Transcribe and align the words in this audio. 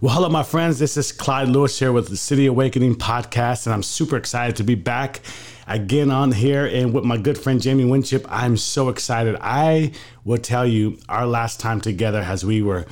Well, 0.00 0.14
hello, 0.14 0.28
my 0.28 0.44
friends. 0.44 0.78
This 0.78 0.96
is 0.96 1.10
Clyde 1.10 1.48
Lewis 1.48 1.76
here 1.76 1.90
with 1.90 2.08
the 2.08 2.16
City 2.16 2.46
Awakening 2.46 2.94
podcast, 2.94 3.66
and 3.66 3.74
I'm 3.74 3.82
super 3.82 4.16
excited 4.16 4.54
to 4.54 4.62
be 4.62 4.76
back 4.76 5.22
again 5.66 6.12
on 6.12 6.30
here 6.30 6.66
and 6.66 6.94
with 6.94 7.02
my 7.02 7.16
good 7.16 7.36
friend 7.36 7.60
Jamie 7.60 7.84
Winship. 7.84 8.24
I'm 8.28 8.56
so 8.56 8.90
excited. 8.90 9.36
I 9.40 9.90
will 10.22 10.38
tell 10.38 10.64
you, 10.64 11.00
our 11.08 11.26
last 11.26 11.58
time 11.58 11.80
together, 11.80 12.20
as 12.20 12.44
we 12.44 12.62
were 12.62 12.86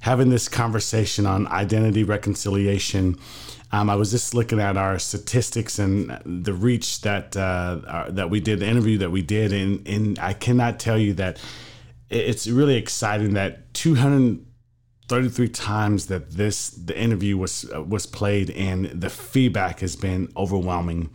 having 0.00 0.28
this 0.28 0.50
conversation 0.50 1.24
on 1.24 1.46
identity 1.46 2.04
reconciliation. 2.04 3.18
Um, 3.72 3.88
I 3.88 3.94
was 3.94 4.10
just 4.10 4.34
looking 4.34 4.60
at 4.60 4.76
our 4.76 4.98
statistics 4.98 5.78
and 5.78 6.10
the 6.26 6.52
reach 6.52 7.00
that 7.00 7.38
uh, 7.38 7.80
our, 7.88 8.10
that 8.10 8.28
we 8.28 8.38
did, 8.38 8.60
the 8.60 8.66
interview 8.66 8.98
that 8.98 9.10
we 9.10 9.22
did, 9.22 9.54
and, 9.54 9.88
and 9.88 10.18
I 10.18 10.34
cannot 10.34 10.78
tell 10.78 10.98
you 10.98 11.14
that 11.14 11.40
it's 12.10 12.46
really 12.46 12.76
exciting 12.76 13.32
that 13.32 13.72
233 15.10 15.48
times 15.48 16.06
that 16.06 16.30
this 16.30 16.70
the 16.70 16.96
interview 16.96 17.36
was 17.36 17.68
uh, 17.74 17.82
was 17.82 18.06
played 18.06 18.48
and 18.50 18.84
the 18.86 19.10
feedback 19.10 19.80
has 19.80 19.96
been 19.96 20.30
overwhelming 20.36 21.10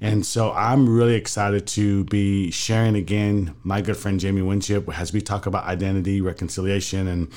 and 0.00 0.24
so 0.24 0.52
I'm 0.52 0.88
really 0.88 1.14
excited 1.14 1.66
to 1.68 2.04
be 2.04 2.50
sharing 2.50 2.96
again 2.96 3.54
my 3.64 3.82
good 3.82 3.98
friend 3.98 4.18
Jamie 4.18 4.40
Winship 4.40 4.88
as 4.98 5.12
we 5.12 5.20
talk 5.20 5.44
about 5.44 5.64
identity, 5.64 6.22
reconciliation, 6.22 7.06
and 7.06 7.28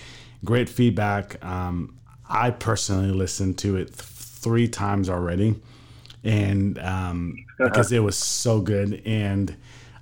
Great 0.43 0.67
feedback. 0.67 1.43
Um, 1.45 1.97
I 2.30 2.52
personally 2.52 3.11
listened 3.11 3.58
to 3.59 3.77
it 3.77 3.86
th- 3.86 4.02
three 4.02 4.67
times 4.67 5.09
already, 5.09 5.55
and 6.25 6.77
um, 6.80 7.37
because 7.58 7.93
it 7.93 7.99
was 7.99 8.17
so 8.17 8.59
good, 8.59 9.02
and 9.05 9.55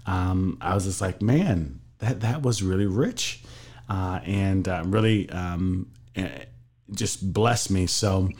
um, 0.07 0.57
I 0.59 0.73
was 0.73 0.85
just 0.85 1.01
like, 1.01 1.22
man, 1.22 1.79
that 2.00 2.22
that 2.22 2.41
was 2.41 2.63
really 2.63 2.88
rich, 2.88 3.44
uh, 3.88 4.22
and 4.23 4.67
uh, 4.67 4.81
really 4.88 5.29
um, 5.29 5.91
eh, 6.16 6.46
just 6.96 7.31
blessed 7.31 7.69
me. 7.69 7.85
So, 7.85 8.31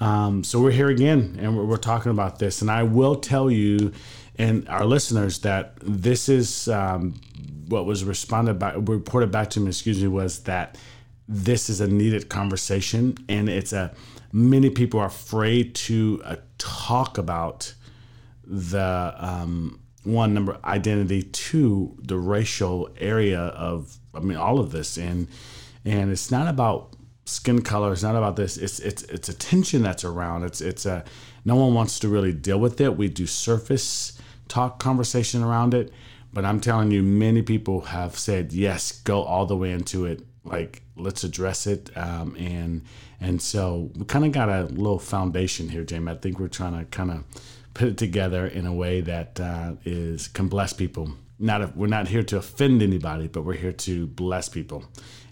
um, 0.00 0.44
so 0.44 0.60
we're 0.60 0.70
here 0.70 0.90
again, 0.90 1.38
and 1.40 1.56
we're, 1.56 1.64
we're 1.64 1.76
talking 1.78 2.12
about 2.12 2.40
this, 2.40 2.60
and 2.60 2.70
I 2.70 2.82
will 2.82 3.16
tell 3.16 3.50
you 3.50 3.92
and 4.40 4.66
our 4.68 4.86
listeners 4.86 5.40
that 5.40 5.74
this 5.82 6.28
is 6.28 6.66
um, 6.68 7.20
what 7.68 7.84
was 7.84 8.04
responded 8.04 8.58
by 8.58 8.72
reported 8.72 9.30
back 9.30 9.50
to 9.50 9.60
me 9.60 9.68
excuse 9.68 10.00
me 10.00 10.08
was 10.08 10.40
that 10.44 10.78
this 11.28 11.68
is 11.68 11.80
a 11.80 11.86
needed 11.86 12.28
conversation 12.28 13.16
and 13.28 13.48
it's 13.48 13.72
a 13.72 13.92
many 14.32 14.70
people 14.70 14.98
are 14.98 15.06
afraid 15.06 15.74
to 15.74 16.22
uh, 16.24 16.36
talk 16.58 17.18
about 17.18 17.74
the 18.44 19.14
um, 19.18 19.78
one 20.04 20.32
number 20.32 20.58
identity 20.64 21.22
two 21.22 21.96
the 22.02 22.16
racial 22.16 22.88
area 22.98 23.40
of 23.40 23.98
i 24.14 24.20
mean 24.20 24.38
all 24.38 24.58
of 24.58 24.72
this. 24.72 24.96
And 24.96 25.28
and 25.84 26.10
it's 26.10 26.30
not 26.30 26.48
about 26.48 26.96
skin 27.26 27.62
color 27.62 27.92
it's 27.92 28.02
not 28.02 28.16
about 28.16 28.34
this 28.34 28.56
it's 28.56 28.80
it's 28.80 29.02
it's 29.04 29.28
a 29.28 29.34
tension 29.34 29.82
that's 29.82 30.04
around. 30.04 30.44
It's 30.44 30.62
it's 30.62 30.86
a 30.86 31.04
no 31.44 31.56
one 31.56 31.74
wants 31.74 31.98
to 32.00 32.08
really 32.08 32.32
deal 32.32 32.58
with 32.58 32.80
it. 32.80 32.96
We 32.96 33.08
do 33.08 33.26
surface 33.26 34.18
talk 34.50 34.78
conversation 34.78 35.42
around 35.42 35.72
it. 35.72 35.92
But 36.32 36.44
I'm 36.44 36.60
telling 36.60 36.90
you, 36.90 37.02
many 37.02 37.42
people 37.42 37.80
have 37.80 38.18
said 38.18 38.52
yes, 38.52 38.92
go 39.02 39.22
all 39.22 39.46
the 39.46 39.56
way 39.56 39.72
into 39.72 40.04
it. 40.04 40.22
Like 40.44 40.82
let's 40.96 41.24
address 41.24 41.66
it, 41.66 41.90
um, 41.96 42.36
and 42.36 42.82
and 43.20 43.42
so 43.42 43.90
we 43.96 44.04
kind 44.06 44.24
of 44.24 44.32
got 44.32 44.48
a 44.48 44.62
little 44.64 44.98
foundation 44.98 45.68
here, 45.68 45.84
Jamie. 45.84 46.12
I 46.12 46.14
think 46.14 46.38
we're 46.38 46.48
trying 46.48 46.78
to 46.78 46.84
kind 46.86 47.10
of 47.10 47.24
put 47.74 47.88
it 47.88 47.98
together 47.98 48.46
in 48.46 48.66
a 48.66 48.72
way 48.72 49.00
that 49.02 49.38
uh, 49.38 49.72
is 49.84 50.28
can 50.28 50.48
bless 50.48 50.72
people. 50.72 51.12
Not 51.38 51.62
a, 51.62 51.72
we're 51.74 51.88
not 51.88 52.08
here 52.08 52.22
to 52.22 52.38
offend 52.38 52.82
anybody, 52.82 53.28
but 53.28 53.42
we're 53.42 53.54
here 53.54 53.72
to 53.72 54.06
bless 54.06 54.48
people 54.48 54.84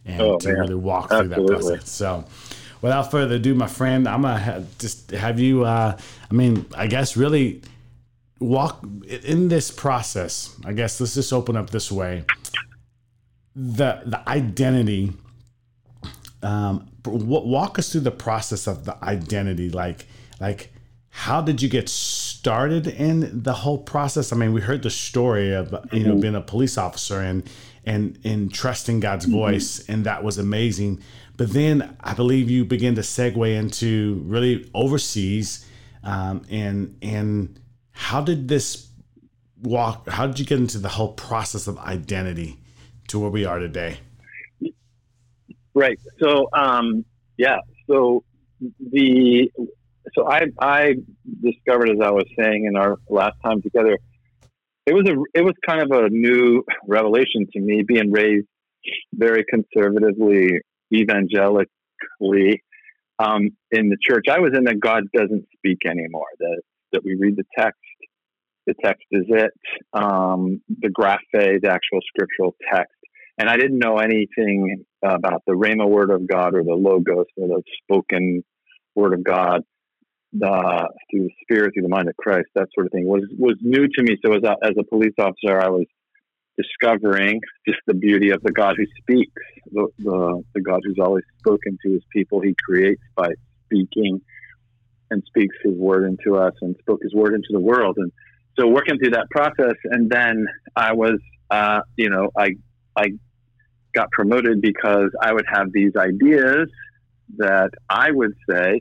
and 0.05 0.21
oh, 0.21 0.39
to 0.39 0.49
man. 0.49 0.56
really 0.61 0.75
walk 0.75 1.12
Absolutely. 1.12 1.37
through 1.37 1.47
that 1.47 1.53
process. 1.53 1.91
So, 1.91 2.25
without 2.83 3.11
further 3.11 3.37
ado, 3.37 3.55
my 3.55 3.67
friend, 3.67 4.09
I'm 4.09 4.23
gonna 4.23 4.39
have, 4.39 4.79
just 4.79 5.11
have 5.12 5.39
you. 5.39 5.65
Uh, 5.65 5.97
I 6.31 6.35
mean, 6.35 6.67
I 6.77 6.87
guess 6.87 7.17
really 7.17 7.62
walk 8.41 8.84
in 9.06 9.49
this 9.49 9.71
process 9.71 10.54
i 10.65 10.72
guess 10.72 11.00
let's 11.00 11.15
just 11.15 11.32
open 11.32 11.56
up 11.56 11.71
this 11.71 11.91
way 11.91 12.25
the 13.54 14.00
the 14.06 14.28
identity 14.28 15.12
um 16.43 16.88
walk 17.04 17.78
us 17.78 17.91
through 17.91 18.00
the 18.00 18.10
process 18.10 18.66
of 18.66 18.84
the 18.84 19.04
identity 19.04 19.71
like 19.71 20.06
like 20.41 20.72
how 21.10 21.41
did 21.41 21.60
you 21.60 21.69
get 21.69 21.88
started 21.88 22.87
in 22.87 23.43
the 23.43 23.53
whole 23.53 23.78
process 23.78 24.32
i 24.32 24.37
mean 24.37 24.53
we 24.53 24.60
heard 24.60 24.82
the 24.82 24.91
story 24.91 25.53
of 25.53 25.75
you 25.93 26.05
know 26.05 26.12
mm-hmm. 26.12 26.20
being 26.20 26.34
a 26.37 26.41
police 26.41 26.78
officer 26.78 27.20
and 27.20 27.50
and 27.84 28.19
and 28.22 28.55
trusting 28.55 29.00
god's 29.00 29.26
mm-hmm. 29.26 29.34
voice 29.34 29.88
and 29.88 30.05
that 30.05 30.22
was 30.22 30.38
amazing 30.38 31.03
but 31.37 31.53
then 31.53 31.97
i 32.00 32.15
believe 32.15 32.49
you 32.49 32.65
begin 32.65 32.94
to 32.94 33.00
segue 33.00 33.59
into 33.59 34.22
really 34.26 34.70
overseas 34.75 35.66
um, 36.05 36.43
and 36.49 36.97
and 37.03 37.59
how 37.99 38.21
did 38.21 38.47
this 38.47 38.89
walk? 39.61 40.09
How 40.09 40.29
did 40.29 40.39
you 40.39 40.47
get 40.47 40.59
into 40.59 40.79
the 40.79 40.89
whole 40.89 41.13
process 41.15 41.67
of 41.67 41.77
identity 41.79 42.59
to 43.09 43.19
where 43.19 43.29
we 43.29 43.45
are 43.45 43.59
today? 43.59 43.99
Right. 45.75 45.99
So, 46.21 46.49
um, 46.53 47.05
yeah. 47.37 47.59
So 47.91 48.23
the 48.61 49.51
so 50.15 50.31
I 50.31 50.43
I 50.61 50.95
discovered 51.43 51.91
as 51.91 51.99
I 52.01 52.11
was 52.11 52.25
saying 52.39 52.67
in 52.67 52.77
our 52.77 52.99
last 53.11 53.35
time 53.45 53.61
together, 53.63 53.99
it 54.87 54.95
was 54.95 55.07
a 55.09 55.17
it 55.35 55.43
was 55.43 55.55
kind 55.67 55.83
of 55.83 55.91
a 55.91 56.09
new 56.09 56.62
revelation 56.87 57.49
to 57.53 57.61
me, 57.61 57.83
being 57.83 58.12
raised 58.12 58.47
very 59.12 59.44
conservatively, 59.51 60.61
evangelically 60.94 62.62
um, 63.19 63.51
in 63.73 63.89
the 63.89 63.99
church. 64.01 64.27
I 64.31 64.39
was 64.39 64.53
in 64.56 64.65
that 64.65 64.79
God 64.79 65.03
doesn't 65.12 65.47
speak 65.56 65.79
anymore. 65.85 66.29
That 66.39 66.62
that 66.93 67.05
we 67.05 67.17
read 67.17 67.37
the 67.37 67.44
text 67.59 67.81
the 68.69 68.75
text 68.85 69.06
is 69.11 69.25
it, 69.29 69.50
um, 69.94 70.61
the 70.69 70.88
graphe, 70.88 71.19
the 71.32 71.70
actual 71.70 72.00
scriptural 72.06 72.55
text. 72.73 72.94
And 73.38 73.49
I 73.49 73.56
didn't 73.56 73.79
know 73.79 73.99
anything 73.99 74.85
about 75.03 75.43
the 75.47 75.55
Rhema 75.55 75.88
word 75.88 76.11
of 76.11 76.29
God 76.29 76.55
or 76.55 76.62
the 76.62 76.75
Logos 76.75 77.26
or 77.37 77.49
the 77.49 77.62
spoken 77.82 78.44
word 78.94 79.15
of 79.15 79.25
God 79.25 79.62
the, 80.32 80.88
through 81.11 81.25
the 81.25 81.31
Spirit, 81.43 81.73
through 81.73 81.85
the 81.85 81.88
mind 81.88 82.09
of 82.09 82.17
Christ, 82.17 82.49
that 82.55 82.69
sort 82.75 82.87
of 82.87 82.93
thing 82.93 83.06
was, 83.06 83.23
was 83.38 83.56
new 83.62 83.87
to 83.88 84.03
me. 84.03 84.19
So 84.25 84.35
as 84.35 84.43
a, 84.43 84.56
as 84.62 84.73
a 84.79 84.85
police 84.85 85.15
officer, 85.19 85.61
I 85.61 85.69
was 85.69 85.87
discovering 86.56 87.41
just 87.67 87.79
the 87.87 87.94
beauty 87.94 88.31
of 88.31 88.43
the 88.43 88.53
God 88.53 88.75
who 88.76 88.85
speaks, 89.00 89.43
the, 89.73 89.88
the, 89.99 90.43
the 90.55 90.61
God 90.61 90.81
who's 90.85 90.99
always 91.00 91.25
spoken 91.38 91.79
to 91.85 91.93
his 91.93 92.03
people. 92.12 92.41
He 92.41 92.55
creates 92.62 93.03
by 93.17 93.29
speaking 93.67 94.20
and 95.11 95.23
speaks 95.26 95.56
his 95.65 95.75
word 95.75 96.05
into 96.05 96.37
us 96.37 96.53
and 96.61 96.76
spoke 96.81 97.00
his 97.03 97.15
word 97.15 97.35
into 97.35 97.49
the 97.50 97.61
world. 97.61 97.97
And 97.97 98.12
so 98.58 98.66
working 98.66 98.99
through 98.99 99.10
that 99.10 99.31
process, 99.31 99.76
and 99.84 100.10
then 100.10 100.46
I 100.75 100.93
was, 100.93 101.19
uh, 101.50 101.81
you 101.96 102.10
know, 102.10 102.31
I 102.37 102.50
I 102.96 103.12
got 103.94 104.10
promoted 104.10 104.60
because 104.60 105.10
I 105.22 105.32
would 105.32 105.46
have 105.50 105.72
these 105.72 105.93
ideas 105.96 106.69
that 107.37 107.70
I 107.88 108.10
would 108.10 108.34
say 108.50 108.81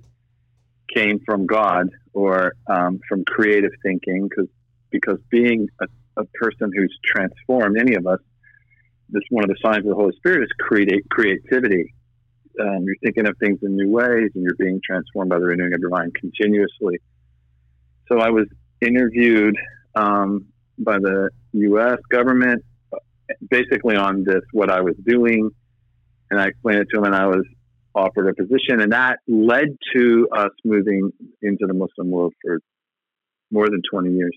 came 0.94 1.20
from 1.26 1.46
God 1.46 1.90
or 2.14 2.54
um, 2.68 3.00
from 3.08 3.24
creative 3.26 3.72
thinking, 3.84 4.28
because 4.28 4.50
because 4.90 5.20
being 5.30 5.68
a, 5.82 5.86
a 6.18 6.26
person 6.42 6.72
who's 6.76 6.98
transformed, 7.06 7.78
any 7.80 7.96
of 7.96 8.08
us, 8.08 8.20
this 9.10 9.24
one 9.30 9.44
of 9.44 9.50
the 9.50 9.58
signs 9.64 9.80
of 9.80 9.90
the 9.90 9.96
Holy 9.96 10.16
Spirit 10.18 10.44
is 10.44 10.50
create 10.60 11.08
creativity. 11.10 11.94
Um, 12.60 12.86
you're 12.86 12.96
thinking 13.04 13.28
of 13.28 13.38
things 13.38 13.60
in 13.62 13.76
new 13.76 13.92
ways, 13.92 14.32
and 14.34 14.44
you're 14.44 14.56
being 14.58 14.82
transformed 14.84 15.30
by 15.30 15.38
the 15.38 15.46
renewing 15.46 15.74
of 15.76 15.80
your 15.80 15.92
mind 15.92 16.16
continuously. 16.16 16.98
So 18.08 18.20
I 18.20 18.32
was 18.32 18.48
interviewed 18.82 19.56
um, 19.96 20.46
by 20.78 20.98
the 21.00 21.30
U.S. 21.54 21.98
government, 22.12 22.64
basically 23.50 23.96
on 23.96 24.24
this 24.24 24.42
what 24.52 24.70
I 24.70 24.82
was 24.82 24.96
doing, 25.06 25.50
and 26.30 26.40
I 26.40 26.48
explained 26.48 26.82
it 26.82 26.88
to 26.94 27.00
him, 27.00 27.06
and 27.06 27.16
I 27.16 27.26
was 27.26 27.44
offered 27.96 28.30
a 28.30 28.34
position, 28.36 28.82
and 28.82 28.92
that 28.92 29.18
led 29.28 29.76
to 29.96 30.28
us 30.36 30.52
moving 30.64 31.12
into 31.42 31.66
the 31.66 31.74
Muslim 31.74 32.12
world 32.12 32.34
for 32.44 32.60
more 33.52 33.66
than 33.70 33.82
20 33.92 34.12
years. 34.14 34.36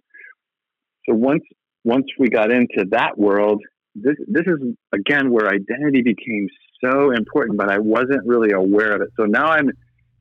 So 1.08 1.14
once 1.14 1.42
once 1.84 2.06
we 2.18 2.28
got 2.28 2.52
into 2.52 2.84
that 2.90 3.18
world, 3.18 3.62
this 3.94 4.16
this 4.28 4.44
is 4.46 4.74
again 4.92 5.30
where 5.30 5.48
identity 5.48 6.02
became 6.02 6.46
so 6.82 7.10
important, 7.10 7.58
but 7.58 7.70
I 7.70 7.78
wasn't 7.78 8.26
really 8.26 8.52
aware 8.52 8.92
of 8.94 9.02
it. 9.02 9.08
So 9.16 9.24
now 9.24 9.46
I'm 9.46 9.70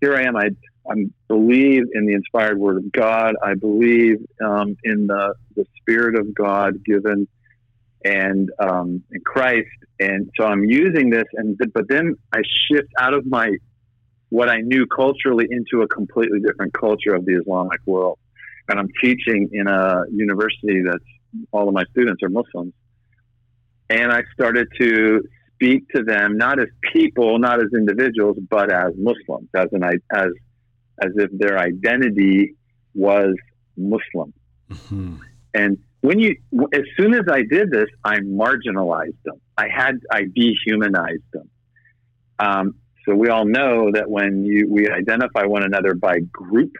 here. 0.01 0.15
I 0.15 0.23
am. 0.23 0.35
I 0.35 0.49
I 0.89 1.05
believe 1.27 1.83
in 1.93 2.05
the 2.05 2.13
inspired 2.13 2.57
Word 2.57 2.77
of 2.77 2.91
God. 2.91 3.35
I 3.43 3.53
believe 3.53 4.17
um, 4.43 4.75
in 4.83 5.07
the 5.07 5.33
the 5.55 5.65
Spirit 5.81 6.17
of 6.17 6.33
God 6.33 6.83
given 6.83 7.27
and 8.03 8.49
um, 8.59 9.03
in 9.11 9.21
Christ. 9.25 9.67
And 9.99 10.29
so 10.37 10.45
I'm 10.45 10.63
using 10.63 11.09
this, 11.09 11.25
and 11.33 11.59
but 11.73 11.87
then 11.89 12.15
I 12.33 12.41
shift 12.69 12.89
out 12.97 13.13
of 13.13 13.25
my 13.25 13.51
what 14.29 14.49
I 14.49 14.61
knew 14.61 14.85
culturally 14.85 15.47
into 15.49 15.81
a 15.83 15.87
completely 15.87 16.39
different 16.39 16.73
culture 16.73 17.13
of 17.13 17.25
the 17.25 17.33
Islamic 17.33 17.79
world. 17.85 18.19
And 18.67 18.79
I'm 18.79 18.89
teaching 19.03 19.49
in 19.51 19.67
a 19.67 20.03
university 20.11 20.83
that's 20.85 21.03
all 21.51 21.67
of 21.67 21.73
my 21.73 21.83
students 21.91 22.21
are 22.21 22.29
Muslims. 22.29 22.73
And 23.89 24.11
I 24.11 24.21
started 24.33 24.67
to 24.79 25.23
speak 25.59 25.87
to 25.89 26.03
them 26.03 26.37
not 26.37 26.59
as 26.59 26.67
people, 26.93 27.37
not 27.37 27.59
as 27.59 27.67
individuals, 27.75 28.37
but 28.49 28.71
as 28.71 28.93
Muslims, 28.97 29.49
as 29.53 29.67
an 29.73 29.83
as 29.83 30.31
as 31.01 31.11
if 31.15 31.29
their 31.33 31.57
identity 31.57 32.55
was 32.93 33.35
Muslim. 33.77 34.33
Mm-hmm. 34.69 35.15
And 35.53 35.77
when 36.01 36.19
you, 36.19 36.35
as 36.73 36.83
soon 36.97 37.13
as 37.13 37.25
I 37.31 37.41
did 37.43 37.71
this, 37.71 37.87
I 38.03 38.19
marginalized 38.19 39.21
them. 39.23 39.39
I 39.57 39.67
had, 39.67 39.99
I 40.11 40.23
dehumanized 40.33 41.23
them. 41.33 41.49
Um, 42.37 42.75
so 43.05 43.15
we 43.15 43.29
all 43.29 43.45
know 43.45 43.91
that 43.91 44.09
when 44.09 44.45
you, 44.45 44.67
we 44.69 44.89
identify 44.89 45.45
one 45.45 45.63
another 45.63 45.93
by 45.93 46.19
group 46.31 46.73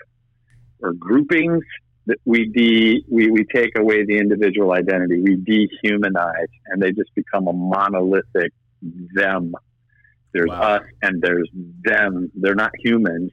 or 0.82 0.94
groupings, 0.94 1.64
that 2.06 2.18
we 2.26 2.50
de, 2.50 3.04
we, 3.10 3.30
we 3.30 3.46
take 3.46 3.78
away 3.78 4.06
the 4.06 4.18
individual 4.18 4.72
identity. 4.72 5.20
We 5.20 5.36
dehumanize, 5.38 6.48
and 6.68 6.82
they 6.82 6.92
just 6.92 7.14
become 7.16 7.48
a 7.48 7.54
monolithic 7.54 8.54
them. 8.82 9.54
There's 10.34 10.50
wow. 10.50 10.76
us 10.76 10.84
and 11.02 11.22
there's 11.22 11.50
them. 11.84 12.32
They're 12.36 12.56
not 12.56 12.72
humans 12.84 13.32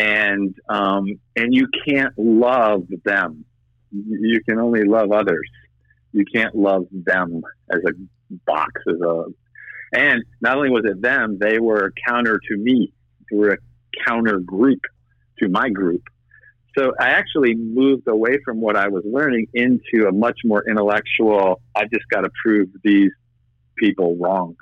and 0.00 0.54
um, 0.68 1.20
and 1.36 1.54
you 1.54 1.68
can't 1.86 2.14
love 2.16 2.86
them. 3.04 3.44
You 3.92 4.40
can 4.48 4.58
only 4.58 4.84
love 4.84 5.12
others. 5.12 5.48
You 6.12 6.24
can't 6.32 6.54
love 6.54 6.86
them 6.92 7.42
as 7.70 7.80
a 7.86 8.36
box 8.46 8.72
as 8.88 9.00
a. 9.00 9.24
And 9.92 10.22
not 10.40 10.56
only 10.56 10.70
was 10.70 10.84
it 10.84 11.02
them, 11.02 11.38
they 11.40 11.58
were 11.58 11.92
counter 12.06 12.40
to 12.48 12.56
me. 12.56 12.92
They 13.30 13.36
were 13.36 13.50
a 13.54 13.58
counter 14.06 14.38
group 14.38 14.80
to 15.40 15.48
my 15.48 15.68
group. 15.68 16.02
So 16.78 16.92
I 17.00 17.10
actually 17.10 17.56
moved 17.56 18.06
away 18.06 18.38
from 18.44 18.60
what 18.60 18.76
I 18.76 18.88
was 18.88 19.02
learning 19.04 19.48
into 19.52 20.06
a 20.08 20.12
much 20.12 20.38
more 20.44 20.64
intellectual. 20.68 21.60
I 21.74 21.82
just 21.92 22.06
got 22.12 22.20
to 22.20 22.30
prove 22.42 22.68
these 22.84 23.10
people 23.80 24.16
wrong. 24.16 24.56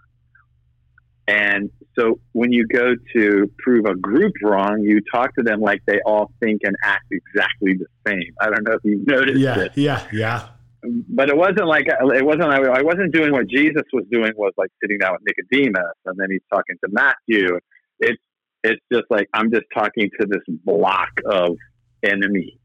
And 1.28 1.70
so 1.98 2.18
when 2.32 2.52
you 2.52 2.66
go 2.66 2.94
to 3.14 3.52
prove 3.58 3.84
a 3.84 3.94
group 3.94 4.32
wrong, 4.42 4.80
you 4.80 5.00
talk 5.12 5.34
to 5.34 5.42
them 5.42 5.60
like 5.60 5.82
they 5.86 6.00
all 6.06 6.32
think 6.40 6.62
and 6.64 6.74
act 6.82 7.04
exactly 7.10 7.74
the 7.74 7.86
same. 8.06 8.32
I 8.40 8.46
don't 8.46 8.66
know 8.66 8.74
if 8.74 8.80
you've 8.82 9.06
noticed 9.06 9.38
yeah, 9.38 9.54
this. 9.54 9.76
Yeah, 9.76 10.06
yeah, 10.10 10.48
But 10.82 11.28
it 11.28 11.36
wasn't 11.36 11.66
like 11.66 11.86
it 11.86 12.24
wasn't. 12.24 12.44
I 12.44 12.82
wasn't 12.82 13.12
doing 13.12 13.32
what 13.32 13.46
Jesus 13.46 13.82
was 13.92 14.04
doing. 14.10 14.32
Was 14.36 14.54
like 14.56 14.70
sitting 14.82 14.98
down 14.98 15.12
with 15.12 15.22
Nicodemus, 15.26 15.96
and 16.06 16.18
then 16.18 16.28
he's 16.30 16.40
talking 16.50 16.76
to 16.82 16.90
Matthew. 16.90 17.58
It's 18.00 18.22
it's 18.64 18.80
just 18.90 19.04
like 19.10 19.28
I'm 19.34 19.52
just 19.52 19.66
talking 19.74 20.08
to 20.18 20.26
this 20.26 20.42
block 20.64 21.10
of 21.26 21.56
enemy, 22.02 22.58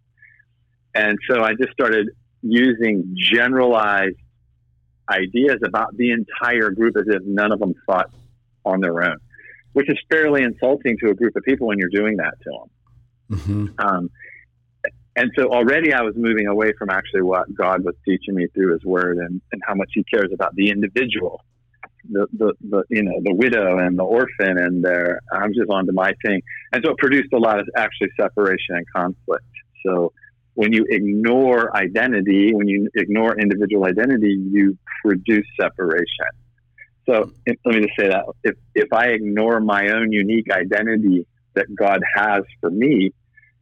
and 0.95 1.17
so 1.29 1.43
I 1.43 1.53
just 1.55 1.73
started 1.73 2.09
using 2.43 3.13
generalized 3.17 4.15
ideas 5.09 5.59
about 5.63 5.95
the 5.97 6.11
entire 6.11 6.71
group 6.71 6.95
as 6.97 7.05
if 7.07 7.23
none 7.25 7.51
of 7.51 7.59
them 7.59 7.73
thought 7.85 8.09
on 8.65 8.79
their 8.79 9.03
own, 9.03 9.17
which 9.73 9.89
is 9.89 9.97
fairly 10.09 10.43
insulting 10.43 10.97
to 10.99 11.09
a 11.09 11.13
group 11.13 11.35
of 11.35 11.43
people 11.43 11.67
when 11.67 11.77
you're 11.77 11.89
doing 11.89 12.17
that 12.17 12.33
to 12.43 12.49
them. 12.49 13.37
Mm-hmm. 13.39 13.85
Um, 13.85 14.09
and 15.15 15.31
so 15.37 15.49
already 15.49 15.93
I 15.93 16.01
was 16.01 16.15
moving 16.15 16.47
away 16.47 16.73
from 16.77 16.89
actually 16.89 17.21
what 17.21 17.53
God 17.53 17.83
was 17.83 17.95
teaching 18.05 18.35
me 18.35 18.47
through 18.53 18.73
His 18.73 18.83
Word 18.83 19.17
and, 19.17 19.41
and 19.51 19.61
how 19.65 19.75
much 19.75 19.91
He 19.93 20.03
cares 20.03 20.31
about 20.33 20.55
the 20.55 20.69
individual, 20.69 21.43
the, 22.09 22.27
the, 22.33 22.53
the 22.69 22.83
you 22.89 23.03
know 23.03 23.21
the 23.23 23.33
widow 23.33 23.77
and 23.77 23.97
the 23.97 24.03
orphan, 24.03 24.57
and 24.57 24.83
their 24.83 25.19
I'm 25.31 25.53
just 25.53 25.69
on 25.69 25.85
to 25.85 25.93
my 25.93 26.13
thing, 26.25 26.41
and 26.71 26.83
so 26.83 26.91
it 26.91 26.97
produced 26.97 27.31
a 27.33 27.37
lot 27.37 27.59
of 27.59 27.69
actually 27.77 28.09
separation 28.19 28.75
and 28.75 28.85
conflict. 28.95 29.45
So 29.85 30.13
when 30.55 30.71
you 30.71 30.85
ignore 30.89 31.75
identity, 31.75 32.53
when 32.53 32.67
you 32.67 32.89
ignore 32.95 33.39
individual 33.39 33.85
identity, 33.85 34.37
you 34.51 34.77
produce 35.03 35.45
separation. 35.59 36.27
So 37.05 37.31
if, 37.45 37.57
let 37.65 37.75
me 37.75 37.81
just 37.81 37.99
say 37.99 38.07
that 38.09 38.25
if, 38.43 38.55
if 38.75 38.93
I 38.93 39.07
ignore 39.07 39.59
my 39.59 39.89
own 39.89 40.11
unique 40.11 40.51
identity 40.51 41.25
that 41.55 41.73
God 41.75 42.01
has 42.15 42.43
for 42.61 42.69
me, 42.69 43.11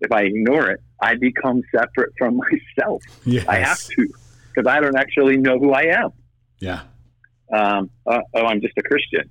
if 0.01 0.11
I 0.11 0.23
ignore 0.23 0.69
it, 0.69 0.81
I 1.01 1.15
become 1.15 1.61
separate 1.75 2.13
from 2.17 2.37
myself. 2.77 3.03
Yes. 3.25 3.47
I 3.47 3.57
have 3.57 3.79
to 3.79 4.07
because 4.53 4.69
I 4.69 4.81
don't 4.81 4.97
actually 4.97 5.37
know 5.37 5.57
who 5.57 5.71
I 5.71 5.83
am. 5.83 6.11
Yeah. 6.59 6.81
Um, 7.53 7.89
uh, 8.05 8.19
oh, 8.33 8.45
I'm 8.45 8.61
just 8.61 8.73
a 8.77 8.83
Christian. 8.83 9.29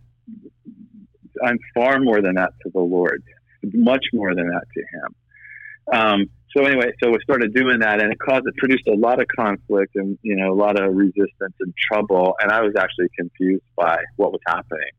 I'm 1.45 1.59
far 1.75 2.00
more 2.00 2.21
than 2.21 2.35
that 2.35 2.52
to 2.62 2.71
the 2.73 2.81
Lord, 2.81 3.23
much 3.62 4.05
more 4.12 4.35
than 4.35 4.49
that 4.49 4.64
to 4.75 4.81
Him. 4.81 6.00
Um, 6.00 6.31
so 6.57 6.64
anyway, 6.64 6.92
so 7.02 7.11
we 7.11 7.19
started 7.23 7.54
doing 7.54 7.78
that, 7.80 8.02
and 8.02 8.12
it 8.12 8.19
caused 8.19 8.47
it 8.47 8.57
produced 8.57 8.88
a 8.88 8.97
lot 8.97 9.21
of 9.21 9.28
conflict 9.28 9.95
and 9.95 10.19
you 10.23 10.35
know 10.37 10.52
a 10.52 10.54
lot 10.54 10.80
of 10.80 10.95
resistance 10.95 11.54
and 11.61 11.75
trouble. 11.90 12.35
And 12.40 12.50
I 12.50 12.61
was 12.62 12.75
actually 12.76 13.09
confused 13.16 13.62
by 13.76 13.99
what 14.16 14.33
was 14.33 14.40
happening. 14.47 14.90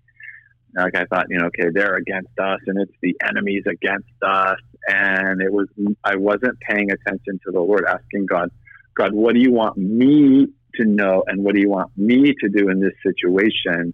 Like 0.76 0.96
I 0.96 1.04
thought, 1.06 1.26
you 1.30 1.38
know, 1.38 1.48
okay, 1.48 1.70
they're 1.74 1.96
against 1.96 2.38
us, 2.40 2.60
and 2.68 2.80
it's 2.80 2.94
the 3.02 3.18
enemies 3.28 3.64
against 3.68 4.08
us. 4.26 4.60
And 4.88 5.42
it 5.42 5.52
was 5.52 5.68
I 6.04 6.16
wasn't 6.16 6.58
paying 6.62 6.90
attention 6.92 7.40
to 7.46 7.52
the 7.52 7.60
Lord, 7.60 7.86
asking 7.86 8.28
God, 8.28 8.50
God, 8.96 9.14
what 9.14 9.34
do 9.34 9.42
you 9.42 9.52
want 9.52 9.78
me 9.78 10.48
to 10.76 10.86
know, 10.86 11.24
and 11.28 11.44
what 11.44 11.56
do 11.56 11.60
you 11.60 11.70
want 11.70 11.92
me 11.98 12.34
to 12.34 12.50
do 12.50 12.70
in 12.70 12.80
this 12.80 12.94
situation? 13.06 13.94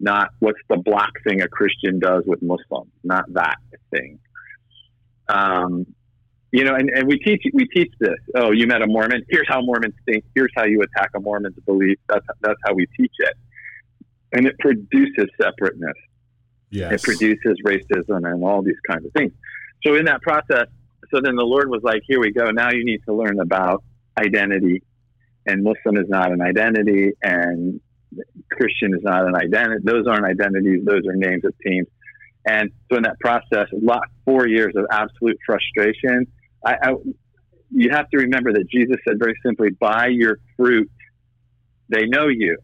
Not 0.00 0.30
what's 0.40 0.58
the 0.68 0.78
black 0.78 1.12
thing 1.22 1.42
a 1.42 1.48
Christian 1.48 2.00
does 2.00 2.24
with 2.26 2.42
Muslims, 2.42 2.90
not 3.04 3.32
that 3.34 3.58
thing. 3.92 4.18
Um, 5.28 5.86
you 6.50 6.64
know, 6.64 6.74
and, 6.74 6.88
and 6.90 7.06
we 7.06 7.18
teach 7.18 7.42
we 7.52 7.66
teach 7.66 7.92
this. 8.00 8.16
Oh, 8.34 8.52
you 8.52 8.66
met 8.66 8.82
a 8.82 8.86
Mormon. 8.86 9.22
Here's 9.28 9.46
how 9.48 9.60
Mormons 9.60 9.94
think. 10.06 10.24
Here's 10.34 10.50
how 10.56 10.64
you 10.64 10.80
attack 10.80 11.10
a 11.14 11.20
Mormon's 11.20 11.58
belief. 11.66 11.98
That's 12.08 12.24
that's 12.40 12.58
how 12.64 12.74
we 12.74 12.86
teach 12.98 13.12
it, 13.18 13.34
and 14.32 14.46
it 14.46 14.58
produces 14.58 15.26
separateness. 15.40 15.94
Yes. 16.70 16.92
It 16.92 17.02
produces 17.02 17.58
racism 17.64 18.30
and 18.30 18.42
all 18.44 18.62
these 18.62 18.80
kinds 18.88 19.04
of 19.04 19.12
things. 19.12 19.32
So 19.86 19.94
in 19.94 20.06
that 20.06 20.22
process, 20.22 20.66
so 21.14 21.20
then 21.22 21.36
the 21.36 21.44
Lord 21.44 21.68
was 21.68 21.82
like, 21.82 22.02
"Here 22.06 22.20
we 22.20 22.32
go. 22.32 22.50
Now 22.50 22.70
you 22.70 22.84
need 22.84 23.00
to 23.06 23.14
learn 23.14 23.40
about 23.40 23.84
identity, 24.18 24.82
and 25.46 25.62
Muslim 25.62 25.98
is 25.98 26.08
not 26.08 26.32
an 26.32 26.40
identity, 26.40 27.10
and 27.22 27.78
Christian 28.50 28.94
is 28.94 29.02
not 29.02 29.26
an 29.26 29.34
identity. 29.34 29.82
Those 29.84 30.06
aren't 30.06 30.24
identities. 30.24 30.82
Those 30.84 31.06
are 31.06 31.14
names 31.14 31.44
of 31.44 31.52
teams." 31.62 31.88
And 32.46 32.70
so 32.90 32.96
in 32.96 33.02
that 33.02 33.20
process, 33.20 33.66
a 33.70 33.84
lot 33.84 34.08
four 34.24 34.48
years 34.48 34.72
of 34.74 34.86
absolute 34.90 35.36
frustration 35.44 36.26
I, 36.64 36.74
I, 36.82 36.94
you 37.70 37.90
have 37.90 38.08
to 38.10 38.18
remember 38.18 38.52
that 38.52 38.68
Jesus 38.68 38.96
said 39.06 39.18
very 39.18 39.34
simply, 39.44 39.70
"By 39.70 40.08
your 40.08 40.38
fruit, 40.56 40.90
they 41.88 42.06
know 42.06 42.28
you." 42.28 42.58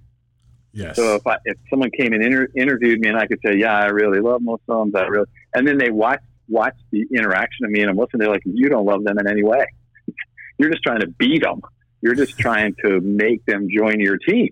Yes. 0.72 0.96
So 0.96 1.14
if 1.14 1.26
I, 1.26 1.36
if 1.44 1.56
someone 1.70 1.90
came 1.96 2.12
and 2.12 2.22
inter- 2.22 2.48
interviewed 2.56 3.00
me 3.00 3.08
and 3.08 3.16
I 3.16 3.26
could 3.26 3.38
say, 3.44 3.56
"Yeah, 3.56 3.76
I 3.76 3.86
really 3.86 4.20
love 4.20 4.42
Muslims," 4.42 4.94
I 4.94 5.02
really, 5.02 5.26
and 5.54 5.66
then 5.66 5.78
they 5.78 5.90
watch 5.90 6.20
watch 6.48 6.76
the 6.90 7.06
interaction 7.14 7.64
of 7.64 7.70
me 7.70 7.80
and 7.80 7.90
a 7.90 7.94
Muslim, 7.94 8.18
they're 8.18 8.28
like, 8.28 8.42
"You 8.44 8.68
don't 8.68 8.84
love 8.84 9.04
them 9.04 9.18
in 9.18 9.28
any 9.28 9.44
way. 9.44 9.66
You're 10.58 10.70
just 10.70 10.82
trying 10.82 11.00
to 11.00 11.08
beat 11.08 11.42
them. 11.42 11.60
You're 12.00 12.14
just 12.14 12.38
trying 12.38 12.74
to 12.84 13.00
make 13.00 13.46
them 13.46 13.68
join 13.74 13.98
your 13.98 14.18
team. 14.18 14.50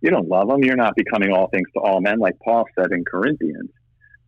You 0.00 0.10
don't 0.10 0.28
love 0.28 0.48
them. 0.48 0.62
You're 0.62 0.76
not 0.76 0.94
becoming 0.96 1.30
all 1.30 1.48
things 1.48 1.68
to 1.74 1.80
all 1.80 2.00
men, 2.00 2.18
like 2.18 2.38
Paul 2.42 2.64
said 2.74 2.92
in 2.92 3.04
Corinthians. 3.04 3.70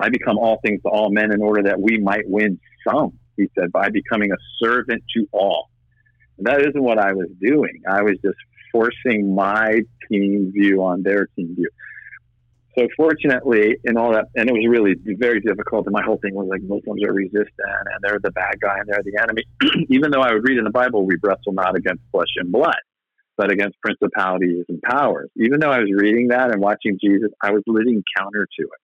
I 0.01 0.11
become 0.11 0.39
all 0.39 0.61
things 0.61 0.83
to 0.83 0.89
all 0.89 1.11
men 1.11 1.33
in 1.33 1.43
order 1.43 1.63
that 1.65 1.81
we 1.81 1.99
might 1.99 2.29
win 2.29 2.61
some, 2.87 3.19
he 3.39 3.49
said, 3.59 3.73
by 3.73 3.89
becoming 3.89 4.31
a 4.33 4.37
servant 4.63 5.03
to 5.17 5.27
all. 5.33 5.71
And 6.37 6.47
that 6.47 6.61
isn't 6.61 6.83
what 6.83 6.99
I 6.99 7.13
was 7.13 7.29
doing. 7.41 7.83
I 7.89 8.03
was 8.03 8.17
just 8.25 8.37
forcing 8.71 9.35
my 9.35 9.81
team 10.11 10.53
view 10.53 10.83
on 10.85 11.03
their 11.03 11.29
team 11.35 11.55
view. 11.57 11.71
So 12.79 12.87
fortunately, 12.97 13.77
in 13.85 13.97
all 13.97 14.13
that, 14.13 14.27
and 14.37 14.49
it 14.49 14.53
was 14.53 14.65
really 14.69 14.95
very 15.19 15.41
difficult. 15.41 15.87
And 15.87 15.93
my 15.93 16.03
whole 16.05 16.19
thing 16.23 16.35
was 16.35 16.47
like 16.49 16.63
Muslims 16.63 17.03
are 17.05 17.13
resistant, 17.13 17.49
and 17.59 17.99
they're 18.03 18.21
the 18.23 18.31
bad 18.31 18.55
guy, 18.61 18.79
and 18.79 18.89
they're 18.89 19.03
the 19.03 19.19
enemy. 19.21 19.43
Even 19.91 20.13
though 20.13 20.21
I 20.21 20.33
would 20.33 20.45
read 20.47 20.59
in 20.59 20.65
the 20.65 20.71
Bible, 20.71 21.05
we 21.05 21.17
wrestle 21.21 21.55
not 21.55 21.77
against 21.77 22.03
flesh 22.13 22.29
and 22.37 22.53
blood, 22.53 22.79
but 23.37 23.51
against 23.51 23.81
principalities 23.81 24.65
and 24.69 24.81
powers. 24.83 25.29
Even 25.37 25.59
though 25.59 25.73
I 25.73 25.81
was 25.81 25.91
reading 25.93 26.29
that 26.29 26.53
and 26.53 26.61
watching 26.61 26.99
Jesus, 27.03 27.31
I 27.43 27.51
was 27.51 27.63
living 27.67 28.05
counter 28.17 28.47
to 28.61 28.63
it. 28.63 28.81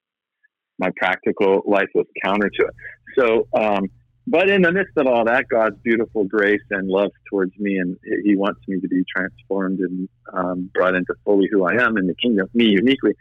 My 0.79 0.91
practical 0.97 1.63
life 1.65 1.89
was 1.95 2.07
counter 2.25 2.51
to 2.51 2.67
it. 2.67 2.75
So, 3.17 3.47
um, 3.57 3.91
but 4.26 4.49
in 4.49 4.62
the 4.62 4.73
midst 4.73 4.97
of 4.97 5.07
all 5.07 5.25
that, 5.25 5.49
God's 5.49 5.76
beautiful 5.83 6.25
grace 6.25 6.62
and 6.71 6.88
love 6.88 7.11
towards 7.28 7.52
me, 7.59 7.76
and 7.76 7.97
He 8.25 8.37
wants 8.37 8.61
me 8.66 8.81
to 8.81 8.88
be 8.88 9.04
transformed 9.14 9.81
and 9.81 10.09
um, 10.33 10.71
brought 10.73 10.95
into 10.95 11.14
fully 11.25 11.49
who 11.50 11.64
I 11.64 11.75
am 11.75 11.97
in 11.99 12.07
the 12.07 12.14
kingdom, 12.14 12.49
me 12.54 12.66
uniquely. 12.66 13.12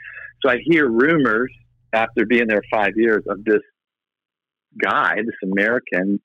So 0.41 0.49
I 0.49 0.57
hear 0.63 0.89
rumors 0.89 1.51
after 1.93 2.25
being 2.25 2.47
there 2.47 2.61
five 2.71 2.93
years 2.95 3.23
of 3.27 3.43
this 3.43 3.61
guy, 4.81 5.15
this 5.17 5.51
American. 5.51 6.19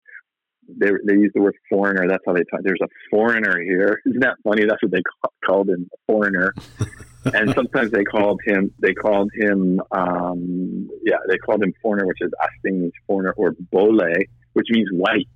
They, 0.68 0.90
they 1.06 1.14
use 1.14 1.32
the 1.34 1.40
word 1.40 1.56
foreigner. 1.70 2.06
That's 2.08 2.22
how 2.26 2.34
they 2.34 2.44
talk. 2.50 2.60
There's 2.62 2.80
a 2.82 2.88
foreigner 3.10 3.60
here. 3.60 4.00
Isn't 4.06 4.20
that 4.20 4.36
funny? 4.44 4.64
That's 4.64 4.82
what 4.82 4.92
they 4.92 5.02
called 5.44 5.70
him, 5.70 5.88
a 5.92 6.12
foreigner. 6.12 6.52
and 7.24 7.54
sometimes 7.54 7.90
they 7.90 8.04
called 8.04 8.40
him. 8.44 8.72
They 8.80 8.92
called 8.92 9.30
him. 9.34 9.80
Um, 9.92 10.90
yeah, 11.04 11.16
they 11.28 11.38
called 11.38 11.62
him 11.62 11.72
foreigner, 11.82 12.06
which 12.06 12.18
is 12.20 12.30
means 12.64 12.92
foreigner, 13.06 13.34
or 13.36 13.54
bule, 13.72 13.98
which 14.58 14.66
means 14.70 14.88
white. 14.90 15.28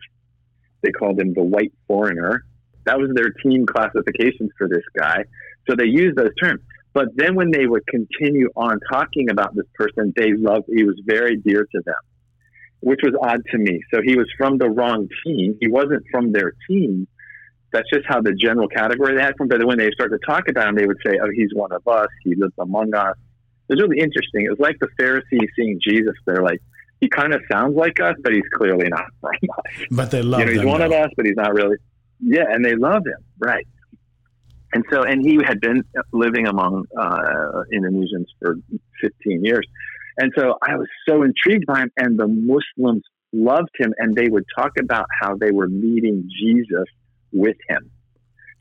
They 0.83 0.91
called 0.91 1.21
him 1.21 1.33
the 1.33 1.45
white 1.45 1.73
foreigner. 1.87 2.45
That 2.87 2.99
was 2.99 3.11
their 3.15 3.31
team 3.31 3.67
classifications 3.67 4.51
for 4.59 4.67
this 4.67 4.83
guy. 4.99 5.27
So 5.71 5.77
they 5.77 5.85
used 5.85 6.17
those 6.17 6.35
terms. 6.43 6.61
But 6.93 7.07
then 7.15 7.37
when 7.37 7.53
they 7.53 7.67
would 7.67 7.87
continue 7.87 8.49
on 8.57 8.81
talking 8.91 9.31
about 9.31 9.55
this 9.55 9.67
person, 9.75 10.13
they 10.17 10.33
loved, 10.33 10.65
he 10.67 10.83
was 10.83 11.01
very 11.07 11.37
dear 11.37 11.69
to 11.71 11.83
them, 11.87 12.03
which 12.81 12.99
was 13.05 13.15
odd 13.23 13.43
to 13.53 13.59
me. 13.59 13.81
So 13.95 14.01
he 14.05 14.17
was 14.17 14.27
from 14.37 14.59
the 14.59 14.69
wrong 14.69 15.09
team. 15.25 15.57
He 15.61 15.69
wasn't 15.69 16.05
from 16.11 16.33
their 16.33 16.55
team. 16.69 17.07
That's 17.73 17.89
just 17.95 18.05
how 18.09 18.23
the 18.23 18.35
general 18.35 18.67
category 18.67 19.15
they 19.15 19.23
had 19.23 19.37
from. 19.39 19.47
But 19.47 19.65
when 19.65 19.79
they 19.79 19.93
started 19.93 20.19
to 20.19 20.27
talk 20.27 20.49
about 20.49 20.67
him, 20.67 20.75
they 20.75 20.87
would 20.87 20.99
say, 21.07 21.13
oh, 21.23 21.31
he's 21.33 21.55
one 21.55 21.71
of 21.71 21.87
us. 21.87 22.09
He 22.25 22.35
lives 22.35 22.55
among 22.59 22.93
us. 22.93 23.17
It 23.69 23.75
was 23.75 23.83
really 23.83 24.01
interesting. 24.01 24.47
It 24.47 24.51
was 24.51 24.59
like 24.59 24.81
the 24.81 24.89
Pharisees 24.99 25.49
seeing 25.55 25.79
Jesus. 25.81 26.17
They're 26.27 26.43
like, 26.43 26.61
he 27.03 27.09
kind 27.09 27.35
of 27.35 27.43
sounds 27.51 27.77
like 27.77 27.99
us, 28.01 28.15
but 28.23 28.33
he's 28.33 28.49
clearly 28.55 28.89
not 28.89 29.05
from 29.21 29.33
us. 29.33 29.87
But 29.91 30.11
they 30.13 30.23
love 30.23 30.41
you 30.41 30.47
know, 30.47 30.53
he's 30.53 30.65
one 30.65 30.79
though. 30.79 30.87
of 30.87 30.93
us, 30.93 31.11
but 31.17 31.27
he's 31.27 31.37
not 31.37 31.53
really. 31.53 31.77
Yeah, 32.21 32.45
and 32.49 32.65
they 32.65 32.77
love 32.77 33.03
him, 33.05 33.25
right? 33.39 33.67
And 34.73 34.85
so, 34.91 35.03
and 35.03 35.21
he 35.21 35.41
had 35.45 35.61
been 35.61 35.83
living 36.13 36.47
among 36.47 36.85
uh, 36.97 37.65
Indonesians 37.75 38.27
for 38.41 38.55
15 39.03 39.45
years. 39.45 39.67
And 40.17 40.33
so 40.39 40.57
I 40.63 40.77
was 40.77 40.87
so 41.09 41.25
intrigued 41.25 41.67
by 41.67 41.81
him, 41.81 41.91
and 41.97 42.17
the 42.17 42.29
Muslims 42.29 43.03
loved 43.33 43.71
him, 43.77 43.93
and 43.99 44.15
they 44.15 44.29
would 44.29 44.45
talk 44.57 44.73
about 44.79 45.07
how 45.21 45.37
they 45.37 45.51
were 45.51 45.69
meeting 45.69 46.31
Jesus 46.41 46.87
with 47.33 47.57
him, 47.69 47.91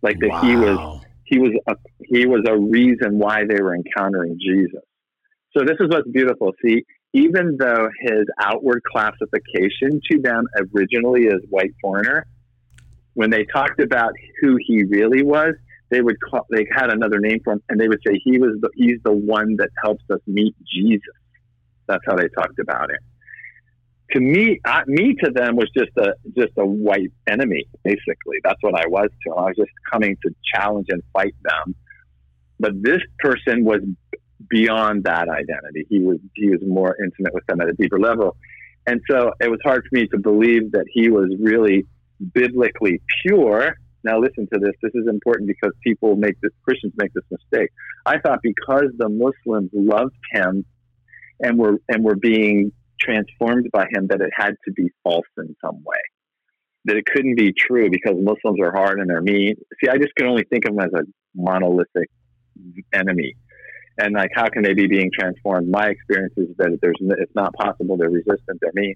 like 0.02 0.18
that 0.20 0.30
wow. 0.30 0.42
he 0.42 0.56
was 0.56 1.02
he 1.26 1.40
was 1.40 1.52
a, 1.68 1.76
he 2.00 2.26
was 2.26 2.44
a 2.48 2.58
reason 2.58 3.20
why 3.20 3.44
they 3.48 3.62
were 3.62 3.76
encountering 3.76 4.38
Jesus. 4.40 4.82
So 5.56 5.64
this 5.64 5.78
is 5.80 5.88
what's 5.90 6.10
beautiful. 6.10 6.54
See, 6.66 6.84
even 7.14 7.58
though 7.58 7.90
his 8.00 8.26
outward 8.40 8.82
classification 8.84 10.02
to 10.10 10.20
them 10.22 10.46
originally 10.74 11.26
is 11.26 11.42
white 11.50 11.74
foreigner, 11.82 12.26
when 13.14 13.30
they 13.30 13.46
talked 13.46 13.82
about 13.82 14.14
who 14.42 14.58
he 14.60 14.84
really 14.84 15.24
was, 15.24 15.54
they 15.90 16.02
would 16.02 16.16
call, 16.22 16.46
they 16.50 16.66
had 16.74 16.90
another 16.90 17.20
name 17.20 17.40
for 17.44 17.54
him, 17.54 17.64
and 17.68 17.80
they 17.80 17.90
would 17.90 18.00
say 18.08 18.20
he 18.24 18.38
was 18.38 18.58
the, 18.62 18.70
he's 18.76 18.98
the 19.04 19.12
one 19.12 19.58
that 19.58 19.70
helps 19.84 20.04
us 20.10 20.20
meet 20.26 20.56
Jesus. 20.74 21.02
That's 21.88 22.04
how 22.08 22.16
they 22.16 22.30
talked 22.30 22.60
about 22.60 22.90
it. 22.90 23.00
To 24.14 24.22
me, 24.22 24.60
uh, 24.66 24.82
me 24.88 25.16
to 25.24 25.32
them 25.32 25.56
was 25.56 25.70
just 25.78 25.92
a 25.98 26.14
just 26.38 26.52
a 26.58 26.66
white 26.66 27.12
enemy. 27.28 27.66
Basically, 27.84 28.38
that's 28.44 28.62
what 28.62 28.76
I 28.76 28.88
was 28.88 29.10
to 29.10 29.30
them. 29.30 29.40
I 29.40 29.42
was 29.44 29.56
just 29.58 29.72
coming 29.92 30.18
to 30.24 30.34
challenge 30.54 30.88
and 30.90 31.02
fight 31.14 31.36
them. 31.44 31.76
But 32.60 32.82
this 32.82 33.02
person 33.20 33.64
was 33.64 33.82
beyond 34.50 35.04
that 35.04 35.28
identity. 35.30 35.86
He 35.90 36.00
was 36.00 36.18
he 36.36 36.50
was 36.50 36.60
more 36.66 36.96
intimate 37.04 37.34
with 37.34 37.46
them 37.48 37.62
at 37.62 37.70
a 37.70 37.74
deeper 37.74 38.00
level, 38.00 38.36
and 38.88 39.02
so 39.10 39.32
it 39.40 39.50
was 39.50 39.60
hard 39.64 39.84
for 39.84 40.00
me 40.00 40.08
to 40.08 40.18
believe 40.18 40.72
that 40.72 40.86
he 40.92 41.10
was 41.10 41.30
really 41.40 41.86
biblically 42.34 43.02
pure 43.24 43.76
now, 44.04 44.20
listen 44.20 44.48
to 44.52 44.60
this. 44.60 44.74
This 44.82 44.94
is 44.96 45.08
important 45.08 45.48
because 45.48 45.72
people 45.84 46.16
make 46.16 46.40
this, 46.42 46.52
Christians 46.64 46.94
make 46.98 47.14
this 47.14 47.24
mistake. 47.30 47.70
I 48.06 48.20
thought 48.20 48.40
because 48.42 48.86
the 48.98 49.10
Muslims 49.10 49.70
loved 49.74 50.16
him 50.32 50.66
and 51.40 51.58
were, 51.58 51.78
and 51.88 52.04
were 52.04 52.16
being 52.16 52.72
transformed 53.00 53.68
by 53.72 53.86
him, 53.94 54.08
that 54.08 54.22
it 54.22 54.32
had 54.34 54.56
to 54.66 54.72
be 54.72 54.90
false 55.04 55.26
in 55.38 55.56
some 55.64 55.84
way. 55.84 56.00
That 56.86 56.98
it 56.98 57.06
couldn't 57.06 57.36
be 57.36 57.54
true 57.54 57.90
because 57.92 58.16
Muslims 58.18 58.60
are 58.60 58.72
hard 58.72 59.00
and 59.00 59.10
they're 59.10 59.22
mean. 59.22 59.56
See, 59.84 59.90
I 59.90 59.98
just 59.98 60.16
can 60.16 60.28
only 60.28 60.46
think 60.50 60.66
of 60.66 60.74
him 60.74 60.80
as 60.80 60.94
a 60.94 61.04
monolithic 61.36 62.10
enemy. 62.94 63.36
And 64.02 64.16
like, 64.16 64.32
how 64.34 64.48
can 64.50 64.64
they 64.64 64.74
be 64.74 64.88
being 64.88 65.12
transformed? 65.18 65.70
My 65.70 65.88
experience 65.88 66.34
is 66.38 66.56
that 66.58 66.80
there's, 66.82 66.96
it's 67.00 67.36
not 67.36 67.54
possible. 67.54 67.98
They're 67.98 68.10
resistant. 68.10 68.60
They're 68.62 68.72
mean 68.74 68.96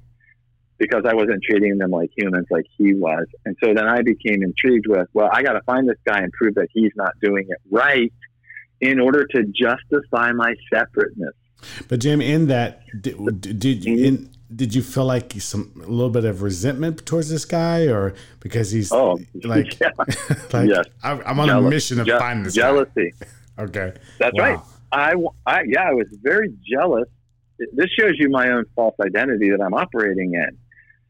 because 0.78 1.04
I 1.08 1.14
wasn't 1.14 1.42
treating 1.44 1.78
them 1.78 1.92
like 1.92 2.12
humans 2.18 2.48
like 2.50 2.66
he 2.78 2.94
was. 2.94 3.26
And 3.46 3.56
so 3.64 3.74
then 3.74 3.88
I 3.88 4.02
became 4.02 4.44
intrigued 4.44 4.88
with, 4.88 5.08
well, 5.14 5.30
I 5.32 5.42
got 5.42 5.54
to 5.54 5.62
find 5.62 5.88
this 5.88 5.98
guy 6.06 6.20
and 6.20 6.32
prove 6.34 6.56
that 6.56 6.68
he's 6.74 6.92
not 6.96 7.14
doing 7.22 7.46
it 7.48 7.58
right 7.70 8.12
in 8.82 9.00
order 9.00 9.26
to 9.26 9.44
justify 9.44 10.32
my 10.32 10.54
separateness. 10.74 11.34
But 11.88 12.00
Jim, 12.02 12.22
in 12.22 12.48
that, 12.48 12.82
did, 13.02 13.42
did 13.60 13.86
you 13.86 14.06
in, 14.06 14.18
mm-hmm. 14.18 14.56
did 14.56 14.76
you 14.76 14.84
feel 14.84 15.06
like 15.06 15.34
some 15.40 15.72
a 15.78 15.88
little 15.88 16.10
bit 16.10 16.26
of 16.26 16.42
resentment 16.42 17.06
towards 17.06 17.30
this 17.30 17.46
guy, 17.46 17.88
or 17.88 18.14
because 18.42 18.72
he's 18.72 18.92
oh 18.92 19.18
like, 19.44 19.80
yeah. 19.82 19.90
like 20.54 20.70
yes. 20.70 20.86
I'm 21.02 21.40
on 21.40 21.48
Jealous. 21.48 21.66
a 21.66 21.70
mission 21.70 22.00
of 22.02 22.08
Je- 22.08 22.20
find 22.20 22.46
this 22.46 22.54
jealousy. 22.54 23.14
Guy. 23.20 23.64
Okay, 23.64 23.94
That's 24.20 24.38
Wow. 24.38 24.44
right. 24.44 24.60
I, 24.96 25.14
I 25.46 25.64
yeah, 25.68 25.90
I 25.90 25.94
was 25.94 26.08
very 26.24 26.54
jealous. 26.66 27.10
This 27.60 27.88
shows 28.00 28.14
you 28.18 28.30
my 28.30 28.50
own 28.50 28.66
false 28.75 28.96
identity 29.06 29.50
that 29.50 29.62
I'm 29.62 29.74
operating 29.74 30.34
in. 30.34 30.58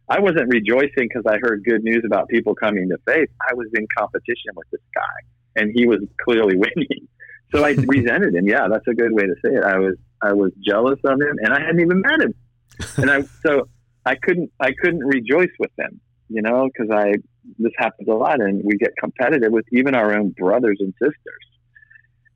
I 0.10 0.20
wasn't 0.20 0.50
rejoicing 0.50 1.08
because 1.08 1.24
I 1.28 1.38
heard 1.42 1.64
good 1.64 1.84
news 1.84 2.04
about 2.06 2.28
people 2.28 2.56
coming 2.56 2.90
to 2.90 2.98
faith. 3.06 3.30
I 3.48 3.54
was 3.54 3.68
in 3.74 3.88
competition 3.96 4.52
with 4.56 4.68
this 4.72 4.82
guy, 4.94 5.62
and 5.62 5.72
he 5.74 5.88
was 5.88 6.00
clearly 6.24 6.58
winning. 6.58 7.08
So 7.54 7.64
I 7.64 7.72
resented 7.88 8.34
him. 8.34 8.48
Yeah, 8.48 8.68
that's 8.70 8.88
a 8.88 8.94
good 8.94 9.12
way 9.12 9.24
to 9.24 9.36
say 9.44 9.56
it. 9.56 9.64
I 9.64 9.78
was 9.78 9.96
I 10.22 10.34
was 10.34 10.52
jealous 10.68 11.00
of 11.04 11.22
him, 11.22 11.38
and 11.42 11.54
I 11.54 11.62
hadn't 11.62 11.82
even 11.82 12.02
met 12.02 12.22
him, 12.22 12.34
and 12.98 13.12
I 13.12 13.22
so 13.46 13.70
I 14.04 14.16
couldn't 14.16 14.52
I 14.60 14.72
couldn't 14.82 15.06
rejoice 15.06 15.54
with 15.60 15.72
him, 15.78 16.00
you 16.30 16.42
know, 16.42 16.68
because 16.68 16.90
I 16.92 17.14
this 17.60 17.74
happens 17.78 18.08
a 18.08 18.14
lot, 18.14 18.42
and 18.42 18.64
we 18.64 18.78
get 18.78 18.92
competitive 19.00 19.52
with 19.52 19.66
even 19.72 19.94
our 19.94 20.18
own 20.18 20.30
brothers 20.30 20.78
and 20.80 20.92
sisters. 21.00 21.46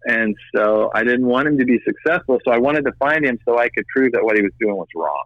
And 0.05 0.35
so 0.55 0.91
I 0.93 1.03
didn't 1.03 1.25
want 1.25 1.47
him 1.47 1.57
to 1.57 1.65
be 1.65 1.79
successful. 1.85 2.39
So 2.45 2.51
I 2.51 2.57
wanted 2.57 2.85
to 2.85 2.93
find 2.99 3.25
him 3.25 3.37
so 3.45 3.57
I 3.57 3.69
could 3.69 3.85
prove 3.93 4.13
that 4.13 4.23
what 4.23 4.37
he 4.37 4.41
was 4.41 4.53
doing 4.59 4.75
was 4.75 4.87
wrong 4.95 5.25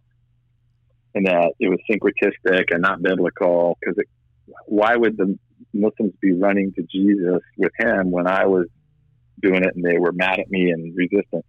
and 1.16 1.26
that 1.28 1.54
it 1.60 1.70
was 1.70 1.80
syncretistic 1.90 2.66
and 2.72 2.82
not 2.82 3.02
biblical. 3.02 3.78
Because 3.80 4.04
why 4.66 4.96
would 4.96 5.18
the 5.18 5.38
Muslims 5.74 6.14
be 6.22 6.34
running 6.34 6.74
to 6.74 6.84
Jesus 6.92 7.42
with 7.58 7.72
him 7.78 8.12
when 8.12 8.28
I 8.28 8.46
was 8.46 8.68
doing 9.42 9.64
it 9.64 9.76
and 9.76 9.84
they 9.84 10.00
were 10.00 10.12
mad 10.12 10.40
at 10.40 10.50
me 10.50 10.72
and 10.72 10.96
resistant? 10.96 11.46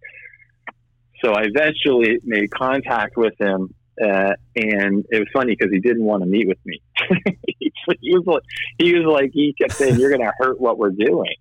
So 1.23 1.31
I 1.31 1.43
eventually 1.43 2.19
made 2.23 2.51
contact 2.51 3.17
with 3.17 3.33
him, 3.39 3.73
uh, 4.03 4.33
and 4.55 5.05
it 5.09 5.19
was 5.19 5.27
funny 5.33 5.55
because 5.57 5.73
he 5.73 5.79
didn't 5.79 6.03
want 6.03 6.21
to 6.21 6.27
meet 6.27 6.47
with 6.47 6.59
me. 6.65 6.81
he 7.59 8.13
was 8.13 8.23
like, 8.27 8.43
he 8.77 8.93
was 8.93 9.05
like, 9.05 9.31
he 9.33 9.55
kept 9.59 9.73
saying, 9.73 9.97
"You're 9.99 10.09
going 10.09 10.21
to 10.21 10.33
hurt 10.37 10.59
what 10.59 10.77
we're 10.77 10.91
doing." 10.91 11.35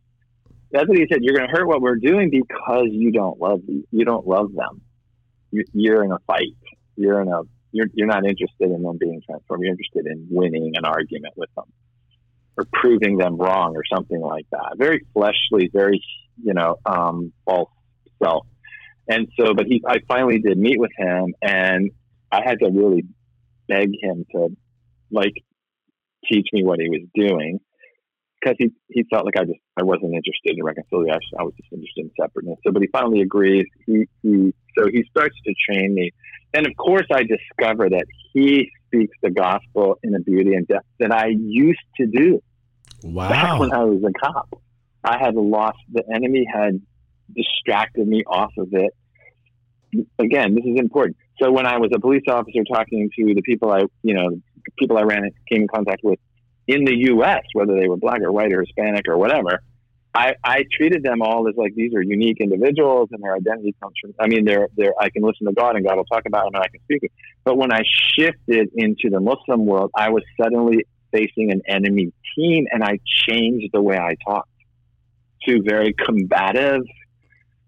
That's 0.75 0.88
what 0.88 0.99
he 0.99 1.07
said. 1.09 1.21
You're 1.23 1.37
going 1.37 1.49
to 1.49 1.57
hurt 1.57 1.69
what 1.69 1.81
we're 1.81 1.97
doing 1.97 2.31
because 2.31 2.88
you 2.90 3.12
don't 3.12 3.38
love 3.40 3.61
you 3.69 4.04
don't 4.04 4.26
love 4.26 4.52
them. 4.52 4.81
You're 5.73 6.04
in 6.04 6.11
a 6.11 6.19
fight. 6.26 6.57
You're 6.97 7.23
in 7.23 7.28
a 7.28 7.43
you're, 7.71 7.87
you're 7.95 8.09
not 8.09 8.25
interested 8.25 8.71
in 8.71 8.83
them 8.83 8.99
being 8.99 9.23
transformed. 9.25 9.62
You're 9.62 9.73
interested 9.73 10.07
in 10.07 10.26
winning 10.31 10.73
an 10.76 10.85
argument 10.85 11.35
with 11.37 11.49
them 11.54 11.66
or 12.57 12.64
proving 12.73 13.19
them 13.19 13.37
wrong 13.37 13.75
or 13.76 13.83
something 13.93 14.21
like 14.21 14.47
that. 14.50 14.75
Very 14.76 15.07
fleshly, 15.12 15.71
very, 15.73 16.00
you 16.43 16.54
know, 16.54 16.76
um, 16.87 17.33
false 17.45 17.71
self. 18.23 18.47
And 19.09 19.28
so, 19.38 19.54
but 19.54 19.66
he, 19.66 19.83
I 19.87 19.99
finally 20.09 20.38
did 20.38 20.59
meet 20.59 20.78
with 20.78 20.93
him 20.97 21.35
and 21.40 21.90
I 22.33 22.40
had 22.45 22.59
to 22.61 22.71
really 22.71 23.04
beg 23.69 23.90
him 24.00 24.25
to 24.33 24.49
like 25.11 25.35
teach 26.31 26.49
me 26.52 26.64
what 26.64 26.81
he 26.81 26.88
was 26.88 27.02
doing. 27.14 27.61
Because 28.45 28.57
he, 28.59 28.71
he 28.89 29.05
felt 29.11 29.25
like 29.25 29.37
I 29.37 29.45
just 29.45 29.59
I 29.77 29.83
wasn't 29.83 30.15
interested 30.15 30.57
in 30.57 30.63
reconciliation. 30.63 31.39
I 31.39 31.43
was 31.43 31.55
just 31.57 31.73
interested 31.73 32.05
in 32.05 32.11
separateness. 32.21 32.59
So, 32.67 32.73
but 32.73 32.83
he 32.83 32.89
finally 32.89 33.23
agrees. 33.23 33.67
He, 33.87 34.07
he 34.23 34.55
so 34.77 34.87
he 34.91 35.05
starts 35.11 35.37
to 35.47 35.55
train 35.69 35.95
me, 35.95 36.11
and 36.53 36.67
of 36.67 36.77
course, 36.77 37.07
I 37.13 37.23
discover 37.25 37.89
that 37.91 38.07
he 38.33 38.71
speaks 38.87 39.17
the 39.23 39.31
gospel 39.31 39.99
in 40.03 40.15
a 40.15 40.21
beauty 40.21 40.55
and 40.55 40.67
depth 40.67 40.87
that 41.01 41.13
I 41.13 41.29
used 41.29 41.81
to 41.99 42.07
do. 42.07 42.43
Wow! 43.03 43.29
Back 43.29 43.61
when 43.61 43.73
I 43.73 43.85
was 43.85 44.03
a 44.03 44.13
cop, 44.19 44.61
I 45.03 45.19
had 45.19 45.35
lost. 45.35 45.79
The 45.93 46.05
enemy 46.13 46.47
had 46.53 46.81
distracted 47.35 48.07
me 48.07 48.25
off 48.27 48.53
of 48.59 48.69
it. 48.73 48.95
Again, 50.19 50.55
this 50.55 50.65
is 50.65 50.79
important. 50.79 51.17
So 51.41 51.51
when 51.51 51.67
I 51.67 51.79
was 51.79 51.91
a 51.95 52.01
police 52.01 52.25
officer 52.29 52.63
talking 52.71 53.11
to 53.17 53.35
the 53.35 53.43
people 53.43 53.71
I, 53.71 53.83
you 54.03 54.15
know, 54.15 54.29
people 54.79 54.99
I 54.99 55.03
ran 55.03 55.23
came 55.49 55.63
in 55.63 55.69
contact 55.69 56.01
with 56.03 56.19
in 56.66 56.85
the 56.85 56.94
U.S., 57.11 57.42
whether 57.52 57.78
they 57.78 57.88
were 57.88 57.97
black 57.97 58.21
or 58.23 58.33
white 58.33 58.52
or 58.52 58.61
Hispanic 58.61 59.06
or 59.09 59.18
whatever, 59.18 59.61
I, 60.14 60.35
I 60.44 60.64
treated 60.71 61.02
them 61.02 61.23
all 61.23 61.49
as 61.49 61.56
like 61.56 61.75
these 61.75 61.92
are 61.94 62.02
unique 62.02 62.38
individuals 62.40 63.09
and 63.11 63.23
their 63.23 63.35
identity 63.35 63.75
comes 63.83 63.94
from. 64.00 64.14
I 64.21 64.28
mean, 64.28 64.44
they're 64.44 64.68
they're. 64.76 64.94
I 65.00 65.11
can 65.11 65.23
listen 65.23 65.47
to 65.47 65.52
God 65.52 65.75
and 65.75 65.85
God 65.85 65.97
will 65.97 66.04
talk 66.04 66.23
about 66.26 66.44
them 66.44 66.54
and 66.54 66.62
I 66.62 66.68
can 66.68 66.80
speak. 66.85 67.11
But 67.42 67.56
when 67.56 67.73
I 67.73 67.83
shifted 68.16 68.71
into 68.75 69.11
the 69.11 69.18
Muslim 69.18 69.66
world, 69.66 69.90
I 69.97 70.11
was 70.11 70.23
suddenly 70.40 70.87
facing 71.11 71.50
an 71.50 71.62
enemy 71.66 72.12
team, 72.37 72.66
and 72.71 72.83
I 72.83 73.00
changed 73.26 73.71
the 73.73 73.83
way 73.83 73.99
I 73.99 74.16
talked 74.25 74.49
to 75.47 75.62
very 75.62 75.92
combative, 75.92 76.83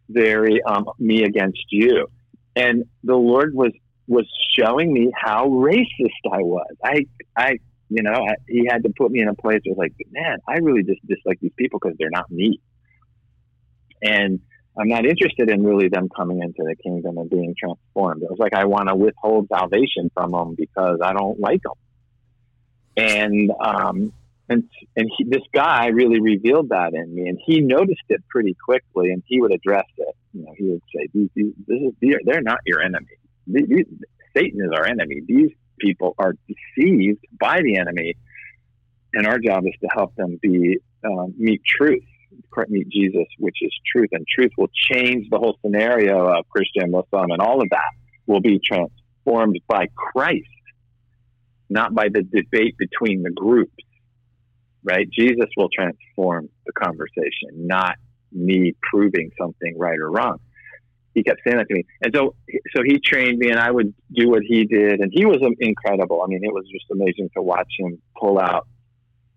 very 0.08 0.62
um, 0.62 0.88
me 0.98 1.24
against 1.24 1.64
you. 1.70 2.08
And 2.54 2.84
the 3.02 3.16
Lord 3.16 3.54
was 3.54 3.72
was 4.06 4.26
showing 4.56 4.92
me 4.92 5.10
how 5.14 5.48
racist 5.48 6.22
I 6.30 6.42
was. 6.42 6.74
I 6.84 7.06
I 7.36 7.58
you 7.88 8.02
know, 8.02 8.12
I, 8.12 8.34
he 8.48 8.66
had 8.70 8.82
to 8.82 8.92
put 8.96 9.10
me 9.10 9.20
in 9.20 9.28
a 9.28 9.34
place 9.34 9.60
where 9.64 9.76
like, 9.76 9.94
man, 10.10 10.38
I 10.48 10.58
really 10.58 10.82
just 10.82 11.06
dislike 11.06 11.38
these 11.40 11.52
people 11.56 11.78
because 11.80 11.96
they're 11.98 12.10
not 12.10 12.30
me. 12.30 12.60
And 14.02 14.40
I'm 14.78 14.88
not 14.88 15.06
interested 15.06 15.50
in 15.50 15.64
really 15.64 15.88
them 15.88 16.08
coming 16.14 16.42
into 16.42 16.62
the 16.62 16.76
kingdom 16.82 17.16
and 17.18 17.30
being 17.30 17.54
transformed. 17.58 18.22
It 18.22 18.30
was 18.30 18.38
like 18.38 18.54
I 18.54 18.66
want 18.66 18.88
to 18.88 18.94
withhold 18.94 19.48
salvation 19.48 20.10
from 20.12 20.32
them 20.32 20.54
because 20.56 20.98
I 21.02 21.12
don't 21.12 21.40
like 21.40 21.62
them. 21.62 21.72
And 22.98 23.50
um, 23.60 24.12
and 24.48 24.64
and 24.96 25.10
he, 25.16 25.24
this 25.24 25.42
guy 25.52 25.86
really 25.88 26.20
revealed 26.20 26.70
that 26.70 26.94
in 26.94 27.14
me, 27.14 27.28
and 27.28 27.38
he 27.44 27.60
noticed 27.60 28.04
it 28.08 28.22
pretty 28.28 28.56
quickly, 28.64 29.10
and 29.10 29.22
he 29.26 29.40
would 29.40 29.52
address 29.52 29.86
it. 29.96 30.16
You 30.32 30.44
know, 30.44 30.54
he 30.56 30.64
would 30.64 30.82
say, 30.94 31.08
"These, 31.12 31.28
these, 31.34 31.52
this 31.66 31.78
is, 31.80 32.18
they're 32.24 32.42
not 32.42 32.60
your 32.64 32.82
enemy. 32.82 33.06
These, 33.46 33.86
Satan 34.36 34.60
is 34.60 34.70
our 34.74 34.86
enemy. 34.86 35.22
These 35.26 35.50
people 35.78 36.14
are 36.18 36.34
deceived 36.48 37.24
by 37.38 37.60
the 37.62 37.76
enemy, 37.76 38.14
and 39.14 39.26
our 39.26 39.38
job 39.38 39.64
is 39.66 39.74
to 39.80 39.88
help 39.94 40.14
them 40.16 40.38
be 40.42 40.78
um, 41.04 41.34
meet 41.38 41.62
truth, 41.64 42.02
meet 42.68 42.88
Jesus, 42.88 43.26
which 43.38 43.56
is 43.60 43.72
truth, 43.92 44.08
and 44.12 44.26
truth 44.26 44.50
will 44.58 44.70
change 44.90 45.28
the 45.30 45.38
whole 45.38 45.58
scenario 45.62 46.26
of 46.26 46.48
Christian, 46.48 46.90
Muslim, 46.90 47.30
and 47.30 47.40
all 47.40 47.62
of 47.62 47.68
that 47.70 47.90
will 48.26 48.40
be 48.40 48.60
transformed 48.64 49.58
by 49.68 49.86
Christ, 49.94 50.44
not 51.68 51.94
by 51.94 52.08
the 52.08 52.22
debate 52.22 52.76
between 52.78 53.22
the 53.22 53.30
groups. 53.30 53.72
Right? 54.82 55.08
Jesus 55.10 55.46
will 55.56 55.68
transform 55.68 56.48
the 56.64 56.72
conversation, 56.72 57.66
not 57.66 57.96
me 58.30 58.74
proving 58.82 59.30
something 59.38 59.76
right 59.76 59.98
or 59.98 60.10
wrong 60.10 60.38
he 61.16 61.24
kept 61.24 61.40
saying 61.44 61.56
that 61.56 61.66
to 61.66 61.74
me. 61.74 61.84
And 62.02 62.14
so, 62.14 62.34
so 62.76 62.82
he 62.84 63.00
trained 63.00 63.38
me, 63.38 63.48
and 63.48 63.58
I 63.58 63.70
would 63.70 63.94
do 64.14 64.28
what 64.28 64.42
he 64.46 64.66
did, 64.66 65.00
and 65.00 65.10
he 65.12 65.24
was 65.24 65.38
incredible. 65.60 66.22
I 66.22 66.26
mean, 66.28 66.40
it 66.42 66.52
was 66.52 66.64
just 66.70 66.84
amazing 66.92 67.30
to 67.34 67.42
watch 67.42 67.72
him 67.78 67.98
pull 68.20 68.38
out 68.38 68.68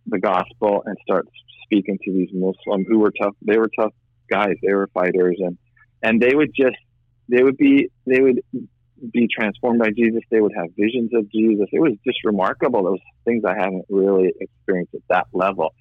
the 0.05 0.19
gospel 0.19 0.83
and 0.85 0.97
start 1.01 1.25
speaking 1.63 1.97
to 2.03 2.11
these 2.11 2.27
Muslims 2.33 2.85
who 2.89 2.99
were 2.99 3.13
tough. 3.21 3.33
They 3.41 3.57
were 3.57 3.69
tough 3.79 3.93
guys. 4.29 4.55
They 4.61 4.73
were 4.73 4.89
fighters, 4.93 5.37
and 5.39 5.57
and 6.03 6.21
they 6.21 6.35
would 6.35 6.51
just 6.53 6.75
they 7.29 7.43
would 7.43 7.55
be 7.55 7.89
they 8.05 8.19
would 8.19 8.41
be 9.13 9.29
transformed 9.33 9.79
by 9.79 9.91
Jesus. 9.91 10.21
They 10.29 10.41
would 10.41 10.53
have 10.57 10.67
visions 10.77 11.11
of 11.13 11.31
Jesus. 11.31 11.67
It 11.71 11.79
was 11.79 11.93
just 12.05 12.17
remarkable. 12.25 12.83
Those 12.83 12.99
things 13.23 13.43
I 13.45 13.55
haven't 13.57 13.85
really 13.89 14.33
experienced 14.41 14.95
at 14.95 15.01
that 15.09 15.27
level. 15.31 15.73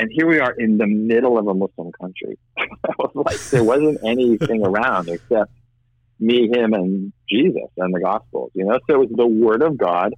And 0.00 0.08
here 0.10 0.26
we 0.26 0.40
are 0.40 0.54
in 0.56 0.78
the 0.78 0.86
middle 0.86 1.36
of 1.36 1.46
a 1.46 1.52
Muslim 1.52 1.92
country. 2.00 2.38
Was 2.98 3.12
like 3.14 3.36
there 3.52 3.62
wasn't 3.62 3.98
anything 4.02 4.64
around 4.64 5.10
except 5.10 5.52
me, 6.18 6.48
him, 6.50 6.72
and 6.72 7.12
Jesus 7.28 7.68
and 7.76 7.94
the 7.94 8.00
Gospels. 8.00 8.50
You 8.54 8.64
know, 8.64 8.78
so 8.88 8.94
it 8.94 8.98
was 8.98 9.10
the 9.14 9.26
Word 9.26 9.62
of 9.62 9.76
God, 9.76 10.14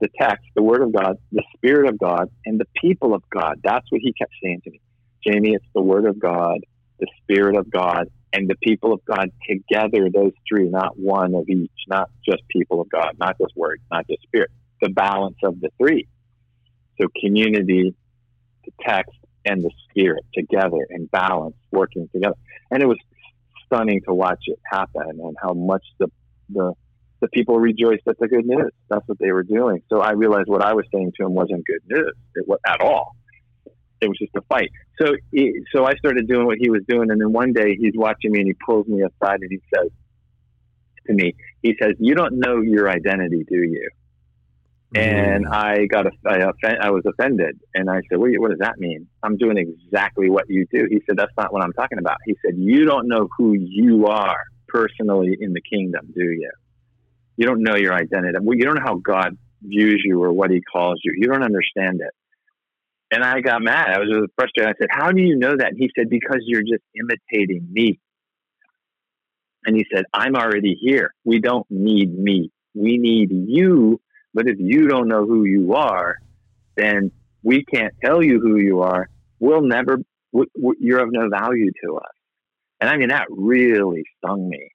the 0.00 0.08
text, 0.18 0.46
the 0.54 0.62
Word 0.62 0.80
of 0.80 0.90
God, 0.90 1.16
the 1.32 1.42
Spirit 1.54 1.90
of 1.90 1.98
God, 1.98 2.30
and 2.46 2.58
the 2.58 2.64
people 2.80 3.12
of 3.12 3.22
God. 3.28 3.56
That's 3.62 3.84
what 3.90 4.00
he 4.02 4.14
kept 4.14 4.32
saying 4.42 4.62
to 4.64 4.70
me, 4.70 4.80
Jamie. 5.26 5.52
It's 5.52 5.66
the 5.74 5.82
Word 5.82 6.06
of 6.06 6.18
God, 6.18 6.60
the 6.98 7.06
Spirit 7.22 7.58
of 7.58 7.70
God, 7.70 8.06
and 8.32 8.48
the 8.48 8.56
people 8.62 8.94
of 8.94 9.04
God 9.04 9.30
together. 9.46 10.08
Those 10.10 10.32
three, 10.48 10.70
not 10.70 10.98
one 10.98 11.34
of 11.34 11.46
each, 11.46 11.70
not 11.88 12.08
just 12.26 12.40
people 12.48 12.80
of 12.80 12.88
God, 12.88 13.16
not 13.18 13.36
just 13.38 13.52
Word, 13.54 13.82
not 13.92 14.06
just 14.08 14.22
Spirit. 14.22 14.48
The 14.80 14.88
balance 14.88 15.36
of 15.44 15.60
the 15.60 15.68
three. 15.76 16.08
So 16.98 17.08
community, 17.22 17.94
the 18.64 18.72
text, 18.82 19.12
and 19.46 19.62
the 19.62 19.70
spirit 19.88 20.24
together 20.34 20.86
in 20.90 21.06
balance, 21.06 21.56
working 21.70 22.08
together. 22.12 22.34
And 22.70 22.82
it 22.82 22.86
was 22.86 22.98
stunning 23.64 24.00
to 24.06 24.14
watch 24.14 24.40
it 24.46 24.58
happen 24.70 25.20
and 25.22 25.36
how 25.42 25.54
much 25.54 25.84
the 25.98 26.08
the 26.50 26.72
the 27.20 27.28
people 27.28 27.58
rejoiced 27.58 28.06
at 28.06 28.18
the 28.18 28.28
good 28.28 28.44
news. 28.44 28.72
That's 28.90 29.06
what 29.08 29.18
they 29.18 29.32
were 29.32 29.42
doing. 29.42 29.82
So 29.88 30.00
I 30.00 30.12
realized 30.12 30.48
what 30.48 30.62
I 30.62 30.74
was 30.74 30.84
saying 30.92 31.12
to 31.18 31.24
him 31.24 31.34
wasn't 31.34 31.64
good 31.64 31.80
news 31.88 32.12
at 32.66 32.80
all. 32.82 33.16
It 34.02 34.08
was 34.08 34.18
just 34.18 34.32
a 34.36 34.42
fight. 34.42 34.70
So 35.00 35.14
he, 35.32 35.62
so 35.74 35.86
I 35.86 35.94
started 35.94 36.28
doing 36.28 36.44
what 36.44 36.58
he 36.60 36.68
was 36.68 36.82
doing, 36.86 37.10
and 37.10 37.18
then 37.18 37.32
one 37.32 37.54
day 37.54 37.76
he's 37.80 37.94
watching 37.94 38.32
me 38.32 38.40
and 38.40 38.48
he 38.48 38.54
pulls 38.66 38.86
me 38.86 39.00
aside 39.00 39.40
and 39.40 39.50
he 39.50 39.60
says 39.74 39.90
to 41.06 41.14
me, 41.14 41.34
he 41.62 41.74
says, 41.80 41.94
"You 41.98 42.14
don't 42.14 42.38
know 42.38 42.60
your 42.60 42.90
identity, 42.90 43.44
do 43.48 43.56
you?" 43.56 43.88
And 44.94 45.46
mm. 45.46 45.52
I 45.52 45.86
got, 45.86 46.06
a, 46.06 46.10
I, 46.26 46.44
offen- 46.44 46.80
I 46.80 46.90
was 46.90 47.02
offended. 47.06 47.58
And 47.74 47.90
I 47.90 48.00
said, 48.08 48.18
what, 48.18 48.30
what 48.38 48.50
does 48.50 48.60
that 48.60 48.78
mean? 48.78 49.08
I'm 49.22 49.36
doing 49.36 49.58
exactly 49.58 50.30
what 50.30 50.44
you 50.48 50.66
do. 50.72 50.86
He 50.88 51.00
said, 51.06 51.16
that's 51.16 51.32
not 51.36 51.52
what 51.52 51.62
I'm 51.62 51.72
talking 51.72 51.98
about. 51.98 52.18
He 52.24 52.36
said, 52.44 52.54
you 52.56 52.84
don't 52.84 53.08
know 53.08 53.28
who 53.36 53.54
you 53.58 54.06
are 54.06 54.38
personally 54.68 55.36
in 55.40 55.52
the 55.52 55.60
kingdom, 55.60 56.06
do 56.14 56.22
you? 56.22 56.50
You 57.36 57.46
don't 57.46 57.62
know 57.62 57.76
your 57.76 57.92
identity. 57.92 58.38
Well, 58.40 58.56
you 58.56 58.64
don't 58.64 58.76
know 58.76 58.84
how 58.84 58.96
God 58.96 59.36
views 59.62 60.02
you 60.04 60.22
or 60.22 60.32
what 60.32 60.50
he 60.50 60.60
calls 60.60 61.00
you. 61.04 61.12
You 61.16 61.28
don't 61.28 61.42
understand 61.42 62.00
it. 62.00 62.12
And 63.10 63.22
I 63.22 63.40
got 63.40 63.62
mad. 63.62 63.90
I 63.90 63.98
was 63.98 64.08
really 64.10 64.28
frustrated. 64.36 64.74
I 64.74 64.78
said, 64.80 64.88
how 64.90 65.12
do 65.12 65.20
you 65.20 65.36
know 65.36 65.56
that? 65.56 65.68
And 65.68 65.78
he 65.78 65.90
said, 65.96 66.08
because 66.08 66.40
you're 66.46 66.62
just 66.62 66.82
imitating 66.94 67.68
me. 67.70 68.00
And 69.64 69.76
he 69.76 69.84
said, 69.92 70.04
I'm 70.12 70.36
already 70.36 70.76
here. 70.80 71.12
We 71.24 71.40
don't 71.40 71.66
need 71.70 72.16
me. 72.16 72.50
We 72.74 72.98
need 72.98 73.30
you 73.30 74.00
but 74.36 74.46
if 74.46 74.56
you 74.58 74.86
don't 74.86 75.08
know 75.08 75.24
who 75.24 75.44
you 75.44 75.74
are, 75.74 76.18
then 76.76 77.10
we 77.42 77.64
can't 77.64 77.94
tell 78.04 78.22
you 78.22 78.38
who 78.38 78.58
you 78.58 78.82
are. 78.82 79.08
We'll 79.40 79.62
never, 79.62 79.96
w- 80.30 80.50
w- 80.54 80.78
you're 80.78 81.00
of 81.00 81.08
no 81.10 81.30
value 81.30 81.70
to 81.82 81.96
us. 81.96 82.12
And 82.78 82.90
I 82.90 82.98
mean, 82.98 83.08
that 83.08 83.24
really 83.30 84.04
stung 84.18 84.46
me. 84.46 84.68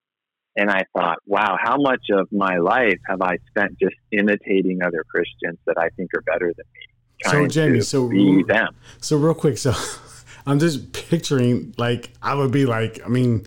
And 0.56 0.71
I 0.71 0.86
thought, 0.97 1.19
wow, 1.28 1.58
how 1.62 1.78
much 1.78 2.02
of 2.12 2.28
my 2.32 2.58
life 2.58 2.97
have 3.08 3.21
I 3.21 3.38
spent 3.50 3.78
just 3.80 3.95
imitating 4.12 4.82
other 4.82 5.06
Christians 5.08 5.60
that 5.67 5.78
I 5.78 5.89
think 5.89 6.10
are 6.15 6.21
better 6.21 6.52
than 6.58 6.65
me? 6.74 6.82
So, 7.24 7.47
Jamie, 7.47 7.82
so 7.82 8.10
be 8.10 8.43
them. 8.47 8.76
So, 9.00 9.15
real 9.15 9.36
quick, 9.36 9.60
so 9.60 9.74
I'm 10.47 10.58
just 10.58 10.91
picturing 10.91 11.76
like 11.78 12.10
I 12.19 12.34
would 12.34 12.52
be 12.52 12.65
like, 12.65 13.00
I 13.06 13.10
mean, 13.10 13.45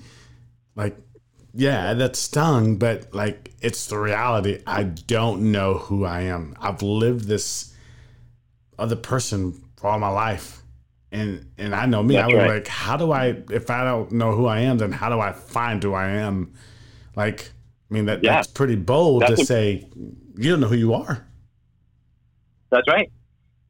like 0.76 0.96
yeah, 1.54 1.94
that 1.94 2.16
stung, 2.16 2.76
but 2.76 3.14
like 3.14 3.52
it's 3.60 3.86
the 3.86 3.98
reality. 3.98 4.62
I 4.66 4.82
don't 4.84 5.52
know 5.52 5.74
who 5.74 6.04
I 6.04 6.22
am. 6.22 6.56
I've 6.60 6.82
lived 6.82 7.26
this 7.26 7.72
other 8.78 8.96
person 8.96 9.62
for 9.76 9.88
all 9.88 9.98
my 9.98 10.08
life. 10.08 10.62
And 11.12 11.48
and 11.56 11.72
I 11.74 11.86
know 11.86 12.02
me. 12.02 12.16
That's 12.16 12.24
I 12.24 12.34
was 12.34 12.36
right. 12.36 12.54
like, 12.54 12.66
how 12.66 12.96
do 12.96 13.12
I 13.12 13.36
if 13.50 13.70
I 13.70 13.84
don't 13.84 14.10
know 14.10 14.32
who 14.32 14.46
I 14.46 14.60
am, 14.60 14.78
then 14.78 14.90
how 14.90 15.08
do 15.08 15.20
I 15.20 15.30
find 15.30 15.80
who 15.80 15.94
I 15.94 16.08
am? 16.08 16.54
Like, 17.14 17.52
I 17.88 17.94
mean 17.94 18.06
that 18.06 18.24
yeah. 18.24 18.34
that's 18.34 18.48
pretty 18.48 18.74
bold 18.74 19.22
that's 19.22 19.36
to 19.36 19.42
a, 19.42 19.44
say 19.44 19.88
you 20.36 20.50
don't 20.50 20.60
know 20.60 20.66
who 20.66 20.76
you 20.76 20.94
are. 20.94 21.24
That's 22.70 22.88
right. 22.88 23.12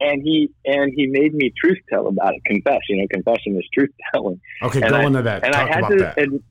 And 0.01 0.23
he 0.23 0.49
and 0.65 0.91
he 0.95 1.05
made 1.05 1.35
me 1.35 1.53
truth 1.55 1.77
tell 1.87 2.07
about 2.07 2.33
it. 2.33 2.43
Confess, 2.45 2.79
you 2.89 2.97
know, 2.97 3.07
confession 3.11 3.55
is 3.57 3.67
truth 3.71 3.91
telling. 4.11 4.41
Okay, 4.63 4.81
and 4.81 4.89
go 4.89 4.95
I, 4.95 5.05
into 5.05 5.21
that. 5.21 5.43
And 5.43 5.53
Talk 5.53 5.69
I 5.69 5.73
had 5.73 5.87
to, 5.87 5.97
that. 5.97 6.17
And, 6.17 6.43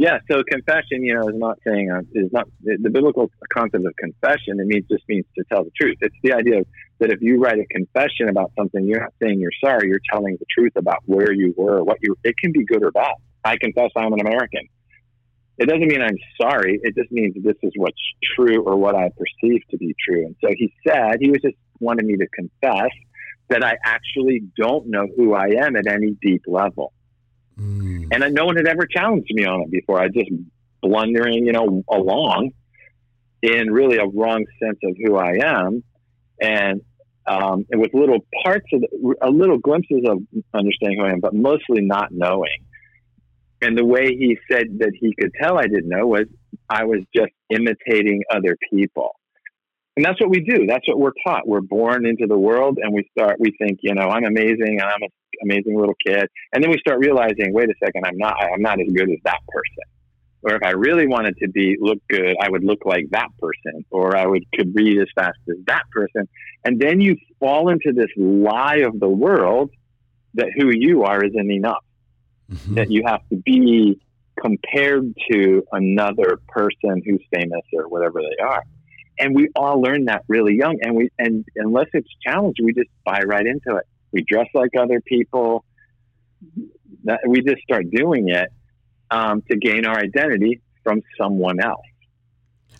yeah, 0.00 0.18
so 0.30 0.42
confession, 0.50 1.04
you 1.04 1.12
know, 1.12 1.28
is 1.28 1.34
not 1.36 1.58
saying 1.62 1.90
uh, 1.90 2.00
is 2.14 2.32
not 2.32 2.48
the, 2.62 2.78
the, 2.80 2.88
biblical 2.88 3.30
concept 3.52 3.84
of 3.84 3.94
confession. 3.96 4.58
It 4.58 4.66
means 4.66 4.86
just 4.90 5.06
means 5.10 5.26
to 5.36 5.44
tell 5.52 5.62
the 5.62 5.70
truth. 5.78 5.98
It's 6.00 6.16
the 6.22 6.32
idea 6.32 6.60
of, 6.60 6.66
that 7.00 7.10
if 7.10 7.18
you 7.20 7.38
write 7.38 7.58
a 7.58 7.66
confession 7.66 8.30
about 8.30 8.50
something, 8.56 8.82
you're 8.86 9.00
not 9.00 9.12
saying 9.22 9.40
you're 9.40 9.50
sorry. 9.62 9.88
You're 9.88 10.00
telling 10.10 10.38
the 10.40 10.46
truth 10.56 10.72
about 10.76 11.02
where 11.04 11.32
you 11.32 11.52
were, 11.54 11.84
what 11.84 11.98
you. 12.00 12.16
It 12.24 12.34
can 12.38 12.50
be 12.50 12.64
good 12.64 12.82
or 12.82 12.90
bad. 12.92 13.12
I 13.44 13.58
confess 13.58 13.90
I'm 13.94 14.14
an 14.14 14.20
American. 14.20 14.62
It 15.58 15.68
doesn't 15.68 15.86
mean 15.86 16.00
I'm 16.00 16.16
sorry. 16.40 16.80
It 16.82 16.94
just 16.96 17.12
means 17.12 17.34
this 17.44 17.56
is 17.62 17.72
what's 17.76 18.00
true 18.34 18.62
or 18.62 18.78
what 18.78 18.94
I 18.94 19.10
perceive 19.10 19.60
to 19.70 19.76
be 19.76 19.94
true. 20.08 20.24
And 20.24 20.34
so 20.42 20.48
he 20.56 20.72
said 20.88 21.16
he 21.20 21.28
was 21.28 21.42
just 21.42 21.56
wanting 21.78 22.06
me 22.06 22.16
to 22.16 22.26
confess 22.28 22.90
that 23.50 23.62
I 23.62 23.74
actually 23.84 24.44
don't 24.56 24.86
know 24.86 25.06
who 25.14 25.34
I 25.34 25.48
am 25.62 25.76
at 25.76 25.86
any 25.86 26.16
deep 26.22 26.44
level. 26.46 26.94
Mm. 27.60 28.08
And 28.12 28.34
no 28.34 28.46
one 28.46 28.56
had 28.56 28.66
ever 28.66 28.86
challenged 28.86 29.30
me 29.30 29.44
on 29.44 29.62
it 29.62 29.70
before. 29.70 30.00
I 30.00 30.08
just 30.08 30.30
blundering, 30.82 31.44
you 31.46 31.52
know, 31.52 31.82
along 31.90 32.52
in 33.42 33.70
really 33.70 33.98
a 33.98 34.06
wrong 34.06 34.44
sense 34.62 34.78
of 34.84 34.96
who 35.02 35.16
I 35.16 35.38
am. 35.44 35.82
And, 36.40 36.82
um, 37.26 37.66
and 37.70 37.80
with 37.80 37.92
little 37.94 38.20
parts 38.42 38.66
of, 38.72 38.80
the, 38.80 39.14
a 39.22 39.30
little 39.30 39.58
glimpses 39.58 40.02
of 40.06 40.18
understanding 40.54 40.98
who 40.98 41.06
I 41.06 41.10
am, 41.10 41.20
but 41.20 41.34
mostly 41.34 41.80
not 41.82 42.08
knowing. 42.10 42.66
And 43.62 43.76
the 43.76 43.84
way 43.84 44.06
he 44.16 44.38
said 44.50 44.78
that 44.78 44.92
he 44.98 45.14
could 45.18 45.32
tell 45.40 45.58
I 45.58 45.64
didn't 45.64 45.88
know 45.88 46.06
was 46.06 46.24
I 46.68 46.84
was 46.84 47.00
just 47.14 47.32
imitating 47.50 48.22
other 48.30 48.56
people. 48.72 49.10
And 49.96 50.04
that's 50.04 50.18
what 50.20 50.30
we 50.30 50.40
do. 50.40 50.66
That's 50.66 50.86
what 50.88 50.98
we're 50.98 51.12
taught. 51.26 51.46
We're 51.46 51.60
born 51.60 52.06
into 52.06 52.26
the 52.26 52.38
world 52.38 52.78
and 52.82 52.94
we 52.94 53.06
start, 53.12 53.36
we 53.38 53.54
think, 53.58 53.80
you 53.82 53.94
know, 53.94 54.08
I'm 54.08 54.24
amazing 54.24 54.78
and 54.80 54.82
I'm 54.82 55.02
an 55.02 55.10
amazing 55.42 55.78
little 55.78 55.94
kid. 56.06 56.28
And 56.52 56.62
then 56.62 56.70
we 56.70 56.78
start 56.78 56.98
realizing, 56.98 57.52
wait 57.52 57.68
a 57.68 57.74
second, 57.82 58.04
I'm 58.06 58.16
not, 58.16 58.36
I'm 58.40 58.62
not 58.62 58.80
as 58.80 58.88
good 58.92 59.10
as 59.10 59.18
that 59.24 59.40
person. 59.48 59.84
Or 60.42 60.54
if 60.54 60.62
I 60.62 60.70
really 60.70 61.06
wanted 61.06 61.36
to 61.38 61.48
be, 61.48 61.76
look 61.78 61.98
good, 62.08 62.34
I 62.40 62.48
would 62.48 62.64
look 62.64 62.86
like 62.86 63.10
that 63.10 63.28
person 63.38 63.84
or 63.90 64.16
I 64.16 64.26
would, 64.26 64.44
could 64.54 64.74
read 64.74 64.98
as 65.00 65.08
fast 65.14 65.38
as 65.48 65.56
that 65.66 65.82
person. 65.90 66.28
And 66.64 66.80
then 66.80 67.00
you 67.00 67.16
fall 67.38 67.68
into 67.68 67.92
this 67.92 68.08
lie 68.16 68.78
of 68.78 68.98
the 68.98 69.08
world 69.08 69.70
that 70.34 70.48
who 70.56 70.70
you 70.70 71.02
are 71.02 71.22
isn't 71.22 71.50
enough, 71.50 71.84
mm-hmm. 72.50 72.74
that 72.74 72.90
you 72.90 73.02
have 73.04 73.20
to 73.28 73.36
be 73.36 74.00
compared 74.40 75.12
to 75.30 75.62
another 75.72 76.38
person 76.48 77.02
who's 77.04 77.20
famous 77.30 77.62
or 77.74 77.88
whatever 77.88 78.22
they 78.22 78.42
are 78.42 78.62
and 79.20 79.36
we 79.36 79.50
all 79.54 79.80
learn 79.80 80.06
that 80.06 80.24
really 80.28 80.56
young. 80.56 80.78
And 80.82 80.96
we 80.96 81.10
and 81.18 81.44
unless 81.56 81.86
it's 81.92 82.08
challenged, 82.26 82.58
we 82.64 82.72
just 82.72 82.88
buy 83.04 83.20
right 83.20 83.46
into 83.46 83.76
it. 83.76 83.86
We 84.12 84.22
dress 84.22 84.48
like 84.54 84.70
other 84.78 85.00
people. 85.00 85.64
That, 87.04 87.20
we 87.26 87.42
just 87.42 87.62
start 87.62 87.90
doing 87.90 88.28
it 88.28 88.48
um, 89.10 89.42
to 89.50 89.56
gain 89.56 89.86
our 89.86 89.98
identity 89.98 90.60
from 90.82 91.02
someone 91.18 91.60
else. 91.60 91.84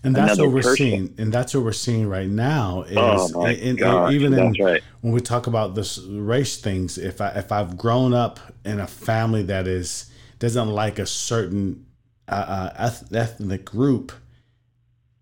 And 0.03 0.17
that's 0.17 0.39
what 0.39 0.51
we're 0.51 0.63
person. 0.63 0.77
seeing. 0.77 1.15
And 1.19 1.33
that's 1.33 1.55
what 1.55 1.63
we're 1.63 1.73
seeing 1.73 2.09
right 2.09 2.29
now. 2.29 2.83
Is 2.83 2.97
oh 2.97 3.47
in, 3.47 3.77
gosh, 3.77 4.13
even 4.15 4.33
in, 4.33 4.55
right. 4.59 4.83
when 5.03 5.13
we 5.13 5.21
talk 5.21 5.47
about 5.47 5.75
this 5.75 5.99
race 5.99 6.59
things, 6.59 6.97
if 6.97 7.21
I 7.21 7.29
if 7.31 7.53
I've 7.53 7.77
grown 7.77 8.15
up 8.15 8.41
in 8.65 8.81
a 8.81 8.87
family 8.87 9.43
that 9.45 9.67
is 9.67 10.11
doesn't 10.39 10.69
like 10.69 10.99
a 10.99 11.05
certain 11.05 11.85
uh, 12.29 12.71
uh, 12.79 12.93
ethnic 13.13 13.67
group, 13.67 14.13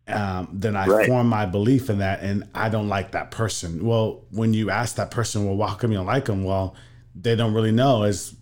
um, 0.09 0.49
then 0.53 0.77
I 0.77 0.87
right. 0.87 1.07
form 1.07 1.29
my 1.29 1.47
belief 1.47 1.91
in 1.91 1.99
that, 1.99 2.21
and 2.21 2.49
I 2.55 2.69
don't 2.69 2.89
like 2.89 3.13
that 3.13 3.31
person. 3.31 3.85
Well, 3.85 4.25
when 4.31 4.55
you 4.55 4.71
ask 4.71 4.97
that 4.97 5.11
person, 5.11 5.47
well, 5.47 5.57
why 5.57 5.75
come 5.75 5.93
you 5.93 5.99
don't 5.99 6.07
like 6.07 6.27
them? 6.27 6.45
Well, 6.45 6.75
they 7.15 7.37
don't 7.37 7.55
really 7.55 7.73
know. 7.73 8.05
Is 8.05 8.35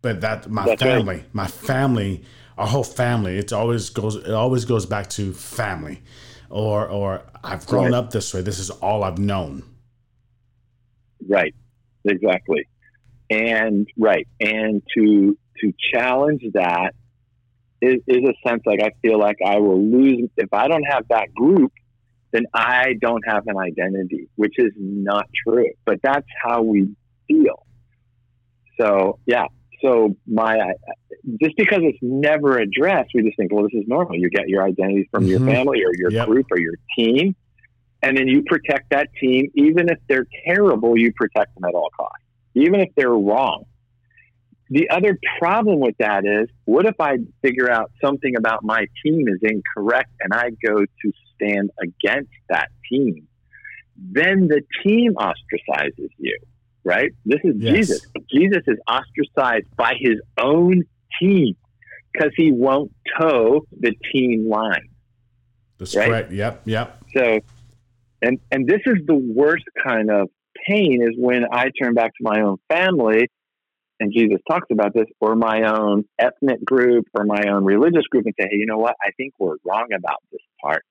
but 0.00 0.20
that 0.20 0.48
my 0.48 0.64
That's 0.64 0.82
family, 0.82 1.16
right. 1.16 1.34
my 1.34 1.46
family, 1.46 2.24
our 2.56 2.66
whole 2.66 2.84
family. 2.84 3.38
It 3.38 3.52
always 3.52 3.90
goes. 3.90 4.16
It 4.16 4.32
always 4.32 4.64
goes 4.64 4.86
back 4.86 5.08
to 5.10 5.32
family, 5.32 6.02
or 6.50 6.88
or 6.88 7.22
I've 7.42 7.66
grown 7.66 7.86
right. 7.86 7.94
up 7.94 8.10
this 8.10 8.32
way. 8.32 8.42
This 8.42 8.58
is 8.58 8.70
all 8.70 9.02
I've 9.02 9.18
known. 9.18 9.64
Right. 11.26 11.54
Exactly. 12.04 12.68
And 13.30 13.88
right. 13.96 14.26
And 14.40 14.82
to 14.94 15.36
to 15.60 15.72
challenge 15.92 16.42
that 16.54 16.94
is, 17.80 18.00
is 18.06 18.24
a 18.24 18.48
sense 18.48 18.62
like 18.66 18.80
I 18.82 18.90
feel 19.02 19.18
like 19.18 19.36
I 19.44 19.58
will 19.58 19.80
lose 19.80 20.28
if 20.36 20.52
I 20.52 20.68
don't 20.68 20.84
have 20.84 21.06
that 21.08 21.34
group, 21.34 21.72
then 22.32 22.44
I 22.54 22.94
don't 23.00 23.22
have 23.26 23.44
an 23.46 23.56
identity, 23.56 24.28
which 24.36 24.54
is 24.58 24.72
not 24.76 25.26
true. 25.46 25.70
But 25.84 26.00
that's 26.02 26.26
how 26.42 26.62
we 26.62 26.88
feel. 27.26 27.66
So 28.80 29.18
yeah. 29.26 29.46
So 29.82 30.16
my 30.26 30.58
just 31.40 31.56
because 31.56 31.80
it's 31.82 31.98
never 32.02 32.58
addressed, 32.58 33.10
we 33.14 33.22
just 33.22 33.36
think, 33.36 33.52
well, 33.52 33.62
this 33.62 33.74
is 33.74 33.86
normal. 33.86 34.16
You 34.16 34.28
get 34.30 34.48
your 34.48 34.62
identity 34.64 35.08
from 35.10 35.24
mm-hmm. 35.24 35.30
your 35.30 35.40
family 35.40 35.82
or 35.84 35.92
your 35.94 36.10
yep. 36.10 36.26
group 36.26 36.46
or 36.50 36.58
your 36.58 36.74
team, 36.96 37.36
and 38.02 38.16
then 38.16 38.26
you 38.26 38.42
protect 38.42 38.90
that 38.90 39.08
team, 39.20 39.50
even 39.54 39.88
if 39.88 39.98
they're 40.08 40.26
terrible. 40.46 40.98
You 40.98 41.12
protect 41.12 41.54
them 41.54 41.64
at 41.64 41.74
all 41.74 41.90
costs, 41.96 42.24
even 42.54 42.80
if 42.80 42.88
they're 42.96 43.10
wrong. 43.10 43.64
The 44.70 44.90
other 44.90 45.18
problem 45.38 45.80
with 45.80 45.96
that 45.98 46.24
is, 46.26 46.48
what 46.66 46.84
if 46.84 47.00
I 47.00 47.18
figure 47.42 47.70
out 47.70 47.90
something 48.04 48.36
about 48.36 48.62
my 48.62 48.86
team 49.04 49.26
is 49.28 49.38
incorrect 49.42 50.10
and 50.20 50.34
I 50.34 50.50
go 50.64 50.84
to 50.84 51.12
stand 51.34 51.70
against 51.82 52.32
that 52.50 52.68
team? 52.90 53.26
Then 53.96 54.48
the 54.48 54.62
team 54.84 55.14
ostracizes 55.14 56.10
you, 56.18 56.38
right? 56.84 57.12
This 57.24 57.40
is 57.44 57.54
yes. 57.58 57.76
Jesus. 57.76 58.00
Jesus 58.30 58.62
is 58.66 58.78
ostracized 58.86 59.74
by 59.76 59.94
his 59.98 60.20
own 60.38 60.84
team 61.20 61.56
because 62.12 62.30
he 62.36 62.52
won't 62.52 62.92
toe 63.18 63.66
the 63.80 63.94
team 64.12 64.48
line. 64.48 64.88
That's 65.78 65.96
right? 65.96 66.08
correct. 66.08 66.32
Yep, 66.32 66.62
yep. 66.66 67.02
So, 67.16 67.40
and 68.20 68.38
and 68.50 68.66
this 68.66 68.80
is 68.84 68.98
the 69.06 69.14
worst 69.14 69.64
kind 69.82 70.10
of 70.10 70.28
pain 70.66 71.02
is 71.02 71.14
when 71.16 71.44
I 71.50 71.70
turn 71.80 71.94
back 71.94 72.12
to 72.16 72.22
my 72.22 72.42
own 72.42 72.58
family 72.68 73.30
and 74.00 74.12
Jesus 74.12 74.38
talks 74.48 74.68
about 74.70 74.94
this, 74.94 75.06
or 75.20 75.34
my 75.34 75.62
own 75.62 76.04
ethnic 76.18 76.64
group 76.64 77.06
or 77.14 77.24
my 77.24 77.44
own 77.48 77.64
religious 77.64 78.06
group 78.10 78.26
and 78.26 78.34
say, 78.40 78.48
hey, 78.50 78.56
you 78.56 78.66
know 78.66 78.78
what? 78.78 78.94
I 79.02 79.10
think 79.16 79.34
we're 79.38 79.56
wrong 79.64 79.88
about 79.94 80.22
this 80.30 80.40
part. 80.62 80.84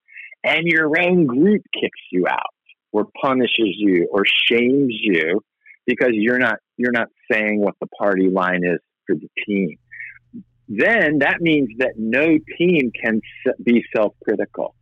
And 0.43 0.65
your 0.65 0.91
own 0.99 1.25
group 1.25 1.61
kicks 1.73 1.99
you 2.11 2.27
out 2.27 2.53
or 2.91 3.05
punishes 3.21 3.75
you 3.77 4.07
or 4.11 4.23
shames 4.25 4.93
you 5.01 5.41
because 5.85 6.11
you're 6.13 6.39
not 6.39 6.59
you're 6.77 6.91
not 6.91 7.07
saying 7.31 7.61
what 7.61 7.75
the 7.81 7.87
party 7.87 8.29
line 8.29 8.63
is 8.63 8.79
for 9.05 9.15
the 9.15 9.29
team. 9.45 9.77
Then 10.67 11.19
that 11.19 11.41
means 11.41 11.69
that 11.79 11.93
no 11.97 12.37
team 12.57 12.91
can 12.91 13.21
be 13.63 13.83
self-critical. 13.95 14.75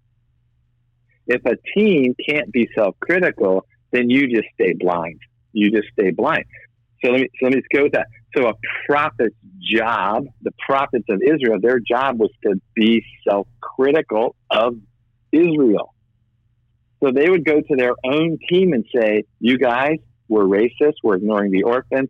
If 1.27 1.41
a 1.45 1.55
team 1.77 2.15
can't 2.27 2.51
be 2.51 2.67
self-critical, 2.75 3.65
then 3.91 4.09
you 4.09 4.27
just 4.27 4.47
stay 4.53 4.73
blind. 4.73 5.19
You 5.53 5.71
just 5.71 5.87
stay 5.93 6.09
blind. 6.09 6.45
So 7.05 7.11
let 7.11 7.21
me 7.21 7.27
so 7.39 7.45
let 7.45 7.53
me 7.53 7.59
just 7.59 7.69
go 7.73 7.83
with 7.83 7.91
that. 7.91 8.07
So 8.35 8.47
a 8.47 8.53
prophet's 8.87 9.35
job, 9.61 10.25
the 10.41 10.51
prophets 10.65 11.05
of 11.09 11.21
Israel, 11.21 11.59
their 11.61 11.79
job 11.79 12.19
was 12.19 12.31
to 12.43 12.59
be 12.75 13.03
self-critical 13.27 14.35
of 14.49 14.75
Israel. 15.31 15.93
So 17.03 17.11
they 17.11 17.29
would 17.29 17.45
go 17.45 17.61
to 17.61 17.75
their 17.75 17.93
own 18.03 18.39
team 18.49 18.73
and 18.73 18.85
say, 18.95 19.23
"You 19.39 19.57
guys, 19.57 19.97
we're 20.27 20.45
racist. 20.45 20.95
We're 21.03 21.17
ignoring 21.17 21.51
the 21.51 21.63
orphan," 21.63 22.09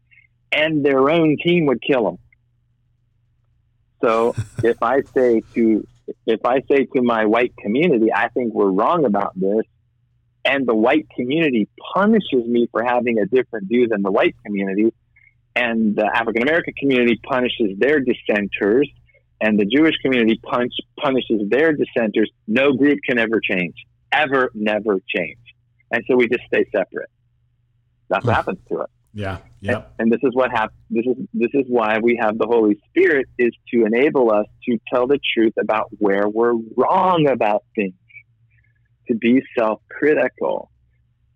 and 0.51 0.85
their 0.85 1.09
own 1.09 1.37
team 1.43 1.65
would 1.65 1.81
kill 1.81 2.05
them. 2.05 2.17
So 4.03 4.35
if 4.63 4.77
I 4.81 5.01
say 5.15 5.41
to 5.55 5.85
if 6.25 6.45
I 6.45 6.61
say 6.71 6.85
to 6.95 7.01
my 7.01 7.25
white 7.25 7.53
community, 7.57 8.13
I 8.13 8.29
think 8.29 8.53
we're 8.53 8.71
wrong 8.71 9.05
about 9.05 9.33
this, 9.35 9.63
and 10.45 10.67
the 10.67 10.75
white 10.75 11.07
community 11.15 11.67
punishes 11.93 12.45
me 12.45 12.67
for 12.71 12.83
having 12.83 13.19
a 13.19 13.25
different 13.25 13.67
view 13.67 13.87
than 13.87 14.03
the 14.03 14.11
white 14.11 14.35
community, 14.45 14.93
and 15.55 15.95
the 15.95 16.05
African 16.05 16.43
American 16.43 16.73
community 16.79 17.19
punishes 17.23 17.77
their 17.77 17.99
dissenters, 17.99 18.89
and 19.41 19.59
the 19.59 19.65
Jewish 19.65 19.95
community 20.01 20.39
punch, 20.43 20.71
punishes 21.01 21.49
their 21.49 21.73
dissenters, 21.73 22.29
no 22.47 22.73
group 22.73 22.99
can 23.07 23.17
ever 23.17 23.41
change, 23.41 23.75
ever, 24.11 24.51
never 24.53 24.99
change, 25.13 25.39
and 25.91 26.03
so 26.07 26.15
we 26.15 26.27
just 26.27 26.43
stay 26.47 26.65
separate. 26.71 27.09
That's 28.07 28.23
what 28.23 28.35
happens 28.35 28.59
to 28.69 28.81
us. 28.81 28.89
Yeah, 29.13 29.37
yeah. 29.61 29.75
And, 29.75 29.85
and, 29.99 30.11
this 30.11 30.19
is 30.23 30.35
what 30.35 30.51
happens. 30.51 30.79
This 30.89 31.05
is 31.05 31.15
this 31.33 31.51
is 31.53 31.65
why 31.67 31.99
we 31.99 32.19
have 32.21 32.37
the 32.37 32.45
Holy 32.45 32.77
Spirit 32.89 33.27
is 33.39 33.51
to 33.73 33.85
enable 33.85 34.31
us 34.31 34.45
to 34.65 34.77
tell 34.93 35.07
the 35.07 35.19
truth 35.33 35.53
about 35.59 35.89
where 35.97 36.27
we're 36.27 36.53
wrong 36.75 37.27
about 37.27 37.63
things 37.75 37.93
to 39.07 39.15
be 39.15 39.41
self 39.57 39.81
critical. 39.89 40.69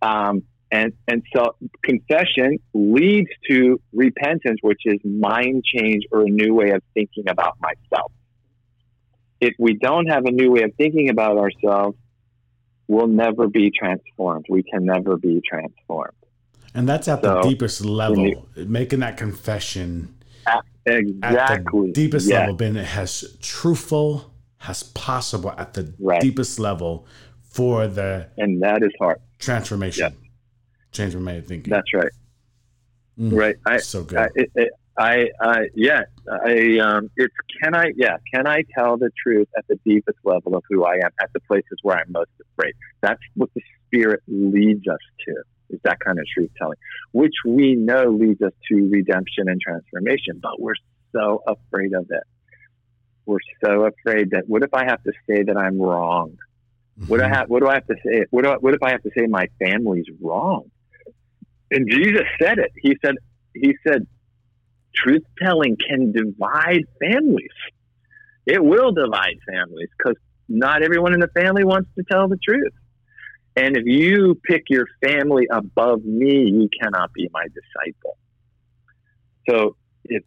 Um, 0.01 0.43
and, 0.71 0.93
and 1.08 1.23
so 1.36 1.55
confession 1.84 2.60
leads 2.73 3.29
to 3.49 3.82
repentance, 3.91 4.60
which 4.62 4.82
is 4.86 4.99
mind 5.03 5.63
change 5.63 6.03
or 6.12 6.21
a 6.21 6.29
new 6.29 6.53
way 6.53 6.71
of 6.71 6.84
thinking 6.93 7.27
about 7.27 7.58
myself. 7.60 8.12
If 9.41 9.55
we 9.58 9.73
don't 9.73 10.08
have 10.08 10.25
a 10.25 10.32
new 10.32 10.51
way 10.51 10.63
of 10.63 10.71
thinking 10.77 11.10
about 11.10 11.38
ourselves, 11.38 11.97
we'll 12.88 13.08
never 13.08 13.47
be 13.47 13.71
transformed. 13.71 14.45
We 14.49 14.63
can 14.63 14.86
never 14.86 15.17
be 15.17 15.41
transformed. 15.47 16.13
And 16.75 16.88
that's 16.88 17.08
at 17.08 17.23
so, 17.23 17.36
the 17.36 17.41
deepest 17.49 17.84
level, 17.84 18.27
you, 18.27 18.45
making 18.55 18.99
that 18.99 19.17
confession. 19.17 20.15
exactly. 20.86 21.39
At 21.39 21.65
the 21.65 21.91
deepest 21.93 22.27
yes. 22.27 22.39
level, 22.39 22.53
being 22.55 22.77
as 22.77 23.38
truthful 23.41 24.32
as 24.67 24.84
possible 24.84 25.53
at 25.58 25.73
the 25.73 25.93
right. 25.99 26.21
deepest 26.21 26.60
level 26.60 27.08
for 27.60 27.88
the 27.88 28.28
and 28.38 28.62
that 28.62 28.82
is 28.84 28.91
hard 29.00 29.19
transformation. 29.38 30.13
Yeah. 30.13 30.30
Change 30.91 31.15
my 31.15 31.34
way 31.34 31.38
of 31.39 31.48
thinking. 31.48 31.72
That's 31.72 31.93
right. 31.93 32.12
Mm, 33.19 33.38
right. 33.38 33.56
I, 33.65 33.78
so 33.78 34.04
good. 34.04 34.17
I, 34.17 34.28
it, 34.34 34.52
it, 34.56 34.69
I, 34.98 35.28
I, 35.39 35.67
yeah, 35.76 36.02
I, 36.30 36.80
um, 36.80 37.12
it's, 37.15 37.34
can 37.62 37.76
I, 37.76 37.91
yeah, 37.95 38.17
can 38.34 38.48
I 38.48 38.63
tell 38.78 38.98
the 38.98 39.12
truth 39.24 39.48
at 39.58 39.65
the 39.67 39.80
deepest 39.86 40.17
level 40.24 40.56
of 40.56 40.63
who 40.69 40.84
I 40.86 40.95
am 40.95 41.12
at 41.22 41.32
the 41.34 41.39
places 41.41 41.78
where 41.84 41.98
I'm 41.98 42.12
most 42.12 42.32
afraid? 42.54 42.74
That's 43.02 43.22
what 43.36 43.50
the 43.54 43.62
spirit 43.86 44.22
leads 44.28 44.88
us 44.88 45.00
to. 45.28 45.36
is 45.69 45.80
that 45.84 46.00
kind 46.00 46.17
of 46.19 46.26
truth 46.34 46.50
telling, 46.58 46.78
which 47.12 47.36
we 47.45 47.76
know 47.76 48.06
leads 48.06 48.41
us 48.41 48.54
to 48.69 48.89
redemption 48.89 49.48
and 49.48 49.62
transformation, 49.62 50.39
but 50.41 50.60
we're 50.60 50.74
so 51.13 51.43
afraid 51.48 51.93
of 51.93 52.08
it. 52.10 52.24
We're 53.26 53.38
so 53.63 53.86
afraid 53.86 54.32
that 54.32 54.45
what 54.48 54.63
if 54.63 54.74
I 54.74 54.86
have 54.86 55.04
to 55.04 55.12
say 55.30 55.43
that 55.43 55.56
I'm 55.56 55.80
wrong? 55.80 56.38
What 57.08 57.18
do 57.18 57.24
I 57.24 57.28
mm-hmm. 57.28 57.36
have? 57.36 57.50
What 57.50 57.62
do 57.62 57.68
I 57.68 57.76
have 57.76 57.88
to 57.88 57.96
say? 58.06 58.26
What, 58.30 58.44
do 58.44 58.50
I, 58.50 58.56
what 58.56 58.74
if 58.74 58.84
I 58.84 58.92
have 58.92 59.04
to 59.04 59.12
say 59.18 59.26
my 59.28 59.48
family's 59.60 60.06
wrong? 60.22 60.70
And 61.72 61.90
Jesus 61.90 62.24
said 62.42 62.60
it. 62.60 62.72
He 62.82 62.98
said, 63.04 63.16
He 63.54 63.76
said, 63.88 64.08
truth 64.96 65.24
telling 65.42 65.78
can 65.78 66.12
divide 66.12 66.86
families. 67.02 67.48
It 68.46 68.64
will 68.64 68.92
divide 68.92 69.38
families 69.48 69.90
because 69.98 70.18
not 70.48 70.82
everyone 70.82 71.14
in 71.14 71.20
the 71.20 71.28
family 71.28 71.64
wants 71.64 71.90
to 71.98 72.04
tell 72.10 72.28
the 72.28 72.38
truth. 72.38 72.74
And 73.56 73.78
if 73.78 73.84
you 73.86 74.40
pick 74.44 74.64
your 74.70 74.86
family 75.04 75.48
above 75.52 76.04
me, 76.04 76.50
you 76.50 76.70
cannot 76.82 77.14
be 77.14 77.30
my 77.32 77.46
disciple. 77.48 78.18
So, 79.50 79.76
if, 80.06 80.24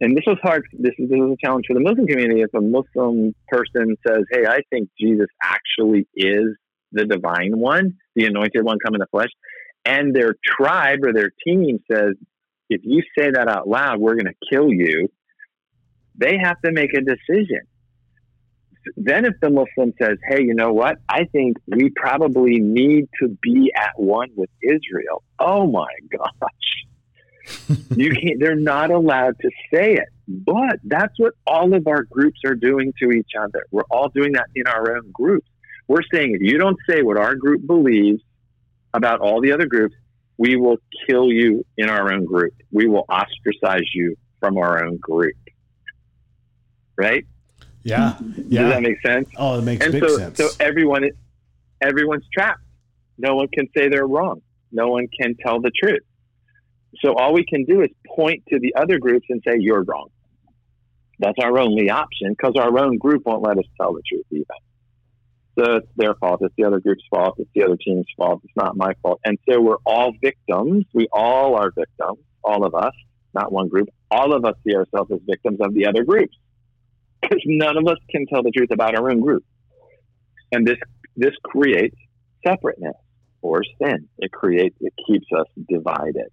and 0.00 0.16
this 0.16 0.24
was 0.26 0.38
hard, 0.42 0.64
this 0.72 0.92
is, 0.98 1.08
this 1.08 1.18
is 1.18 1.30
a 1.32 1.36
challenge 1.44 1.66
for 1.68 1.74
the 1.74 1.80
Muslim 1.80 2.06
community. 2.06 2.42
If 2.42 2.52
a 2.54 2.60
Muslim 2.60 3.34
person 3.48 3.96
says, 4.06 4.24
Hey, 4.30 4.46
I 4.46 4.60
think 4.70 4.88
Jesus 4.98 5.26
actually 5.42 6.06
is 6.14 6.56
the 6.92 7.04
divine 7.04 7.58
one, 7.58 7.94
the 8.14 8.26
anointed 8.26 8.64
one 8.64 8.78
come 8.84 8.94
in 8.94 9.00
the 9.00 9.06
flesh, 9.10 9.30
and 9.84 10.14
their 10.14 10.34
tribe 10.44 11.00
or 11.04 11.12
their 11.12 11.30
team 11.46 11.78
says, 11.90 12.14
If 12.68 12.80
you 12.84 13.02
say 13.18 13.30
that 13.32 13.48
out 13.48 13.68
loud, 13.68 13.98
we're 13.98 14.14
going 14.14 14.26
to 14.26 14.48
kill 14.50 14.72
you, 14.72 15.08
they 16.16 16.36
have 16.42 16.60
to 16.64 16.72
make 16.72 16.94
a 16.94 17.00
decision 17.00 17.60
then 18.96 19.24
if 19.24 19.34
the 19.40 19.50
Muslim 19.50 19.92
says, 20.00 20.18
hey, 20.28 20.42
you 20.42 20.54
know 20.54 20.72
what? 20.72 20.96
I 21.08 21.24
think 21.32 21.56
we 21.66 21.90
probably 21.94 22.58
need 22.60 23.08
to 23.20 23.28
be 23.42 23.72
at 23.76 23.92
one 23.96 24.28
with 24.36 24.50
Israel. 24.62 25.22
Oh 25.38 25.66
my 25.66 25.86
gosh. 26.12 26.93
You 27.96 28.10
can't, 28.20 28.40
they're 28.40 28.56
not 28.56 28.90
allowed 28.90 29.38
to 29.40 29.50
say 29.72 29.94
it. 29.94 30.08
But 30.26 30.78
that's 30.84 31.12
what 31.18 31.34
all 31.46 31.74
of 31.74 31.86
our 31.86 32.04
groups 32.04 32.40
are 32.46 32.54
doing 32.54 32.92
to 33.00 33.10
each 33.10 33.32
other. 33.38 33.64
We're 33.70 33.82
all 33.90 34.08
doing 34.08 34.32
that 34.32 34.46
in 34.54 34.66
our 34.66 34.96
own 34.96 35.10
groups. 35.12 35.46
We're 35.86 36.02
saying 36.12 36.34
if 36.34 36.40
you 36.40 36.56
don't 36.56 36.78
say 36.88 37.02
what 37.02 37.18
our 37.18 37.34
group 37.34 37.66
believes 37.66 38.22
about 38.94 39.20
all 39.20 39.40
the 39.40 39.52
other 39.52 39.66
groups, 39.66 39.94
we 40.38 40.56
will 40.56 40.78
kill 41.06 41.30
you 41.30 41.64
in 41.76 41.88
our 41.88 42.12
own 42.12 42.24
group. 42.24 42.54
We 42.72 42.86
will 42.86 43.04
ostracize 43.08 43.88
you 43.94 44.16
from 44.40 44.56
our 44.56 44.84
own 44.84 44.96
group. 44.96 45.36
Right? 46.96 47.26
Yeah. 47.82 48.14
Hmm. 48.14 48.32
yeah. 48.48 48.62
Does 48.62 48.72
that 48.72 48.82
make 48.82 49.00
sense? 49.02 49.28
Oh, 49.36 49.58
it 49.58 49.62
makes 49.62 49.84
and 49.84 49.92
big 49.92 50.08
so, 50.08 50.16
sense. 50.16 50.38
So 50.38 50.48
everyone, 50.58 51.10
everyone's 51.82 52.26
trapped. 52.32 52.60
No 53.18 53.36
one 53.36 53.48
can 53.48 53.68
say 53.76 53.88
they're 53.88 54.06
wrong. 54.06 54.42
No 54.72 54.88
one 54.88 55.06
can 55.20 55.36
tell 55.36 55.60
the 55.60 55.70
truth. 55.70 56.02
So 57.02 57.14
all 57.14 57.32
we 57.32 57.44
can 57.44 57.64
do 57.64 57.82
is 57.82 57.88
point 58.06 58.44
to 58.48 58.58
the 58.58 58.74
other 58.76 58.98
groups 58.98 59.26
and 59.30 59.42
say 59.46 59.56
you're 59.58 59.82
wrong. 59.82 60.08
That's 61.18 61.38
our 61.40 61.58
only 61.58 61.90
option 61.90 62.30
because 62.30 62.54
our 62.56 62.78
own 62.78 62.98
group 62.98 63.22
won't 63.24 63.42
let 63.42 63.58
us 63.58 63.64
tell 63.80 63.92
the 63.94 64.02
truth 64.08 64.26
either. 64.30 64.44
So 65.58 65.76
it's 65.76 65.88
their 65.96 66.14
fault. 66.14 66.40
It's 66.42 66.54
the 66.56 66.64
other 66.64 66.80
group's 66.80 67.04
fault. 67.08 67.36
It's 67.38 67.50
the 67.54 67.62
other 67.62 67.76
team's 67.76 68.06
fault. 68.16 68.40
It's 68.44 68.56
not 68.56 68.76
my 68.76 68.94
fault. 69.02 69.20
And 69.24 69.38
so 69.48 69.60
we're 69.60 69.78
all 69.86 70.12
victims. 70.20 70.84
We 70.92 71.06
all 71.12 71.54
are 71.54 71.70
victims. 71.70 72.18
All 72.42 72.66
of 72.66 72.74
us, 72.74 72.92
not 73.32 73.52
one 73.52 73.68
group. 73.68 73.88
All 74.10 74.34
of 74.34 74.44
us 74.44 74.54
see 74.66 74.74
ourselves 74.74 75.10
as 75.12 75.20
victims 75.24 75.58
of 75.60 75.72
the 75.72 75.86
other 75.86 76.04
groups 76.04 76.36
because 77.20 77.42
none 77.46 77.76
of 77.76 77.86
us 77.86 77.98
can 78.10 78.26
tell 78.26 78.42
the 78.42 78.50
truth 78.50 78.70
about 78.72 78.96
our 78.96 79.10
own 79.10 79.20
group. 79.20 79.44
And 80.52 80.66
this 80.66 80.78
this 81.16 81.32
creates 81.42 81.96
separateness 82.46 82.96
or 83.40 83.62
sin. 83.80 84.08
It 84.18 84.32
creates 84.32 84.76
it 84.80 84.92
keeps 85.06 85.26
us 85.36 85.46
divided. 85.68 86.30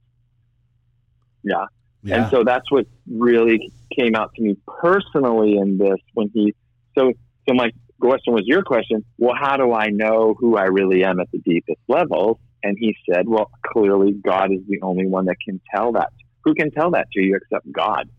Yeah. 1.44 1.66
yeah. 2.04 2.16
And 2.16 2.32
so 2.32 2.44
that's 2.44 2.70
what 2.72 2.88
really 3.10 3.72
came 3.98 4.16
out 4.16 4.34
to 4.36 4.42
me 4.42 4.58
personally 4.82 5.58
in 5.58 5.78
this 5.78 6.00
when 6.14 6.30
he 6.34 6.54
so 6.98 7.14
so 7.48 7.54
my 7.54 7.72
question 8.00 8.34
was 8.34 8.44
your 8.46 8.64
question, 8.64 9.04
well 9.18 9.36
how 9.40 9.58
do 9.58 9.74
I 9.74 9.88
know 9.88 10.36
who 10.38 10.58
I 10.58 10.66
really 10.66 11.04
am 11.04 11.20
at 11.20 11.30
the 11.32 11.40
deepest 11.40 11.80
levels? 11.88 12.38
And 12.64 12.78
he 12.80 12.96
said, 13.10 13.28
Well, 13.28 13.50
clearly 13.66 14.14
God 14.14 14.52
is 14.52 14.62
the 14.68 14.82
only 14.82 15.08
one 15.08 15.26
that 15.26 15.38
can 15.44 15.60
tell 15.74 15.94
that. 15.94 16.10
Who 16.44 16.54
can 16.54 16.72
tell 16.72 16.92
that 16.92 17.08
to 17.14 17.22
you 17.22 17.38
except 17.38 17.72
God? 17.72 18.10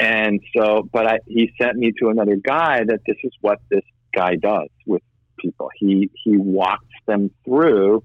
And 0.00 0.40
so, 0.56 0.88
but 0.92 1.06
I, 1.06 1.18
he 1.26 1.52
sent 1.60 1.76
me 1.76 1.92
to 2.00 2.08
another 2.08 2.36
guy 2.36 2.84
that 2.84 3.00
this 3.06 3.16
is 3.24 3.32
what 3.40 3.58
this 3.70 3.82
guy 4.14 4.36
does 4.36 4.68
with 4.86 5.02
people. 5.38 5.70
He 5.76 6.10
he 6.24 6.36
walks 6.36 6.84
them 7.06 7.30
through 7.44 8.04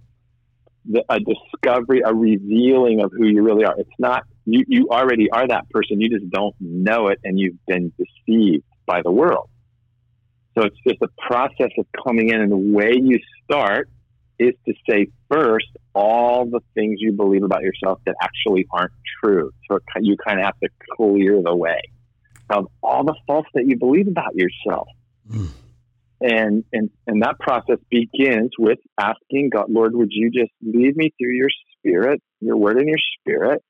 the, 0.85 1.03
a 1.09 1.19
discovery, 1.19 2.01
a 2.05 2.13
revealing 2.13 3.01
of 3.01 3.11
who 3.11 3.25
you 3.25 3.41
really 3.41 3.65
are. 3.65 3.75
It's 3.77 3.89
not 3.99 4.23
you. 4.45 4.63
You 4.67 4.89
already 4.89 5.29
are 5.31 5.47
that 5.47 5.69
person. 5.69 6.01
You 6.01 6.09
just 6.09 6.29
don't 6.29 6.55
know 6.59 7.07
it, 7.07 7.19
and 7.23 7.39
you've 7.39 7.63
been 7.65 7.91
deceived 7.97 8.63
by 8.85 9.01
the 9.01 9.11
world. 9.11 9.49
So 10.57 10.65
it's 10.65 10.77
just 10.87 11.01
a 11.01 11.09
process 11.27 11.71
of 11.77 11.85
coming 12.05 12.29
in, 12.29 12.41
and 12.41 12.51
the 12.51 12.57
way 12.57 12.93
you 13.01 13.19
start 13.43 13.89
is 14.39 14.53
to 14.65 14.73
say 14.89 15.07
first 15.31 15.67
all 15.93 16.45
the 16.45 16.59
things 16.73 16.97
you 16.99 17.13
believe 17.13 17.43
about 17.43 17.61
yourself 17.61 17.99
that 18.05 18.15
actually 18.21 18.67
aren't 18.71 18.91
true. 19.23 19.51
So 19.69 19.79
you 20.01 20.17
kind 20.17 20.39
of 20.39 20.45
have 20.45 20.59
to 20.59 20.69
clear 20.95 21.41
the 21.41 21.55
way 21.55 21.81
of 22.49 22.67
all 22.81 23.03
the 23.03 23.15
false 23.25 23.45
that 23.53 23.65
you 23.67 23.77
believe 23.77 24.07
about 24.07 24.35
yourself. 24.35 24.87
Mm. 25.29 25.49
And, 26.23 26.63
and, 26.71 26.89
and 27.05 27.21
that 27.21 27.37
process 27.39 27.77
begins 27.91 28.51
with 28.57 28.79
asking 28.99 29.49
God, 29.53 29.65
Lord, 29.69 29.93
would 29.93 30.09
you 30.11 30.31
just 30.31 30.51
lead 30.61 30.95
me 30.95 31.13
through 31.19 31.33
your 31.35 31.49
spirit, 31.77 32.21
your 32.39 32.57
word 32.57 32.77
and 32.77 32.87
your 32.87 32.97
spirit? 33.19 33.61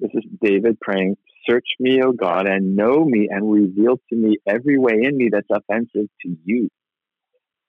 This 0.00 0.10
is 0.14 0.24
David 0.42 0.80
praying, 0.80 1.16
search 1.48 1.66
me, 1.78 2.00
O 2.02 2.12
God, 2.12 2.48
and 2.48 2.74
know 2.74 3.04
me 3.04 3.28
and 3.30 3.52
reveal 3.52 3.98
to 4.08 4.16
me 4.16 4.38
every 4.48 4.78
way 4.78 5.00
in 5.02 5.16
me 5.16 5.28
that's 5.30 5.46
offensive 5.50 6.08
to 6.22 6.36
you 6.44 6.68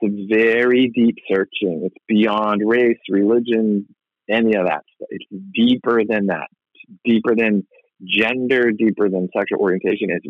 it's 0.03 0.33
very 0.33 0.91
deep 0.93 1.15
searching. 1.31 1.83
It's 1.86 1.95
beyond 2.07 2.62
race, 2.65 2.99
religion, 3.09 3.88
any 4.29 4.55
of 4.55 4.65
that 4.65 4.83
stuff. 4.95 5.07
It's 5.09 5.25
deeper 5.53 6.01
than 6.07 6.27
that. 6.27 6.47
It's 6.73 6.99
deeper 7.05 7.36
than 7.36 7.65
gender, 8.05 8.71
deeper 8.71 9.09
than 9.09 9.29
sexual 9.36 9.59
orientation. 9.59 10.09
It's 10.09 10.25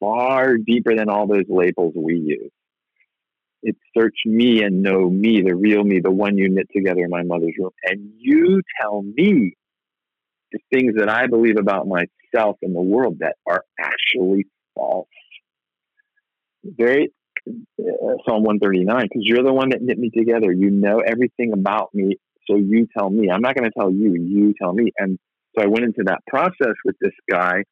far 0.00 0.56
deeper 0.56 0.94
than 0.96 1.10
all 1.10 1.26
those 1.26 1.44
labels 1.48 1.92
we 1.94 2.14
use. 2.14 2.50
It's 3.62 3.78
search 3.96 4.14
me 4.24 4.62
and 4.62 4.82
know 4.82 5.10
me, 5.10 5.42
the 5.42 5.54
real 5.54 5.82
me, 5.82 6.00
the 6.00 6.10
one 6.10 6.36
you 6.36 6.48
knit 6.48 6.68
together 6.74 7.00
in 7.00 7.10
my 7.10 7.22
mother's 7.22 7.54
womb. 7.58 7.70
And 7.84 8.12
you 8.18 8.62
tell 8.80 9.02
me 9.02 9.54
the 10.52 10.58
things 10.72 10.94
that 10.96 11.08
I 11.08 11.26
believe 11.26 11.56
about 11.58 11.86
myself 11.86 12.56
and 12.62 12.74
the 12.74 12.80
world 12.82 13.18
that 13.20 13.36
are 13.46 13.64
actually 13.80 14.46
false. 14.74 15.08
Very 16.64 17.12
uh, 17.48 18.16
Psalm 18.26 18.42
139 18.42 19.02
because 19.02 19.22
you're 19.22 19.42
the 19.42 19.52
one 19.52 19.70
that 19.70 19.82
knit 19.82 19.98
me 19.98 20.10
together. 20.10 20.52
You 20.52 20.70
know 20.70 21.00
everything 21.00 21.52
about 21.52 21.94
me, 21.94 22.16
so 22.48 22.56
you 22.56 22.86
tell 22.96 23.10
me. 23.10 23.30
I'm 23.30 23.40
not 23.40 23.54
going 23.54 23.70
to 23.70 23.74
tell 23.76 23.90
you. 23.90 24.14
You 24.14 24.54
tell 24.60 24.72
me. 24.72 24.92
And 24.98 25.18
so 25.56 25.64
I 25.64 25.66
went 25.66 25.84
into 25.84 26.02
that 26.06 26.20
process 26.26 26.74
with 26.84 26.96
this 27.00 27.12
guy, 27.30 27.64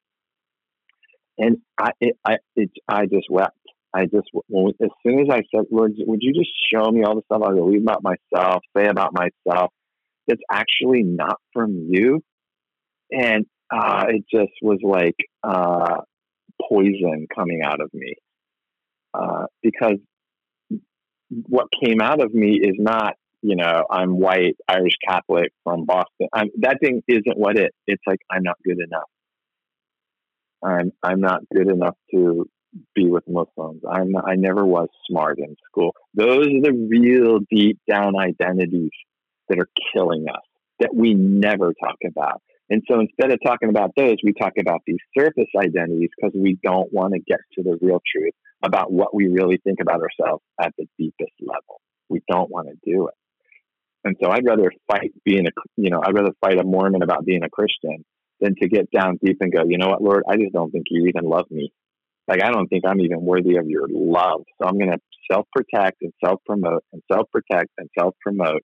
and 1.38 1.58
I 1.78 1.90
it, 2.00 2.16
I 2.24 2.36
it, 2.54 2.70
I 2.88 3.06
just 3.06 3.26
wept. 3.30 3.56
I 3.96 4.04
just 4.04 4.28
when, 4.48 4.74
as 4.82 4.90
soon 5.04 5.20
as 5.20 5.26
I 5.30 5.40
said, 5.54 5.64
Lord, 5.70 5.92
would 5.96 6.18
you 6.20 6.34
just 6.34 6.50
show 6.72 6.90
me 6.90 7.02
all 7.02 7.14
the 7.14 7.22
stuff 7.24 7.42
I 7.42 7.54
believe 7.54 7.80
about 7.80 8.02
myself, 8.02 8.62
say 8.76 8.86
about 8.88 9.12
myself, 9.14 9.72
that's 10.28 10.42
actually 10.50 11.02
not 11.02 11.38
from 11.54 11.88
you, 11.88 12.22
and 13.10 13.46
uh, 13.74 14.04
it 14.08 14.24
just 14.30 14.52
was 14.60 14.78
like 14.82 15.16
uh, 15.42 16.02
poison 16.68 17.26
coming 17.34 17.62
out 17.64 17.80
of 17.80 17.88
me. 17.94 18.14
Uh, 19.14 19.46
because 19.62 19.96
what 21.30 21.68
came 21.82 22.02
out 22.02 22.22
of 22.22 22.34
me 22.34 22.60
is 22.62 22.74
not, 22.78 23.14
you 23.40 23.56
know, 23.56 23.84
I'm 23.90 24.18
white, 24.20 24.56
Irish 24.68 24.96
Catholic 25.08 25.52
from 25.64 25.86
Boston. 25.86 26.28
I'm, 26.34 26.48
that 26.60 26.78
thing 26.82 27.02
isn't 27.08 27.38
what 27.38 27.56
it. 27.58 27.72
It's 27.86 28.02
like 28.06 28.20
I'm 28.30 28.42
not 28.42 28.56
good 28.62 28.78
enough. 28.78 29.08
I'm 30.62 30.92
I'm 31.02 31.20
not 31.20 31.40
good 31.54 31.70
enough 31.70 31.96
to 32.12 32.46
be 32.94 33.06
with 33.06 33.24
Muslims. 33.28 33.82
I'm 33.90 34.16
I 34.16 34.34
never 34.36 34.64
was 34.64 34.88
smart 35.08 35.38
in 35.38 35.56
school. 35.70 35.94
Those 36.14 36.46
are 36.46 36.62
the 36.62 36.88
real 36.90 37.38
deep 37.50 37.78
down 37.88 38.16
identities 38.16 38.90
that 39.48 39.58
are 39.58 39.68
killing 39.92 40.26
us 40.28 40.42
that 40.80 40.94
we 40.94 41.14
never 41.14 41.72
talk 41.80 41.96
about. 42.06 42.42
And 42.68 42.82
so 42.90 42.98
instead 43.00 43.30
of 43.30 43.38
talking 43.44 43.68
about 43.68 43.92
those, 43.96 44.16
we 44.24 44.32
talk 44.32 44.54
about 44.58 44.80
these 44.86 44.98
surface 45.16 45.48
identities 45.56 46.10
because 46.16 46.32
we 46.34 46.58
don't 46.62 46.92
want 46.92 47.14
to 47.14 47.20
get 47.20 47.38
to 47.54 47.62
the 47.62 47.78
real 47.80 48.00
truth 48.14 48.34
about 48.64 48.92
what 48.92 49.14
we 49.14 49.28
really 49.28 49.58
think 49.62 49.78
about 49.80 50.00
ourselves 50.00 50.42
at 50.60 50.72
the 50.76 50.86
deepest 50.98 51.32
level. 51.40 51.80
We 52.08 52.22
don't 52.28 52.50
want 52.50 52.68
to 52.68 52.74
do 52.84 53.08
it. 53.08 53.14
And 54.04 54.16
so 54.22 54.30
I'd 54.30 54.46
rather 54.46 54.70
fight 54.90 55.12
being 55.24 55.46
a, 55.46 55.50
you 55.76 55.90
know, 55.90 56.00
I'd 56.04 56.14
rather 56.14 56.32
fight 56.40 56.58
a 56.58 56.64
Mormon 56.64 57.02
about 57.02 57.24
being 57.24 57.42
a 57.44 57.50
Christian 57.50 58.04
than 58.40 58.54
to 58.60 58.68
get 58.68 58.90
down 58.90 59.18
deep 59.24 59.38
and 59.40 59.52
go, 59.52 59.62
you 59.66 59.78
know 59.78 59.88
what, 59.88 60.02
Lord, 60.02 60.24
I 60.28 60.36
just 60.36 60.52
don't 60.52 60.70
think 60.70 60.86
you 60.90 61.06
even 61.06 61.28
love 61.28 61.46
me. 61.50 61.72
Like, 62.28 62.42
I 62.42 62.50
don't 62.50 62.66
think 62.68 62.84
I'm 62.86 63.00
even 63.00 63.22
worthy 63.22 63.56
of 63.56 63.68
your 63.68 63.86
love. 63.88 64.42
So 64.60 64.68
I'm 64.68 64.78
going 64.78 64.90
to 64.90 64.98
self 65.30 65.46
protect 65.52 66.02
and 66.02 66.12
self 66.24 66.40
promote 66.46 66.82
and 66.92 67.02
self 67.10 67.30
protect 67.30 67.70
and 67.78 67.88
self 67.98 68.14
promote 68.20 68.62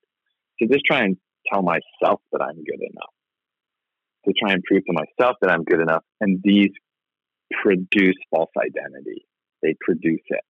to 0.60 0.68
just 0.68 0.84
try 0.84 1.02
and 1.04 1.16
tell 1.52 1.62
myself 1.62 2.20
that 2.32 2.42
I'm 2.42 2.56
good 2.56 2.80
enough, 2.80 3.12
to 4.26 4.32
try 4.38 4.52
and 4.52 4.62
prove 4.64 4.84
to 4.86 4.92
myself 4.92 5.36
that 5.42 5.50
I'm 5.50 5.64
good 5.64 5.80
enough. 5.80 6.04
And 6.20 6.40
these 6.42 6.70
produce 7.62 8.16
false 8.30 8.50
identity. 8.58 9.26
They 9.62 9.74
produce 9.80 10.22
it. 10.28 10.44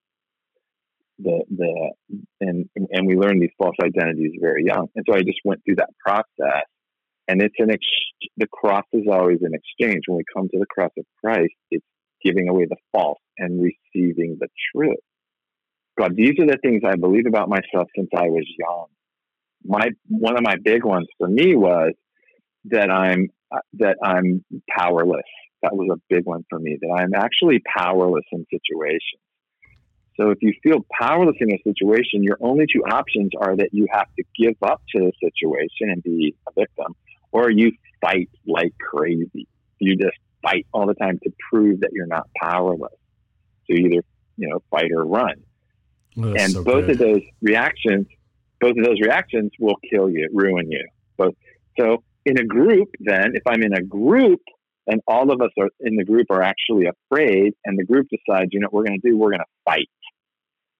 The 1.19 1.45
the 1.51 1.93
and 2.41 2.69
and 2.77 3.07
we 3.07 3.17
learn 3.17 3.39
these 3.39 3.51
false 3.59 3.77
identities 3.83 4.33
very 4.41 4.65
young. 4.65 4.89
And 4.97 5.05
so 5.09 5.15
I 5.15 5.23
just 5.23 5.41
went 5.45 5.63
through 5.65 5.77
that 5.77 5.91
process. 6.05 6.65
And 7.29 7.41
it's 7.41 7.55
an 7.59 7.71
ex- 7.71 8.31
the 8.37 8.49
cross 8.49 8.85
is 8.93 9.07
always 9.11 9.39
an 9.43 9.53
exchange. 9.55 10.05
When 10.07 10.17
we 10.17 10.25
come 10.35 10.49
to 10.49 10.59
the 10.59 10.67
cross 10.67 10.91
of 10.99 11.05
Christ, 11.23 11.55
it's 11.71 11.85
giving 12.25 12.49
away 12.49 12.67
the 12.69 12.77
false 12.93 13.19
and 13.39 13.63
receiving 13.63 14.39
the 14.41 14.49
truth. 14.75 14.97
God, 15.99 16.17
these 16.17 16.35
are 16.41 16.47
the 16.47 16.59
things 16.63 16.83
I 16.87 16.97
believe 16.97 17.27
about 17.27 17.49
myself 17.49 17.89
since 17.97 18.09
I 18.17 18.29
was 18.29 18.47
young. 18.59 18.87
My 19.65 19.91
one 20.09 20.37
of 20.37 20.43
my 20.43 20.57
big 20.63 20.85
ones 20.85 21.07
for 21.19 21.29
me 21.29 21.55
was 21.55 21.93
that 22.67 22.91
I'm 22.91 23.29
that 23.75 23.97
I'm 24.03 24.45
powerless. 24.69 25.23
That 25.63 25.77
was 25.77 25.89
a 25.93 26.01
big 26.09 26.25
one 26.25 26.45
for 26.51 26.59
me. 26.59 26.79
That 26.81 26.91
I'm 26.91 27.15
actually 27.15 27.61
powerless 27.77 28.25
in 28.33 28.47
situations. 28.51 29.21
So 30.21 30.31
if 30.31 30.39
you 30.43 30.53
feel 30.63 30.85
powerless 31.01 31.37
in 31.41 31.53
a 31.53 31.59
situation, 31.65 32.23
your 32.23 32.37
only 32.41 32.67
two 32.73 32.83
options 32.85 33.31
are 33.41 33.57
that 33.57 33.71
you 33.73 33.87
have 33.91 34.09
to 34.19 34.25
give 34.39 34.57
up 34.63 34.83
to 34.95 35.01
the 35.01 35.13
situation 35.23 35.91
and 35.91 36.03
be 36.03 36.35
a 36.49 36.61
victim, 36.61 36.95
or 37.31 37.51
you 37.51 37.73
fight 38.01 38.29
like 38.47 38.73
crazy. 38.79 39.47
You 39.79 39.97
just 39.97 40.19
fight 40.43 40.67
all 40.73 40.87
the 40.87 40.95
time 40.95 41.19
to 41.23 41.33
prove 41.51 41.81
that 41.81 41.91
you're 41.93 42.07
not 42.07 42.29
powerless. 42.41 42.93
So 43.71 43.77
either 43.77 44.03
you 44.37 44.49
know 44.49 44.63
fight 44.71 44.91
or 44.93 45.05
run. 45.05 45.35
Oh, 46.19 46.35
and 46.35 46.53
so 46.53 46.65
both 46.65 46.87
good. 46.87 46.91
of 46.91 46.99
those 46.99 47.23
reactions, 47.41 48.07
both 48.61 48.77
of 48.77 48.85
those 48.85 49.01
reactions 49.01 49.51
will 49.59 49.77
kill 49.91 50.11
you, 50.11 50.29
ruin 50.33 50.71
you. 50.71 50.87
Both. 51.17 51.35
So 51.79 52.05
in 52.25 52.39
a 52.39 52.45
group, 52.45 52.89
then 53.01 53.33
if 53.35 53.43
I'm 53.47 53.63
in 53.63 53.73
a 53.73 53.83
group 53.83 54.41
and 54.87 55.01
all 55.07 55.31
of 55.33 55.41
us 55.41 55.51
are 55.59 55.69
in 55.81 55.97
the 55.97 56.05
group 56.05 56.27
are 56.31 56.43
actually 56.43 56.87
afraid, 56.87 57.55
and 57.65 57.79
the 57.79 57.85
group 57.85 58.09
decides, 58.11 58.51
you 58.53 58.61
know, 58.61 58.67
what 58.71 58.81
we're 58.81 58.87
going 58.87 59.01
to 59.01 59.09
do, 59.11 59.17
we're 59.17 59.31
going 59.31 59.41
to 59.41 59.45
fight. 59.65 59.89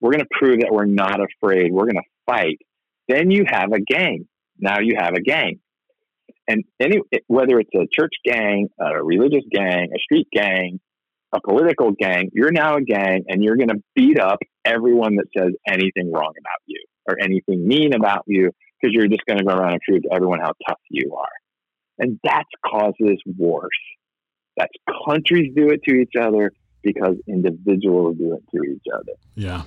We're 0.01 0.11
going 0.11 0.25
to 0.25 0.37
prove 0.37 0.59
that 0.59 0.71
we're 0.71 0.85
not 0.85 1.19
afraid. 1.21 1.71
We're 1.71 1.85
going 1.85 1.95
to 1.95 2.09
fight. 2.25 2.59
Then 3.07 3.31
you 3.31 3.45
have 3.47 3.71
a 3.71 3.79
gang. 3.79 4.27
Now 4.59 4.79
you 4.79 4.95
have 4.97 5.13
a 5.13 5.21
gang. 5.21 5.59
And 6.47 6.63
any, 6.79 6.99
whether 7.27 7.59
it's 7.59 7.73
a 7.73 7.87
church 7.91 8.13
gang, 8.25 8.67
a 8.79 9.03
religious 9.03 9.43
gang, 9.49 9.89
a 9.95 9.99
street 9.99 10.27
gang, 10.33 10.79
a 11.33 11.39
political 11.41 11.91
gang, 11.91 12.29
you're 12.33 12.51
now 12.51 12.75
a 12.75 12.81
gang 12.81 13.23
and 13.27 13.43
you're 13.43 13.55
going 13.55 13.69
to 13.69 13.81
beat 13.95 14.19
up 14.19 14.39
everyone 14.65 15.15
that 15.15 15.25
says 15.37 15.53
anything 15.67 16.11
wrong 16.11 16.33
about 16.37 16.61
you 16.65 16.83
or 17.07 17.17
anything 17.21 17.67
mean 17.67 17.93
about 17.93 18.23
you 18.27 18.51
because 18.81 18.93
you're 18.93 19.07
just 19.07 19.25
going 19.25 19.37
to 19.37 19.45
go 19.45 19.53
around 19.53 19.73
and 19.73 19.81
prove 19.87 20.03
to 20.03 20.09
everyone 20.13 20.39
how 20.39 20.51
tough 20.67 20.79
you 20.89 21.15
are. 21.17 21.25
And 21.99 22.19
that 22.23 22.45
causes 22.65 23.21
wars. 23.25 23.69
That's 24.57 24.71
countries 25.07 25.51
do 25.55 25.69
it 25.69 25.81
to 25.87 25.95
each 25.95 26.13
other 26.19 26.51
because 26.83 27.15
individuals 27.27 28.17
do 28.17 28.35
it 28.35 28.43
to 28.55 28.63
each 28.63 28.83
other. 28.93 29.13
Yeah. 29.35 29.63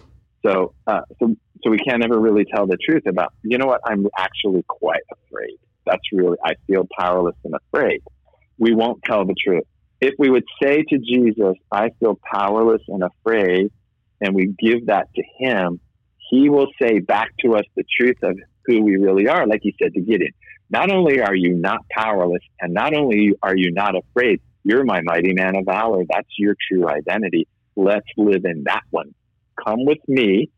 So, 0.46 0.74
uh, 0.86 1.00
so, 1.20 1.34
so 1.64 1.70
we 1.70 1.78
can't 1.78 2.04
ever 2.04 2.20
really 2.20 2.44
tell 2.44 2.66
the 2.66 2.76
truth 2.76 3.04
about. 3.08 3.32
You 3.42 3.58
know 3.58 3.66
what? 3.66 3.80
I'm 3.84 4.06
actually 4.16 4.64
quite 4.68 5.02
afraid. 5.10 5.58
That's 5.86 6.02
really. 6.12 6.36
I 6.44 6.54
feel 6.66 6.86
powerless 6.98 7.36
and 7.44 7.54
afraid. 7.54 8.02
We 8.58 8.74
won't 8.74 9.02
tell 9.04 9.24
the 9.24 9.34
truth. 9.42 9.64
If 10.00 10.14
we 10.18 10.28
would 10.28 10.44
say 10.62 10.82
to 10.82 10.98
Jesus, 10.98 11.54
"I 11.70 11.90
feel 12.00 12.18
powerless 12.30 12.82
and 12.88 13.02
afraid," 13.02 13.70
and 14.20 14.34
we 14.34 14.54
give 14.58 14.86
that 14.86 15.08
to 15.14 15.22
Him, 15.38 15.80
He 16.30 16.50
will 16.50 16.68
say 16.80 16.98
back 16.98 17.30
to 17.40 17.54
us 17.54 17.64
the 17.76 17.84
truth 17.98 18.16
of 18.22 18.36
who 18.66 18.82
we 18.82 18.96
really 18.96 19.28
are. 19.28 19.46
Like 19.46 19.60
He 19.62 19.74
said 19.80 19.94
to 19.94 20.00
Gideon, 20.00 20.32
not 20.68 20.90
only 20.90 21.20
are 21.20 21.34
you 21.34 21.54
not 21.54 21.80
powerless, 21.90 22.42
and 22.60 22.74
not 22.74 22.92
only 22.94 23.32
are 23.42 23.56
you 23.56 23.70
not 23.70 23.94
afraid, 23.96 24.40
you're 24.64 24.84
my 24.84 25.00
mighty 25.04 25.32
man 25.32 25.56
of 25.56 25.64
valor. 25.64 26.02
That's 26.08 26.28
your 26.38 26.56
true 26.68 26.88
identity. 26.88 27.46
Let's 27.76 28.08
live 28.16 28.44
in 28.44 28.64
that 28.64 28.82
one. 28.90 29.14
Come 29.64 29.84
with 29.84 30.00
me, 30.08 30.50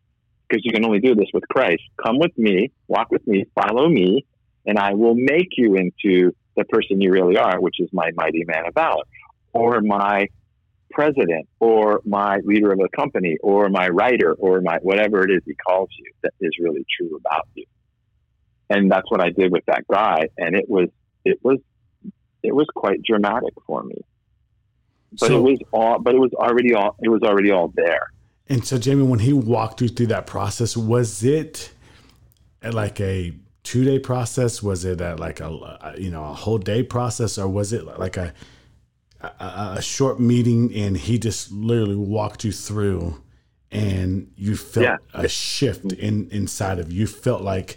because 0.49 0.65
you 0.65 0.73
can 0.73 0.85
only 0.85 1.01
do 1.01 1.15
this 1.15 1.29
with 1.35 1.47
Christ. 1.49 1.83
Come 2.03 2.19
with 2.19 2.37
me, 2.39 2.71
walk 2.89 3.11
with 3.11 3.27
me, 3.27 3.45
follow 3.55 3.89
me, 3.89 4.25
and 4.67 4.79
I 4.79 4.95
will 4.95 5.15
make 5.15 5.49
you 5.57 5.77
into 5.77 6.33
the 6.57 6.65
person 6.65 7.01
you 7.01 7.13
really 7.13 7.37
are, 7.37 7.61
which 7.61 7.77
is 7.79 7.89
my 7.93 8.11
mighty 8.15 8.45
man 8.47 8.67
of 8.67 8.75
valor, 8.75 9.05
or 9.53 9.81
my 9.81 10.29
president, 10.91 11.49
or 11.61 12.01
my 12.05 12.39
leader 12.45 12.73
of 12.73 12.81
a 12.81 12.89
company, 12.97 13.37
or 13.43 13.69
my 13.69 13.89
writer, 13.89 14.35
or 14.35 14.61
my 14.61 14.79
whatever 14.83 15.25
it 15.25 15.31
is 15.31 15.43
he 15.45 15.55
calls 15.55 15.89
you 15.99 16.13
that 16.23 16.33
is 16.41 16.53
really 16.61 16.85
true 16.99 17.17
about 17.17 17.47
you 17.55 17.65
and 18.71 18.91
that's 18.91 19.11
what 19.11 19.21
I 19.21 19.31
did 19.31 19.53
with 19.53 19.65
that 19.67 19.87
guy, 19.89 20.29
and 20.37 20.55
it 20.55 20.69
was 20.69 20.89
it 21.25 21.39
was 21.43 21.59
it 22.43 22.55
was 22.55 22.67
quite 22.75 23.03
dramatic 23.03 23.55
for 23.67 23.83
me. 23.83 23.97
But 25.13 25.29
so, 25.29 25.39
it 25.39 25.51
was 25.51 25.59
all, 25.73 25.99
but 25.99 26.15
it 26.15 26.19
was 26.19 26.33
already 26.35 26.75
all, 26.75 26.97
it 27.01 27.09
was 27.09 27.23
already 27.23 27.51
all 27.51 27.73
there. 27.75 28.13
And 28.49 28.65
so, 28.65 28.79
Jamie, 28.79 29.05
when 29.05 29.21
he 29.21 29.33
walked 29.33 29.81
you 29.81 29.89
through 29.89 30.09
that 30.09 30.27
process, 30.27 30.77
was 30.77 31.23
it 31.25 31.73
like 32.63 33.01
a 33.01 33.33
two 33.69 33.85
day 33.85 33.99
process? 33.99 34.63
Was 34.63 34.87
it 34.87 35.03
a, 35.03 35.15
like 35.17 35.41
a 35.41 35.95
you 35.99 36.11
know 36.11 36.25
a 36.25 36.33
whole 36.33 36.57
day 36.57 36.83
process, 36.83 37.37
or 37.37 37.47
was 37.47 37.75
it 37.75 37.85
like 37.99 38.17
a 38.17 38.33
a, 39.21 39.75
a 39.77 39.83
short 39.83 40.19
meeting 40.19 40.73
and 40.75 40.97
he 40.97 41.19
just 41.19 41.53
literally 41.53 41.95
walked 41.95 42.45
you 42.45 42.53
through, 42.53 43.23
and 43.71 44.33
you 44.37 44.57
felt 44.57 44.85
yeah. 44.85 44.97
a 45.13 45.29
shift 45.29 45.93
in 45.93 46.31
inside 46.31 46.79
of 46.79 46.91
you? 46.91 47.01
you 47.01 47.07
felt 47.07 47.43
like 47.43 47.77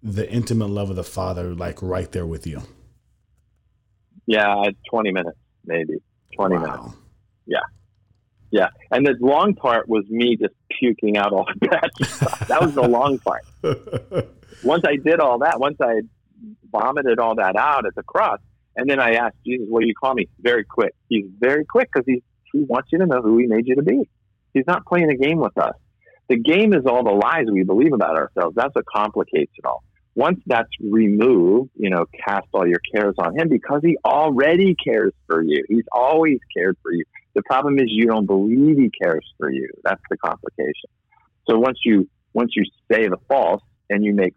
the 0.00 0.30
intimate 0.30 0.68
love 0.68 0.90
of 0.90 0.96
the 0.96 1.02
Father, 1.02 1.54
like 1.56 1.82
right 1.82 2.12
there 2.12 2.26
with 2.26 2.46
you? 2.46 2.62
Yeah, 4.26 4.70
20 4.90 5.10
minutes, 5.10 5.38
maybe 5.64 5.94
20 6.36 6.54
wow. 6.54 6.60
minutes. 6.60 6.96
Yeah. 7.46 7.58
Yeah. 8.52 8.68
And 8.92 9.04
the 9.04 9.16
long 9.20 9.54
part 9.54 9.88
was 9.88 10.04
me 10.08 10.36
just 10.36 10.54
puking 10.78 11.16
out 11.16 11.32
all 11.32 11.48
the 11.60 11.66
bad 11.66 11.90
stuff. 12.02 12.46
That 12.46 12.60
was 12.60 12.74
the 12.74 12.86
long 12.86 13.18
part. 13.18 13.44
once 14.62 14.82
I 14.86 14.96
did 14.96 15.20
all 15.20 15.38
that, 15.40 15.58
once 15.60 15.76
I 15.80 16.02
vomited 16.70 17.18
all 17.18 17.36
that 17.36 17.56
out 17.56 17.86
at 17.86 17.94
the 17.94 18.02
cross, 18.02 18.38
and 18.76 18.88
then 18.88 19.00
I 19.00 19.14
asked 19.14 19.36
Jesus, 19.44 19.66
what 19.68 19.80
do 19.80 19.86
you 19.86 19.94
call 19.94 20.14
me? 20.14 20.28
Very 20.40 20.64
quick. 20.64 20.94
He's 21.08 21.26
very 21.38 21.64
quick 21.64 21.88
because 21.92 22.06
he, 22.06 22.22
he 22.52 22.64
wants 22.64 22.88
you 22.92 22.98
to 22.98 23.06
know 23.06 23.22
who 23.22 23.38
he 23.38 23.46
made 23.46 23.66
you 23.66 23.76
to 23.76 23.82
be. 23.82 24.08
He's 24.52 24.66
not 24.66 24.84
playing 24.86 25.10
a 25.10 25.16
game 25.16 25.38
with 25.38 25.56
us. 25.58 25.74
The 26.28 26.36
game 26.36 26.74
is 26.74 26.84
all 26.86 27.04
the 27.04 27.12
lies 27.12 27.46
we 27.50 27.62
believe 27.62 27.92
about 27.92 28.16
ourselves. 28.16 28.54
That's 28.56 28.74
what 28.74 28.84
complicates 28.86 29.52
it 29.56 29.64
all 29.64 29.82
once 30.16 30.40
that's 30.46 30.70
removed, 30.80 31.70
you 31.76 31.90
know, 31.90 32.06
cast 32.26 32.46
all 32.54 32.66
your 32.66 32.80
cares 32.92 33.14
on 33.18 33.38
him 33.38 33.48
because 33.50 33.82
he 33.84 33.98
already 34.04 34.74
cares 34.74 35.12
for 35.26 35.42
you. 35.42 35.62
He's 35.68 35.84
always 35.92 36.38
cared 36.56 36.76
for 36.82 36.90
you. 36.90 37.04
The 37.34 37.42
problem 37.42 37.78
is 37.78 37.84
you 37.88 38.06
don't 38.06 38.24
believe 38.24 38.78
he 38.78 38.90
cares 38.90 39.24
for 39.36 39.50
you. 39.50 39.68
That's 39.84 40.00
the 40.10 40.16
complication. 40.16 40.88
So 41.48 41.58
once 41.58 41.78
you 41.84 42.08
once 42.32 42.52
you 42.56 42.64
say 42.90 43.08
the 43.08 43.18
false 43.28 43.62
and 43.90 44.04
you 44.04 44.14
make 44.14 44.34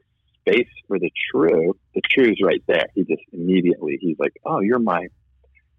space 0.49 0.67
for 0.87 0.99
the 0.99 1.11
true, 1.31 1.75
the 1.95 2.01
true's 2.01 2.39
right 2.43 2.63
there. 2.67 2.85
He 2.95 3.03
just 3.03 3.21
immediately 3.31 3.97
he's 3.99 4.17
like, 4.19 4.33
"Oh, 4.45 4.59
you're 4.59 4.79
my," 4.79 5.07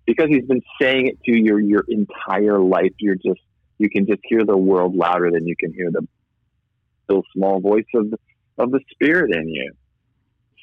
because 0.07 0.29
he's 0.29 0.47
been 0.47 0.63
saying 0.81 1.09
it 1.09 1.19
to 1.25 1.37
you 1.37 1.59
your 1.59 1.85
entire 1.89 2.59
life. 2.59 2.93
You're 2.99 3.17
just 3.17 3.41
you 3.79 3.89
can 3.89 4.07
just 4.07 4.21
hear 4.25 4.45
the 4.45 4.57
world 4.57 4.95
louder 4.95 5.31
than 5.31 5.47
you 5.47 5.57
can 5.59 5.73
hear 5.73 5.91
the 5.91 6.07
still 7.05 7.23
small 7.35 7.61
voice 7.61 7.87
of 7.95 8.11
the, 8.11 8.19
of 8.59 8.71
the 8.71 8.81
spirit 8.91 9.35
in 9.35 9.49
you. 9.49 9.73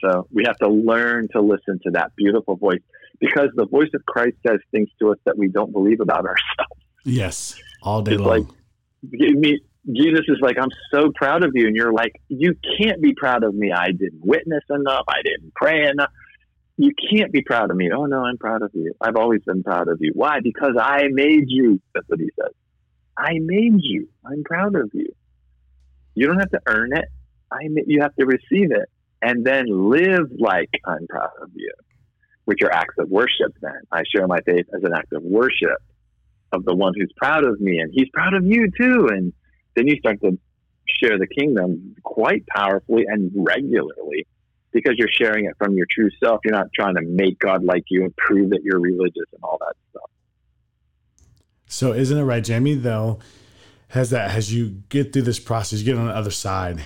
So 0.04 0.28
we 0.32 0.44
have 0.46 0.58
to 0.58 0.70
learn 0.70 1.28
to 1.34 1.42
listen 1.42 1.80
to 1.84 1.92
that 1.92 2.12
beautiful 2.16 2.56
voice 2.56 2.82
because 3.20 3.50
the 3.56 3.66
voice 3.66 3.90
of 3.96 4.06
Christ 4.06 4.38
says 4.48 4.60
things 4.72 4.90
to 5.02 5.12
us 5.12 5.18
that 5.26 5.38
we 5.38 5.48
don't 5.48 5.72
believe 5.72 6.00
about 6.00 6.20
ourselves. 6.20 6.84
Yes, 7.04 7.56
all 7.82 8.02
day 8.04 8.14
it's 8.14 8.22
long. 8.22 8.30
Like, 8.30 8.52
me, 9.12 9.60
Jesus 9.88 10.26
is 10.28 10.38
like, 10.42 10.58
I'm 10.60 10.70
so 10.92 11.12
proud 11.16 11.44
of 11.44 11.52
you. 11.54 11.68
And 11.68 11.76
you're 11.76 11.94
like, 11.94 12.14
you 12.28 12.56
can't 12.80 13.02
be 13.02 13.14
proud 13.14 13.44
of 13.44 13.56
me. 13.56 13.72
I 13.72 13.88
didn't 13.88 14.26
witness 14.26 14.64
enough. 14.70 15.06
I 15.08 15.22
didn't 15.24 15.54
pray 15.56 15.88
enough. 15.88 16.12
You 16.78 16.92
can't 17.12 17.32
be 17.32 17.42
proud 17.42 17.72
of 17.72 17.78
me. 17.78 17.90
Oh, 17.96 18.06
no, 18.06 18.24
I'm 18.24 18.38
proud 18.38 18.62
of 18.62 18.72
you. 18.74 18.94
I've 19.02 19.16
always 19.16 19.42
been 19.46 19.64
proud 19.64 19.88
of 19.88 19.98
you. 20.00 20.12
Why? 20.14 20.40
Because 20.44 20.76
I 20.80 21.04
made 21.10 21.46
you. 21.48 21.82
That's 21.94 22.08
what 22.08 22.20
he 22.20 22.30
says. 22.40 22.54
I 23.18 23.40
made 23.40 23.80
you. 23.80 24.10
I'm 24.26 24.44
proud 24.44 24.76
of 24.76 24.92
you. 24.94 25.10
You 26.14 26.28
don't 26.28 26.40
have 26.40 26.52
to 26.52 26.62
earn 26.68 26.96
it. 26.96 27.06
I 27.52 27.60
you 27.88 28.02
have 28.02 28.14
to 28.16 28.26
receive 28.26 28.72
it 28.72 28.90
and 29.22 29.46
then 29.46 29.66
live 29.68 30.32
like 30.38 30.70
I'm 30.86 31.08
proud 31.08 31.32
of 31.42 31.50
you, 31.56 31.72
which 32.46 32.60
are 32.62 32.72
acts 32.72 32.96
of 33.00 33.10
worship. 33.10 33.54
Then 33.62 33.82
I 33.92 34.04
share 34.14 34.28
my 34.28 34.40
faith 34.42 34.66
as 34.76 34.84
an 34.84 34.94
act 34.94 35.14
of 35.14 35.24
worship 35.24 35.82
of 36.52 36.66
the 36.66 36.76
one 36.76 36.94
who's 36.96 37.12
proud 37.18 37.46
of 37.46 37.60
me, 37.60 37.80
and 37.80 37.92
he's 37.94 38.10
proud 38.14 38.34
of 38.34 38.46
you 38.46 38.70
too. 38.80 39.08
And 39.12 39.34
then 39.78 39.88
you 39.88 39.96
start 39.98 40.20
to 40.22 40.38
share 40.88 41.20
the 41.20 41.28
kingdom 41.28 41.96
quite 42.04 42.46
powerfully 42.48 43.06
and 43.08 43.32
regularly 43.36 44.26
because 44.72 44.96
you're 44.98 45.08
sharing 45.12 45.46
it 45.46 45.54
from 45.60 45.76
your 45.76 45.86
true 45.92 46.10
self. 46.22 46.42
You're 46.44 46.56
not 46.56 46.68
trying 46.74 46.96
to 46.96 47.02
make 47.02 47.38
God 47.38 47.64
like 47.64 47.86
you 47.90 48.04
and 48.04 48.16
prove 48.18 48.50
that 48.50 48.64
you're 48.64 48.80
religious 48.80 49.26
and 49.32 49.44
all 49.44 49.60
that 49.60 49.76
stuff. 49.92 50.10
So, 51.68 51.94
isn't 51.94 52.18
it 52.18 52.24
right, 52.24 52.44
Jamie? 52.44 52.74
Though, 52.74 53.20
has 53.90 54.10
that 54.10 54.32
as 54.32 54.52
you 54.52 54.82
get 54.90 55.14
through 55.14 55.24
this 55.24 55.40
process, 55.40 55.80
you 55.80 55.86
get 55.86 55.98
on 55.98 56.08
the 56.08 56.16
other 56.16 56.32
side, 56.32 56.84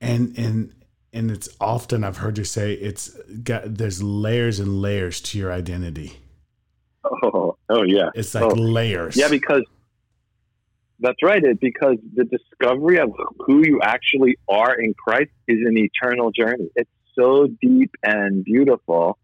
and 0.00 0.36
and 0.38 0.74
and 1.12 1.30
it's 1.30 1.50
often 1.60 2.02
I've 2.02 2.18
heard 2.18 2.38
you 2.38 2.44
say 2.44 2.72
it's 2.72 3.10
got 3.42 3.74
there's 3.74 4.02
layers 4.02 4.58
and 4.58 4.80
layers 4.80 5.20
to 5.22 5.38
your 5.38 5.52
identity. 5.52 6.18
Oh, 7.04 7.56
oh 7.68 7.82
yeah. 7.82 8.10
It's 8.14 8.34
like 8.34 8.44
oh. 8.44 8.54
layers. 8.54 9.16
Yeah, 9.16 9.28
because 9.28 9.62
that's 11.02 11.22
right. 11.22 11.42
It 11.42 11.60
because 11.60 11.96
the 12.14 12.24
discovery 12.24 12.98
of 12.98 13.10
who 13.40 13.62
you 13.66 13.80
actually 13.82 14.38
are 14.48 14.74
in 14.78 14.94
Christ 14.94 15.30
is 15.48 15.58
an 15.66 15.76
eternal 15.76 16.30
journey. 16.30 16.68
It's 16.76 16.90
so 17.18 17.48
deep 17.60 17.90
and 18.02 18.44
beautiful. 18.44 19.18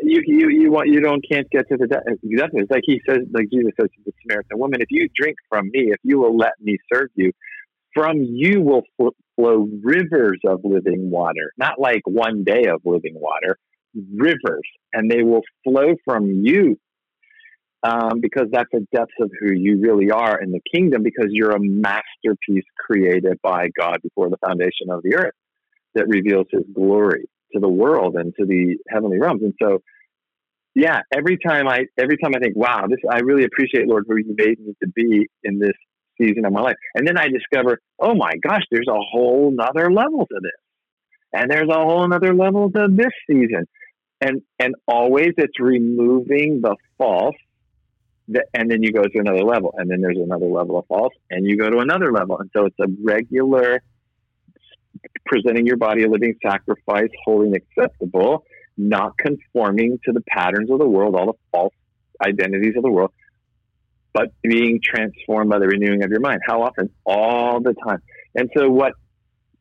You 0.00 0.22
you 0.24 0.48
you 0.50 0.70
want 0.70 0.88
you 0.88 1.00
don't 1.00 1.24
can't 1.28 1.48
get 1.50 1.68
to 1.68 1.76
the. 1.76 2.18
Exactly. 2.22 2.60
It's 2.60 2.70
like 2.70 2.84
he 2.84 3.00
says, 3.08 3.20
like 3.32 3.46
Jesus 3.52 3.72
says 3.80 3.88
to 3.90 4.02
the 4.04 4.12
Samaritan 4.22 4.58
woman, 4.58 4.80
"If 4.80 4.88
you 4.90 5.08
drink 5.14 5.36
from 5.48 5.66
me, 5.72 5.90
if 5.90 5.98
you 6.04 6.20
will 6.20 6.36
let 6.36 6.52
me 6.60 6.78
serve 6.92 7.08
you, 7.14 7.32
from 7.94 8.18
you 8.22 8.60
will 8.60 8.82
flow 8.96 9.68
rivers 9.82 10.40
of 10.46 10.60
living 10.64 11.10
water. 11.10 11.52
Not 11.58 11.80
like 11.80 12.02
one 12.04 12.44
day 12.44 12.66
of 12.66 12.82
living 12.84 13.14
water, 13.14 13.58
rivers, 14.14 14.68
and 14.92 15.10
they 15.10 15.22
will 15.22 15.42
flow 15.64 15.94
from 16.04 16.30
you 16.30 16.78
um, 17.82 18.20
because 18.20 18.46
that's 18.52 18.70
the 18.72 18.86
depths 18.94 19.14
of 19.20 19.30
who 19.40 19.52
you 19.52 19.80
really 19.80 20.10
are 20.10 20.40
in 20.40 20.52
the 20.52 20.60
kingdom 20.72 21.02
because 21.02 21.26
you're 21.30 21.50
a 21.50 21.60
masterpiece 21.60 22.64
created 22.78 23.38
by 23.42 23.68
God 23.78 23.98
before 24.02 24.30
the 24.30 24.36
foundation 24.38 24.90
of 24.90 25.02
the 25.02 25.16
earth 25.16 25.34
that 25.94 26.06
reveals 26.08 26.46
his 26.50 26.62
glory 26.72 27.28
to 27.52 27.60
the 27.60 27.68
world 27.68 28.14
and 28.14 28.32
to 28.38 28.46
the 28.46 28.76
heavenly 28.88 29.18
realms. 29.18 29.42
And 29.42 29.54
so, 29.60 29.82
yeah, 30.74 31.00
every 31.14 31.38
time 31.38 31.68
I 31.68 31.86
every 31.98 32.16
time 32.16 32.32
I 32.34 32.38
think, 32.38 32.56
wow, 32.56 32.86
this 32.88 32.98
I 33.10 33.18
really 33.18 33.44
appreciate 33.44 33.86
Lord 33.86 34.04
who 34.08 34.16
you 34.16 34.34
made 34.36 34.58
me 34.60 34.74
to 34.82 34.88
be 34.88 35.28
in 35.42 35.58
this 35.58 35.76
season 36.20 36.44
of 36.44 36.52
my 36.52 36.60
life. 36.60 36.76
And 36.94 37.06
then 37.06 37.18
I 37.18 37.26
discover, 37.28 37.78
oh 37.98 38.14
my 38.14 38.32
gosh, 38.46 38.62
there's 38.70 38.88
a 38.88 39.00
whole 39.12 39.52
nother 39.52 39.92
level 39.92 40.26
to 40.26 40.40
this. 40.40 40.52
And 41.32 41.50
there's 41.50 41.68
a 41.68 41.74
whole 41.74 42.06
nother 42.06 42.34
level 42.34 42.70
to 42.70 42.86
this 42.90 43.12
season. 43.28 43.66
And 44.20 44.42
and 44.60 44.76
always 44.86 45.30
it's 45.36 45.58
removing 45.58 46.60
the 46.62 46.76
false 46.96 47.34
and 48.54 48.70
then 48.70 48.82
you 48.82 48.92
go 48.92 49.02
to 49.02 49.18
another 49.18 49.44
level, 49.44 49.74
and 49.76 49.90
then 49.90 50.00
there's 50.00 50.18
another 50.18 50.46
level 50.46 50.78
of 50.78 50.86
false, 50.86 51.14
and 51.30 51.46
you 51.46 51.56
go 51.56 51.70
to 51.70 51.78
another 51.78 52.12
level, 52.12 52.38
and 52.38 52.50
so 52.54 52.66
it's 52.66 52.78
a 52.80 52.86
regular 53.02 53.82
presenting 55.26 55.66
your 55.66 55.76
body 55.76 56.04
a 56.04 56.08
living 56.08 56.34
sacrifice, 56.42 57.08
holy 57.24 57.48
and 57.48 57.56
acceptable, 57.56 58.44
not 58.76 59.16
conforming 59.18 59.98
to 60.04 60.12
the 60.12 60.22
patterns 60.28 60.70
of 60.70 60.78
the 60.78 60.88
world, 60.88 61.14
all 61.14 61.26
the 61.26 61.38
false 61.50 61.74
identities 62.24 62.74
of 62.76 62.82
the 62.82 62.90
world, 62.90 63.12
but 64.12 64.32
being 64.42 64.80
transformed 64.82 65.50
by 65.50 65.58
the 65.58 65.66
renewing 65.66 66.02
of 66.02 66.10
your 66.10 66.20
mind. 66.20 66.40
How 66.46 66.62
often? 66.62 66.90
All 67.04 67.60
the 67.60 67.74
time. 67.86 68.00
And 68.34 68.50
so, 68.56 68.70
what 68.70 68.92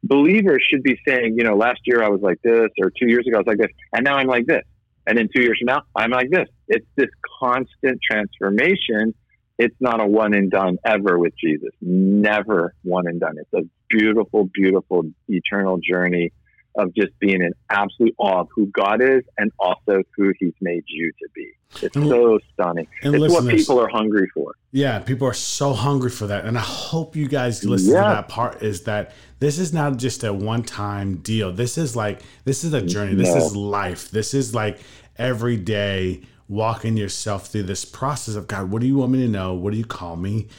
believers 0.03 0.64
should 0.70 0.84
be 0.84 0.97
saying, 1.07 1.36
you 1.38 1.43
know, 1.43 1.55
last 1.55 1.82
year 1.86 2.03
I 2.03 2.09
was 2.09 2.22
like 2.22 2.41
this, 2.43 2.70
or 2.80 2.91
two 2.91 3.07
years 3.07 3.26
ago 3.28 3.38
I 3.38 3.39
was 3.39 3.47
like 3.47 3.57
this, 3.57 3.72
and 3.93 4.03
now 4.03 4.18
I'm 4.18 4.28
like 4.28 4.45
this. 4.45 4.64
And 5.08 5.18
then 5.18 5.30
two 5.34 5.41
years 5.41 5.58
from 5.60 5.74
now, 5.74 5.82
I'm 5.95 6.12
like 6.12 6.30
this. 6.30 6.47
It's 6.68 6.86
this 6.95 7.10
constant 7.39 7.99
transformation. 8.10 9.14
It's 9.58 9.76
not 9.80 10.02
a 10.02 10.06
one 10.06 10.34
and 10.34 10.49
done 10.49 10.78
ever 10.86 11.18
with 11.18 11.34
Jesus. 11.43 11.72
Never 11.82 12.74
one 12.84 13.08
and 13.08 13.20
done. 13.20 13.36
It's 13.38 13.54
a 13.54 13.68
beautiful, 13.89 14.49
beautiful, 14.54 15.04
eternal 15.28 15.78
journey 15.78 16.32
of 16.76 16.93
just 16.93 17.17
being 17.19 17.41
in 17.41 17.51
absolute 17.69 18.15
awe 18.17 18.41
of 18.41 18.47
who 18.55 18.67
God 18.67 19.01
is 19.01 19.24
and 19.38 19.51
also 19.59 20.03
who 20.15 20.34
He's 20.39 20.53
made 20.61 20.84
you 20.88 21.11
to 21.11 21.28
be. 21.34 21.51
It's 21.82 21.95
and, 21.95 22.09
so 22.09 22.39
stunning. 22.53 22.88
it's 23.01 23.34
what 23.34 23.47
people 23.47 23.80
are 23.80 23.88
hungry 23.88 24.30
for. 24.34 24.53
Yeah, 24.72 24.99
people 24.99 25.28
are 25.28 25.34
so 25.34 25.74
hungry 25.74 26.09
for 26.09 26.28
that. 26.28 26.45
And 26.45 26.57
I 26.57 26.61
hope 26.61 27.15
you 27.15 27.28
guys 27.28 27.63
listen 27.63 27.93
yeah. 27.93 28.03
to 28.03 28.09
that 28.09 28.28
part 28.28 28.61
is 28.61 28.84
that 28.84 29.13
this 29.39 29.57
is 29.57 29.74
not 29.74 29.97
just 29.97 30.24
a 30.24 30.34
one 30.34 30.63
time 30.63 31.17
deal. 31.17 31.51
This 31.51 31.78
is 31.78 31.95
like, 31.95 32.22
this 32.43 32.63
is 32.63 32.74
a 32.74 32.82
journey. 32.82 33.15
This 33.15 33.34
no. 33.34 33.38
is 33.38 33.55
life. 33.55 34.11
This 34.11 34.34
is 34.34 34.53
like 34.53 34.80
every 35.17 35.57
day 35.57 36.22
walking 36.51 36.97
yourself 36.97 37.47
through 37.47 37.63
this 37.63 37.86
process 37.86 38.36
of 38.36 38.45
God, 38.45 38.69
what 38.69 38.82
do 38.82 38.88
you 38.88 38.97
want 38.97 39.13
me 39.13 39.19
to 39.19 39.30
know? 39.30 39.53
What 39.53 39.72
do 39.72 39.78
you 39.78 39.86
call 39.86 40.17
me? 40.17 40.49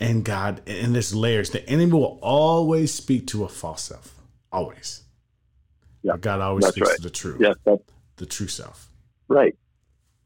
And 0.00 0.24
God, 0.24 0.62
in 0.66 0.94
this 0.94 1.12
layers, 1.12 1.50
the 1.50 1.68
enemy 1.68 1.92
will 1.92 2.18
always 2.22 2.92
speak 2.92 3.26
to 3.28 3.44
a 3.44 3.48
false 3.48 3.82
self. 3.82 4.14
Always. 4.50 5.01
Yeah. 6.02 6.16
God 6.20 6.40
always 6.40 6.66
speaks 6.66 6.88
right. 6.88 6.96
to 6.96 7.02
the 7.02 7.10
truth. 7.10 7.38
Yes, 7.40 7.56
that's, 7.64 7.82
the 8.16 8.26
true 8.26 8.48
self. 8.48 8.88
Right. 9.28 9.56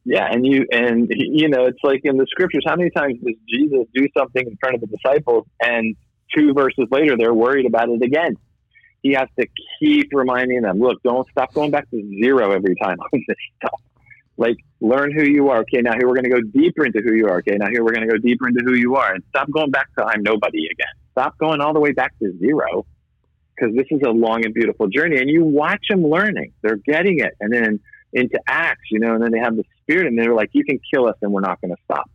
Yeah, 0.04 0.28
and 0.30 0.46
you 0.46 0.66
and 0.70 1.08
you 1.10 1.48
know, 1.48 1.64
it's 1.64 1.82
like 1.82 2.02
in 2.04 2.16
the 2.16 2.26
scriptures, 2.30 2.62
how 2.64 2.76
many 2.76 2.90
times 2.90 3.14
does 3.24 3.34
Jesus 3.48 3.86
do 3.92 4.06
something 4.16 4.46
in 4.46 4.56
front 4.58 4.76
of 4.76 4.80
the 4.80 4.86
disciples 4.86 5.46
and 5.60 5.96
two 6.32 6.52
verses 6.54 6.86
later 6.92 7.16
they're 7.16 7.34
worried 7.34 7.66
about 7.66 7.88
it 7.88 8.00
again? 8.02 8.36
He 9.02 9.12
has 9.14 9.28
to 9.38 9.46
keep 9.80 10.10
reminding 10.12 10.62
them, 10.62 10.78
look, 10.78 11.02
don't 11.02 11.28
stop 11.30 11.52
going 11.54 11.72
back 11.72 11.90
to 11.90 12.20
zero 12.20 12.52
every 12.52 12.76
time 12.76 12.98
on 13.00 13.08
this 13.26 13.36
stuff. 13.56 13.80
Like, 14.36 14.58
learn 14.80 15.12
who 15.12 15.24
you 15.24 15.48
are. 15.50 15.58
Okay, 15.60 15.80
now 15.80 15.92
here 15.94 16.06
we're 16.06 16.14
going 16.14 16.30
to 16.30 16.30
go 16.30 16.40
deeper 16.40 16.84
into 16.84 17.00
who 17.00 17.14
you 17.14 17.26
are. 17.26 17.38
Okay, 17.38 17.56
now 17.56 17.68
here 17.70 17.82
we're 17.82 17.92
going 17.92 18.06
to 18.06 18.12
go 18.12 18.18
deeper 18.18 18.48
into 18.48 18.62
who 18.64 18.74
you 18.74 18.96
are. 18.96 19.12
And 19.12 19.24
stop 19.30 19.50
going 19.50 19.70
back 19.70 19.88
to 19.98 20.04
I'm 20.04 20.22
nobody 20.22 20.66
again. 20.66 20.92
Stop 21.12 21.36
going 21.38 21.60
all 21.60 21.72
the 21.72 21.80
way 21.80 21.92
back 21.92 22.16
to 22.20 22.36
zero 22.38 22.86
because 23.56 23.74
this 23.74 23.86
is 23.90 24.00
a 24.04 24.10
long 24.10 24.44
and 24.44 24.54
beautiful 24.54 24.88
journey. 24.88 25.18
And 25.18 25.30
you 25.30 25.44
watch 25.44 25.86
them 25.88 26.02
learning, 26.02 26.52
they're 26.62 26.76
getting 26.76 27.20
it. 27.20 27.32
And 27.40 27.52
then 27.52 27.80
into 28.12 28.38
Acts, 28.48 28.88
you 28.90 29.00
know, 29.00 29.14
and 29.14 29.22
then 29.22 29.32
they 29.32 29.38
have 29.38 29.56
the 29.56 29.64
Spirit, 29.82 30.06
and 30.06 30.18
they're 30.18 30.34
like, 30.34 30.50
you 30.52 30.64
can 30.64 30.78
kill 30.92 31.06
us 31.06 31.16
and 31.22 31.32
we're 31.32 31.40
not 31.40 31.60
going 31.60 31.74
to 31.74 31.82
stop. 31.84 32.10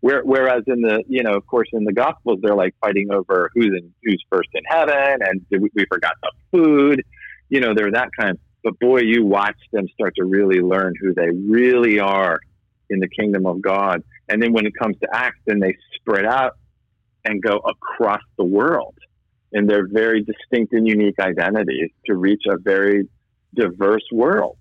Whereas 0.00 0.64
in 0.66 0.82
the, 0.82 1.02
you 1.08 1.22
know, 1.22 1.32
of 1.32 1.46
course, 1.46 1.68
in 1.72 1.84
the 1.84 1.92
Gospels, 1.92 2.40
they're 2.42 2.54
like 2.54 2.74
fighting 2.78 3.10
over 3.10 3.50
who's 3.54 3.68
in, 3.68 3.94
who's 4.02 4.22
first 4.30 4.50
in 4.52 4.62
heaven, 4.66 5.20
and 5.22 5.40
we, 5.50 5.70
forgot 5.90 6.12
the 6.22 6.30
food. 6.52 7.02
You 7.48 7.60
know, 7.60 7.72
they're 7.74 7.92
that 7.92 8.10
kind. 8.18 8.38
But 8.62 8.78
boy, 8.78 9.00
you 9.00 9.24
watch 9.24 9.56
them 9.72 9.86
start 9.94 10.14
to 10.16 10.24
really 10.26 10.60
learn 10.60 10.92
who 11.00 11.14
they 11.14 11.30
really 11.30 12.00
are 12.00 12.38
in 12.90 12.98
the 12.98 13.08
kingdom 13.08 13.46
of 13.46 13.62
God. 13.62 14.02
And 14.28 14.42
then 14.42 14.52
when 14.52 14.66
it 14.66 14.74
comes 14.78 14.96
to 15.02 15.08
Acts, 15.10 15.40
then 15.46 15.58
they 15.58 15.74
spread 15.94 16.26
out 16.26 16.52
and 17.24 17.42
go 17.42 17.56
across 17.56 18.22
the 18.36 18.44
world 18.44 18.94
in 19.54 19.66
their 19.66 19.86
very 19.86 20.22
distinct 20.22 20.72
and 20.72 20.86
unique 20.86 21.18
identities 21.20 21.90
to 22.06 22.16
reach 22.16 22.42
a 22.46 22.58
very 22.58 23.08
diverse 23.54 24.04
world. 24.12 24.58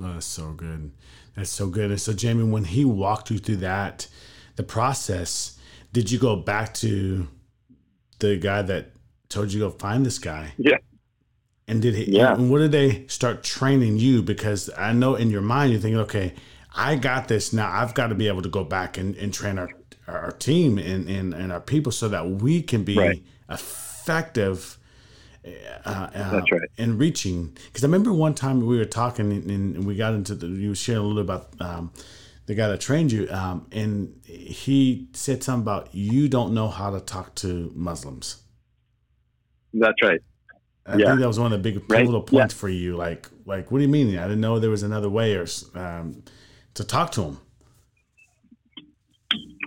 Oh, 0.00 0.12
that's 0.12 0.26
so 0.26 0.52
good. 0.52 0.92
That's 1.34 1.50
so 1.50 1.68
good. 1.68 1.90
And 1.90 2.00
so, 2.00 2.12
Jamie, 2.12 2.44
when 2.44 2.64
he 2.64 2.84
walked 2.84 3.30
you 3.30 3.38
through 3.38 3.56
that, 3.56 4.06
the 4.56 4.62
process, 4.62 5.58
did 5.92 6.10
you 6.10 6.18
go 6.18 6.36
back 6.36 6.74
to 6.74 7.26
the 8.18 8.36
guy 8.36 8.62
that 8.62 8.92
told 9.30 9.52
you 9.52 9.60
to 9.60 9.70
go 9.70 9.78
find 9.78 10.04
this 10.04 10.18
guy? 10.18 10.52
Yeah. 10.58 10.76
And 11.66 11.80
did 11.80 11.94
he? 11.94 12.12
Yeah. 12.12 12.34
And 12.34 12.50
what 12.50 12.58
did 12.58 12.72
they 12.72 13.06
start 13.06 13.42
training 13.42 13.96
you? 13.96 14.22
Because 14.22 14.68
I 14.76 14.92
know 14.92 15.14
in 15.14 15.30
your 15.30 15.40
mind 15.40 15.72
you're 15.72 15.80
thinking, 15.80 16.00
okay, 16.00 16.34
I 16.76 16.96
got 16.96 17.28
this 17.28 17.54
now. 17.54 17.70
I've 17.72 17.94
got 17.94 18.08
to 18.08 18.14
be 18.14 18.28
able 18.28 18.42
to 18.42 18.50
go 18.50 18.64
back 18.64 18.98
and, 18.98 19.16
and 19.16 19.32
train 19.32 19.58
our 19.58 19.70
our 20.06 20.32
team 20.32 20.76
and, 20.76 21.08
and, 21.08 21.32
and 21.32 21.50
our 21.50 21.62
people 21.62 21.90
so 21.90 22.10
that 22.10 22.28
we 22.28 22.60
can 22.60 22.84
be 22.84 22.98
right. 22.98 23.22
effective. 23.48 23.93
Uh, 25.84 26.08
uh, 26.14 26.42
right. 26.50 26.62
In 26.78 26.96
reaching, 26.96 27.56
because 27.66 27.84
I 27.84 27.86
remember 27.86 28.12
one 28.14 28.34
time 28.34 28.64
we 28.64 28.78
were 28.78 28.86
talking 28.86 29.30
and, 29.30 29.50
and 29.50 29.86
we 29.86 29.94
got 29.94 30.14
into 30.14 30.34
the. 30.34 30.46
You 30.46 30.70
were 30.70 30.74
sharing 30.74 31.02
a 31.02 31.04
little 31.04 31.20
about 31.20 31.52
um, 31.60 31.92
the 32.46 32.54
guy 32.54 32.68
that 32.68 32.80
trained 32.80 33.12
you, 33.12 33.28
um, 33.30 33.66
and 33.70 34.18
he 34.24 35.08
said 35.12 35.42
something 35.42 35.62
about 35.62 35.94
you 35.94 36.28
don't 36.28 36.54
know 36.54 36.68
how 36.68 36.90
to 36.90 37.00
talk 37.00 37.34
to 37.36 37.70
Muslims. 37.74 38.42
That's 39.74 40.00
right. 40.02 40.20
I 40.86 40.96
yeah. 40.96 41.06
think 41.08 41.20
that 41.20 41.28
was 41.28 41.38
one 41.38 41.52
of 41.52 41.62
the 41.62 41.70
big 41.70 41.88
pivotal 41.88 42.20
right? 42.20 42.26
points 42.26 42.54
yeah. 42.54 42.60
for 42.60 42.68
you. 42.68 42.96
Like, 42.96 43.28
like, 43.46 43.70
what 43.70 43.78
do 43.78 43.82
you 43.84 43.90
mean? 43.90 44.18
I 44.18 44.22
didn't 44.24 44.40
know 44.40 44.58
there 44.58 44.70
was 44.70 44.82
another 44.82 45.08
way 45.08 45.34
or 45.34 45.46
um, 45.74 46.22
to 46.74 46.84
talk 46.84 47.12
to 47.12 47.22
them. 47.22 47.40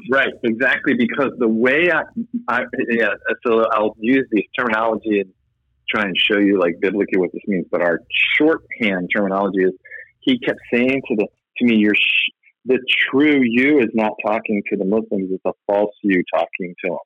Right, 0.10 0.34
exactly. 0.44 0.94
Because 0.98 1.32
the 1.38 1.48
way 1.48 1.92
I, 1.92 2.04
I, 2.48 2.64
yeah, 2.90 3.10
so 3.46 3.66
I'll 3.72 3.96
use 4.00 4.26
this 4.32 4.44
terminology 4.58 5.22
and 5.22 5.32
try 5.90 6.04
and 6.04 6.16
show 6.18 6.40
you 6.40 6.60
like 6.60 6.80
biblically 6.80 7.20
what 7.20 7.32
this 7.34 7.42
means. 7.48 7.66
But 7.72 7.82
our 7.82 8.00
shorthand 8.38 9.10
terminology 9.16 9.64
is, 9.64 9.74
he 10.22 10.40
kept 10.40 10.60
saying 10.74 11.02
to 11.08 11.16
the 11.16 11.28
to 11.58 11.66
me, 11.66 11.78
"You're 11.78 11.96
the 12.66 12.80
true 13.10 13.40
you 13.42 13.80
is 13.80 13.90
not 13.94 14.12
talking 14.26 14.62
to 14.70 14.78
the 14.78 14.86
Muslims; 14.86 15.32
it's 15.32 15.46
a 15.46 15.54
false 15.66 15.96
you 16.04 16.24
talking 16.34 16.76
to 16.84 16.90
them." 16.90 16.98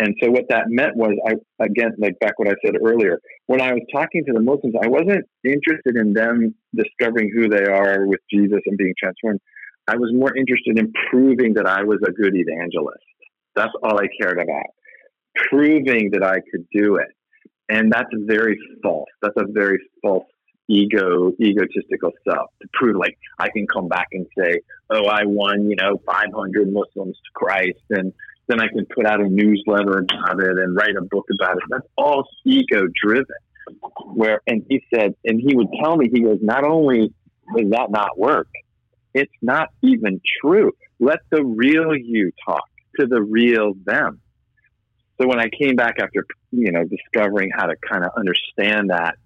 And 0.00 0.14
so 0.22 0.30
what 0.30 0.44
that 0.48 0.66
meant 0.68 0.96
was, 0.96 1.12
I 1.26 1.34
again, 1.64 1.90
like 1.98 2.18
back 2.20 2.38
what 2.38 2.48
I 2.48 2.54
said 2.64 2.74
earlier, 2.80 3.18
when 3.46 3.60
I 3.60 3.72
was 3.72 3.82
talking 3.92 4.24
to 4.26 4.32
the 4.32 4.40
Muslims, 4.40 4.74
I 4.80 4.86
wasn't 4.86 5.26
interested 5.44 5.96
in 5.96 6.12
them 6.12 6.54
discovering 6.74 7.32
who 7.34 7.48
they 7.48 7.64
are 7.64 8.06
with 8.06 8.20
Jesus 8.32 8.60
and 8.66 8.78
being 8.78 8.94
transformed. 8.98 9.40
I 9.88 9.96
was 9.96 10.10
more 10.12 10.36
interested 10.36 10.78
in 10.78 10.92
proving 11.10 11.54
that 11.54 11.66
I 11.66 11.82
was 11.82 11.98
a 12.06 12.12
good 12.12 12.34
evangelist. 12.34 13.04
That's 13.56 13.72
all 13.82 13.98
I 13.98 14.06
cared 14.20 14.38
about. 14.38 14.66
Proving 15.50 16.10
that 16.12 16.22
I 16.22 16.40
could 16.50 16.66
do 16.72 16.96
it. 16.96 17.08
And 17.70 17.90
that's 17.90 18.10
very 18.26 18.58
false. 18.82 19.08
That's 19.22 19.34
a 19.38 19.44
very 19.50 19.78
false 20.02 20.26
ego, 20.68 21.32
egotistical 21.40 22.12
self 22.28 22.50
to 22.60 22.68
prove 22.74 22.96
like 22.96 23.16
I 23.38 23.48
can 23.48 23.66
come 23.66 23.88
back 23.88 24.08
and 24.12 24.26
say, 24.38 24.60
oh, 24.90 25.06
I 25.06 25.24
won, 25.24 25.70
you 25.70 25.76
know, 25.76 26.00
500 26.06 26.70
Muslims 26.70 27.16
to 27.16 27.30
Christ 27.34 27.80
and 27.90 28.12
then 28.48 28.60
I 28.60 28.68
can 28.68 28.86
put 28.94 29.06
out 29.06 29.20
a 29.20 29.28
newsletter 29.28 29.98
about 29.98 30.42
it 30.42 30.58
and 30.58 30.74
write 30.74 30.96
a 30.98 31.02
book 31.02 31.26
about 31.38 31.56
it. 31.56 31.62
That's 31.70 31.86
all 31.96 32.26
ego 32.44 32.82
driven. 33.02 33.26
where, 34.14 34.40
and 34.46 34.64
he 34.68 34.82
said, 34.94 35.14
and 35.24 35.40
he 35.40 35.54
would 35.54 35.68
tell 35.82 35.96
me, 35.96 36.08
he 36.12 36.22
goes, 36.22 36.38
not 36.42 36.64
only 36.64 37.12
does 37.56 37.70
that 37.70 37.90
not 37.90 38.18
work, 38.18 38.48
it's 39.14 39.32
not 39.42 39.68
even 39.82 40.20
true. 40.40 40.72
Let 41.00 41.20
the 41.30 41.44
real 41.44 41.96
you 41.96 42.32
talk 42.44 42.68
to 42.98 43.06
the 43.06 43.22
real 43.22 43.74
them. 43.84 44.20
So 45.20 45.26
when 45.26 45.40
I 45.40 45.48
came 45.48 45.74
back 45.74 45.96
after, 46.00 46.24
you 46.52 46.70
know, 46.70 46.84
discovering 46.84 47.50
how 47.54 47.66
to 47.66 47.74
kind 47.88 48.04
of 48.04 48.12
understand 48.16 48.90
that 48.90 49.16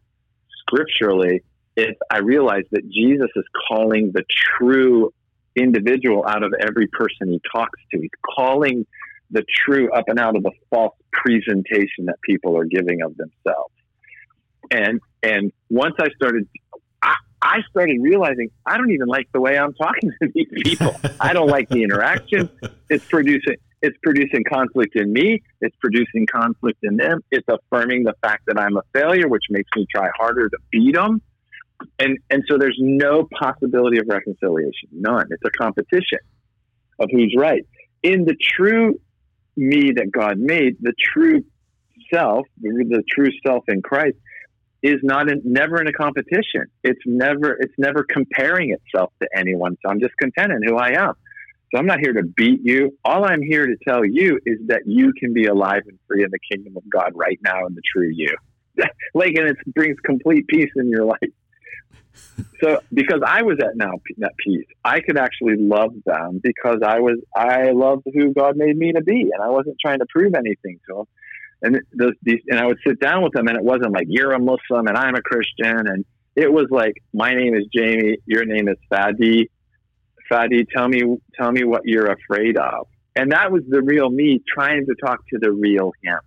scripturally, 0.61 1.43
it, 1.77 1.97
I 2.11 2.19
realized 2.19 2.69
that 2.73 2.89
Jesus 2.89 3.29
is 3.37 3.45
calling 3.69 4.13
the 4.13 4.25
true 4.59 5.13
individual 5.55 6.25
out 6.27 6.43
of 6.43 6.53
every 6.61 6.87
person 6.89 7.29
he 7.29 7.41
talks 7.53 7.79
to. 7.93 8.01
He's 8.01 8.11
calling 8.35 8.87
the 9.31 9.45
true 9.65 9.91
up 9.93 10.05
and 10.09 10.19
out 10.19 10.37
of 10.37 10.43
the 10.43 10.53
false 10.71 10.95
presentation 11.13 12.07
that 12.07 12.17
people 12.23 12.57
are 12.57 12.65
giving 12.65 13.03
of 13.03 13.17
themselves. 13.17 13.75
And 14.71 15.01
and 15.23 15.53
once 15.69 15.95
I 15.99 16.09
started 16.17 16.49
I, 17.43 17.59
started 17.71 17.99
realizing 18.01 18.51
I 18.65 18.77
don't 18.77 18.93
even 18.93 19.09
like 19.09 19.29
the 19.33 19.41
way 19.41 19.59
I'm 19.59 19.75
talking 19.75 20.13
to 20.23 20.33
these 20.35 20.47
people. 20.63 20.95
I 21.21 21.33
don't 21.33 21.49
like 21.49 21.69
the 21.69 21.83
interaction. 21.83 22.49
It's 22.89 23.05
producing 23.07 23.57
it's 23.83 23.99
producing 24.01 24.45
conflict 24.45 24.95
in 24.95 25.13
me. 25.13 25.43
It's 25.61 25.75
producing 25.81 26.27
conflict 26.33 26.79
in 26.85 26.97
them. 26.97 27.21
It's 27.33 27.47
affirming 27.49 28.05
the 28.05 28.15
fact 28.23 28.45
that 28.47 28.59
I'm 28.59 28.77
a 28.77 28.83
failure, 28.95 29.29
which 29.29 29.43
makes 29.51 29.69
me 29.75 29.87
try 29.93 30.09
harder 30.17 30.49
to 30.49 30.57
beat 30.71 30.95
them. 30.95 31.21
And 31.99 32.17
and 32.31 32.45
so 32.49 32.59
there's 32.59 32.79
no 32.79 33.29
possibility 33.39 33.99
of 33.99 34.07
reconciliation. 34.09 34.89
None. 34.93 35.27
It's 35.31 35.43
a 35.45 35.51
competition 35.51 36.21
of 37.01 37.09
who's 37.11 37.35
right. 37.37 37.67
In 38.05 38.25
the 38.25 38.37
true 38.41 39.01
me 39.57 39.93
that 39.97 40.11
God 40.13 40.39
made, 40.39 40.77
the 40.81 40.95
true 41.13 41.45
self, 42.13 42.47
the 42.61 43.03
true 43.09 43.31
self 43.45 43.65
in 43.69 43.83
Christ, 43.83 44.17
is 44.83 44.99
not 45.03 45.31
in, 45.31 45.41
never 45.45 45.81
in 45.81 45.87
a 45.87 45.93
competition. 45.93 46.67
It's 46.83 47.01
never 47.07 47.57
it's 47.61 47.75
never 47.79 48.05
comparing 48.05 48.73
itself 48.73 49.13
to 49.23 49.29
anyone. 49.37 49.77
So 49.83 49.91
I'm 49.91 50.01
just 50.01 50.15
content 50.21 50.53
in 50.53 50.63
who 50.67 50.77
I 50.77 50.91
am. 50.91 51.15
So 51.73 51.79
I'm 51.79 51.87
not 51.87 52.01
here 52.01 52.13
to 52.13 52.23
beat 52.23 52.61
you. 52.63 52.99
All 53.05 53.25
I'm 53.25 53.41
here 53.41 53.67
to 53.67 53.77
tell 53.87 54.05
you 54.05 54.39
is 54.45 54.59
that 54.67 54.83
you 54.85 55.13
can 55.19 55.33
be 55.33 55.47
alive 55.47 55.83
and 55.87 55.99
free 56.07 56.23
in 56.23 56.31
the 56.31 56.39
kingdom 56.51 56.77
of 56.77 56.83
God 56.93 57.13
right 57.15 57.39
now 57.43 57.67
in 57.67 57.75
the 57.75 57.83
true 57.95 58.11
you. 58.13 58.35
like 59.15 59.35
and 59.37 59.49
it 59.49 59.57
brings 59.75 59.97
complete 60.05 60.47
peace 60.49 60.71
in 60.77 60.89
your 60.89 61.05
life. 61.05 61.19
so 62.63 62.81
because 62.93 63.21
I 63.27 63.43
was 63.43 63.59
at 63.61 63.77
now 63.77 63.93
that 64.19 64.33
peace, 64.45 64.67
I 64.85 65.01
could 65.01 65.17
actually 65.17 65.57
love 65.59 65.93
them 66.05 66.41
because 66.43 66.79
I 66.85 67.01
was 67.01 67.19
I 67.37 67.71
loved 67.71 68.03
who 68.13 68.35
God 68.35 68.57
made 68.57 68.77
me 68.77 68.93
to 68.93 69.03
be, 69.03 69.31
and 69.33 69.43
I 69.43 69.49
wasn't 69.49 69.77
trying 69.81 70.01
to 70.01 70.07
prove 70.13 70.35
anything 70.35 70.81
to 70.89 70.97
them. 70.97 71.05
And 71.63 71.81
those, 71.97 72.13
these, 72.23 72.41
and 72.49 72.59
I 72.59 72.67
would 72.67 72.79
sit 72.87 72.99
down 73.01 73.23
with 73.23 73.33
them, 73.33 73.47
and 73.49 73.57
it 73.57 73.63
wasn't 73.63 73.93
like 73.93 74.07
you're 74.09 74.33
a 74.33 74.39
Muslim 74.39 74.89
and 74.89 74.97
I'm 74.97 75.15
a 75.15 75.23
Christian, 75.23 75.87
and 75.87 76.05
it 76.35 76.53
was 76.53 76.67
like 76.71 76.95
my 77.13 77.35
name 77.35 77.55
is 77.55 77.65
Jamie, 77.75 78.19
your 78.27 78.45
name 78.45 78.69
is 78.69 78.77
Fadi. 78.91 79.49
Fadi, 80.31 80.67
tell 80.75 80.89
me 80.89 81.03
tell 81.39 81.53
me 81.53 81.65
what 81.65 81.83
you're 81.85 82.11
afraid 82.11 82.57
of, 82.57 82.89
and 83.15 83.33
that 83.33 83.53
was 83.53 83.63
the 83.69 83.83
real 83.83 84.11
me 84.11 84.43
trying 84.53 84.87
to 84.87 84.95
talk 85.05 85.21
to 85.29 85.39
the 85.39 85.53
real 85.53 85.93
him 86.03 86.19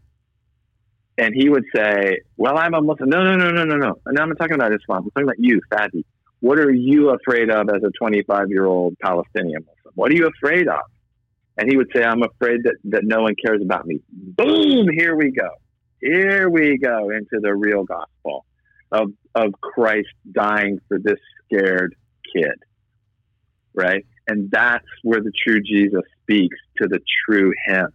and 1.17 1.33
he 1.33 1.49
would 1.49 1.65
say, 1.75 2.19
"Well, 2.37 2.57
I'm 2.57 2.73
a 2.73 2.81
Muslim." 2.81 3.09
No, 3.09 3.23
no, 3.23 3.35
no, 3.35 3.49
no, 3.51 3.63
no, 3.63 3.75
no. 3.75 3.99
And 4.05 4.19
I'm 4.19 4.29
not 4.29 4.37
talking 4.37 4.55
about 4.55 4.73
Islam. 4.73 5.03
I'm 5.03 5.11
talking 5.11 5.23
about 5.23 5.39
you, 5.39 5.61
Fadi. 5.71 6.03
What 6.41 6.59
are 6.59 6.71
you 6.71 7.09
afraid 7.09 7.49
of 7.49 7.69
as 7.69 7.83
a 7.83 7.91
25 7.97 8.49
year 8.49 8.65
old 8.65 8.97
Palestinian 8.99 9.61
Muslim? 9.61 9.93
What 9.95 10.11
are 10.11 10.15
you 10.15 10.27
afraid 10.27 10.67
of? 10.67 10.81
And 11.57 11.69
he 11.69 11.77
would 11.77 11.89
say, 11.95 12.03
"I'm 12.03 12.23
afraid 12.23 12.63
that 12.63 12.75
that 12.85 13.03
no 13.03 13.21
one 13.21 13.35
cares 13.43 13.61
about 13.61 13.85
me." 13.85 13.99
Boom! 14.11 14.87
Here 14.89 15.15
we 15.15 15.31
go. 15.31 15.49
Here 16.01 16.49
we 16.49 16.77
go 16.77 17.09
into 17.09 17.39
the 17.41 17.53
real 17.55 17.83
gospel 17.83 18.45
of 18.91 19.11
of 19.33 19.53
Christ 19.61 20.09
dying 20.31 20.79
for 20.87 20.99
this 20.99 21.19
scared 21.45 21.95
kid, 22.33 22.55
right? 23.73 24.05
And 24.27 24.49
that's 24.51 24.85
where 25.03 25.21
the 25.21 25.31
true 25.45 25.61
Jesus 25.61 26.01
speaks 26.21 26.57
to 26.81 26.87
the 26.87 26.99
true 27.25 27.53
him, 27.67 27.87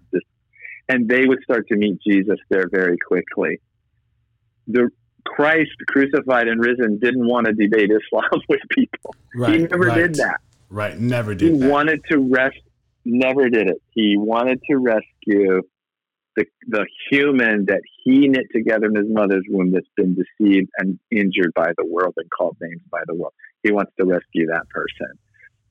and 0.88 1.08
they 1.08 1.26
would 1.26 1.42
start 1.42 1.68
to 1.68 1.76
meet 1.76 2.00
Jesus 2.06 2.38
there 2.48 2.68
very 2.70 2.96
quickly. 3.06 3.60
The 4.66 4.90
Christ 5.24 5.70
crucified 5.88 6.48
and 6.48 6.60
risen 6.60 6.98
didn't 6.98 7.26
want 7.26 7.46
to 7.46 7.52
debate 7.52 7.90
Islam 7.90 8.40
with 8.48 8.60
people. 8.70 9.14
Right, 9.34 9.60
he 9.60 9.66
never 9.66 9.86
right. 9.86 9.96
did 9.96 10.14
that. 10.16 10.40
Right, 10.68 10.98
never 10.98 11.34
did. 11.34 11.52
He 11.52 11.58
that. 11.58 11.70
wanted 11.70 12.02
to 12.10 12.18
rest. 12.18 12.58
Never 13.04 13.48
did 13.48 13.68
it. 13.68 13.82
He 13.90 14.16
wanted 14.18 14.60
to 14.70 14.76
rescue 14.76 15.62
the 16.36 16.44
the 16.68 16.86
human 17.10 17.66
that 17.66 17.80
he 18.04 18.28
knit 18.28 18.46
together 18.54 18.86
in 18.86 18.94
his 18.94 19.08
mother's 19.08 19.44
womb 19.48 19.72
that's 19.72 19.86
been 19.96 20.14
deceived 20.14 20.70
and 20.78 20.98
injured 21.10 21.52
by 21.54 21.72
the 21.76 21.84
world 21.84 22.14
and 22.16 22.30
called 22.30 22.56
names 22.60 22.82
by 22.90 23.00
the 23.06 23.14
world. 23.14 23.32
He 23.62 23.72
wants 23.72 23.92
to 23.98 24.06
rescue 24.06 24.46
that 24.46 24.68
person. 24.68 25.18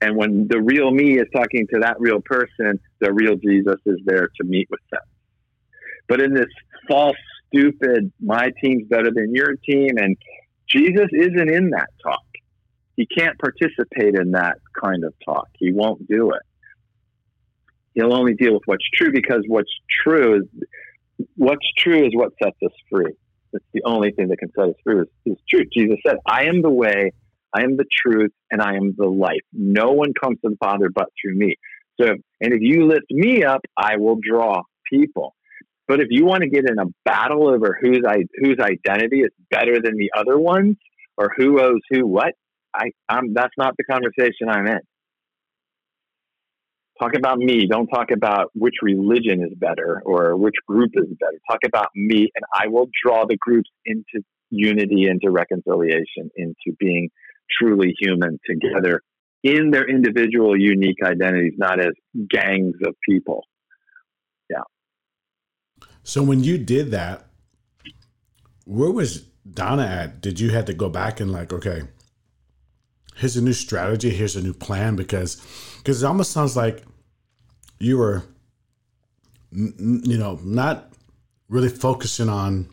And 0.02 0.16
when 0.16 0.48
the 0.50 0.62
real 0.62 0.92
me 0.92 1.20
is 1.20 1.28
talking 1.36 1.68
to 1.74 1.80
that 1.82 2.00
real 2.00 2.22
person, 2.22 2.80
the 3.00 3.14
real 3.14 3.36
Jesus 3.36 3.80
is 3.86 4.00
there 4.06 4.30
to 4.40 4.44
meet 4.46 4.68
with 4.70 4.80
them. 4.92 5.02
But 6.08 6.22
in 6.22 6.34
this 6.34 6.48
false, 6.88 7.18
stupid, 7.48 8.12
my 8.20 8.52
team's 8.62 8.88
better 8.88 9.12
than 9.14 9.34
your 9.34 9.56
team, 9.68 9.98
and 9.98 10.16
Jesus 10.68 11.08
isn't 11.12 11.50
in 11.50 11.72
that 11.72 11.90
talk. 12.04 12.24
He 12.96 13.06
can't 13.06 13.38
participate 13.40 14.16
in 14.16 14.32
that 14.32 14.58
kind 14.80 15.04
of 15.04 15.14
talk. 15.24 15.48
He 15.58 15.72
won't 15.72 16.08
do 16.08 16.32
it. 16.32 16.42
He'll 17.94 18.14
only 18.14 18.34
deal 18.34 18.54
with 18.54 18.64
what's 18.66 18.88
true 18.94 19.12
because 19.12 19.44
what's 19.48 19.72
true 20.04 20.38
is 20.38 21.28
what's 21.36 21.66
true 21.78 22.06
is 22.06 22.12
what 22.14 22.32
sets 22.42 22.58
us 22.64 22.72
free. 22.92 23.14
It's 23.54 23.66
the 23.74 23.82
only 23.86 24.12
thing 24.12 24.28
that 24.30 24.38
can 24.38 24.52
set 24.58 24.70
us 24.70 24.76
free 24.84 25.02
is, 25.02 25.08
is 25.26 25.38
truth. 25.50 25.68
Jesus 25.76 25.98
said, 26.06 26.18
I 26.26 26.46
am 26.46 26.62
the 26.62 26.70
way, 26.70 27.12
I 27.54 27.64
am 27.64 27.78
the 27.78 27.86
truth, 27.92 28.32
and 28.52 28.62
I 28.62 28.76
am 28.76 28.94
the 28.98 29.08
life. 29.08 29.42
No 29.52 29.92
one 29.92 30.14
comes 30.14 30.38
to 30.44 30.52
the 30.52 30.58
Father 30.58 30.90
but 30.94 31.08
through 31.20 31.36
me. 31.36 31.56
So, 32.00 32.08
and 32.08 32.54
if 32.54 32.62
you 32.62 32.86
lift 32.88 33.06
me 33.10 33.44
up, 33.44 33.62
I 33.76 33.98
will 33.98 34.18
draw 34.22 34.62
people. 34.92 35.36
But 35.88 36.00
if 36.00 36.08
you 36.12 36.26
want 36.26 36.44
to 36.44 36.50
get 36.50 36.70
in 36.70 36.78
a 36.78 36.86
battle 37.04 37.50
over 37.50 37.78
whose 37.82 38.02
whose 38.36 38.58
identity 38.60 39.22
is 39.22 39.32
better 39.50 39.82
than 39.84 39.98
the 39.98 40.12
other 40.16 40.38
ones, 40.38 40.78
or 41.18 41.32
who 41.36 41.60
owes 41.60 41.82
who 41.90 42.06
what, 42.06 42.34
I 42.74 42.92
I'm, 43.10 43.34
that's 43.34 43.54
not 43.58 43.76
the 43.76 43.84
conversation 43.84 44.48
I'm 44.48 44.68
in. 44.68 44.80
Talk 47.00 47.16
about 47.16 47.38
me. 47.38 47.66
Don't 47.66 47.88
talk 47.88 48.12
about 48.12 48.52
which 48.54 48.76
religion 48.82 49.42
is 49.42 49.58
better 49.58 50.02
or 50.06 50.36
which 50.36 50.56
group 50.68 50.92
is 50.96 51.06
better. 51.20 51.40
Talk 51.50 51.60
about 51.66 51.88
me, 51.96 52.30
and 52.36 52.46
I 52.54 52.68
will 52.68 52.88
draw 53.04 53.26
the 53.26 53.38
groups 53.38 53.70
into 53.86 54.26
unity, 54.50 55.08
into 55.08 55.32
reconciliation, 55.32 56.30
into 56.36 56.76
being 56.78 57.10
truly 57.58 57.96
human 58.00 58.38
together 58.46 59.02
in 59.44 59.72
their 59.72 59.88
individual 59.90 60.60
unique 60.60 60.98
identities, 61.04 61.54
not 61.58 61.80
as 61.80 61.94
gangs 62.30 62.76
of 62.86 62.96
people. 63.08 63.46
Yeah. 64.50 64.64
So 66.04 66.22
when 66.22 66.44
you 66.44 66.58
did 66.58 66.92
that, 66.92 67.28
where 68.66 68.92
was 68.92 69.22
Donna 69.50 69.86
at? 69.86 70.22
Did 70.22 70.40
you 70.40 70.50
have 70.50 70.66
to 70.66 70.74
go 70.74 70.90
back 70.90 71.20
and 71.20 71.32
like, 71.32 71.54
okay, 71.54 71.84
here's 73.16 73.38
a 73.38 73.42
new 73.42 73.54
strategy, 73.54 74.10
here's 74.10 74.36
a 74.36 74.42
new 74.42 74.54
plan? 74.54 74.96
Because 74.96 75.38
because 75.78 76.04
it 76.04 76.06
almost 76.06 76.32
sounds 76.32 76.58
like 76.58 76.84
you 77.80 77.98
were, 77.98 78.24
you 79.52 80.18
know, 80.18 80.40
not 80.44 80.92
really 81.48 81.70
focusing 81.70 82.30
on 82.30 82.70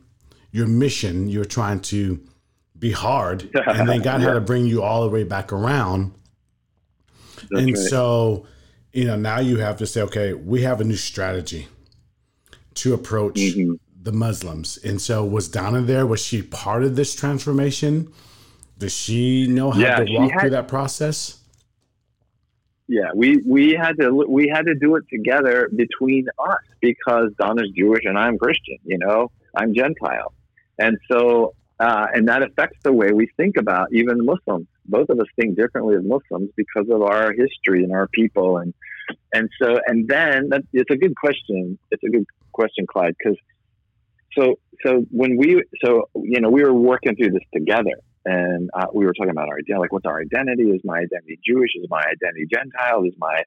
your 0.52 0.66
mission. 0.66 1.28
You 1.28 1.40
were 1.40 1.44
trying 1.44 1.80
to 1.80 2.20
be 2.78 2.92
hard, 2.92 3.48
and 3.66 3.88
then 3.88 4.02
God 4.02 4.20
yeah. 4.20 4.28
had 4.28 4.34
to 4.34 4.40
bring 4.40 4.66
you 4.66 4.82
all 4.82 5.02
the 5.02 5.10
way 5.10 5.24
back 5.24 5.52
around. 5.52 6.12
That's 7.50 7.62
and 7.62 7.76
right. 7.76 7.76
so, 7.76 8.46
you 8.92 9.04
know, 9.04 9.16
now 9.16 9.40
you 9.40 9.58
have 9.58 9.78
to 9.78 9.86
say, 9.86 10.02
okay, 10.02 10.32
we 10.32 10.62
have 10.62 10.80
a 10.80 10.84
new 10.84 10.96
strategy 10.96 11.68
to 12.74 12.94
approach 12.94 13.36
mm-hmm. 13.36 13.74
the 14.02 14.12
Muslims. 14.12 14.78
And 14.78 15.00
so, 15.00 15.24
was 15.24 15.48
Donna 15.48 15.82
there? 15.82 16.06
Was 16.06 16.20
she 16.20 16.42
part 16.42 16.82
of 16.82 16.96
this 16.96 17.14
transformation? 17.14 18.12
Does 18.78 18.94
she 18.94 19.46
know 19.46 19.70
how 19.70 19.80
yeah, 19.80 19.96
to 19.96 20.12
walk 20.12 20.32
had, 20.32 20.40
through 20.40 20.50
that 20.50 20.68
process? 20.68 21.38
Yeah, 22.88 23.10
we 23.14 23.42
we 23.44 23.72
had 23.72 23.98
to 24.00 24.10
we 24.28 24.48
had 24.48 24.66
to 24.66 24.74
do 24.74 24.94
it 24.96 25.04
together 25.10 25.68
between 25.74 26.28
us 26.38 26.60
because 26.80 27.32
Donna's 27.38 27.70
Jewish 27.76 28.02
and 28.04 28.16
I'm 28.16 28.38
Christian. 28.38 28.78
You 28.84 28.98
know, 28.98 29.32
I'm 29.56 29.74
Gentile, 29.74 30.32
and 30.78 30.96
so 31.10 31.54
uh, 31.80 32.06
and 32.14 32.28
that 32.28 32.42
affects 32.42 32.78
the 32.84 32.92
way 32.92 33.10
we 33.12 33.28
think 33.36 33.56
about 33.56 33.92
even 33.92 34.24
Muslims. 34.24 34.68
Both 34.86 35.08
of 35.10 35.18
us 35.18 35.26
think 35.38 35.56
differently 35.56 35.96
as 35.96 36.04
Muslims 36.04 36.50
because 36.56 36.88
of 36.88 37.02
our 37.02 37.32
history 37.32 37.82
and 37.82 37.92
our 37.92 38.06
people, 38.08 38.58
and 38.58 38.72
and 39.34 39.50
so 39.60 39.78
and 39.86 40.06
then 40.08 40.48
that, 40.50 40.62
it's 40.72 40.90
a 40.90 40.96
good 40.96 41.16
question. 41.16 41.78
It's 41.90 42.04
a 42.04 42.08
good 42.08 42.26
question, 42.52 42.86
Clyde, 42.86 43.16
because 43.18 43.36
so 44.38 44.58
so 44.84 45.04
when 45.10 45.36
we 45.36 45.64
so 45.84 46.08
you 46.14 46.40
know 46.40 46.50
we 46.50 46.62
were 46.62 46.72
working 46.72 47.16
through 47.16 47.30
this 47.30 47.42
together, 47.52 47.98
and 48.26 48.68
uh, 48.74 48.86
we 48.92 49.06
were 49.06 49.14
talking 49.14 49.30
about 49.30 49.48
our 49.48 49.58
like 49.78 49.92
what's 49.92 50.06
our 50.06 50.20
identity? 50.20 50.64
Is 50.64 50.82
my 50.84 50.98
identity 50.98 51.38
Jewish? 51.46 51.70
Is 51.76 51.86
my 51.88 52.02
identity 52.02 52.46
Gentile? 52.52 53.04
Is 53.04 53.14
my 53.18 53.42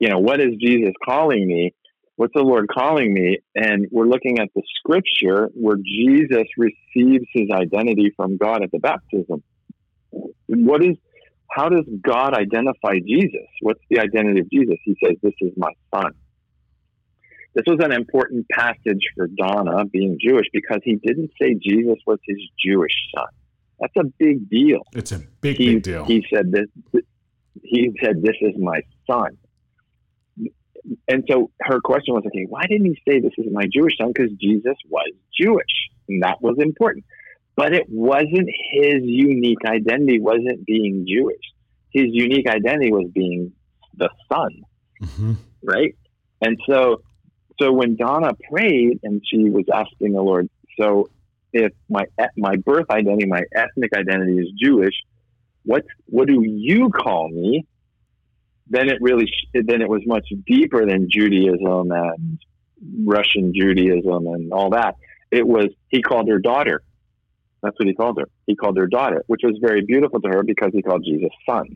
you 0.00 0.08
know 0.08 0.18
what 0.18 0.40
is 0.40 0.54
Jesus 0.60 0.92
calling 1.04 1.46
me? 1.46 1.74
what's 2.16 2.34
the 2.34 2.42
Lord 2.42 2.68
calling 2.72 3.12
me? 3.12 3.38
And 3.54 3.86
we're 3.90 4.06
looking 4.06 4.38
at 4.38 4.48
the 4.54 4.62
scripture 4.78 5.50
where 5.54 5.76
Jesus 5.76 6.46
receives 6.56 7.24
his 7.32 7.48
identity 7.52 8.12
from 8.16 8.36
God 8.36 8.62
at 8.62 8.70
the 8.70 8.78
baptism. 8.78 9.42
What 10.46 10.84
is, 10.84 10.96
how 11.50 11.68
does 11.68 11.84
God 12.00 12.34
identify 12.34 12.98
Jesus? 13.04 13.48
What's 13.60 13.80
the 13.90 14.00
identity 14.00 14.40
of 14.40 14.50
Jesus? 14.50 14.76
He 14.84 14.96
says, 15.04 15.16
This 15.22 15.34
is 15.40 15.52
my 15.56 15.72
son. 15.94 16.12
This 17.54 17.64
was 17.66 17.80
an 17.84 17.92
important 17.92 18.46
passage 18.50 19.02
for 19.14 19.26
Donna, 19.26 19.84
being 19.84 20.18
Jewish, 20.20 20.46
because 20.52 20.80
he 20.84 20.94
didn't 20.96 21.32
say 21.40 21.54
Jesus 21.54 21.98
was 22.06 22.18
his 22.26 22.38
Jewish 22.64 22.94
son. 23.14 23.26
That's 23.82 23.96
a 23.96 24.04
big 24.16 24.48
deal. 24.48 24.82
It's 24.94 25.10
a 25.10 25.18
big, 25.40 25.56
he, 25.56 25.74
big 25.74 25.82
deal. 25.82 26.04
He 26.04 26.24
said 26.32 26.52
this. 26.52 26.68
He 27.64 27.90
said, 28.00 28.22
"This 28.22 28.36
is 28.40 28.54
my 28.56 28.80
son." 29.10 29.36
And 31.08 31.24
so 31.28 31.50
her 31.60 31.80
question 31.80 32.14
was, 32.14 32.22
"Okay, 32.24 32.46
why 32.48 32.62
didn't 32.68 32.86
he 32.86 33.02
say 33.06 33.18
this 33.18 33.32
is 33.36 33.52
my 33.52 33.66
Jewish 33.72 33.94
son?" 33.98 34.12
Because 34.14 34.30
Jesus 34.40 34.76
was 34.88 35.10
Jewish, 35.36 35.90
and 36.08 36.22
that 36.22 36.40
was 36.40 36.56
important. 36.60 37.04
But 37.56 37.74
it 37.74 37.86
wasn't 37.88 38.48
his 38.72 39.02
unique 39.02 39.64
identity. 39.66 40.20
Wasn't 40.20 40.64
being 40.64 41.04
Jewish. 41.06 41.42
His 41.90 42.06
unique 42.10 42.48
identity 42.48 42.92
was 42.92 43.10
being 43.12 43.52
the 43.96 44.10
son, 44.32 44.62
mm-hmm. 45.02 45.32
right? 45.64 45.96
And 46.40 46.56
so 46.68 47.02
so 47.60 47.72
when 47.72 47.96
Donna 47.96 48.32
prayed 48.48 49.00
and 49.02 49.22
she 49.28 49.50
was 49.50 49.64
asking 49.74 50.12
the 50.12 50.22
Lord, 50.22 50.48
so 50.78 51.10
if 51.52 51.72
my 51.88 52.04
my 52.36 52.56
birth 52.56 52.86
identity, 52.90 53.26
my 53.26 53.42
ethnic 53.54 53.90
identity 53.94 54.38
is 54.38 54.48
Jewish, 54.60 54.94
what 55.64 55.84
what 56.06 56.28
do 56.28 56.42
you 56.42 56.90
call 56.90 57.28
me? 57.28 57.66
Then 58.68 58.88
it 58.88 58.98
really 59.00 59.30
then 59.54 59.82
it 59.82 59.88
was 59.88 60.02
much 60.06 60.26
deeper 60.46 60.86
than 60.86 61.08
Judaism 61.10 61.90
and 61.90 62.38
Russian 63.04 63.52
Judaism 63.54 64.26
and 64.26 64.52
all 64.52 64.70
that. 64.70 64.96
It 65.30 65.46
was 65.46 65.68
he 65.88 66.02
called 66.02 66.28
her 66.28 66.38
daughter. 66.38 66.82
That's 67.62 67.78
what 67.78 67.86
he 67.86 67.94
called 67.94 68.18
her. 68.18 68.26
He 68.46 68.56
called 68.56 68.76
her 68.76 68.88
daughter, 68.88 69.22
which 69.26 69.42
was 69.44 69.56
very 69.60 69.84
beautiful 69.84 70.20
to 70.20 70.28
her 70.28 70.42
because 70.42 70.70
he 70.72 70.82
called 70.82 71.04
Jesus 71.04 71.30
son. 71.48 71.68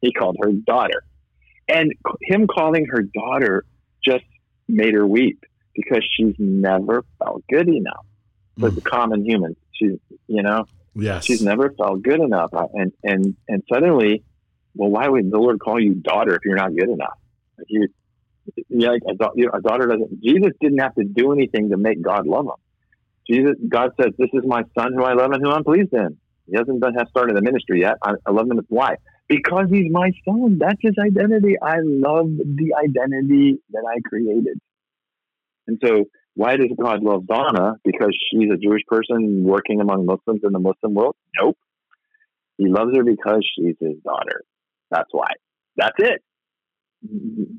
He 0.00 0.12
called 0.12 0.36
her 0.42 0.52
daughter, 0.52 1.02
and 1.68 1.92
him 2.22 2.46
calling 2.46 2.86
her 2.90 3.02
daughter 3.02 3.64
just 4.04 4.24
made 4.68 4.94
her 4.94 5.06
weep 5.06 5.44
because 5.74 6.04
she's 6.16 6.34
never 6.38 7.04
felt 7.18 7.42
good 7.48 7.68
enough 7.68 8.04
for 8.58 8.70
mm. 8.70 8.74
the 8.74 8.80
common 8.80 9.24
human. 9.24 9.56
She's, 9.72 9.98
you 10.26 10.42
know, 10.42 10.66
yes, 10.94 11.24
she's 11.24 11.42
never 11.42 11.70
felt 11.70 12.02
good 12.02 12.20
enough, 12.20 12.50
and 12.52 12.92
and 13.02 13.36
and 13.48 13.62
suddenly, 13.72 14.24
well, 14.74 14.90
why 14.90 15.08
would 15.08 15.30
the 15.30 15.38
Lord 15.38 15.58
call 15.60 15.80
you 15.80 15.94
daughter 15.94 16.34
if 16.34 16.40
you're 16.44 16.56
not 16.56 16.74
good 16.74 16.88
enough? 16.88 17.18
If 17.58 17.66
you, 17.68 17.88
yeah, 18.68 18.90
like 18.90 19.02
a, 19.08 19.26
you 19.34 19.46
know, 19.46 19.52
a 19.54 19.60
daughter 19.60 19.86
doesn't. 19.86 20.22
Jesus 20.22 20.52
didn't 20.60 20.78
have 20.78 20.94
to 20.96 21.04
do 21.04 21.32
anything 21.32 21.70
to 21.70 21.76
make 21.76 22.02
God 22.02 22.26
love 22.26 22.46
him. 22.46 22.60
Jesus, 23.30 23.56
God 23.68 23.90
says, 24.00 24.12
"This 24.18 24.30
is 24.32 24.42
my 24.44 24.62
son, 24.78 24.94
who 24.94 25.04
I 25.04 25.14
love 25.14 25.30
and 25.32 25.42
who 25.42 25.50
I'm 25.50 25.64
pleased 25.64 25.92
in." 25.92 26.18
He 26.46 26.56
hasn't 26.56 26.80
done, 26.80 26.94
have 26.94 27.08
started 27.08 27.36
the 27.36 27.42
ministry 27.42 27.80
yet. 27.80 27.94
I, 28.02 28.14
I 28.26 28.30
love 28.32 28.50
him. 28.50 28.60
Why? 28.68 28.96
Because 29.28 29.66
he's 29.70 29.90
my 29.90 30.10
son. 30.24 30.58
That's 30.58 30.78
his 30.80 30.94
identity. 30.98 31.56
I 31.60 31.76
love 31.82 32.26
the 32.26 32.74
identity 32.74 33.58
that 33.70 33.84
I 33.88 34.00
created. 34.06 34.58
And 35.66 35.80
so, 35.82 36.04
why 36.34 36.56
does 36.56 36.70
God 36.80 37.02
love 37.02 37.26
Donna? 37.26 37.74
Because 37.84 38.16
she's 38.30 38.50
a 38.52 38.56
Jewish 38.56 38.82
person 38.86 39.44
working 39.44 39.80
among 39.80 40.06
Muslims 40.06 40.40
in 40.44 40.52
the 40.52 40.58
Muslim 40.58 40.94
world? 40.94 41.16
Nope. 41.38 41.58
He 42.56 42.68
loves 42.68 42.96
her 42.96 43.04
because 43.04 43.46
she's 43.56 43.76
his 43.80 43.98
daughter. 44.04 44.42
That's 44.90 45.08
why. 45.10 45.28
That's 45.76 45.96
it. 45.98 46.22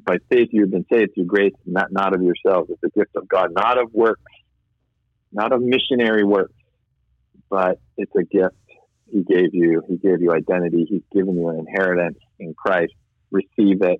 By 0.06 0.18
faith 0.30 0.50
you've 0.52 0.72
been 0.72 0.86
saved 0.92 1.12
through 1.16 1.26
grace, 1.26 1.54
not 1.66 1.92
not 1.92 2.16
of 2.16 2.22
yourselves. 2.22 2.70
It's 2.72 2.84
a 2.84 2.98
gift 2.98 3.12
of 3.16 3.28
God, 3.28 3.50
not 3.54 3.78
of 3.78 3.92
works, 3.94 4.22
not 5.34 5.52
of 5.52 5.62
missionary 5.62 6.24
works, 6.24 6.54
but 7.50 7.80
it's 7.98 8.12
a 8.16 8.24
gift 8.24 8.56
He 9.12 9.24
gave 9.24 9.54
you. 9.54 9.82
He 9.88 9.98
gave 9.98 10.22
you 10.22 10.32
identity. 10.32 10.86
He's 10.88 11.02
given 11.12 11.36
you 11.36 11.50
an 11.50 11.60
inheritance 11.60 12.18
in 12.40 12.54
Christ. 12.54 12.94
Receive 13.32 13.82
it 13.82 14.00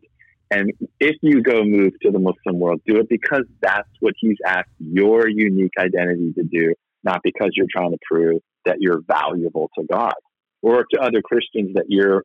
and 0.54 0.72
if 1.00 1.16
you 1.22 1.42
go 1.42 1.64
move 1.64 1.94
to 2.04 2.12
the 2.12 2.20
Muslim 2.20 2.60
world, 2.60 2.82
do 2.86 2.98
it 2.98 3.10
because 3.10 3.44
that's 3.62 3.90
what 4.00 4.14
he's 4.20 4.38
asked 4.46 4.70
your 4.80 5.28
unique 5.28 5.74
identity 5.80 6.32
to 6.34 6.44
do, 6.44 6.74
not 7.04 7.22
because 7.24 7.52
you're 7.56 7.68
trying 7.72 7.92
to 7.92 7.98
prove 8.08 8.42
that 8.66 8.78
you're 8.80 9.02
valuable 9.08 9.72
to 9.78 9.86
God 9.92 10.14
or 10.62 10.86
to 10.92 11.02
other 11.02 11.22
Christians 11.24 11.74
that 11.74 11.86
you're, 11.90 12.24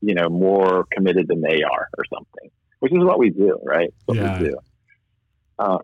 you 0.00 0.14
know, 0.14 0.28
more 0.28 0.84
committed 0.92 1.28
than 1.28 1.42
they 1.42 1.62
are 1.62 1.88
or 1.96 2.04
something, 2.12 2.50
which 2.80 2.92
is 2.92 2.98
what 2.98 3.18
we 3.18 3.30
do, 3.30 3.58
right? 3.64 3.92
What 4.06 4.18
yeah. 4.18 4.38
we 4.40 4.48
do. 4.48 4.56
Uh, 5.58 5.78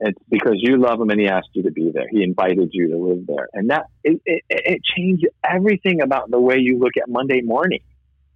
it's 0.00 0.18
because 0.30 0.54
you 0.56 0.78
love 0.78 1.00
him 1.00 1.10
and 1.10 1.20
he 1.20 1.28
asked 1.28 1.50
you 1.52 1.64
to 1.64 1.70
be 1.70 1.90
there. 1.92 2.08
He 2.10 2.22
invited 2.22 2.70
you 2.72 2.88
to 2.88 2.96
live 2.96 3.26
there. 3.26 3.48
And 3.52 3.70
that, 3.70 3.86
it, 4.02 4.20
it, 4.24 4.42
it 4.48 4.80
changed 4.84 5.26
everything 5.44 6.00
about 6.00 6.30
the 6.30 6.40
way 6.40 6.56
you 6.58 6.78
look 6.78 6.96
at 6.96 7.08
Monday 7.08 7.42
morning. 7.42 7.80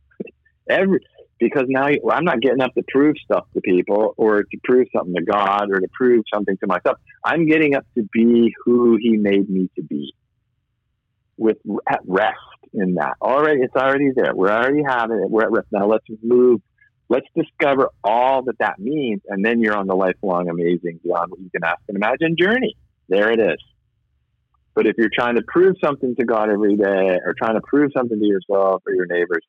Every, 0.69 1.01
because 1.43 1.65
now 1.69 1.89
I'm 2.11 2.25
not 2.25 2.41
getting 2.41 2.61
up 2.61 2.73
to 2.75 2.83
prove 2.89 3.17
stuff 3.25 3.47
to 3.55 3.61
people 3.61 4.15
or 4.17 4.45
to 4.45 4.59
prove 4.63 4.87
something 4.97 5.15
to 5.15 5.23
God 5.23 5.71
or 5.71 5.81
to 5.81 5.89
prove 5.93 6.25
something 6.33 6.57
to 6.59 6.67
myself. 6.69 6.99
I'm 7.25 7.47
getting 7.47 7.75
up 7.75 7.85
to 7.97 8.09
be 8.13 8.55
who 8.65 8.97
He 9.01 9.17
made 9.17 9.51
me 9.51 9.69
to 9.77 9.83
be, 9.83 10.15
with 11.37 11.57
at 11.89 12.01
rest 12.07 12.39
in 12.73 12.95
that. 12.95 13.15
Already, 13.21 13.61
it's 13.63 13.75
already 13.75 14.11
there. 14.15 14.35
We're 14.35 14.53
already 14.53 14.83
have 14.87 15.11
it. 15.11 15.29
We're 15.29 15.43
at 15.43 15.51
rest 15.51 15.67
now. 15.73 15.87
Let's 15.87 16.05
move. 16.23 16.61
Let's 17.09 17.27
discover 17.37 17.89
all 18.05 18.45
that 18.45 18.59
that 18.61 18.79
means, 18.79 19.23
and 19.29 19.45
then 19.45 19.61
you're 19.61 19.77
on 19.77 19.89
the 19.89 19.97
lifelong, 19.97 20.49
amazing, 20.49 21.01
beyond 21.03 21.33
what 21.33 21.41
you 21.41 21.51
can 21.51 21.65
ask 21.65 21.81
and 21.89 21.97
imagine 21.97 22.37
journey. 22.39 22.77
There 23.09 23.33
it 23.33 23.41
is. 23.41 23.59
But 24.75 24.87
if 24.87 24.95
you're 24.97 25.11
trying 25.13 25.35
to 25.35 25.43
prove 25.47 25.77
something 25.85 26.15
to 26.17 26.25
God 26.25 26.49
every 26.51 26.77
day, 26.77 27.19
or 27.25 27.35
trying 27.37 27.57
to 27.57 27.61
prove 27.63 27.91
something 27.95 28.19
to 28.19 28.25
yourself 28.25 28.83
or 28.87 28.95
your 28.95 29.07
neighbors, 29.07 29.45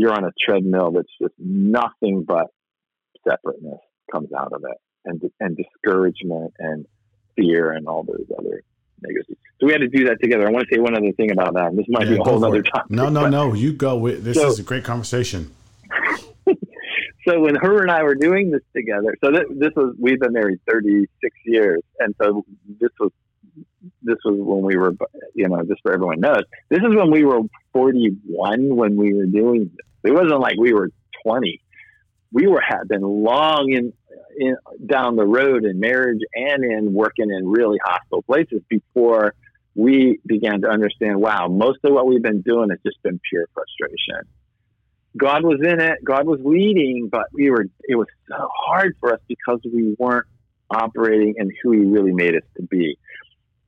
you're 0.00 0.12
on 0.12 0.24
a 0.24 0.32
treadmill 0.44 0.92
that's 0.92 1.08
just 1.20 1.34
nothing 1.38 2.24
but 2.26 2.46
separateness 3.28 3.80
comes 4.12 4.32
out 4.32 4.52
of 4.52 4.64
it 4.64 4.78
and 5.04 5.22
and 5.40 5.56
discouragement 5.56 6.52
and 6.58 6.86
fear 7.36 7.72
and 7.72 7.86
all 7.86 8.02
those 8.02 8.26
other 8.38 8.62
negatives. 9.02 9.38
So 9.60 9.66
we 9.66 9.72
had 9.72 9.80
to 9.80 9.88
do 9.88 10.04
that 10.06 10.20
together. 10.20 10.46
I 10.46 10.50
want 10.50 10.68
to 10.68 10.74
say 10.74 10.80
one 10.80 10.96
other 10.96 11.12
thing 11.12 11.30
about 11.30 11.54
that. 11.54 11.74
This 11.76 11.86
might 11.88 12.06
yeah, 12.06 12.14
be 12.14 12.20
a 12.20 12.22
whole 12.22 12.44
other 12.44 12.62
time. 12.62 12.86
No, 12.88 13.08
no, 13.08 13.28
no. 13.28 13.54
You 13.54 13.72
go. 13.72 13.96
With, 13.96 14.24
this 14.24 14.36
so, 14.36 14.48
is 14.48 14.58
a 14.58 14.62
great 14.62 14.84
conversation. 14.84 15.52
so 17.26 17.40
when 17.40 17.56
her 17.56 17.82
and 17.82 17.90
I 17.90 18.02
were 18.02 18.14
doing 18.14 18.50
this 18.50 18.62
together, 18.74 19.16
so 19.22 19.32
this, 19.32 19.44
this 19.50 19.70
was 19.76 19.94
we've 19.98 20.20
been 20.20 20.32
married 20.32 20.60
36 20.70 21.36
years, 21.44 21.82
and 21.98 22.14
so 22.22 22.44
this 22.80 22.90
was 23.00 23.10
this 24.02 24.16
was 24.24 24.38
when 24.38 24.62
we 24.62 24.76
were, 24.76 24.94
you 25.34 25.48
know, 25.48 25.62
just 25.64 25.80
for 25.82 25.92
everyone 25.92 26.20
knows, 26.20 26.42
this 26.68 26.80
is 26.80 26.94
when 26.94 27.10
we 27.10 27.24
were 27.24 27.40
41 27.72 28.74
when 28.76 28.96
we 28.96 29.14
were 29.14 29.26
doing 29.26 29.70
this. 29.76 29.86
It 30.04 30.12
wasn't 30.12 30.40
like 30.40 30.56
we 30.58 30.72
were 30.72 30.90
20. 31.24 31.60
We 32.32 32.46
were 32.46 32.60
had 32.60 32.88
been 32.88 33.02
long 33.02 33.72
in, 33.72 33.92
in 34.38 34.56
down 34.86 35.16
the 35.16 35.26
road 35.26 35.64
in 35.64 35.80
marriage 35.80 36.20
and 36.34 36.64
in 36.64 36.92
working 36.92 37.30
in 37.30 37.48
really 37.48 37.78
hostile 37.84 38.22
places 38.22 38.60
before 38.68 39.34
we 39.74 40.20
began 40.26 40.60
to 40.62 40.68
understand. 40.68 41.20
Wow, 41.20 41.48
most 41.48 41.78
of 41.84 41.92
what 41.92 42.06
we've 42.06 42.22
been 42.22 42.42
doing 42.42 42.70
has 42.70 42.78
just 42.84 43.02
been 43.02 43.20
pure 43.30 43.46
frustration. 43.54 44.28
God 45.16 45.42
was 45.42 45.60
in 45.62 45.80
it. 45.80 46.04
God 46.04 46.26
was 46.26 46.40
leading, 46.44 47.08
but 47.10 47.26
we 47.32 47.50
were. 47.50 47.66
It 47.84 47.96
was 47.96 48.08
so 48.28 48.48
hard 48.54 48.96
for 49.00 49.14
us 49.14 49.20
because 49.26 49.60
we 49.64 49.96
weren't 49.98 50.26
operating 50.70 51.34
in 51.38 51.50
who 51.62 51.72
He 51.72 51.80
really 51.80 52.12
made 52.12 52.34
us 52.34 52.42
to 52.56 52.62
be. 52.64 52.98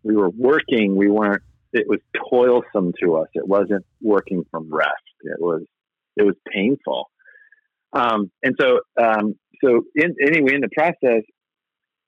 We 0.02 0.16
were 0.16 0.30
working. 0.30 0.96
We 0.96 1.08
weren't. 1.08 1.42
It 1.72 1.88
was 1.88 2.00
toilsome 2.28 2.92
to 3.02 3.16
us. 3.16 3.28
It 3.34 3.46
wasn't 3.46 3.86
working 4.02 4.44
from 4.50 4.72
rest. 4.72 4.90
It 5.22 5.40
was 5.40 5.62
it 6.20 6.26
was 6.26 6.36
painful. 6.52 7.10
Um, 7.92 8.30
and 8.42 8.54
so, 8.60 8.80
um, 9.02 9.34
so 9.64 9.82
in, 9.94 10.14
anyway, 10.24 10.54
in 10.54 10.60
the 10.60 10.68
process, 10.76 11.22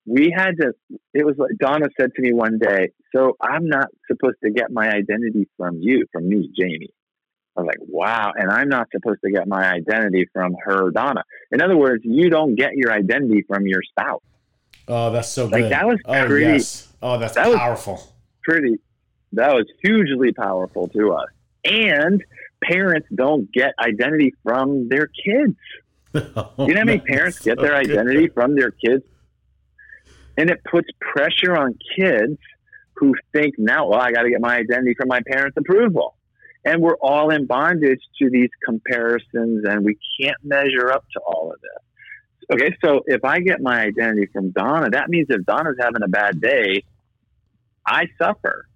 we 0.07 0.33
had 0.37 0.53
to, 0.61 0.73
it 1.15 1.25
was 1.25 1.37
like 1.39 1.51
Donna 1.59 1.87
said 1.99 2.11
to 2.15 2.23
me 2.23 2.33
one 2.33 2.59
day, 2.59 2.91
so 3.15 3.37
I'm 3.41 3.67
not 3.67 3.89
supposed 4.11 4.37
to 4.45 4.51
get 4.51 4.71
my 4.71 4.89
identity 4.89 5.49
from 5.57 5.79
you, 5.81 6.07
from 6.13 6.29
me, 6.29 6.51
Jamie. 6.59 6.91
I 7.57 7.61
was 7.61 7.67
like, 7.67 7.87
wow. 7.87 8.33
And 8.35 8.51
I'm 8.51 8.69
not 8.69 8.89
supposed 8.93 9.21
to 9.25 9.31
get 9.31 9.47
my 9.47 9.71
identity 9.71 10.27
from 10.33 10.55
her, 10.65 10.91
Donna. 10.91 11.23
In 11.51 11.61
other 11.61 11.77
words, 11.77 12.03
you 12.05 12.31
don't 12.31 12.55
get 12.55 12.71
your 12.75 12.93
identity 12.93 13.45
from 13.47 13.67
your 13.67 13.83
spouse. 13.83 14.23
Oh, 14.89 15.11
that's 15.13 15.29
so 15.29 15.49
good. 15.49 15.63
Like 15.63 15.71
that 15.71 15.87
was 15.87 15.99
oh, 16.07 16.27
pretty. 16.27 16.47
Yes. 16.47 16.93
Oh, 17.03 17.19
that's 17.19 17.35
that 17.35 17.55
powerful. 17.57 18.03
pretty. 18.43 18.77
That 19.33 19.55
was 19.55 19.67
hugely 19.85 20.33
powerful 20.33 20.89
to 20.89 21.13
us. 21.13 21.29
And 21.65 22.25
parents 22.63 23.09
don't 23.15 23.51
get 23.53 23.75
identity 23.79 24.35
from 24.43 24.89
their 24.89 25.07
kids. 25.07 25.57
oh, 26.15 26.53
you 26.67 26.75
know 26.75 26.81
how 26.81 26.85
many 26.85 27.01
parents 27.01 27.39
get 27.39 27.59
so 27.59 27.63
their 27.63 27.75
identity 27.77 28.27
good. 28.27 28.35
from 28.35 28.55
their 28.55 28.71
kids? 28.71 29.05
And 30.37 30.51
it 30.51 30.61
puts 30.65 30.89
pressure 31.01 31.57
on 31.57 31.79
kids 31.97 32.39
who 32.97 33.15
think 33.33 33.55
now, 33.59 33.89
well, 33.89 34.01
I 34.01 34.13
got 34.13 34.23
to 34.23 34.31
get 34.31 34.41
my 34.41 34.57
identity 34.57 34.95
from 34.99 35.09
my 35.09 35.21
parents' 35.27 35.57
approval. 35.57 36.15
And 36.65 36.81
we're 36.81 36.97
all 36.97 37.31
in 37.31 37.47
bondage 37.47 38.01
to 38.21 38.31
these 38.31 38.51
comparisons, 38.65 39.65
and 39.65 39.85
we 39.85 39.99
can't 40.21 40.37
measure 40.45 40.93
up 40.93 41.05
to 41.15 41.21
all 41.21 41.53
of 41.53 41.61
this. 41.61 41.93
Okay, 42.53 42.77
so 42.85 43.03
if 43.07 43.25
I 43.25 43.41
get 43.41 43.61
my 43.61 43.83
identity 43.83 44.27
from 44.33 44.51
Donna, 44.51 44.91
that 44.91 45.09
means 45.09 45.27
if 45.31 45.45
Donna's 45.45 45.77
having 45.81 46.03
a 46.03 46.09
bad 46.09 46.41
day, 46.41 46.85
I 47.87 48.07
suffer. 48.21 48.67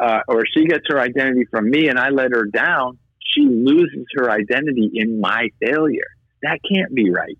Uh, 0.00 0.20
or 0.28 0.44
she 0.56 0.64
gets 0.64 0.84
her 0.88 0.98
identity 0.98 1.44
from 1.50 1.68
me 1.68 1.88
and 1.88 1.98
I 1.98 2.08
let 2.08 2.30
her 2.32 2.46
down, 2.46 2.98
she 3.20 3.42
loses 3.42 4.06
her 4.16 4.30
identity 4.30 4.90
in 4.94 5.20
my 5.20 5.48
failure. 5.60 6.08
That 6.42 6.58
can't 6.72 6.94
be 6.94 7.10
right. 7.10 7.38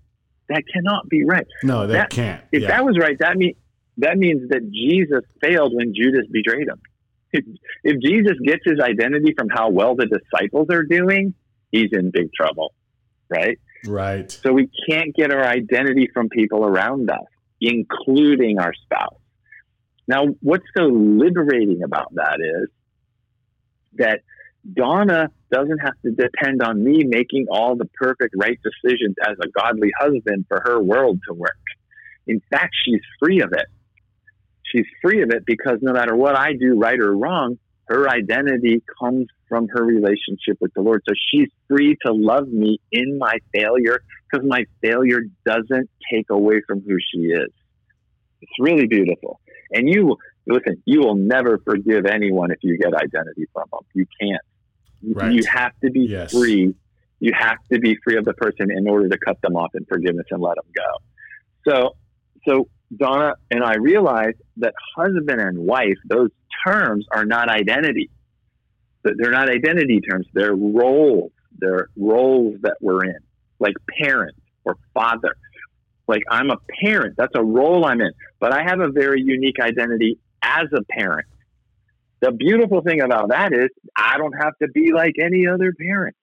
That 0.49 0.63
cannot 0.71 1.09
be 1.09 1.23
right. 1.25 1.47
No, 1.63 1.87
that, 1.87 1.93
that 1.93 2.09
can't. 2.11 2.43
If 2.51 2.63
yeah. 2.63 2.67
that 2.69 2.85
was 2.85 2.97
right, 2.99 3.17
that 3.19 3.37
means 3.37 3.55
that 3.97 4.17
means 4.17 4.49
that 4.49 4.69
Jesus 4.71 5.23
failed 5.41 5.73
when 5.73 5.93
Judas 5.93 6.25
betrayed 6.31 6.67
him. 6.67 6.81
If, 7.33 7.45
if 7.83 8.01
Jesus 8.01 8.37
gets 8.43 8.61
his 8.65 8.79
identity 8.79 9.33
from 9.37 9.47
how 9.49 9.69
well 9.69 9.95
the 9.95 10.05
disciples 10.05 10.67
are 10.71 10.83
doing, 10.83 11.33
he's 11.71 11.89
in 11.93 12.11
big 12.11 12.33
trouble, 12.33 12.73
right? 13.29 13.57
Right. 13.85 14.29
So 14.29 14.51
we 14.51 14.69
can't 14.89 15.15
get 15.15 15.33
our 15.33 15.43
identity 15.43 16.09
from 16.13 16.29
people 16.29 16.65
around 16.65 17.09
us, 17.09 17.23
including 17.59 18.59
our 18.59 18.73
spouse. 18.73 19.20
Now, 20.11 20.25
what's 20.41 20.65
so 20.77 20.87
liberating 20.87 21.83
about 21.85 22.13
that 22.15 22.39
is 22.41 22.67
that 23.93 24.19
Donna 24.73 25.29
doesn't 25.49 25.77
have 25.77 25.93
to 26.05 26.11
depend 26.11 26.61
on 26.61 26.83
me 26.83 27.05
making 27.05 27.45
all 27.49 27.77
the 27.77 27.87
perfect 27.93 28.35
right 28.37 28.59
decisions 28.61 29.15
as 29.25 29.37
a 29.41 29.47
godly 29.57 29.89
husband 29.97 30.47
for 30.49 30.61
her 30.65 30.81
world 30.81 31.21
to 31.29 31.33
work. 31.33 31.63
In 32.27 32.41
fact, 32.49 32.75
she's 32.83 32.99
free 33.23 33.39
of 33.39 33.53
it. 33.53 33.67
She's 34.63 34.85
free 35.01 35.23
of 35.23 35.29
it 35.29 35.45
because 35.45 35.77
no 35.81 35.93
matter 35.93 36.13
what 36.13 36.37
I 36.37 36.51
do, 36.59 36.77
right 36.77 36.99
or 36.99 37.15
wrong, 37.15 37.57
her 37.85 38.09
identity 38.09 38.83
comes 39.01 39.27
from 39.47 39.69
her 39.69 39.81
relationship 39.81 40.57
with 40.59 40.73
the 40.73 40.81
Lord. 40.81 41.03
So 41.07 41.13
she's 41.31 41.47
free 41.69 41.95
to 42.05 42.11
love 42.11 42.49
me 42.49 42.81
in 42.91 43.17
my 43.17 43.37
failure 43.53 44.01
because 44.29 44.45
my 44.45 44.65
failure 44.81 45.21
doesn't 45.45 45.89
take 46.11 46.29
away 46.29 46.61
from 46.67 46.81
who 46.81 46.97
she 47.13 47.27
is. 47.27 47.49
It's 48.41 48.51
really 48.59 48.87
beautiful. 48.87 49.39
And 49.71 49.89
you, 49.89 50.17
listen, 50.47 50.81
you 50.85 50.99
will 51.01 51.15
never 51.15 51.59
forgive 51.59 52.05
anyone 52.05 52.51
if 52.51 52.59
you 52.61 52.77
get 52.77 52.93
identity 52.93 53.47
from 53.53 53.65
them. 53.71 53.81
You 53.93 54.05
can't. 54.19 54.41
Right. 55.15 55.31
You 55.33 55.43
have 55.51 55.71
to 55.83 55.91
be 55.91 56.01
yes. 56.01 56.31
free. 56.31 56.75
You 57.19 57.31
have 57.37 57.57
to 57.71 57.79
be 57.79 57.97
free 58.03 58.17
of 58.17 58.25
the 58.25 58.33
person 58.33 58.71
in 58.71 58.87
order 58.87 59.09
to 59.09 59.17
cut 59.17 59.41
them 59.41 59.55
off 59.55 59.73
in 59.75 59.85
forgiveness 59.85 60.25
and 60.31 60.41
let 60.41 60.55
them 60.55 60.65
go. 60.75 61.71
So, 61.71 61.95
so 62.47 62.67
Donna 62.95 63.35
and 63.49 63.63
I 63.63 63.75
realized 63.75 64.37
that 64.57 64.73
husband 64.95 65.39
and 65.39 65.59
wife, 65.59 65.97
those 66.05 66.29
terms 66.65 67.05
are 67.11 67.25
not 67.25 67.49
identity. 67.49 68.09
They're 69.03 69.31
not 69.31 69.49
identity 69.49 70.01
terms. 70.01 70.27
They're 70.33 70.55
roles. 70.55 71.31
They're 71.57 71.89
roles 71.95 72.57
that 72.61 72.77
we're 72.81 73.03
in, 73.05 73.19
like 73.59 73.75
parent 74.01 74.35
or 74.63 74.77
father. 74.93 75.35
Like 76.11 76.23
I'm 76.29 76.51
a 76.51 76.57
parent. 76.83 77.15
That's 77.17 77.33
a 77.35 77.43
role 77.43 77.85
I'm 77.85 78.01
in. 78.01 78.11
But 78.39 78.53
I 78.53 78.63
have 78.63 78.81
a 78.81 78.89
very 78.89 79.21
unique 79.21 79.59
identity 79.59 80.19
as 80.43 80.67
a 80.73 80.83
parent. 80.83 81.25
The 82.19 82.31
beautiful 82.31 82.81
thing 82.81 83.01
about 83.01 83.29
that 83.29 83.53
is 83.53 83.69
I 83.95 84.17
don't 84.17 84.33
have 84.33 84.53
to 84.61 84.67
be 84.67 84.91
like 84.93 85.13
any 85.19 85.47
other 85.47 85.73
parent. 85.73 86.15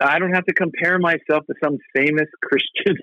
I 0.00 0.18
don't 0.18 0.32
have 0.32 0.46
to 0.46 0.54
compare 0.54 0.98
myself 0.98 1.46
to 1.46 1.54
some 1.62 1.76
famous 1.94 2.28
Christian 2.42 2.96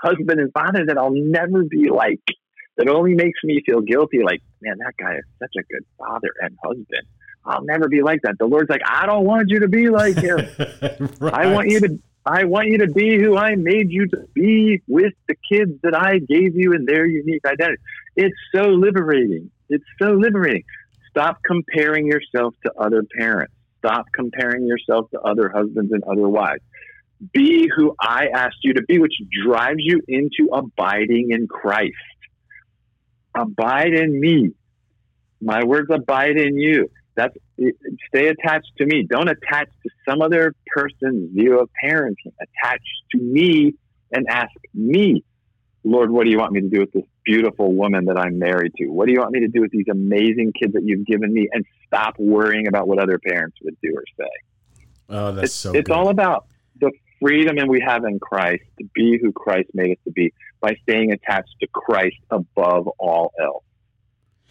husband 0.00 0.40
and 0.40 0.52
father 0.52 0.86
that 0.86 0.96
I'll 0.96 1.12
never 1.12 1.64
be 1.64 1.90
like. 1.90 2.22
That 2.76 2.88
only 2.88 3.14
makes 3.14 3.40
me 3.42 3.60
feel 3.66 3.80
guilty. 3.80 4.22
Like, 4.22 4.40
man, 4.62 4.78
that 4.78 4.94
guy 4.96 5.16
is 5.16 5.24
such 5.40 5.50
a 5.58 5.62
good 5.64 5.84
father 5.98 6.28
and 6.40 6.56
husband. 6.62 7.02
I'll 7.44 7.64
never 7.64 7.88
be 7.88 8.02
like 8.02 8.20
that. 8.22 8.36
The 8.38 8.46
Lord's 8.46 8.70
like, 8.70 8.82
I 8.86 9.04
don't 9.04 9.24
want 9.24 9.48
you 9.48 9.58
to 9.60 9.68
be 9.68 9.88
like 9.88 10.16
him. 10.16 10.36
right. 11.18 11.34
I 11.34 11.52
want 11.52 11.70
you 11.70 11.80
to 11.80 11.98
I 12.30 12.44
want 12.44 12.68
you 12.68 12.78
to 12.78 12.88
be 12.88 13.18
who 13.18 13.38
I 13.38 13.54
made 13.54 13.90
you 13.90 14.06
to 14.08 14.18
be 14.34 14.82
with 14.86 15.14
the 15.28 15.34
kids 15.50 15.72
that 15.82 15.94
I 15.96 16.18
gave 16.18 16.56
you 16.56 16.74
and 16.74 16.86
their 16.86 17.06
unique 17.06 17.46
identity. 17.46 17.80
It's 18.16 18.36
so 18.54 18.64
liberating. 18.64 19.50
It's 19.70 19.84
so 19.98 20.10
liberating. 20.10 20.64
Stop 21.08 21.38
comparing 21.42 22.06
yourself 22.06 22.54
to 22.66 22.72
other 22.78 23.02
parents. 23.18 23.54
Stop 23.78 24.06
comparing 24.12 24.66
yourself 24.66 25.10
to 25.12 25.20
other 25.20 25.48
husbands 25.48 25.90
and 25.90 26.04
other 26.04 26.28
wives. 26.28 26.60
Be 27.32 27.70
who 27.74 27.96
I 27.98 28.26
asked 28.34 28.58
you 28.62 28.74
to 28.74 28.82
be, 28.82 28.98
which 28.98 29.14
drives 29.46 29.78
you 29.78 30.02
into 30.06 30.52
abiding 30.52 31.28
in 31.30 31.48
Christ. 31.48 31.94
Abide 33.34 33.94
in 33.94 34.20
me. 34.20 34.50
My 35.40 35.64
words 35.64 35.88
abide 35.90 36.36
in 36.36 36.58
you. 36.58 36.90
That's 37.18 37.36
stay 38.14 38.28
attached 38.28 38.70
to 38.78 38.86
me. 38.86 39.02
Don't 39.02 39.28
attach 39.28 39.66
to 39.82 39.90
some 40.08 40.22
other 40.22 40.54
person's 40.68 41.34
view 41.34 41.58
of 41.58 41.68
parenting. 41.84 42.32
Attach 42.40 42.80
to 43.10 43.18
me 43.18 43.74
and 44.12 44.24
ask 44.30 44.52
me, 44.72 45.24
Lord, 45.82 46.12
what 46.12 46.26
do 46.26 46.30
you 46.30 46.38
want 46.38 46.52
me 46.52 46.60
to 46.60 46.68
do 46.68 46.78
with 46.78 46.92
this 46.92 47.02
beautiful 47.24 47.74
woman 47.74 48.04
that 48.04 48.16
I'm 48.16 48.38
married 48.38 48.72
to? 48.76 48.86
What 48.86 49.06
do 49.06 49.12
you 49.12 49.18
want 49.18 49.32
me 49.32 49.40
to 49.40 49.48
do 49.48 49.60
with 49.60 49.72
these 49.72 49.86
amazing 49.90 50.52
kids 50.56 50.74
that 50.74 50.82
you've 50.84 51.06
given 51.06 51.32
me? 51.32 51.48
And 51.52 51.64
stop 51.88 52.14
worrying 52.20 52.68
about 52.68 52.86
what 52.86 53.00
other 53.00 53.18
parents 53.18 53.56
would 53.64 53.76
do 53.82 53.96
or 53.96 54.04
say. 54.16 54.84
Oh, 55.08 55.32
that's 55.32 55.46
it's, 55.46 55.54
so. 55.54 55.72
It's 55.74 55.88
good. 55.88 55.96
all 55.96 56.10
about 56.10 56.46
the 56.80 56.92
freedom 57.20 57.58
and 57.58 57.68
we 57.68 57.80
have 57.84 58.04
in 58.04 58.20
Christ 58.20 58.62
to 58.78 58.86
be 58.94 59.18
who 59.20 59.32
Christ 59.32 59.70
made 59.74 59.90
us 59.90 59.98
to 60.04 60.12
be 60.12 60.32
by 60.60 60.76
staying 60.84 61.10
attached 61.10 61.56
to 61.62 61.66
Christ 61.74 62.18
above 62.30 62.86
all 63.00 63.32
else. 63.42 63.64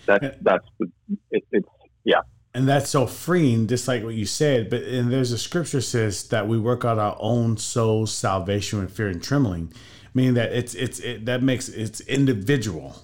That's 0.06 0.36
that's 0.42 0.66
the, 0.80 0.92
it, 1.32 1.46
it's 1.52 1.70
yeah. 2.04 2.22
And 2.54 2.68
that's 2.68 2.90
so 2.90 3.06
freeing, 3.06 3.68
just 3.68 3.88
like 3.88 4.04
what 4.04 4.16
you 4.16 4.26
said. 4.26 4.70
But 4.70 4.84
and 4.84 5.12
there's 5.12 5.32
a 5.32 5.38
scripture 5.38 5.82
says 5.82 6.28
that 6.30 6.48
we 6.48 6.58
work 6.58 6.86
out 6.86 6.98
our 6.98 7.16
own 7.20 7.58
soul's 7.58 8.12
salvation 8.14 8.80
with 8.80 8.92
fear 8.92 9.08
and 9.08 9.22
trembling, 9.22 9.72
meaning 10.14 10.34
that 10.36 10.52
it's 10.54 10.74
it's 10.74 11.00
it, 11.00 11.26
that 11.26 11.44
makes 11.44 11.70
it's 11.70 12.02
individual. 12.02 12.96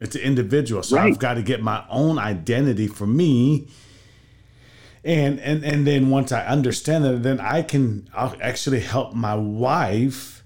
It's 0.00 0.16
individual. 0.16 0.82
So 0.82 0.96
right. 0.96 1.12
I've 1.12 1.18
got 1.18 1.34
to 1.34 1.42
get 1.42 1.62
my 1.62 1.84
own 1.88 2.18
identity 2.18 2.88
for 2.88 3.06
me 3.06 3.68
and 5.04 5.40
and 5.40 5.64
and 5.64 5.86
then 5.86 6.10
once 6.10 6.32
I 6.32 6.44
understand 6.46 7.04
that, 7.04 7.22
then 7.22 7.40
I 7.40 7.62
can 7.62 8.08
I'll 8.12 8.36
actually 8.40 8.80
help 8.80 9.14
my 9.14 9.34
wife 9.34 10.44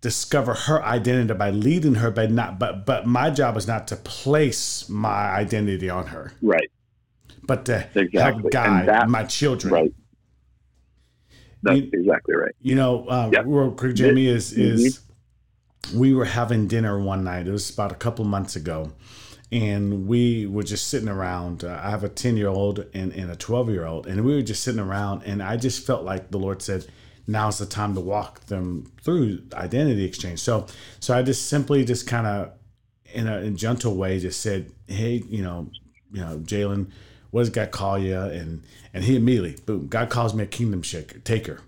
discover 0.00 0.54
her 0.54 0.84
identity 0.84 1.34
by 1.34 1.50
leading 1.50 1.96
her, 1.96 2.10
but 2.10 2.30
not 2.30 2.58
but 2.58 2.86
but 2.86 3.06
my 3.06 3.30
job 3.30 3.56
is 3.56 3.66
not 3.66 3.88
to 3.88 3.96
place 3.96 4.88
my 4.88 5.30
identity 5.30 5.90
on 5.90 6.08
her, 6.08 6.32
right? 6.42 6.70
But 7.46 7.64
to 7.66 7.88
exactly. 7.94 8.20
help 8.20 8.50
guide 8.50 8.88
that, 8.88 9.08
my 9.08 9.24
children, 9.24 9.72
right? 9.72 9.94
That's 11.62 11.78
you, 11.78 11.90
exactly 11.92 12.34
right. 12.34 12.54
You 12.60 12.74
know, 12.74 13.06
uh, 13.08 13.30
yep. 13.32 13.44
real 13.46 13.72
quick, 13.72 13.94
Jamie 13.94 14.26
is 14.26 14.52
is 14.52 14.98
mm-hmm. 14.98 15.98
we 15.98 16.14
were 16.14 16.24
having 16.24 16.66
dinner 16.66 16.98
one 16.98 17.24
night. 17.24 17.46
It 17.46 17.52
was 17.52 17.70
about 17.70 17.92
a 17.92 17.96
couple 17.96 18.24
months 18.24 18.56
ago 18.56 18.92
and 19.52 20.08
we 20.08 20.46
were 20.46 20.62
just 20.62 20.88
sitting 20.88 21.08
around. 21.08 21.64
Uh, 21.64 21.80
I 21.82 21.90
have 21.90 22.04
a 22.04 22.08
10 22.08 22.36
year 22.36 22.48
old 22.48 22.84
and, 22.94 23.12
and 23.12 23.30
a 23.30 23.36
12 23.36 23.70
year 23.70 23.86
old, 23.86 24.06
and 24.06 24.24
we 24.24 24.34
were 24.34 24.42
just 24.42 24.62
sitting 24.62 24.80
around, 24.80 25.22
and 25.24 25.42
I 25.42 25.56
just 25.56 25.86
felt 25.86 26.04
like 26.04 26.30
the 26.30 26.38
Lord 26.38 26.62
said, 26.62 26.86
now's 27.26 27.58
the 27.58 27.66
time 27.66 27.94
to 27.94 28.00
walk 28.00 28.40
them 28.46 28.92
through 29.02 29.42
identity 29.54 30.04
exchange. 30.04 30.40
So, 30.40 30.66
so 31.00 31.16
I 31.16 31.22
just 31.22 31.48
simply 31.48 31.84
just 31.84 32.06
kind 32.06 32.26
of 32.26 32.52
in 33.12 33.26
a, 33.26 33.38
in 33.38 33.54
a 33.54 33.56
gentle 33.56 33.94
way 33.96 34.18
just 34.18 34.40
said, 34.40 34.72
hey, 34.86 35.22
you 35.28 35.42
know, 35.42 35.70
you 36.12 36.20
know, 36.20 36.38
Jalen, 36.38 36.90
what 37.36 37.42
does 37.42 37.50
God 37.50 37.70
call 37.70 37.98
you? 37.98 38.18
And 38.18 38.62
and 38.94 39.04
he 39.04 39.14
immediately, 39.14 39.56
boom, 39.66 39.88
God 39.88 40.08
calls 40.08 40.32
me 40.32 40.44
a 40.44 40.46
kingdom 40.46 40.80
shaker, 40.80 41.18
taker. 41.18 41.60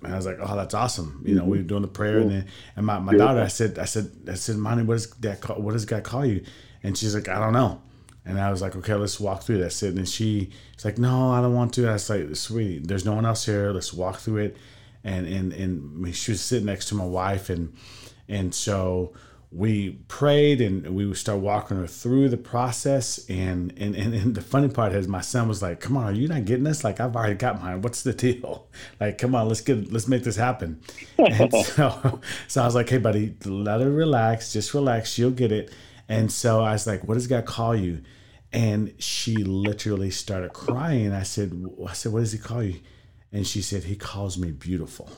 And 0.00 0.12
I 0.12 0.16
was 0.16 0.26
like, 0.26 0.38
oh, 0.40 0.54
that's 0.54 0.74
awesome. 0.74 1.24
You 1.26 1.34
know, 1.34 1.40
mm-hmm. 1.40 1.50
we 1.50 1.58
were 1.58 1.64
doing 1.64 1.82
the 1.82 1.88
prayer, 1.88 2.20
cool. 2.20 2.22
and 2.22 2.30
then, 2.30 2.46
and 2.76 2.86
my, 2.86 3.00
my 3.00 3.16
daughter, 3.16 3.40
I 3.40 3.48
said, 3.48 3.80
I 3.80 3.84
said, 3.84 4.12
I 4.28 4.34
said, 4.34 4.58
Monty, 4.58 4.84
what 4.84 4.94
does 4.94 5.10
that 5.10 5.40
call, 5.40 5.56
what 5.56 5.72
does 5.72 5.86
God 5.86 6.04
call 6.04 6.24
you? 6.24 6.44
And 6.84 6.96
she's 6.96 7.16
like, 7.16 7.28
I 7.28 7.40
don't 7.40 7.52
know. 7.52 7.82
And 8.24 8.40
I 8.40 8.48
was 8.52 8.62
like, 8.62 8.76
okay, 8.76 8.94
let's 8.94 9.18
walk 9.18 9.42
through 9.42 9.58
that. 9.58 9.72
Sitting 9.72 9.98
and 9.98 10.08
she, 10.08 10.52
she's 10.76 10.84
like, 10.84 10.98
no, 10.98 11.32
I 11.32 11.40
don't 11.40 11.52
want 11.52 11.74
to. 11.74 11.88
I 11.88 11.94
was 11.94 12.08
like, 12.08 12.36
sweetie, 12.36 12.78
there's 12.78 13.04
no 13.04 13.14
one 13.14 13.26
else 13.26 13.44
here. 13.44 13.72
Let's 13.72 13.92
walk 13.92 14.18
through 14.18 14.36
it. 14.36 14.56
And 15.02 15.26
and 15.26 15.52
and 15.52 16.14
she 16.14 16.30
was 16.30 16.42
sitting 16.42 16.66
next 16.66 16.90
to 16.90 16.94
my 16.94 17.04
wife, 17.04 17.50
and 17.50 17.74
and 18.28 18.54
so 18.54 19.14
we 19.50 19.92
prayed 20.08 20.60
and 20.60 20.94
we 20.94 21.06
would 21.06 21.16
start 21.16 21.38
walking 21.38 21.78
her 21.78 21.86
through 21.86 22.28
the 22.28 22.36
process. 22.36 23.24
And, 23.28 23.72
and 23.78 23.94
and 23.94 24.14
and 24.14 24.34
the 24.34 24.42
funny 24.42 24.68
part 24.68 24.92
is, 24.92 25.08
my 25.08 25.22
son 25.22 25.48
was 25.48 25.62
like, 25.62 25.80
"Come 25.80 25.96
on, 25.96 26.04
are 26.04 26.12
you 26.12 26.28
not 26.28 26.44
getting 26.44 26.64
this? 26.64 26.84
Like, 26.84 27.00
I've 27.00 27.16
already 27.16 27.34
got 27.34 27.62
mine. 27.62 27.80
What's 27.82 28.02
the 28.02 28.12
deal? 28.12 28.68
Like, 29.00 29.18
come 29.18 29.34
on, 29.34 29.48
let's 29.48 29.60
get 29.60 29.92
let's 29.92 30.08
make 30.08 30.24
this 30.24 30.36
happen." 30.36 30.80
and 31.18 31.52
so 31.64 32.20
so 32.48 32.62
I 32.62 32.66
was 32.66 32.74
like, 32.74 32.88
"Hey, 32.88 32.98
buddy, 32.98 33.36
let 33.44 33.80
her 33.80 33.90
relax. 33.90 34.52
Just 34.52 34.74
relax. 34.74 35.12
She'll 35.12 35.30
get 35.30 35.52
it." 35.52 35.72
And 36.08 36.32
so 36.32 36.62
I 36.62 36.72
was 36.72 36.86
like, 36.86 37.04
what 37.04 37.14
does 37.14 37.26
God 37.26 37.44
call 37.44 37.76
you? 37.76 38.02
And 38.50 38.94
she 38.98 39.36
literally 39.36 40.10
started 40.10 40.54
crying. 40.54 41.12
I 41.12 41.22
said, 41.22 41.52
I 41.86 41.92
said, 41.92 42.12
what 42.12 42.20
does 42.20 42.32
he 42.32 42.38
call 42.38 42.62
you? 42.62 42.80
And 43.30 43.46
she 43.46 43.60
said, 43.60 43.84
he 43.84 43.94
calls 43.94 44.38
me 44.38 44.50
beautiful. 44.50 45.10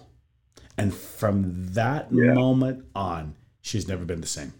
And 0.76 0.92
from 0.92 1.72
that 1.74 2.08
yeah. 2.10 2.32
moment 2.32 2.86
on, 2.94 3.36
she's 3.62 3.88
never 3.88 4.04
been 4.04 4.20
the 4.20 4.26
same. 4.26 4.52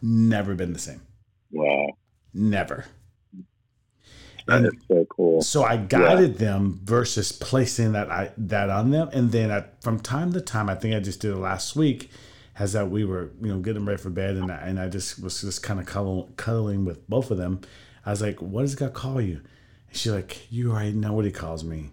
Never 0.00 0.54
been 0.54 0.72
the 0.72 0.78
same. 0.78 1.02
Wow. 1.50 1.88
Never. 2.32 2.84
And 4.48 4.64
That 4.64 4.74
is 4.74 4.80
so 4.88 5.06
cool. 5.10 5.42
So 5.42 5.62
I 5.62 5.76
guided 5.76 6.32
yeah. 6.32 6.38
them 6.38 6.80
versus 6.82 7.32
placing 7.32 7.92
that 7.92 8.10
I 8.10 8.32
that 8.38 8.70
on 8.70 8.90
them, 8.90 9.10
and 9.12 9.30
then 9.30 9.50
I, 9.50 9.64
from 9.82 10.00
time 10.00 10.32
to 10.32 10.40
time, 10.40 10.70
I 10.70 10.74
think 10.74 10.94
I 10.94 11.00
just 11.00 11.20
did 11.20 11.32
it 11.32 11.36
last 11.36 11.76
week, 11.76 12.10
as 12.58 12.72
that 12.72 12.90
we 12.90 13.04
were 13.04 13.30
you 13.42 13.48
know 13.48 13.58
getting 13.58 13.84
ready 13.84 14.00
for 14.00 14.08
bed, 14.08 14.36
and 14.36 14.50
I, 14.50 14.56
and 14.56 14.80
I 14.80 14.88
just 14.88 15.22
was 15.22 15.42
just 15.42 15.62
kind 15.62 15.78
of 15.78 15.84
cuddling, 15.84 16.32
cuddling 16.36 16.86
with 16.86 17.06
both 17.08 17.30
of 17.30 17.36
them. 17.36 17.60
I 18.06 18.10
was 18.10 18.22
like, 18.22 18.40
"What 18.40 18.62
does 18.62 18.74
God 18.74 18.94
call 18.94 19.20
you?" 19.20 19.40
And 19.88 19.96
she's 19.96 20.12
like, 20.12 20.50
"You 20.50 20.72
already 20.72 20.92
know 20.92 21.12
what 21.12 21.26
He 21.26 21.30
calls 21.30 21.62
me." 21.62 21.90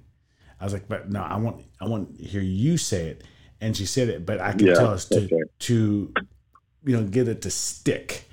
I 0.61 0.63
was 0.63 0.71
like, 0.71 0.87
"But 0.87 1.09
no, 1.11 1.21
I 1.23 1.35
want 1.35 1.65
I 1.81 1.89
want 1.89 2.17
to 2.17 2.23
hear 2.23 2.41
you 2.41 2.77
say 2.77 3.07
it." 3.07 3.23
And 3.59 3.75
she 3.75 3.85
said 3.85 4.09
it, 4.09 4.25
but 4.25 4.39
I 4.39 4.51
can 4.51 4.67
yeah, 4.67 4.75
tell 4.75 4.91
us 4.91 5.05
to 5.05 5.21
right. 5.21 5.43
to 5.59 6.13
you 6.85 6.95
know 6.95 7.03
get 7.03 7.27
it 7.27 7.41
to 7.43 7.51
stick 7.51 8.25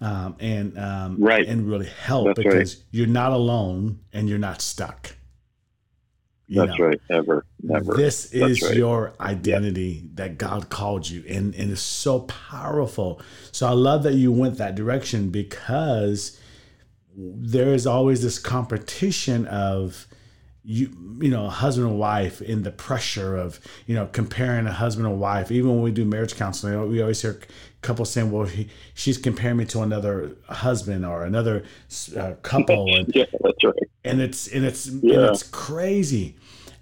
um, 0.00 0.36
and 0.38 0.78
um, 0.78 1.16
right. 1.18 1.46
and 1.46 1.68
really 1.68 1.86
help 1.86 2.26
That's 2.26 2.36
because 2.38 2.76
right. 2.76 2.84
you're 2.90 3.06
not 3.06 3.32
alone 3.32 4.00
and 4.12 4.28
you're 4.28 4.38
not 4.38 4.60
stuck. 4.60 5.16
You 6.46 6.66
That's 6.66 6.78
know, 6.78 6.86
right. 6.86 7.00
Never, 7.08 7.46
never. 7.62 7.94
This 7.94 8.32
is 8.34 8.60
right. 8.60 8.76
your 8.76 9.14
identity 9.18 10.02
yeah. 10.02 10.08
that 10.14 10.38
God 10.38 10.68
called 10.68 11.08
you, 11.08 11.24
and 11.26 11.54
and 11.54 11.72
it's 11.72 11.80
so 11.80 12.20
powerful. 12.20 13.22
So 13.50 13.66
I 13.66 13.72
love 13.72 14.02
that 14.02 14.14
you 14.14 14.30
went 14.30 14.58
that 14.58 14.74
direction 14.74 15.30
because 15.30 16.38
there 17.16 17.72
is 17.72 17.86
always 17.86 18.22
this 18.22 18.38
competition 18.38 19.46
of 19.46 20.06
you 20.64 20.90
you 21.20 21.30
know 21.30 21.48
husband 21.48 21.88
and 21.88 21.98
wife 21.98 22.42
in 22.42 22.62
the 22.62 22.70
pressure 22.70 23.36
of 23.36 23.60
you 23.86 23.94
know 23.94 24.06
comparing 24.06 24.66
a 24.66 24.72
husband 24.72 25.06
and 25.06 25.20
wife 25.20 25.52
even 25.52 25.70
when 25.70 25.82
we 25.82 25.92
do 25.92 26.06
marriage 26.06 26.36
counseling 26.36 26.88
we 26.88 27.02
always 27.02 27.20
hear 27.20 27.38
couples 27.84 28.10
saying 28.10 28.30
well 28.30 28.46
he, 28.46 28.68
she's 28.94 29.18
comparing 29.18 29.58
me 29.58 29.64
to 29.64 29.80
another 29.80 30.36
husband 30.48 31.04
or 31.06 31.24
another 31.24 31.62
uh, 32.16 32.32
couple 32.42 32.92
and, 32.96 33.14
yeah, 33.14 33.24
that's 33.40 33.62
right. 33.62 33.74
and 34.04 34.20
it's 34.20 34.48
and 34.48 34.64
it's 34.64 34.86
yeah. 34.86 35.14
and 35.14 35.22
it's 35.26 35.42
crazy 35.42 36.34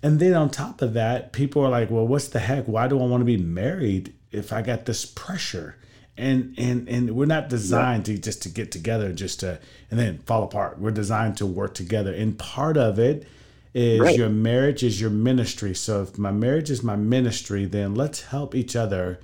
and 0.02 0.18
then 0.20 0.32
on 0.32 0.48
top 0.48 0.80
of 0.80 0.94
that 0.94 1.32
people 1.32 1.62
are 1.62 1.68
like 1.68 1.90
well 1.90 2.06
what's 2.06 2.28
the 2.28 2.38
heck 2.38 2.64
why 2.66 2.88
do 2.88 2.98
i 2.98 3.04
want 3.04 3.20
to 3.20 3.26
be 3.26 3.36
married 3.36 4.14
if 4.30 4.52
i 4.52 4.62
got 4.62 4.86
this 4.86 5.04
pressure 5.04 5.76
and 6.16 6.54
and 6.56 6.88
and 6.88 7.14
we're 7.14 7.26
not 7.26 7.48
designed 7.48 8.06
yeah. 8.08 8.14
to 8.14 8.20
just 8.20 8.42
to 8.42 8.48
get 8.48 8.70
together 8.70 9.12
just 9.12 9.40
to 9.40 9.58
and 9.90 9.98
then 9.98 10.18
fall 10.18 10.44
apart 10.44 10.78
we're 10.78 10.90
designed 10.90 11.36
to 11.36 11.44
work 11.44 11.74
together 11.74 12.14
and 12.14 12.38
part 12.38 12.76
of 12.76 12.98
it 12.98 13.26
is 13.74 14.00
right. 14.00 14.16
your 14.16 14.28
marriage 14.28 14.82
is 14.82 15.00
your 15.00 15.10
ministry. 15.10 15.74
So 15.74 16.02
if 16.02 16.18
my 16.18 16.30
marriage 16.30 16.70
is 16.70 16.82
my 16.82 16.96
ministry, 16.96 17.64
then 17.64 17.94
let's 17.94 18.24
help 18.24 18.54
each 18.54 18.76
other 18.76 19.18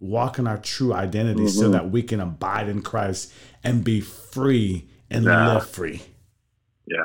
walk 0.00 0.38
in 0.38 0.46
our 0.46 0.58
true 0.58 0.92
identity 0.92 1.40
mm-hmm. 1.40 1.48
so 1.48 1.70
that 1.70 1.90
we 1.90 2.02
can 2.02 2.20
abide 2.20 2.68
in 2.68 2.82
Christ 2.82 3.32
and 3.64 3.82
be 3.82 4.00
free 4.00 4.88
and 5.10 5.24
yeah. 5.24 5.54
live 5.54 5.68
free. 5.68 6.02
Yeah. 6.86 6.98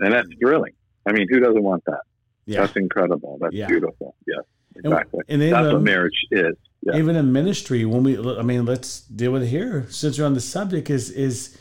And 0.00 0.12
that's 0.12 0.28
thrilling. 0.40 0.72
I 1.06 1.12
mean, 1.12 1.26
who 1.28 1.40
doesn't 1.40 1.62
want 1.62 1.84
that? 1.86 2.00
Yeah. 2.46 2.60
That's 2.60 2.76
incredible. 2.76 3.38
That's 3.40 3.54
yeah. 3.54 3.66
beautiful. 3.66 4.16
Yes, 4.26 4.40
exactly. 4.76 5.20
And, 5.28 5.42
and 5.42 5.52
that's 5.52 5.72
what 5.72 5.82
marriage 5.82 6.26
is. 6.30 6.56
Yeah. 6.82 6.96
Even 6.96 7.14
in 7.14 7.32
ministry, 7.32 7.84
when 7.84 8.02
we, 8.02 8.18
I 8.18 8.42
mean, 8.42 8.66
let's 8.66 9.02
deal 9.02 9.30
with 9.30 9.44
it 9.44 9.48
here. 9.48 9.86
Since 9.88 10.18
we're 10.18 10.26
on 10.26 10.34
the 10.34 10.40
subject, 10.40 10.90
is 10.90 11.10
is 11.10 11.56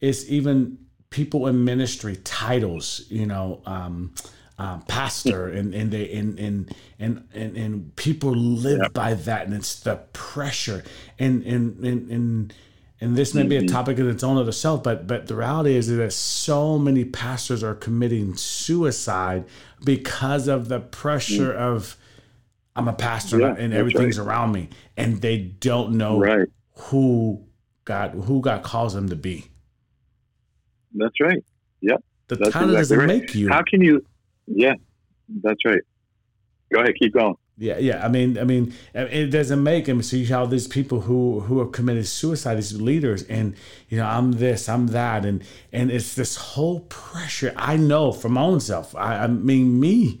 is 0.00 0.30
even 0.30 0.78
people 1.10 1.48
in 1.48 1.64
ministry 1.64 2.16
titles, 2.22 3.04
you 3.08 3.26
know, 3.26 3.62
um, 3.66 4.14
um, 4.60 4.82
pastor, 4.82 5.48
and 5.48 5.74
and 5.74 5.90
they 5.90 6.12
and 6.12 6.38
and 6.38 6.74
and 6.98 7.26
and, 7.32 7.56
and 7.56 7.96
people 7.96 8.32
live 8.32 8.80
yep. 8.82 8.92
by 8.92 9.14
that, 9.14 9.46
and 9.46 9.54
it's 9.54 9.80
the 9.80 9.96
pressure, 10.12 10.84
and 11.18 11.42
and 11.44 11.82
and 11.84 12.10
and. 12.10 12.54
And 13.02 13.16
this 13.16 13.32
may 13.32 13.44
be 13.44 13.56
a 13.56 13.60
mm-hmm. 13.60 13.68
topic 13.68 13.98
in 13.98 14.06
its 14.10 14.22
own 14.22 14.36
of 14.36 14.46
itself, 14.46 14.82
but 14.82 15.06
but 15.06 15.26
the 15.26 15.34
reality 15.34 15.74
is 15.74 15.88
that 15.88 16.12
so 16.12 16.78
many 16.78 17.02
pastors 17.02 17.64
are 17.64 17.74
committing 17.74 18.36
suicide 18.36 19.46
because 19.82 20.48
of 20.48 20.68
the 20.68 20.80
pressure 20.80 21.54
mm. 21.54 21.56
of 21.56 21.96
I'm 22.76 22.88
a 22.88 22.92
pastor 22.92 23.40
yeah, 23.40 23.54
and 23.56 23.72
everything's 23.72 24.18
right. 24.18 24.26
around 24.26 24.52
me, 24.52 24.68
and 24.98 25.22
they 25.22 25.38
don't 25.38 25.92
know 25.92 26.18
right. 26.18 26.46
who 26.74 27.42
God 27.86 28.10
who 28.10 28.42
God 28.42 28.62
calls 28.62 28.92
them 28.92 29.08
to 29.08 29.16
be. 29.16 29.46
That's 30.92 31.18
right. 31.22 31.42
Yep. 31.80 32.04
The 32.28 32.36
that's 32.36 32.52
title 32.52 32.76
exactly 32.76 32.96
doesn't 32.96 32.98
right. 32.98 33.22
make 33.22 33.34
you. 33.34 33.48
How 33.48 33.62
can 33.62 33.80
you? 33.80 34.04
Yeah, 34.52 34.74
that's 35.42 35.64
right. 35.64 35.82
Go 36.72 36.80
ahead, 36.80 36.94
keep 36.98 37.14
going. 37.14 37.36
Yeah, 37.56 37.78
yeah. 37.78 38.04
I 38.04 38.08
mean, 38.08 38.38
I 38.38 38.44
mean, 38.44 38.74
it 38.94 39.26
doesn't 39.26 39.62
make 39.62 39.84
them. 39.84 40.02
So 40.02 40.16
you 40.16 40.26
have 40.26 40.50
these 40.50 40.66
people 40.66 41.02
who 41.02 41.40
who 41.40 41.58
have 41.58 41.72
committed 41.72 42.06
suicide, 42.06 42.54
these 42.56 42.80
leaders, 42.80 43.22
and 43.24 43.54
you 43.88 43.98
know, 43.98 44.06
I'm 44.06 44.32
this, 44.32 44.68
I'm 44.68 44.88
that, 44.88 45.26
and 45.26 45.44
and 45.72 45.90
it's 45.90 46.14
this 46.14 46.36
whole 46.36 46.80
pressure. 46.80 47.52
I 47.56 47.76
know 47.76 48.12
from 48.12 48.32
my 48.32 48.42
own 48.42 48.60
self. 48.60 48.96
I, 48.96 49.24
I 49.24 49.26
mean, 49.26 49.78
me. 49.78 50.20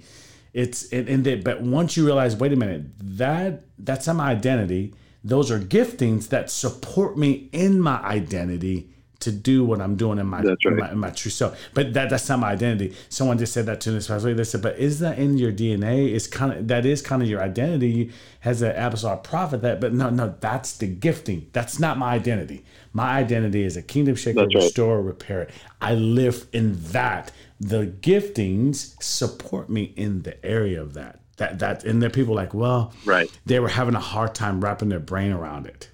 It's 0.52 0.92
and, 0.92 1.08
and 1.08 1.26
it, 1.26 1.42
but 1.42 1.62
once 1.62 1.96
you 1.96 2.04
realize, 2.04 2.36
wait 2.36 2.52
a 2.52 2.56
minute, 2.56 2.86
that 2.98 3.62
that's 3.78 4.06
not 4.06 4.16
my 4.16 4.32
identity. 4.32 4.94
Those 5.24 5.50
are 5.50 5.58
giftings 5.58 6.28
that 6.28 6.50
support 6.50 7.16
me 7.16 7.48
in 7.52 7.80
my 7.80 8.00
identity 8.02 8.90
to 9.20 9.30
do 9.30 9.64
what 9.64 9.80
I'm 9.80 9.96
doing 9.96 10.18
in 10.18 10.26
my, 10.26 10.40
right. 10.40 10.56
in, 10.64 10.76
my 10.76 10.92
in 10.92 10.98
my 10.98 11.10
true 11.10 11.30
self. 11.30 11.58
But 11.74 11.92
that 11.92 12.10
that's 12.10 12.28
not 12.28 12.38
my 12.38 12.50
identity. 12.50 12.94
Someone 13.10 13.38
just 13.38 13.52
said 13.52 13.66
that 13.66 13.80
to 13.82 13.90
me 13.90 13.96
this 13.96 14.08
past 14.08 14.24
week. 14.24 14.36
They 14.36 14.44
said, 14.44 14.62
but 14.62 14.78
is 14.78 14.98
that 15.00 15.18
in 15.18 15.38
your 15.38 15.52
DNA? 15.52 16.10
Is 16.10 16.26
kind 16.26 16.52
of 16.52 16.68
that 16.68 16.86
is 16.86 17.02
kind 17.02 17.22
of 17.22 17.28
your 17.28 17.40
identity 17.40 18.12
as 18.44 18.62
an 18.62 18.74
apostolic 18.76 19.22
prophet. 19.22 19.62
That, 19.62 19.80
but 19.80 19.92
no, 19.92 20.10
no, 20.10 20.34
that's 20.40 20.76
the 20.78 20.86
gifting. 20.86 21.48
That's 21.52 21.78
not 21.78 21.98
my 21.98 22.14
identity. 22.14 22.64
My 22.92 23.18
identity 23.18 23.62
is 23.62 23.76
a 23.76 23.82
kingdom 23.82 24.16
shaker, 24.16 24.40
that's 24.40 24.54
restore, 24.54 24.96
right. 24.96 25.06
repair. 25.06 25.48
I 25.80 25.94
live 25.94 26.46
in 26.52 26.82
that. 26.92 27.30
The 27.60 27.86
giftings 27.86 29.00
support 29.02 29.68
me 29.68 29.92
in 29.96 30.22
the 30.22 30.42
area 30.44 30.80
of 30.80 30.94
that. 30.94 31.20
That 31.36 31.58
that 31.58 31.84
and 31.84 32.00
there 32.00 32.08
are 32.08 32.10
people 32.10 32.34
like, 32.34 32.54
well, 32.54 32.94
right. 33.04 33.30
They 33.44 33.60
were 33.60 33.68
having 33.68 33.94
a 33.94 34.00
hard 34.00 34.34
time 34.34 34.62
wrapping 34.62 34.88
their 34.88 34.98
brain 34.98 35.30
around 35.30 35.66
it. 35.66 35.90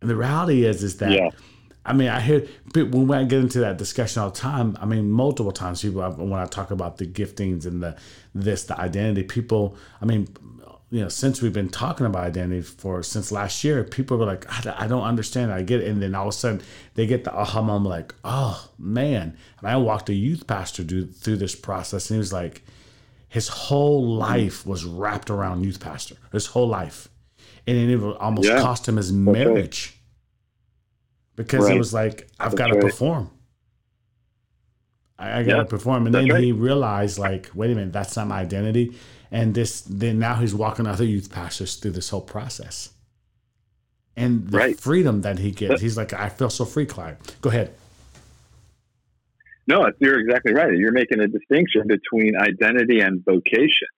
And 0.00 0.10
the 0.10 0.16
reality 0.16 0.64
is, 0.64 0.82
is 0.82 0.96
that. 0.96 1.12
Yeah 1.12 1.30
I 1.84 1.94
mean, 1.94 2.08
I 2.08 2.20
hear 2.20 2.46
when 2.74 3.10
I 3.12 3.24
get 3.24 3.40
into 3.40 3.60
that 3.60 3.78
discussion 3.78 4.22
all 4.22 4.30
the 4.30 4.36
time. 4.36 4.76
I 4.80 4.84
mean, 4.84 5.10
multiple 5.10 5.52
times 5.52 5.80
people 5.80 6.02
when 6.02 6.34
I 6.34 6.44
talk 6.44 6.70
about 6.70 6.98
the 6.98 7.06
giftings 7.06 7.64
and 7.64 7.82
the 7.82 7.96
this, 8.34 8.64
the 8.64 8.78
identity, 8.78 9.22
people. 9.22 9.76
I 10.00 10.04
mean, 10.04 10.28
you 10.90 11.00
know, 11.00 11.08
since 11.08 11.40
we've 11.40 11.52
been 11.52 11.70
talking 11.70 12.04
about 12.04 12.24
identity 12.24 12.62
for 12.62 13.02
since 13.02 13.32
last 13.32 13.64
year, 13.64 13.82
people 13.82 14.18
were 14.18 14.26
like, 14.26 14.44
I, 14.66 14.84
I 14.84 14.86
don't 14.88 15.04
understand. 15.04 15.52
I 15.52 15.62
get 15.62 15.80
it, 15.80 15.88
and 15.88 16.02
then 16.02 16.14
all 16.14 16.28
of 16.28 16.34
a 16.34 16.36
sudden 16.36 16.62
they 16.94 17.06
get 17.06 17.24
the 17.24 17.32
aha 17.32 17.62
moment, 17.62 17.88
like, 17.88 18.14
oh 18.24 18.68
man. 18.78 19.36
And 19.60 19.68
I 19.68 19.76
walked 19.76 20.10
a 20.10 20.14
youth 20.14 20.46
pastor 20.46 20.84
do, 20.84 21.06
through 21.06 21.36
this 21.36 21.54
process, 21.54 22.10
and 22.10 22.16
he 22.16 22.18
was 22.18 22.32
like, 22.32 22.62
his 23.28 23.48
whole 23.48 24.04
life 24.16 24.66
was 24.66 24.84
wrapped 24.84 25.30
around 25.30 25.64
youth 25.64 25.80
pastor. 25.80 26.16
His 26.32 26.46
whole 26.46 26.68
life, 26.68 27.08
and 27.66 27.76
it 27.76 28.02
almost 28.18 28.48
yeah. 28.48 28.60
cost 28.60 28.86
him 28.86 28.96
his 28.96 29.12
marriage 29.12 29.99
because 31.40 31.64
right. 31.64 31.74
it 31.74 31.78
was 31.78 31.94
like 31.94 32.28
I've 32.38 32.54
got 32.54 32.68
to 32.68 32.74
right. 32.74 32.82
perform. 32.82 33.30
I, 35.18 35.40
I 35.40 35.42
got 35.42 35.52
to 35.52 35.58
yeah. 35.58 35.64
perform, 35.64 36.06
and 36.06 36.14
that's 36.14 36.26
then 36.26 36.34
right. 36.34 36.44
he 36.44 36.52
realized, 36.52 37.18
like, 37.18 37.50
wait 37.54 37.70
a 37.70 37.74
minute, 37.74 37.92
that's 37.92 38.16
not 38.16 38.26
my 38.26 38.40
identity. 38.40 38.94
And 39.30 39.54
this, 39.54 39.82
then 39.82 40.18
now 40.18 40.34
he's 40.36 40.54
walking 40.54 40.86
other 40.86 41.04
youth 41.04 41.30
pastors 41.30 41.76
through 41.76 41.92
this 41.92 42.10
whole 42.10 42.20
process, 42.20 42.90
and 44.16 44.48
the 44.48 44.74
freedom 44.74 45.22
that 45.22 45.38
he 45.38 45.50
gets. 45.50 45.80
he's 45.80 45.96
like, 45.96 46.12
I 46.12 46.28
feel 46.28 46.50
so 46.50 46.64
free, 46.64 46.86
Clyde. 46.86 47.16
Go 47.40 47.48
ahead. 47.50 47.74
No, 49.66 49.88
you're 50.00 50.18
exactly 50.18 50.52
right. 50.52 50.72
You're 50.76 50.92
making 50.92 51.20
a 51.20 51.28
distinction 51.28 51.86
between 51.86 52.36
identity 52.36 53.00
and 53.00 53.24
vocation, 53.24 53.88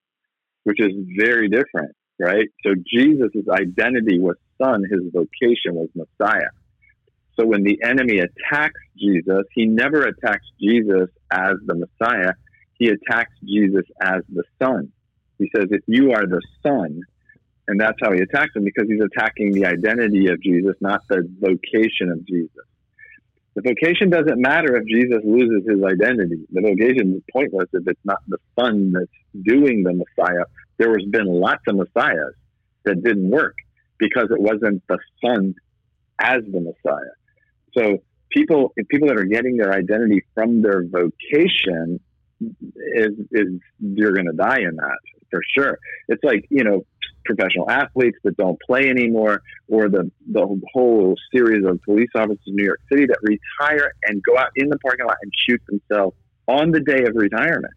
which 0.64 0.80
is 0.80 0.92
very 1.16 1.48
different, 1.48 1.96
right? 2.20 2.48
So 2.64 2.74
Jesus' 2.86 3.48
identity 3.50 4.18
was 4.18 4.36
Son, 4.62 4.84
his 4.88 5.00
vocation 5.12 5.74
was 5.74 5.88
Messiah. 5.94 6.50
So 7.42 7.48
when 7.48 7.64
the 7.64 7.78
enemy 7.82 8.20
attacks 8.20 8.80
Jesus, 8.96 9.42
he 9.52 9.66
never 9.66 10.02
attacks 10.02 10.46
Jesus 10.60 11.08
as 11.32 11.54
the 11.66 11.74
Messiah. 11.74 12.32
He 12.78 12.88
attacks 12.88 13.32
Jesus 13.42 13.84
as 14.00 14.22
the 14.28 14.44
Son. 14.62 14.92
He 15.38 15.50
says, 15.54 15.66
if 15.70 15.82
you 15.88 16.12
are 16.12 16.24
the 16.24 16.40
Son, 16.64 17.00
and 17.66 17.80
that's 17.80 17.98
how 18.00 18.12
he 18.12 18.20
attacks 18.20 18.54
him 18.54 18.64
because 18.64 18.84
he's 18.88 19.02
attacking 19.02 19.52
the 19.52 19.66
identity 19.66 20.28
of 20.28 20.40
Jesus, 20.40 20.74
not 20.80 21.00
the 21.08 21.28
vocation 21.40 22.12
of 22.12 22.24
Jesus. 22.26 22.64
The 23.56 23.62
vocation 23.62 24.08
doesn't 24.08 24.40
matter 24.40 24.76
if 24.76 24.86
Jesus 24.86 25.22
loses 25.24 25.68
his 25.68 25.82
identity. 25.82 26.46
The 26.52 26.60
vocation 26.60 27.14
is 27.16 27.22
pointless 27.32 27.68
if 27.72 27.82
it's 27.86 28.00
not 28.04 28.18
the 28.28 28.38
Son 28.58 28.92
that's 28.92 29.46
doing 29.46 29.82
the 29.82 29.94
Messiah. 29.94 30.44
There 30.78 30.90
has 30.90 31.08
been 31.10 31.26
lots 31.26 31.62
of 31.66 31.76
Messiahs 31.76 32.34
that 32.84 33.02
didn't 33.02 33.30
work 33.30 33.54
because 33.98 34.28
it 34.30 34.40
wasn't 34.40 34.82
the 34.88 34.98
Son 35.24 35.54
as 36.20 36.42
the 36.50 36.60
Messiah. 36.60 37.14
So 37.76 37.98
people 38.30 38.72
people 38.88 39.08
that 39.08 39.18
are 39.18 39.24
getting 39.24 39.56
their 39.56 39.72
identity 39.72 40.24
from 40.34 40.62
their 40.62 40.84
vocation 40.86 42.00
is 42.40 43.12
is 43.30 43.48
you're 43.80 44.12
going 44.12 44.26
to 44.26 44.36
die 44.36 44.60
in 44.60 44.76
that 44.76 44.98
for 45.30 45.40
sure. 45.56 45.78
It's 46.08 46.22
like 46.22 46.46
you 46.50 46.64
know 46.64 46.84
professional 47.24 47.70
athletes 47.70 48.18
that 48.24 48.36
don't 48.36 48.58
play 48.60 48.88
anymore, 48.88 49.42
or 49.68 49.88
the, 49.88 50.10
the 50.30 50.60
whole 50.72 51.14
series 51.32 51.64
of 51.64 51.80
police 51.82 52.10
officers 52.14 52.40
in 52.46 52.56
New 52.56 52.64
York 52.64 52.80
City 52.90 53.06
that 53.06 53.18
retire 53.22 53.92
and 54.04 54.22
go 54.22 54.36
out 54.36 54.50
in 54.56 54.68
the 54.68 54.78
parking 54.78 55.06
lot 55.06 55.16
and 55.22 55.32
shoot 55.48 55.60
themselves 55.68 56.16
on 56.48 56.72
the 56.72 56.80
day 56.80 57.04
of 57.04 57.14
retirement 57.14 57.72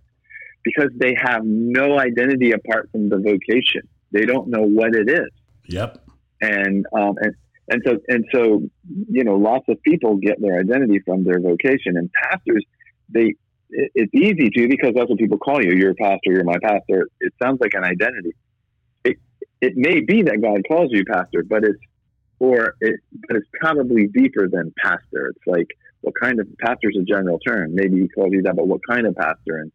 because 0.63 0.89
they 0.97 1.15
have 1.21 1.43
no 1.45 1.99
identity 1.99 2.51
apart 2.51 2.89
from 2.91 3.09
the 3.09 3.17
vocation. 3.17 3.87
They 4.11 4.25
don't 4.25 4.47
know 4.49 4.63
what 4.63 4.95
it 4.95 5.09
is. 5.09 5.29
Yep. 5.67 6.03
And 6.41 6.85
um, 6.93 7.15
and 7.21 7.35
and 7.67 7.81
so 7.85 7.97
and 8.07 8.25
so 8.33 8.61
you 9.09 9.23
know, 9.23 9.35
lots 9.35 9.65
of 9.69 9.81
people 9.83 10.17
get 10.17 10.39
their 10.41 10.59
identity 10.59 10.99
from 10.99 11.23
their 11.23 11.39
vocation, 11.39 11.97
and 11.97 12.11
pastors 12.13 12.63
they 13.09 13.35
it's 13.69 14.13
easy 14.13 14.49
to 14.49 14.67
because 14.67 14.93
that's 14.95 15.09
what 15.09 15.17
people 15.17 15.37
call 15.37 15.63
you. 15.63 15.73
You're 15.73 15.91
a 15.91 15.95
pastor. 15.95 16.31
You're 16.31 16.43
my 16.43 16.57
pastor. 16.61 17.09
It 17.19 17.33
sounds 17.41 17.59
like 17.59 17.73
an 17.73 17.83
identity. 17.83 18.33
It 19.03 19.17
it 19.61 19.73
may 19.75 20.01
be 20.01 20.21
that 20.23 20.41
God 20.41 20.61
calls 20.67 20.91
you 20.91 21.03
pastor, 21.05 21.43
but 21.43 21.63
it's 21.63 21.79
or 22.39 22.75
it 22.81 22.99
but 23.27 23.37
it's 23.37 23.47
probably 23.59 24.07
deeper 24.07 24.47
than 24.47 24.73
pastor. 24.77 25.27
It's 25.29 25.47
like 25.47 25.67
what 26.01 26.13
kind 26.21 26.39
of 26.39 26.47
pastor 26.59 26.89
is 26.89 26.97
a 27.01 27.03
general 27.03 27.39
term. 27.39 27.73
Maybe 27.73 28.01
he 28.01 28.07
calls 28.09 28.29
you 28.31 28.43
that, 28.43 28.55
but 28.55 28.67
what 28.67 28.81
kind 28.87 29.07
of 29.07 29.15
pastor 29.15 29.57
and 29.57 29.71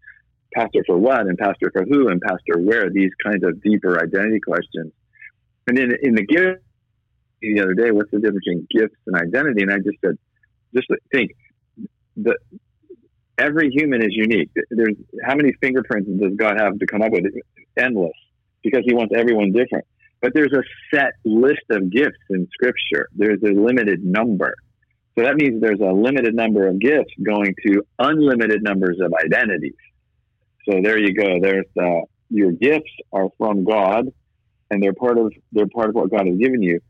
pastor 0.54 0.82
for 0.86 0.96
what 0.96 1.22
and 1.22 1.36
pastor 1.36 1.70
for 1.72 1.84
who 1.84 2.08
and 2.08 2.20
pastor 2.20 2.60
where? 2.60 2.88
These 2.90 3.10
kinds 3.24 3.44
of 3.44 3.60
deeper 3.62 4.00
identity 4.00 4.40
questions. 4.40 4.92
And 5.66 5.78
in 5.78 5.92
in 6.02 6.14
the 6.14 6.24
gift 6.24 6.62
the 7.40 7.60
other 7.60 7.74
day, 7.74 7.90
what's 7.90 8.10
the 8.10 8.18
difference 8.18 8.44
between 8.44 8.66
gifts 8.70 8.96
and 9.06 9.16
identity? 9.16 9.62
And 9.62 9.72
I 9.72 9.76
just 9.76 9.98
said, 10.04 10.18
just 10.74 10.86
think 11.12 11.32
the 12.16 12.36
every 13.38 13.70
human 13.70 14.02
is 14.02 14.10
unique. 14.12 14.50
There's 14.70 14.94
how 15.24 15.34
many 15.34 15.52
fingerprints 15.60 16.08
does 16.20 16.34
God 16.36 16.58
have 16.58 16.78
to 16.78 16.86
come 16.86 17.02
up 17.02 17.10
with? 17.12 17.24
Endless, 17.76 18.12
because 18.62 18.82
He 18.84 18.94
wants 18.94 19.14
everyone 19.16 19.52
different. 19.52 19.86
But 20.20 20.32
there's 20.34 20.52
a 20.52 20.62
set 20.94 21.12
list 21.24 21.64
of 21.70 21.90
gifts 21.90 22.18
in 22.28 22.46
Scripture. 22.52 23.08
There's 23.14 23.42
a 23.42 23.52
limited 23.52 24.04
number. 24.04 24.54
So 25.16 25.24
that 25.24 25.36
means 25.36 25.60
there's 25.60 25.80
a 25.80 25.92
limited 25.92 26.34
number 26.34 26.68
of 26.68 26.78
gifts 26.78 27.12
going 27.24 27.54
to 27.66 27.82
unlimited 27.98 28.62
numbers 28.62 28.98
of 29.02 29.12
identities. 29.14 29.74
So 30.68 30.80
there 30.82 30.98
you 30.98 31.14
go. 31.14 31.40
There's 31.40 31.64
your 32.28 32.52
gifts 32.52 32.92
are 33.12 33.28
from 33.38 33.64
God, 33.64 34.06
and 34.70 34.82
they're 34.82 34.92
part 34.92 35.18
of 35.18 35.32
they're 35.52 35.66
part 35.66 35.88
of 35.88 35.94
what 35.94 36.10
God 36.10 36.26
has 36.26 36.38
given 36.38 36.62
you 36.62 36.80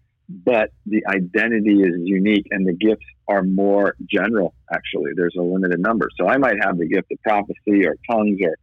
but 0.44 0.70
the 0.86 1.04
identity 1.06 1.80
is 1.80 1.94
unique 2.04 2.46
and 2.50 2.66
the 2.66 2.72
gifts 2.72 3.04
are 3.28 3.42
more 3.42 3.96
general 4.08 4.54
actually. 4.72 5.12
There's 5.16 5.34
a 5.38 5.42
limited 5.42 5.80
number. 5.80 6.08
So 6.18 6.28
i 6.28 6.36
might 6.36 6.56
have 6.62 6.78
the 6.78 6.86
gift 6.86 7.10
of 7.12 7.20
prophecy 7.22 7.86
or 7.86 7.96
tongues 8.10 8.38
or 8.42 8.56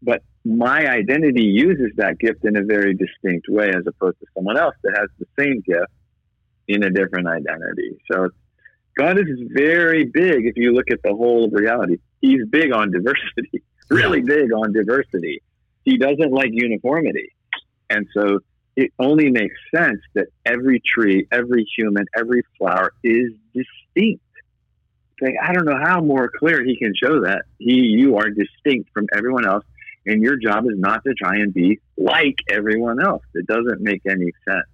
but 0.00 0.22
my 0.44 0.86
identity 0.88 1.42
uses 1.42 1.90
that 1.96 2.18
gift 2.18 2.44
in 2.44 2.56
a 2.56 2.64
very 2.64 2.94
distinct 2.94 3.46
way 3.48 3.68
as 3.68 3.84
opposed 3.86 4.18
to 4.20 4.26
someone 4.34 4.56
else 4.56 4.74
that 4.84 4.96
has 4.96 5.08
the 5.18 5.26
same 5.38 5.60
gift 5.66 5.92
in 6.68 6.84
a 6.84 6.90
different 6.90 7.26
identity. 7.28 7.98
So 8.10 8.28
god 8.96 9.18
is 9.18 9.26
very 9.52 10.04
big 10.04 10.46
if 10.46 10.56
you 10.56 10.72
look 10.72 10.90
at 10.90 11.00
the 11.02 11.14
whole 11.14 11.44
of 11.44 11.52
reality. 11.52 11.98
He's 12.20 12.44
big 12.50 12.72
on 12.72 12.90
diversity 12.90 13.62
really 13.90 14.20
big 14.20 14.52
on 14.52 14.72
diversity. 14.72 15.42
He 15.84 15.98
doesn't 15.98 16.32
like 16.32 16.50
uniformity. 16.52 17.30
And 17.90 18.06
so 18.14 18.40
it 18.78 18.92
only 19.00 19.28
makes 19.28 19.56
sense 19.74 19.98
that 20.14 20.28
every 20.46 20.80
tree, 20.80 21.26
every 21.32 21.66
human, 21.76 22.06
every 22.16 22.44
flower 22.56 22.92
is 23.02 23.32
distinct. 23.52 24.22
Like, 25.20 25.34
I 25.42 25.52
don't 25.52 25.64
know 25.64 25.80
how 25.82 26.00
more 26.00 26.30
clear 26.38 26.62
he 26.64 26.76
can 26.76 26.92
show 26.94 27.22
that 27.22 27.42
he, 27.58 27.74
you 27.74 28.18
are 28.18 28.30
distinct 28.30 28.90
from 28.94 29.06
everyone 29.12 29.44
else, 29.48 29.64
and 30.06 30.22
your 30.22 30.36
job 30.36 30.64
is 30.66 30.78
not 30.78 31.02
to 31.02 31.14
try 31.14 31.38
and 31.38 31.52
be 31.52 31.80
like 31.96 32.36
everyone 32.48 33.02
else. 33.04 33.24
It 33.34 33.48
doesn't 33.48 33.80
make 33.80 34.02
any 34.08 34.30
sense. 34.48 34.66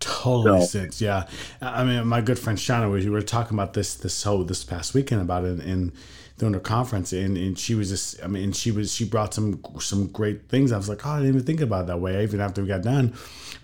Totally 0.00 0.60
so, 0.60 0.66
sense, 0.66 1.02
yeah. 1.02 1.26
I 1.60 1.84
mean, 1.84 2.06
my 2.06 2.22
good 2.22 2.38
friend 2.38 2.58
Shauna, 2.58 2.90
we 2.90 3.10
were 3.10 3.20
talking 3.20 3.58
about 3.58 3.74
this 3.74 3.94
this 3.94 4.22
whole 4.22 4.42
this 4.42 4.64
past 4.64 4.94
weekend 4.94 5.20
about 5.20 5.44
it, 5.44 5.58
and 5.58 5.92
during 6.38 6.54
her 6.54 6.60
conference 6.60 7.12
and, 7.12 7.36
and 7.36 7.58
she 7.58 7.74
was 7.74 7.90
just 7.90 8.22
I 8.22 8.28
mean 8.28 8.52
she 8.52 8.70
was 8.70 8.94
she 8.94 9.04
brought 9.04 9.34
some 9.34 9.60
some 9.80 10.06
great 10.06 10.48
things. 10.48 10.72
I 10.72 10.76
was 10.76 10.88
like, 10.88 11.04
oh, 11.04 11.10
I 11.10 11.16
didn't 11.16 11.34
even 11.34 11.46
think 11.46 11.60
about 11.60 11.84
it 11.84 11.86
that 11.88 12.00
way. 12.00 12.22
Even 12.22 12.40
after 12.40 12.62
we 12.62 12.68
got 12.68 12.82
done, 12.82 13.12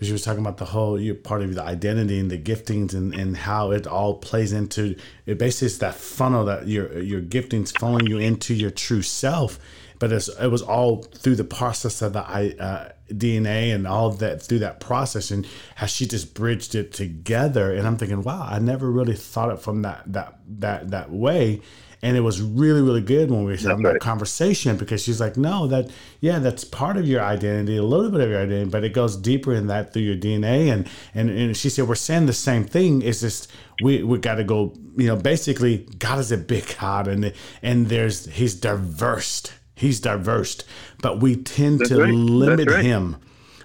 she 0.03 0.13
was 0.13 0.23
talking 0.23 0.41
about 0.41 0.59
the 0.59 0.65
whole 0.67 1.01
you 1.01 1.15
part 1.15 1.43
of 1.43 1.55
the 1.55 1.63
identity 1.63 2.19
and 2.19 2.31
the 2.31 2.39
giftings 2.39 2.93
and, 2.93 3.15
and 3.15 3.37
how 3.37 3.71
it 3.71 3.87
all 3.87 4.15
plays 4.15 4.53
into 4.53 4.97
it. 5.25 5.39
Basically, 5.39 5.67
it's 5.67 5.79
that 5.79 5.95
funnel 5.95 6.45
that 6.47 6.67
your 6.67 6.99
your 7.01 7.23
giftings 7.23 7.73
funneling 7.73 8.09
you 8.09 8.19
into 8.19 8.55
your 8.55 8.71
true 8.71 9.03
self. 9.03 9.59
But 10.01 10.11
it 10.13 10.51
was 10.51 10.61
all 10.61 11.05
through 11.05 11.37
the 11.37 11.45
process 11.45 12.03
of 12.03 12.13
the 12.13 12.21
uh, 12.21 12.93
DNA 13.11 13.73
and 13.75 13.87
all 13.87 14.11
that 14.11 14.43
through 14.43 14.59
that 14.59 14.81
process, 14.81 15.31
and 15.31 15.47
how 15.77 15.87
she 15.87 16.07
just 16.07 16.35
bridged 16.35 16.75
it 16.75 16.93
together. 16.93 17.73
And 17.73 17.87
I'm 17.87 17.97
thinking, 17.97 18.23
wow, 18.23 18.47
I 18.51 18.59
never 18.59 18.91
really 18.91 19.15
thought 19.15 19.53
it 19.53 19.61
from 19.61 19.83
that 19.83 20.03
that 20.07 20.41
that 20.59 20.91
that 20.91 21.11
way 21.11 21.63
and 22.05 22.19
it 22.19 22.21
was 22.21 22.41
really 22.43 22.83
really 22.83 23.01
good 23.01 23.31
when 23.31 23.45
we 23.45 23.53
were 23.53 23.57
having 23.57 23.83
right. 23.83 23.95
that 23.95 24.01
conversation 24.01 24.77
because 24.77 25.03
she's 25.03 25.21
like 25.21 25.37
no 25.37 25.67
that 25.67 25.91
yeah 26.21 26.39
that's 26.39 26.63
part 26.63 26.99
of 26.99 27.09
your 27.09 27.23
identity 27.23 27.79
a 27.79 27.83
little 27.83 28.11
bit 28.11 28.21
of 28.21 28.29
your 28.29 28.41
identity 28.41 28.71
but 28.71 28.85
it 28.85 28.93
goes 28.93 29.17
deeper 29.17 29.55
in 29.55 29.67
that 29.67 29.93
through 29.93 30.03
your 30.03 30.17
dna 30.17 30.71
and 30.71 30.89
and, 31.15 31.31
and 31.31 31.57
she 31.57 31.71
said 31.71 31.89
we're 31.89 31.95
saying 31.95 32.27
the 32.27 32.33
same 32.33 32.63
thing 32.63 33.01
it's 33.03 33.23
just 33.23 33.51
we 33.83 34.03
we 34.05 34.19
got 34.19 34.35
to 34.35 34.45
go 34.45 34.75
you 34.97 35.07
know 35.07 35.17
basically 35.17 35.79
god 35.99 36.19
is 36.19 36.31
a 36.31 36.37
big 36.37 36.77
god 36.79 37.09
and 37.09 37.33
and 37.63 37.89
there's 37.89 38.27
he's 38.27 38.55
diverse 38.55 39.51
he's 39.75 39.99
diverse 39.99 40.63
but 41.01 41.21
we 41.21 41.35
tend 41.35 41.81
that's 41.81 41.89
to 41.89 42.03
right. 42.03 42.13
limit 42.13 42.71
right. 42.71 42.85
him 42.85 43.17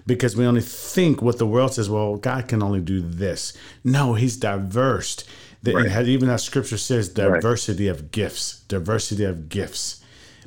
because 0.07 0.35
we 0.35 0.45
only 0.45 0.61
think 0.61 1.21
what 1.21 1.37
the 1.37 1.45
world 1.45 1.73
says 1.73 1.89
well 1.89 2.15
god 2.15 2.47
can 2.47 2.63
only 2.63 2.79
do 2.79 3.01
this 3.01 3.51
no 3.83 4.13
he's 4.13 4.37
diverse 4.37 5.25
the, 5.61 5.73
right. 5.73 6.07
even 6.07 6.29
that 6.29 6.39
scripture 6.39 6.77
says 6.77 7.09
diversity 7.09 7.87
right. 7.87 7.99
of 7.99 8.11
gifts, 8.11 8.61
diversity 8.61 9.25
of 9.25 9.49
gifts, 9.49 10.03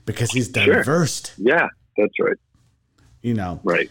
because 0.06 0.30
he's 0.30 0.48
diverse. 0.48 1.34
Sure. 1.36 1.46
Yeah, 1.54 1.68
that's 1.96 2.18
right. 2.18 2.36
You 3.20 3.34
know, 3.34 3.60
right. 3.62 3.90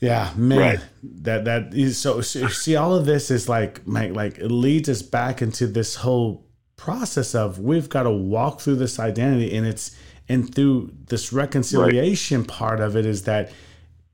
Yeah, 0.00 0.32
man, 0.36 0.58
right. 0.58 0.80
that 1.22 1.44
that 1.44 1.74
is 1.74 1.98
so, 1.98 2.20
so. 2.22 2.48
See, 2.48 2.76
all 2.76 2.94
of 2.94 3.04
this 3.04 3.30
is 3.30 3.48
like, 3.48 3.82
like, 3.84 4.12
like 4.12 4.38
it 4.38 4.48
leads 4.48 4.88
us 4.88 5.02
back 5.02 5.42
into 5.42 5.66
this 5.66 5.96
whole 5.96 6.46
process 6.76 7.34
of 7.34 7.58
we've 7.58 7.90
got 7.90 8.04
to 8.04 8.10
walk 8.10 8.60
through 8.60 8.76
this 8.76 8.98
identity, 8.98 9.54
and 9.54 9.66
it's 9.66 9.94
and 10.28 10.54
through 10.54 10.90
this 11.06 11.32
reconciliation 11.32 12.40
right. 12.40 12.48
part 12.48 12.80
of 12.80 12.96
it 12.96 13.04
is 13.04 13.24
that 13.24 13.52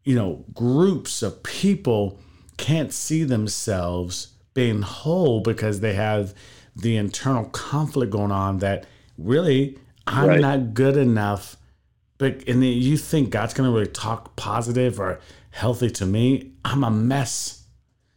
you 0.04 0.14
know 0.14 0.44
groups 0.54 1.22
of 1.22 1.42
people 1.42 2.18
can't 2.56 2.92
see 2.92 3.22
themselves 3.22 4.35
being 4.56 4.82
whole 4.82 5.40
because 5.40 5.78
they 5.80 5.92
have 5.92 6.34
the 6.74 6.96
internal 6.96 7.44
conflict 7.44 8.10
going 8.10 8.32
on 8.32 8.58
that 8.58 8.86
really 9.18 9.78
I'm 10.06 10.28
right. 10.28 10.40
not 10.40 10.74
good 10.74 10.96
enough. 10.96 11.56
But 12.18 12.48
and 12.48 12.62
then 12.62 12.72
you 12.72 12.96
think 12.96 13.30
God's 13.30 13.54
gonna 13.54 13.70
really 13.70 13.86
talk 13.86 14.34
positive 14.34 14.98
or 14.98 15.20
healthy 15.50 15.90
to 15.90 16.06
me? 16.06 16.52
I'm 16.64 16.82
a 16.82 16.90
mess. 16.90 17.64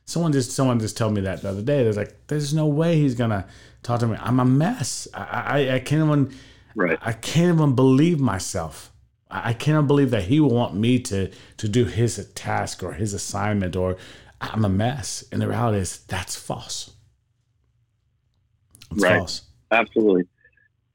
Someone 0.06 0.32
just 0.32 0.52
someone 0.52 0.80
just 0.80 0.98
told 0.98 1.14
me 1.14 1.22
that 1.22 1.42
the 1.42 1.50
other 1.50 1.62
day. 1.62 1.84
There's 1.84 1.98
like, 1.98 2.16
there's 2.28 2.54
no 2.54 2.66
way 2.66 2.96
he's 2.96 3.16
gonna 3.16 3.46
talk 3.84 4.00
to 4.00 4.08
me. 4.08 4.18
I'm 4.20 4.40
a 4.40 4.46
mess. 4.46 5.08
I 5.14 5.22
I, 5.22 5.76
I 5.76 5.80
can't 5.80 6.06
even 6.06 6.34
right. 6.76 6.98
I 7.02 7.12
can't 7.14 7.56
even 7.56 7.76
believe 7.76 8.20
myself. 8.20 8.92
I 9.30 9.54
can't 9.54 9.86
believe 9.86 10.10
that 10.10 10.24
he 10.24 10.40
will 10.40 10.56
want 10.56 10.74
me 10.74 11.00
to 11.02 11.30
to 11.58 11.68
do 11.68 11.86
his 11.86 12.26
task 12.34 12.82
or 12.82 12.94
his 12.94 13.14
assignment 13.14 13.76
or 13.76 13.98
I'm 14.42 14.66
a 14.66 14.70
mess. 14.70 15.24
And 15.32 15.42
the 15.42 15.48
reality 15.48 15.80
is 15.80 16.00
that's 16.08 16.36
false. 16.36 16.92
It's 18.92 19.04
right. 19.04 19.18
false. 19.20 19.42
Absolutely. 19.72 20.24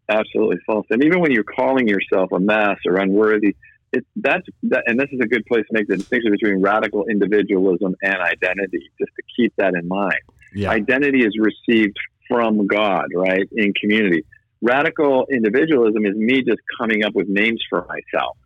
Absolutely 0.09 0.59
false. 0.67 0.87
And 0.91 1.03
even 1.05 1.21
when 1.21 1.31
you're 1.31 1.45
calling 1.45 1.89
yourself 1.89 2.33
a 2.33 2.41
mess 2.41 2.77
or 2.87 2.97
unworthy, 2.97 3.57
it, 3.93 4.05
that's 4.17 4.47
that, 4.65 4.83
and 4.87 4.99
this 4.99 5.09
is 5.13 5.21
a 5.23 5.27
good 5.27 5.47
place 5.47 5.65
to 5.69 5.73
make 5.73 5.87
the 5.89 5.97
distinction 5.97 6.33
between 6.33 6.61
radical 6.61 7.07
individualism 7.07 7.95
and 8.03 8.17
identity, 8.17 8.91
just 8.99 9.13
to 9.17 9.23
keep 9.37 9.55
that 9.57 9.75
in 9.75 9.87
mind. 9.87 10.21
Yeah. 10.55 10.71
Identity 10.71 11.25
is 11.25 11.37
received 11.39 11.97
from 12.29 12.67
God, 12.67 13.07
right, 13.15 13.49
in 13.53 13.73
community. 13.75 14.25
Radical 14.61 15.27
individualism 15.31 16.07
is 16.07 16.17
me 16.17 16.43
just 16.43 16.61
coming 16.79 17.05
up 17.05 17.15
with 17.15 17.29
names 17.29 17.63
for 17.69 17.87
myself 17.87 18.37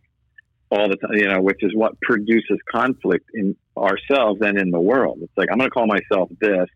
all 0.71 0.89
the 0.89 0.97
time, 0.97 1.15
you 1.15 1.29
know, 1.29 1.41
which 1.41 1.59
is 1.61 1.75
what 1.75 1.99
produces 2.01 2.59
conflict 2.71 3.27
in 3.35 3.57
ourselves 3.83 4.41
and 4.43 4.59
in 4.59 4.71
the 4.71 4.81
world. 4.81 5.19
It's 5.23 5.33
like, 5.37 5.49
I'm 5.51 5.59
going 5.59 5.71
to 5.71 5.75
call 5.75 5.87
myself 5.87 6.31
this. 6.41 6.67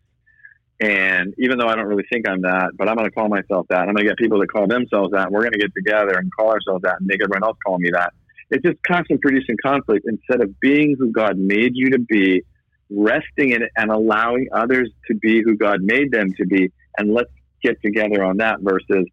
And 0.79 1.33
even 1.37 1.57
though 1.57 1.67
I 1.67 1.75
don't 1.75 1.85
really 1.85 2.05
think 2.11 2.27
I'm 2.27 2.41
that, 2.41 2.71
but 2.77 2.89
I'm 2.89 2.95
going 2.95 3.07
to 3.07 3.13
call 3.13 3.29
myself 3.29 3.67
that. 3.69 3.79
I'm 3.79 3.93
going 3.93 4.05
to 4.05 4.05
get 4.05 4.17
people 4.17 4.39
to 4.41 4.47
call 4.47 4.67
themselves 4.67 5.11
that. 5.11 5.27
And 5.27 5.31
we're 5.31 5.41
going 5.41 5.53
to 5.53 5.59
get 5.59 5.71
together 5.75 6.17
and 6.17 6.29
call 6.37 6.49
ourselves 6.49 6.81
that 6.83 6.97
and 6.99 7.07
make 7.07 7.19
everyone 7.23 7.43
else 7.43 7.57
call 7.65 7.77
me 7.79 7.89
that. 7.93 8.13
It's 8.49 8.63
just 8.63 8.77
constant 8.83 9.21
producing 9.21 9.55
conflict 9.63 10.05
instead 10.07 10.43
of 10.43 10.59
being 10.59 10.95
who 10.99 11.11
God 11.11 11.37
made 11.37 11.71
you 11.73 11.91
to 11.91 11.99
be, 11.99 12.43
resting 12.89 13.51
in 13.51 13.63
it 13.63 13.71
and 13.77 13.91
allowing 13.91 14.47
others 14.53 14.89
to 15.07 15.15
be 15.15 15.41
who 15.43 15.55
God 15.55 15.81
made 15.81 16.11
them 16.11 16.33
to 16.37 16.45
be. 16.45 16.71
And 16.97 17.13
let's 17.13 17.31
get 17.63 17.81
together 17.81 18.23
on 18.23 18.37
that 18.37 18.57
versus 18.61 19.05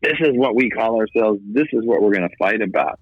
this 0.00 0.18
is 0.20 0.30
what 0.34 0.54
we 0.54 0.70
call 0.70 1.00
ourselves. 1.00 1.40
This 1.44 1.66
is 1.72 1.84
what 1.84 2.02
we're 2.02 2.12
going 2.12 2.28
to 2.28 2.36
fight 2.38 2.62
about 2.62 3.00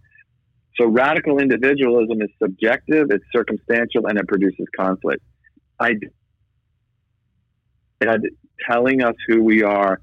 So 0.81 0.87
radical 0.87 1.39
individualism 1.39 2.23
is 2.23 2.31
subjective, 2.43 3.09
it's 3.11 3.25
circumstantial, 3.33 4.07
and 4.07 4.19
it 4.19 4.27
produces 4.27 4.67
conflict. 4.77 5.23
I 5.79 5.95
telling 8.69 9.03
us 9.03 9.15
who 9.29 9.43
we 9.43 9.63
are 9.63 10.01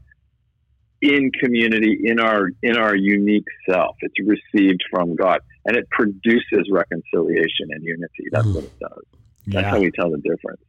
in 1.02 1.32
community, 1.32 2.00
in 2.04 2.20
our 2.20 2.50
in 2.62 2.78
our 2.78 2.96
unique 2.96 3.48
self. 3.70 3.96
It's 4.02 4.16
received 4.20 4.82
from 4.92 5.16
God, 5.16 5.40
and 5.66 5.76
it 5.78 5.90
produces 5.90 6.70
reconciliation 6.72 7.70
and 7.72 7.84
unity. 7.84 8.26
That's 8.32 8.48
mm. 8.48 8.56
what 8.56 8.64
it 8.66 8.80
does. 8.80 9.04
That's 9.48 9.64
yeah. 9.64 9.70
how 9.70 9.80
we 9.80 9.92
tell 9.92 10.12
the 10.12 10.18
difference. 10.18 10.62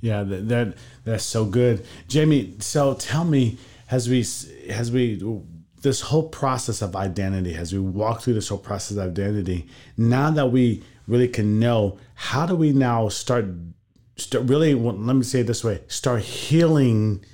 Yeah, 0.00 0.22
that, 0.24 0.48
that 0.48 0.74
that's 1.04 1.24
so 1.24 1.44
good, 1.44 1.84
Jamie. 2.08 2.54
So 2.60 2.94
tell 2.94 3.24
me, 3.24 3.58
as 3.90 4.08
we 4.08 4.20
as 4.70 4.90
we 4.90 5.16
this 5.86 6.00
whole 6.00 6.28
process 6.28 6.82
of 6.82 6.96
identity, 6.96 7.54
as 7.54 7.72
we 7.72 7.78
walk 7.78 8.20
through 8.20 8.34
this 8.34 8.48
whole 8.48 8.58
process 8.58 8.96
of 8.96 9.06
identity, 9.12 9.68
now 9.96 10.30
that 10.32 10.50
we 10.50 10.82
really 11.06 11.28
can 11.28 11.60
know, 11.60 11.96
how 12.14 12.44
do 12.44 12.56
we 12.56 12.72
now 12.72 13.08
start 13.08 13.44
start 14.16 14.48
really? 14.48 14.74
Let 14.74 15.14
me 15.14 15.22
say 15.22 15.40
it 15.40 15.46
this 15.46 15.62
way: 15.62 15.82
start 15.86 16.22
healing 16.22 17.24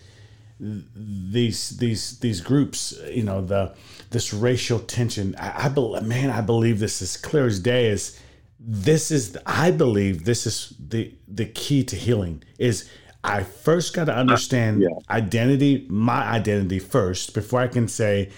these 0.61 1.71
these 1.79 2.19
these 2.21 2.41
groups 2.41 2.95
you 3.11 3.23
know 3.25 3.41
the 3.41 3.75
this 4.11 4.33
racial 4.33 4.79
tension 4.79 5.35
i, 5.37 5.67
I 5.67 6.01
man 6.03 6.31
i 6.31 6.41
believe 6.41 6.79
this 6.79 7.03
is 7.03 7.17
clear 7.17 7.47
as 7.47 7.59
day 7.59 7.89
is 7.89 8.17
this 8.61 9.11
is 9.11 9.37
i 9.45 9.73
believe 9.73 10.25
this 10.25 10.47
is 10.47 10.73
the 10.79 11.13
the 11.27 11.47
key 11.47 11.83
to 11.83 11.97
healing 11.97 12.45
is 12.61 12.89
i 13.25 13.43
first 13.43 13.95
got 13.95 14.05
to 14.05 14.15
understand 14.15 14.83
uh, 14.83 14.89
yeah. 14.89 15.15
identity 15.15 15.87
my 15.89 16.23
identity 16.23 16.79
first 16.79 17.35
before 17.35 17.61
i 17.61 17.69
can 17.69 17.89
say 17.89 18.31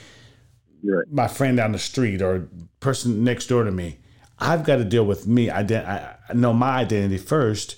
right. 0.83 1.07
my 1.11 1.29
friend 1.29 1.57
down 1.57 1.73
the 1.73 1.79
street 1.79 2.23
or 2.23 2.49
person 2.81 3.25
next 3.25 3.47
door 3.47 3.65
to 3.65 3.73
me 3.73 3.99
i've 4.39 4.65
got 4.65 4.77
to 4.77 4.85
deal 4.85 5.05
with 5.05 5.27
me 5.27 5.51
I, 5.51 5.61
I 6.29 6.35
know 6.35 6.53
my 6.53 6.79
identity 6.79 7.19
first 7.19 7.77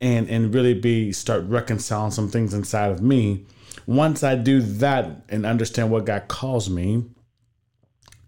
and 0.00 0.28
and 0.30 0.54
really 0.54 0.74
be 0.74 1.12
start 1.12 1.44
reconciling 1.44 2.10
some 2.10 2.28
things 2.28 2.54
inside 2.54 2.90
of 2.90 3.02
me 3.02 3.46
once 3.86 4.22
I 4.22 4.36
do 4.36 4.60
that 4.60 5.24
and 5.28 5.44
understand 5.44 5.90
what 5.90 6.04
God 6.04 6.28
calls 6.28 6.70
me, 6.70 7.04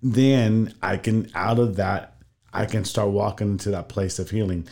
then 0.02 0.74
I 0.82 0.96
can 0.96 1.30
out 1.34 1.58
of 1.58 1.76
that 1.76 2.16
I 2.52 2.66
can 2.66 2.84
start 2.84 3.10
walking 3.10 3.52
into 3.52 3.70
that 3.70 3.88
place 3.88 4.18
of 4.18 4.28
healing. 4.28 4.66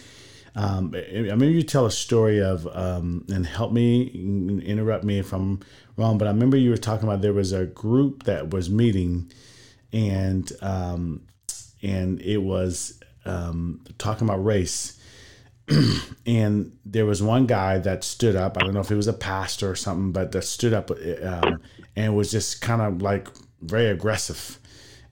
Um, 0.55 0.95
I 0.95 1.35
mean, 1.35 1.53
you 1.53 1.63
tell 1.63 1.87
a 1.87 1.91
story 1.91 2.41
of, 2.41 2.67
um, 2.77 3.25
and 3.33 3.47
help 3.47 3.73
me 3.73 4.03
interrupt 4.65 5.05
me 5.05 5.19
if 5.19 5.33
I'm 5.33 5.61
wrong, 5.97 6.19
but 6.19 6.27
I 6.27 6.31
remember 6.31 6.57
you 6.57 6.71
were 6.71 6.77
talking 6.77 7.09
about 7.09 7.23
there 7.23 7.33
was 7.33 7.53
a 7.53 7.67
group 7.67 8.25
that 8.25 8.51
was 8.51 8.71
meeting, 8.71 9.31
and 9.93 10.51
um, 10.61 11.23
and 11.83 12.21
it 12.21 12.39
was 12.39 13.01
um, 13.25 13.85
talking 13.99 14.29
about 14.29 14.45
race, 14.45 14.99
and 16.27 16.77
there 16.85 17.07
was 17.07 17.23
one 17.23 17.47
guy 17.47 17.79
that 17.79 18.05
stood 18.05 18.37
up. 18.37 18.57
I 18.57 18.61
don't 18.61 18.75
know 18.75 18.81
if 18.81 18.89
he 18.89 18.95
was 18.95 19.09
a 19.09 19.13
pastor 19.13 19.71
or 19.71 19.77
something, 19.77 20.13
but 20.13 20.33
that 20.33 20.43
stood 20.43 20.73
up 20.73 20.91
um, 21.23 21.61
and 21.97 22.17
was 22.17 22.31
just 22.31 22.61
kind 22.61 22.83
of 22.83 23.03
like 23.03 23.29
very 23.63 23.87
aggressive 23.87 24.60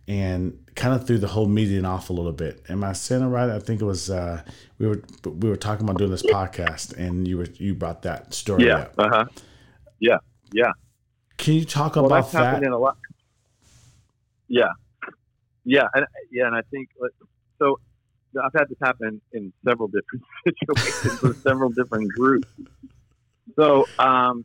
and 0.09 0.59
kind 0.75 0.95
of 0.95 1.07
threw 1.07 1.19
the 1.19 1.29
whole 1.29 1.47
meeting 1.47 1.85
off 1.85 2.09
a 2.09 2.13
little 2.15 2.33
bit. 2.33 2.65
Am 2.71 2.83
I 2.83 2.95
saying 2.95 3.23
it 3.23 3.27
right? 3.27 3.51
I 3.51 3.59
think 3.59 3.83
it 3.83 3.85
was 3.85 4.09
uh, 4.09 4.43
we 4.79 4.87
were 4.87 5.03
we 5.25 5.49
were 5.49 5.57
talking 5.57 5.85
about 5.85 5.99
doing 5.99 6.11
this 6.11 6.23
podcast, 6.23 6.97
and 6.97 7.29
you 7.29 7.37
were 7.37 7.47
you 7.57 7.75
brought 7.75 8.03
that 8.03 8.33
story 8.33 8.67
yeah, 8.67 8.79
up. 8.79 8.95
Uh 8.99 9.09
huh. 9.11 9.25
Yeah. 10.01 10.19
Yeah. 10.53 10.73
Can 11.37 11.55
you 11.55 11.65
talk 11.65 11.97
well, 11.97 12.07
about 12.07 12.33
that? 12.33 12.63
In 12.63 12.73
a 12.73 12.79
lot. 12.79 12.97
Yeah. 14.49 14.71
Yeah. 15.65 15.89
And, 15.95 16.07
yeah. 16.33 16.47
And 16.47 16.57
I 16.57 16.63
think 16.71 16.89
so. 17.59 17.79
I've 18.43 18.53
had 18.53 18.69
this 18.69 18.79
happen 18.83 19.21
in 19.33 19.53
several 19.65 19.89
different 19.89 20.25
situations 20.47 21.23
with 21.23 21.43
several 21.43 21.71
different 21.71 22.13
groups. 22.13 22.49
So, 23.57 23.87
um, 23.99 24.45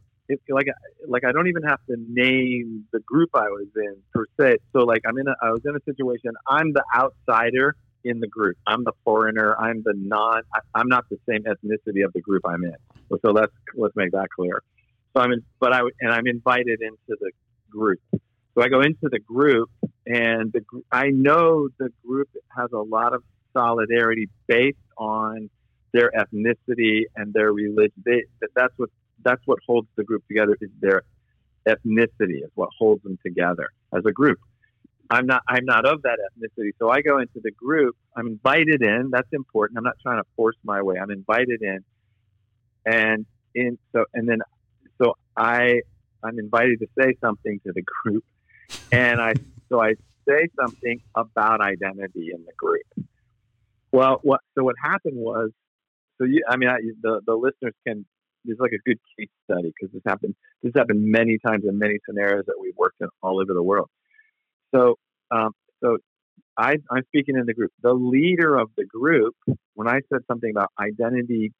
like, 0.49 0.67
like 1.07 1.23
I 1.25 1.31
don't 1.31 1.47
even 1.47 1.63
have 1.63 1.79
to 1.89 1.95
name 2.09 2.85
the 2.91 2.99
group 2.99 3.29
I 3.33 3.49
was 3.49 3.67
in 3.75 3.95
per 4.13 4.25
se. 4.39 4.57
So, 4.73 4.79
like, 4.79 5.01
I'm 5.07 5.17
in 5.17 5.27
a, 5.27 5.35
I 5.41 5.51
was 5.51 5.61
in 5.65 5.75
a 5.75 5.83
situation. 5.85 6.31
I'm 6.47 6.73
the 6.73 6.83
outsider 6.95 7.75
in 8.03 8.19
the 8.19 8.27
group. 8.27 8.57
I'm 8.67 8.83
the 8.83 8.93
foreigner. 9.03 9.55
I'm 9.59 9.81
the 9.83 9.93
non. 9.95 10.41
I, 10.53 10.79
am 10.79 10.87
not 10.87 11.05
the 11.09 11.17
same 11.27 11.43
ethnicity 11.43 12.05
of 12.05 12.13
the 12.13 12.21
group 12.21 12.43
I'm 12.45 12.63
in. 12.63 12.75
So 13.23 13.31
let's 13.31 13.53
let's 13.75 13.95
make 13.95 14.11
that 14.11 14.27
clear. 14.35 14.61
So 15.15 15.21
I'm 15.21 15.31
in, 15.31 15.43
but 15.59 15.73
I 15.73 15.81
and 16.01 16.11
I'm 16.11 16.27
invited 16.27 16.81
into 16.81 17.17
the 17.19 17.31
group. 17.69 17.99
So 18.11 18.61
I 18.61 18.67
go 18.69 18.81
into 18.81 19.09
the 19.09 19.19
group, 19.19 19.69
and 20.05 20.51
the 20.51 20.61
I 20.91 21.09
know 21.09 21.69
the 21.79 21.89
group 22.05 22.29
has 22.55 22.71
a 22.71 22.81
lot 22.81 23.13
of 23.13 23.23
solidarity 23.53 24.29
based 24.47 24.77
on 24.97 25.49
their 25.93 26.11
ethnicity 26.11 27.03
and 27.15 27.33
their 27.33 27.53
religion. 27.53 27.93
They, 28.03 28.23
that's 28.55 28.73
what 28.77 28.89
that's 29.23 29.41
what 29.45 29.59
holds 29.65 29.87
the 29.95 30.03
group 30.03 30.25
together 30.27 30.57
is 30.61 30.69
their 30.79 31.03
ethnicity 31.67 32.43
is 32.43 32.51
what 32.55 32.69
holds 32.77 33.03
them 33.03 33.17
together 33.25 33.69
as 33.95 34.03
a 34.05 34.11
group. 34.11 34.39
I'm 35.09 35.25
not 35.25 35.43
I'm 35.47 35.65
not 35.65 35.85
of 35.85 36.01
that 36.03 36.17
ethnicity, 36.19 36.71
so 36.79 36.89
I 36.89 37.01
go 37.01 37.19
into 37.19 37.39
the 37.43 37.51
group. 37.51 37.95
I'm 38.15 38.27
invited 38.27 38.81
in. 38.81 39.09
That's 39.11 39.27
important. 39.31 39.77
I'm 39.77 39.83
not 39.83 39.97
trying 40.01 40.21
to 40.21 40.27
force 40.35 40.55
my 40.63 40.81
way. 40.81 40.95
I'm 41.01 41.11
invited 41.11 41.61
in, 41.61 41.83
and 42.85 43.25
in 43.53 43.77
so 43.91 44.05
and 44.13 44.27
then 44.27 44.39
so 45.01 45.13
I 45.37 45.81
I'm 46.23 46.39
invited 46.39 46.79
to 46.79 46.87
say 46.99 47.15
something 47.21 47.59
to 47.65 47.73
the 47.73 47.83
group, 48.03 48.23
and 48.91 49.21
I 49.21 49.33
so 49.69 49.81
I 49.81 49.95
say 50.27 50.47
something 50.59 51.01
about 51.15 51.61
identity 51.61 52.31
in 52.33 52.45
the 52.45 52.53
group. 52.57 53.07
Well, 53.91 54.19
what 54.23 54.41
so 54.57 54.63
what 54.63 54.75
happened 54.81 55.17
was, 55.17 55.51
so 56.17 56.25
you, 56.25 56.43
I 56.47 56.57
mean, 56.57 56.69
I, 56.69 56.77
the 57.01 57.21
the 57.25 57.35
listeners 57.35 57.75
can. 57.85 58.05
It's 58.45 58.59
like 58.59 58.71
a 58.71 58.89
good 58.89 58.99
case 59.17 59.29
study 59.49 59.73
because 59.79 59.93
this 59.93 60.01
happened. 60.05 60.35
This 60.61 60.73
happened 60.75 61.03
many 61.03 61.37
times 61.45 61.63
in 61.67 61.77
many 61.77 61.99
scenarios 62.07 62.43
that 62.47 62.55
we've 62.59 62.75
worked 62.77 63.01
in 63.01 63.07
all 63.21 63.41
over 63.41 63.53
the 63.53 63.63
world. 63.63 63.89
So, 64.73 64.95
um, 65.31 65.51
so 65.83 65.97
I, 66.57 66.75
I'm 66.91 67.03
speaking 67.07 67.37
in 67.37 67.45
the 67.45 67.53
group. 67.53 67.71
The 67.81 67.93
leader 67.93 68.57
of 68.57 68.69
the 68.77 68.85
group, 68.85 69.35
when 69.73 69.87
I 69.87 70.01
said 70.11 70.21
something 70.27 70.51
about 70.51 70.69
identity 70.79 71.53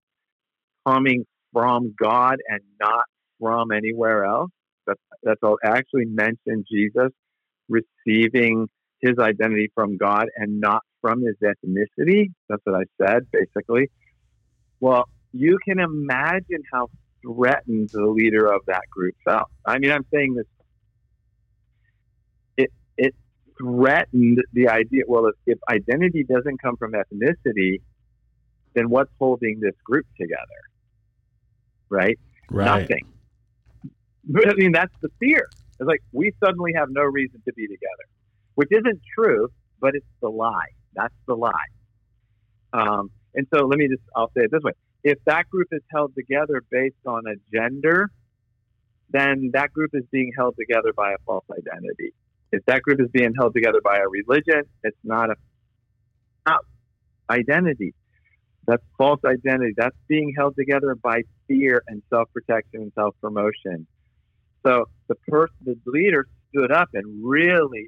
coming 0.86 1.25
from 1.51 1.93
God 2.01 2.38
and 2.47 2.61
not 2.79 3.03
from 3.39 3.71
anywhere 3.71 4.25
else, 4.25 4.51
that's, 4.86 5.01
that's 5.23 5.39
all. 5.43 5.57
Actually 5.63 6.05
mentioned 6.05 6.65
Jesus 6.69 7.11
receiving 7.69 8.67
his 9.01 9.17
identity 9.19 9.71
from 9.73 9.97
God 9.97 10.27
and 10.36 10.59
not 10.59 10.81
from 11.01 11.21
his 11.21 11.36
ethnicity. 11.43 12.27
That's 12.49 12.61
what 12.63 12.81
I 12.81 12.84
said, 13.01 13.27
basically. 13.31 13.89
Well, 14.79 15.05
you 15.34 15.57
can 15.65 15.79
imagine 15.79 16.63
how 16.71 16.89
threatened 17.21 17.89
the 17.91 18.05
leader 18.05 18.45
of 18.45 18.61
that 18.67 18.84
group 18.89 19.15
felt. 19.25 19.49
I 19.65 19.79
mean, 19.79 19.91
I'm 19.91 20.05
saying 20.13 20.36
this. 20.36 20.45
It 22.57 22.71
it 22.97 23.15
threatened 23.57 24.39
the 24.53 24.69
idea. 24.69 25.03
Well, 25.07 25.27
if, 25.27 25.36
if 25.45 25.59
identity 25.69 26.23
doesn't 26.23 26.61
come 26.61 26.77
from 26.77 26.93
ethnicity, 26.93 27.81
then 28.75 28.89
what's 28.89 29.11
holding 29.19 29.59
this 29.59 29.75
group 29.84 30.05
together? 30.19 30.39
Right? 31.89 32.19
Right. 32.49 32.81
Nothing. 32.81 33.07
I 34.36 34.53
mean, 34.55 34.71
that's 34.71 34.93
the 35.01 35.09
fear. 35.20 35.47
It's 35.79 35.87
like 35.87 36.01
we 36.12 36.32
suddenly 36.43 36.71
have 36.75 36.89
no 36.91 37.01
reason 37.01 37.41
to 37.45 37.53
be 37.53 37.67
together, 37.67 38.05
which 38.55 38.70
isn't 38.71 39.01
true, 39.17 39.49
but 39.79 39.95
it's 39.95 40.05
the 40.21 40.29
lie. 40.29 40.71
That's 40.95 41.13
the 41.28 41.36
lie. 41.36 41.51
Um, 42.71 43.12
and 43.36 43.47
so 43.53 43.66
let 43.66 43.78
me 43.78 43.87
just, 43.87 44.01
I'll 44.16 44.32
say 44.37 44.43
it 44.43 44.51
this 44.51 44.62
way. 44.63 44.74
If 45.04 45.17
that 45.25 45.50
group 45.50 45.67
is 45.71 45.82
held 45.92 46.16
together 46.16 46.63
based 46.71 46.96
on 47.05 47.24
a 47.28 47.36
gender, 47.55 48.09
then 49.09 49.51
that 49.54 49.74
group 49.74 49.92
is 49.93 50.04
being 50.12 50.32
held 50.36 50.55
together 50.58 50.93
by 50.96 51.12
a 51.12 51.17
false 51.25 51.46
identity. 51.51 52.13
If 52.51 52.63
that 52.66 52.82
group 52.82 53.01
is 53.01 53.09
being 53.12 53.34
held 53.38 53.54
together 53.54 53.82
by 53.84 53.97
a 53.97 54.08
religion, 54.08 54.63
it's 54.84 54.97
not 55.04 55.30
a 55.30 55.36
not 56.47 56.62
identity. 57.30 57.93
That's 58.66 58.84
false 58.97 59.20
identity. 59.25 59.74
That's 59.75 59.96
being 60.08 60.34
held 60.38 60.55
together 60.55 60.96
by 60.96 61.24
fear 61.47 61.84
and 61.88 62.01
self 62.09 62.30
protection 62.34 62.82
and 62.82 62.92
self 62.96 63.16
promotion. 63.21 63.88
So 64.66 64.86
the 65.08 65.16
person, 65.28 65.55
the 65.66 65.75
leader 65.86 66.28
stood 66.50 66.71
up 66.71 66.89
and 66.93 67.25
really 67.25 67.88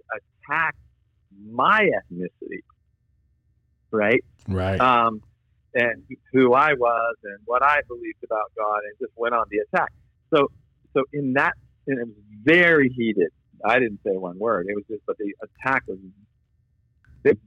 attacked 0.49 0.79
my 1.49 1.87
ethnicity 2.11 2.61
right? 3.95 4.23
Right. 4.47 4.79
Um, 4.79 5.21
and 5.75 6.03
who 6.33 6.53
I 6.53 6.73
was 6.73 7.15
and 7.23 7.37
what 7.45 7.61
I 7.61 7.81
believed 7.87 8.23
about 8.23 8.51
God, 8.57 8.79
and 8.85 8.93
just 8.99 9.11
went 9.15 9.35
on 9.35 9.45
the 9.51 9.59
attack. 9.59 9.89
So, 10.33 10.47
so 10.95 11.03
in 11.13 11.33
that, 11.33 11.53
it 11.85 11.97
was 11.99 12.15
very 12.43 12.89
heated. 12.95 13.29
I 13.63 13.79
didn't 13.79 13.99
say 14.05 14.17
one 14.17 14.39
word. 14.39 14.67
It 14.69 14.75
was 14.75 14.85
just, 14.89 15.01
but 15.05 15.17
the 15.17 15.33
attack 15.43 15.83
was 15.87 15.97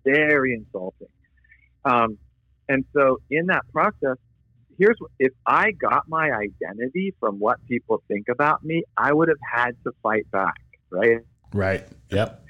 very 0.05 0.55
insulting. 0.55 1.09
Um, 1.85 2.19
and 2.69 2.85
so, 2.95 3.19
in 3.31 3.47
that 3.47 3.63
process, 3.73 4.19
here's 4.79 4.97
what, 4.99 5.11
if 5.19 5.33
I 5.47 5.71
got 5.73 6.05
my 6.09 6.31
identity 6.31 7.15
from 7.19 7.37
what 7.37 7.59
people 7.67 8.03
think 8.09 8.27
about 8.29 8.63
me, 8.63 8.85
I 8.97 9.13
would 9.13 9.29
have 9.29 9.39
had 9.53 9.73
to 9.85 9.93
fight 10.03 10.31
back, 10.31 10.55
right? 10.91 11.21
Right. 11.53 11.87
Yep. 12.11 12.48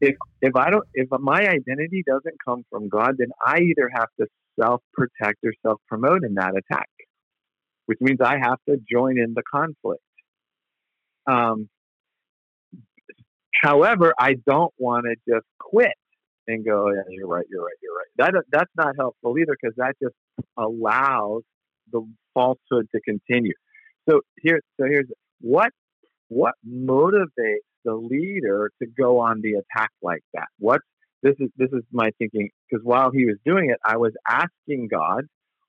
If 0.00 0.16
if 0.40 0.56
I 0.56 0.70
don't 0.70 0.84
if 0.94 1.08
my 1.10 1.40
identity 1.40 2.02
doesn't 2.06 2.36
come 2.46 2.64
from 2.70 2.88
God, 2.88 3.16
then 3.18 3.28
I 3.44 3.58
either 3.60 3.90
have 3.94 4.08
to 4.20 4.26
self 4.60 4.82
protect 4.92 5.38
or 5.44 5.52
self 5.64 5.80
promote 5.88 6.24
in 6.24 6.34
that 6.34 6.54
attack, 6.56 6.88
which 7.86 7.98
means 8.00 8.20
I 8.20 8.38
have 8.38 8.58
to 8.68 8.76
join 8.90 9.18
in 9.18 9.34
the 9.34 9.42
conflict. 9.42 10.02
Um, 11.26 11.68
however, 13.62 14.14
I 14.18 14.34
don't 14.46 14.72
want 14.78 15.06
to 15.06 15.16
just 15.32 15.46
quit 15.58 15.92
and 16.46 16.64
go, 16.64 16.90
yeah, 16.90 17.02
you're 17.08 17.26
right, 17.26 17.46
you're 17.48 17.64
right, 17.64 17.76
you're 17.82 17.94
right. 17.94 18.32
That 18.32 18.44
that's 18.50 18.70
not 18.76 18.94
helpful 18.98 19.38
either 19.38 19.56
because 19.60 19.74
that 19.76 19.94
just 20.02 20.14
allows 20.58 21.42
the 21.90 22.06
falsehood 22.34 22.88
to 22.94 23.00
continue. 23.00 23.54
So 24.08 24.20
here, 24.42 24.60
so 24.78 24.86
here's 24.86 25.06
what 25.40 25.70
what 26.28 26.54
motivates 26.68 27.64
the 27.84 27.94
leader 27.94 28.70
to 28.82 28.86
go 28.86 29.20
on 29.20 29.40
the 29.40 29.54
attack 29.54 29.90
like 30.02 30.24
that? 30.34 30.48
What 30.58 30.80
this 31.22 31.34
is 31.40 31.48
this 31.56 31.70
is 31.72 31.82
my 31.92 32.10
thinking 32.18 32.50
because 32.68 32.84
while 32.84 33.10
he 33.10 33.24
was 33.26 33.36
doing 33.44 33.70
it, 33.70 33.78
I 33.84 33.96
was 33.96 34.12
asking 34.28 34.88
God, 34.88 35.24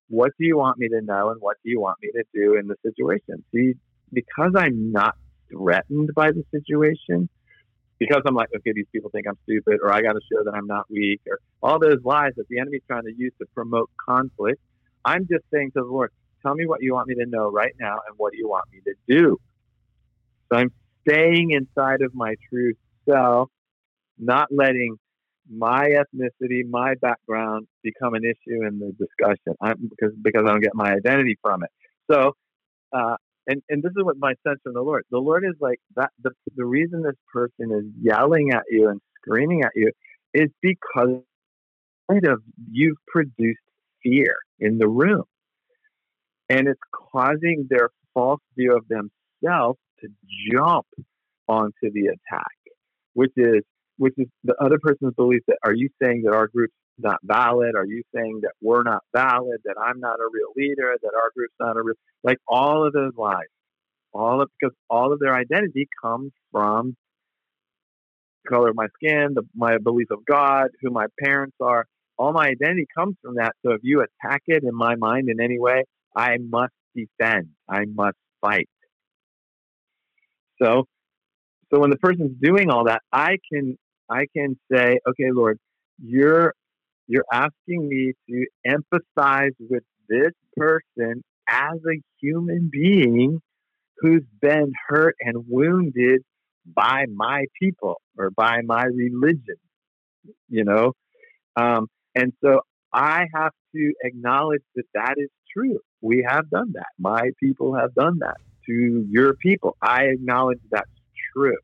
"What 0.09 0.31
do 0.39 0.45
you 0.45 0.57
want 0.57 0.77
me 0.77 0.89
to 0.89 1.01
know, 1.01 1.29
and 1.29 1.41
what 1.41 1.57
do 1.63 1.69
you 1.69 1.79
want 1.79 1.97
me 2.01 2.11
to 2.11 2.23
do 2.33 2.55
in 2.55 2.67
the 2.67 2.75
situation?" 2.85 3.43
See, 3.53 3.73
because 4.11 4.51
I'm 4.55 4.91
not 4.91 5.15
threatened 5.49 6.09
by 6.15 6.31
the 6.31 6.43
situation, 6.51 7.29
because 7.99 8.21
I'm 8.25 8.35
like, 8.35 8.49
okay, 8.55 8.73
these 8.73 8.87
people 8.91 9.09
think 9.09 9.27
I'm 9.27 9.37
stupid, 9.43 9.79
or 9.81 9.91
I 9.91 10.01
got 10.01 10.13
to 10.13 10.21
show 10.31 10.43
that 10.43 10.53
I'm 10.53 10.67
not 10.67 10.89
weak, 10.89 11.21
or 11.27 11.39
all 11.61 11.79
those 11.79 12.03
lies 12.03 12.33
that 12.37 12.47
the 12.49 12.59
enemy's 12.59 12.81
trying 12.87 13.03
to 13.03 13.13
use 13.15 13.33
to 13.39 13.45
promote 13.53 13.89
conflict. 14.09 14.59
I'm 15.05 15.27
just 15.27 15.45
saying 15.53 15.71
to 15.71 15.81
the 15.81 15.87
Lord, 15.87 16.11
tell 16.41 16.55
me 16.55 16.65
what 16.65 16.81
you 16.81 16.93
want 16.93 17.07
me 17.07 17.15
to 17.15 17.25
know 17.25 17.49
right 17.51 17.73
now, 17.79 17.93
and 18.07 18.15
what 18.17 18.33
do 18.33 18.37
you 18.37 18.49
want 18.49 18.65
me 18.71 18.81
to 18.85 18.93
do? 19.07 19.37
So 20.51 20.59
I'm 20.59 20.71
staying 21.07 21.51
inside 21.51 22.01
of 22.01 22.13
my 22.13 22.35
true 22.49 22.73
self, 23.09 23.49
not 24.17 24.47
letting 24.51 24.97
my 25.49 25.89
ethnicity, 25.89 26.67
my 26.67 26.95
background 27.01 27.67
become 27.83 28.15
an 28.15 28.23
issue 28.23 28.65
in 28.65 28.79
the 28.79 28.91
discussion 28.97 29.55
I'm, 29.61 29.89
because 29.89 30.15
because 30.21 30.43
I 30.45 30.51
don't 30.51 30.61
get 30.61 30.73
my 30.73 30.93
identity 30.93 31.37
from 31.41 31.63
it. 31.63 31.69
So, 32.11 32.33
uh, 32.93 33.15
and 33.47 33.61
and 33.69 33.83
this 33.83 33.91
is 33.91 34.03
what 34.03 34.17
my 34.17 34.33
sense 34.47 34.59
from 34.63 34.73
the 34.73 34.81
Lord. 34.81 35.03
The 35.11 35.19
Lord 35.19 35.43
is 35.45 35.55
like 35.59 35.79
that. 35.95 36.09
The 36.23 36.31
the 36.55 36.65
reason 36.65 37.03
this 37.03 37.15
person 37.31 37.71
is 37.71 37.85
yelling 38.01 38.51
at 38.53 38.63
you 38.69 38.89
and 38.89 38.99
screaming 39.21 39.63
at 39.63 39.71
you 39.75 39.91
is 40.33 40.49
because 40.61 41.21
of 42.09 42.41
you've 42.71 42.97
produced 43.07 43.59
fear 44.01 44.35
in 44.59 44.77
the 44.77 44.87
room, 44.87 45.23
and 46.49 46.67
it's 46.67 46.79
causing 47.11 47.67
their 47.69 47.89
false 48.13 48.41
view 48.55 48.75
of 48.75 48.85
themselves 48.87 49.77
to 50.01 50.09
jump 50.51 50.85
onto 51.47 51.91
the 51.91 52.07
attack, 52.07 52.55
which 53.13 53.33
is 53.37 53.61
which 53.97 54.13
is 54.17 54.27
the 54.43 54.55
other 54.61 54.77
person's 54.81 55.13
belief 55.15 55.41
that 55.47 55.57
are 55.63 55.73
you 55.73 55.89
saying 56.03 56.23
that 56.25 56.33
our 56.33 56.47
group's 56.47 56.73
not 56.97 57.19
valid? 57.23 57.75
Are 57.75 57.85
you 57.85 58.03
saying 58.13 58.39
that 58.43 58.53
we're 58.61 58.83
not 58.83 59.03
valid? 59.15 59.59
That 59.63 59.75
I'm 59.81 59.99
not 59.99 60.19
a 60.19 60.29
real 60.31 60.49
leader? 60.55 60.95
That 61.01 61.13
our 61.15 61.31
group's 61.35 61.55
not 61.59 61.77
a 61.77 61.81
real 61.81 61.95
like 62.23 62.37
all 62.47 62.85
of 62.85 62.93
those 62.93 63.13
lies, 63.17 63.47
all 64.13 64.41
of 64.41 64.49
because 64.59 64.75
all 64.89 65.13
of 65.13 65.19
their 65.19 65.35
identity 65.35 65.87
comes 66.01 66.31
from 66.51 66.95
the 68.43 68.49
color 68.49 68.69
of 68.69 68.75
my 68.75 68.87
skin, 68.95 69.33
the, 69.33 69.43
my 69.55 69.77
belief 69.77 70.07
of 70.11 70.25
God, 70.25 70.67
who 70.81 70.89
my 70.89 71.05
parents 71.19 71.55
are. 71.59 71.85
All 72.17 72.31
my 72.31 72.47
identity 72.47 72.87
comes 72.97 73.15
from 73.21 73.35
that. 73.35 73.53
So 73.65 73.73
if 73.73 73.81
you 73.83 74.01
attack 74.01 74.43
it 74.47 74.63
in 74.63 74.73
my 74.73 74.95
mind 74.95 75.29
in 75.29 75.41
any 75.41 75.59
way, 75.59 75.83
I 76.15 76.37
must 76.37 76.73
defend. 76.95 77.49
I 77.69 77.85
must 77.85 78.15
fight. 78.39 78.69
So, 80.61 80.85
so 81.71 81.79
when 81.79 81.89
the 81.89 81.97
person's 81.97 82.37
doing 82.41 82.69
all 82.69 82.85
that, 82.85 83.01
I 83.11 83.37
can 83.51 83.77
I 84.09 84.25
can 84.35 84.57
say, 84.71 84.99
okay, 85.07 85.31
Lord, 85.31 85.57
you're 86.01 86.53
you're 87.07 87.25
asking 87.31 87.87
me 87.87 88.13
to 88.29 88.45
empathize 88.67 89.53
with 89.59 89.83
this 90.09 90.31
person 90.55 91.23
as 91.47 91.77
a 91.87 92.01
human 92.19 92.69
being 92.71 93.39
who's 93.97 94.23
been 94.41 94.71
hurt 94.87 95.15
and 95.19 95.45
wounded 95.47 96.21
by 96.65 97.05
my 97.13 97.45
people 97.61 98.01
or 98.17 98.31
by 98.31 98.61
my 98.65 98.83
religion, 98.83 99.57
you 100.49 100.63
know, 100.63 100.93
um, 101.55 101.87
and 102.15 102.33
so 102.43 102.61
I 102.91 103.25
have 103.33 103.51
to 103.75 103.93
acknowledge 104.03 104.63
that 104.75 104.85
that 104.93 105.15
is 105.17 105.29
true. 105.55 105.79
We 106.01 106.25
have 106.27 106.49
done 106.49 106.73
that. 106.73 106.87
My 106.97 107.29
people 107.39 107.75
have 107.75 107.93
done 107.93 108.19
that 108.19 108.37
to 108.67 109.05
your 109.09 109.35
people. 109.35 109.77
I 109.81 110.05
acknowledge 110.05 110.59
that's 110.71 110.89
true. 111.33 111.57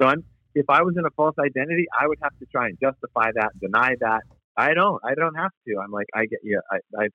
So 0.00 0.08
I'm 0.08 0.24
if 0.54 0.66
I 0.68 0.82
was 0.82 0.94
in 0.96 1.04
a 1.04 1.10
false 1.10 1.36
identity, 1.38 1.86
I 1.98 2.06
would 2.06 2.18
have 2.22 2.36
to 2.38 2.46
try 2.46 2.66
and 2.66 2.78
justify 2.80 3.30
that, 3.34 3.50
deny 3.60 3.94
that. 4.00 4.22
I 4.56 4.74
don't. 4.74 5.00
I 5.04 5.14
don't 5.14 5.34
have 5.36 5.52
to. 5.66 5.78
I'm 5.82 5.90
like, 5.90 6.06
I 6.14 6.26
get 6.26 6.40
you. 6.42 6.60
I, 6.70 6.78
I, 6.98 7.08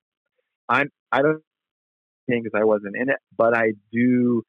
I'm. 0.69 0.89
I 1.11 1.21
don't 1.21 1.41
think 2.27 2.45
because 2.45 2.59
I 2.59 2.63
wasn't 2.63 2.95
in 2.95 3.09
it, 3.09 3.17
but 3.37 3.55
I 3.55 3.73
do 3.91 4.43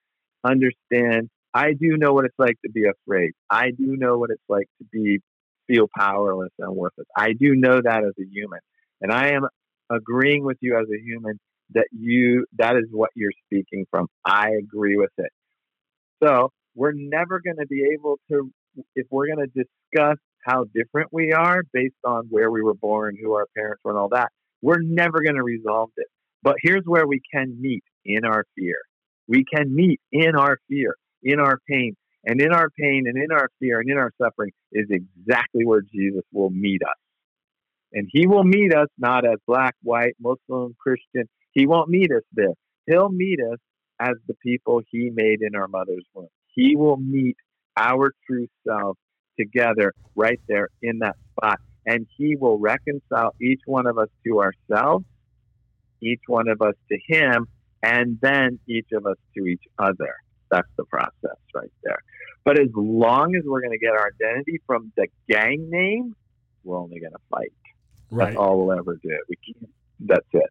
understand. 0.45 1.29
I 1.53 1.73
do 1.73 1.97
know 1.97 2.13
what 2.13 2.27
it's 2.27 2.39
like 2.39 2.61
to 2.65 2.71
be 2.71 2.85
afraid. 2.87 3.33
I 3.51 3.71
do 3.71 3.97
know 3.97 4.19
what 4.19 4.31
it's 4.31 4.43
like 4.49 4.69
to 4.79 4.85
be 4.93 5.21
feel 5.67 5.89
powerless 5.97 6.53
and 6.59 6.75
worthless. 6.77 7.09
I 7.17 7.33
do 7.33 7.55
know 7.57 7.81
that 7.83 8.05
as 8.05 8.13
a 8.21 8.27
human, 8.31 8.61
and 9.01 9.13
I 9.13 9.31
am 9.31 9.47
agreeing 9.91 10.45
with 10.45 10.59
you 10.61 10.79
as 10.79 10.87
a 10.89 11.01
human 11.03 11.41
that 11.75 11.87
you 11.93 12.47
that 12.59 12.77
is 12.77 12.85
what 12.91 13.11
you're 13.15 13.33
speaking 13.47 13.87
from. 13.91 14.07
I 14.25 14.51
agree 14.51 14.97
with 14.97 15.11
it. 15.19 15.31
So 16.23 16.53
we're 16.75 16.93
never 16.95 17.41
going 17.41 17.57
to 17.59 17.67
be 17.67 17.91
able 17.95 18.19
to 18.31 18.51
if 18.95 19.07
we're 19.11 19.27
going 19.27 19.47
to 19.47 19.65
discuss 19.65 20.19
how 20.45 20.65
different 20.75 21.13
we 21.13 21.33
are 21.33 21.63
based 21.73 21.95
on 22.05 22.27
where 22.31 22.51
we 22.51 22.63
were 22.63 22.75
born, 22.75 23.17
who 23.21 23.33
our 23.35 23.47
parents 23.57 23.81
were, 23.85 23.93
and 23.93 23.99
all 23.99 24.11
that, 24.11 24.31
we're 24.63 24.81
never 24.81 25.21
going 25.23 25.37
to 25.37 25.43
resolve 25.43 25.91
it. 25.97 26.07
But 26.43 26.57
here's 26.63 26.85
where 26.85 27.07
we 27.07 27.21
can 27.33 27.61
meet 27.61 27.83
in 28.05 28.25
our 28.25 28.45
fear. 28.55 28.77
We 29.27 29.45
can 29.45 29.75
meet 29.75 30.01
in 30.13 30.37
our 30.37 30.59
fear, 30.69 30.95
in 31.23 31.41
our 31.41 31.59
pain. 31.69 31.97
And 32.25 32.41
in 32.41 32.53
our 32.53 32.69
pain 32.71 33.05
and 33.07 33.17
in 33.17 33.31
our 33.31 33.49
fear 33.61 33.79
and 33.79 33.89
in 33.89 33.97
our 33.97 34.11
suffering 34.21 34.51
is 34.73 34.87
exactly 34.91 35.65
where 35.65 35.81
Jesus 35.81 36.25
will 36.33 36.51
meet 36.51 36.83
us. 36.83 36.97
And 37.93 38.09
he 38.13 38.27
will 38.27 38.43
meet 38.43 38.75
us 38.75 38.89
not 38.99 39.25
as 39.25 39.39
black, 39.47 39.75
white, 39.83 40.17
Muslim, 40.21 40.75
Christian. 40.79 41.29
He 41.57 41.67
won't 41.67 41.89
meet 41.89 42.13
us 42.13 42.23
there. 42.35 42.53
He'll 42.87 43.09
meet 43.09 43.41
us 43.41 43.59
as 43.99 44.13
the 44.29 44.35
people 44.35 44.83
he 44.91 45.09
made 45.09 45.41
in 45.41 45.57
our 45.57 45.67
mother's 45.69 46.05
womb. 46.13 46.29
He 46.49 46.77
will 46.77 46.99
meet 46.99 47.39
our 47.79 48.13
true 48.27 48.47
self 48.69 48.99
together 49.39 49.95
right 50.15 50.39
there 50.49 50.69
in 50.83 50.99
that 50.99 51.17
spot. 51.33 51.59
And 51.87 52.07
He 52.19 52.37
will 52.37 52.59
reconcile 52.59 53.35
each 53.41 53.63
one 53.65 53.87
of 53.87 53.97
us 53.97 54.09
to 54.27 54.43
ourselves, 54.43 55.07
each 56.03 56.21
one 56.27 56.49
of 56.49 56.61
us 56.61 56.75
to 56.91 56.99
Him, 57.09 57.47
and 57.83 58.19
then 58.21 58.59
each 58.69 58.89
of 58.93 59.07
us 59.07 59.17
to 59.35 59.47
each 59.47 59.65
other. 59.79 60.15
That's 60.51 60.69
the 60.77 60.85
process 60.85 61.39
right 61.55 61.73
there. 61.85 62.03
But 62.45 62.61
as 62.61 62.69
long 62.75 63.35
as 63.35 63.45
we're 63.47 63.63
going 63.63 63.73
to 63.73 63.79
get 63.79 63.93
our 63.93 64.11
identity 64.21 64.61
from 64.67 64.93
the 64.95 65.07
gang 65.27 65.71
name, 65.71 66.15
we're 66.65 66.79
only 66.79 67.01
going 67.01 67.13
to 67.13 67.19
fight. 67.31 67.53
Right. 68.11 68.27
That's 68.27 68.37
all 68.37 68.59
we'll 68.67 68.79
ever 68.79 68.97
do. 69.03 69.19
We 69.31 69.37
can't, 69.37 69.71
that's 70.01 70.27
it. 70.33 70.51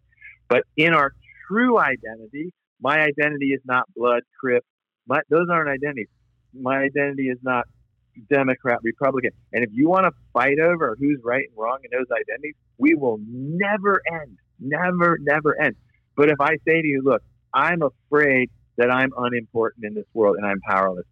But 0.50 0.64
in 0.78 0.94
our 0.94 1.12
true 1.48 1.80
identity, 1.80 2.54
my 2.82 3.00
identity 3.00 3.48
is 3.48 3.62
not 3.66 3.86
blood, 3.96 4.22
crip. 4.40 4.64
My, 5.08 5.22
those 5.30 5.48
aren't 5.52 5.70
identities 5.70 6.08
my 6.56 6.78
identity 6.78 7.28
is 7.28 7.38
not 7.44 7.66
Democrat, 8.32 8.80
Republican. 8.84 9.32
And 9.52 9.64
if 9.64 9.72
you 9.74 9.90
want 9.90 10.06
to 10.06 10.12
fight 10.34 10.60
over 10.60 10.96
who's 11.00 11.20
right 11.24 11.44
and 11.48 11.58
wrong 11.58 11.80
in 11.84 11.98
those 11.98 12.08
identities, 12.12 12.56
we 12.78 12.96
will 12.96 13.20
never 13.28 14.02
end. 14.12 14.38
Never, 14.60 15.18
never 15.22 15.60
end. 15.62 15.76
But 16.16 16.30
if 16.30 16.40
I 16.40 16.52
say 16.68 16.82
to 16.82 16.88
you, 16.88 17.02
look, 17.04 17.22
I'm 17.54 17.82
afraid 17.82 18.50
that 18.78 18.90
I'm 18.90 19.12
unimportant 19.18 19.86
in 19.86 19.94
this 19.94 20.06
world 20.14 20.38
and 20.38 20.46
I'm 20.46 20.62
powerless. 20.62 21.06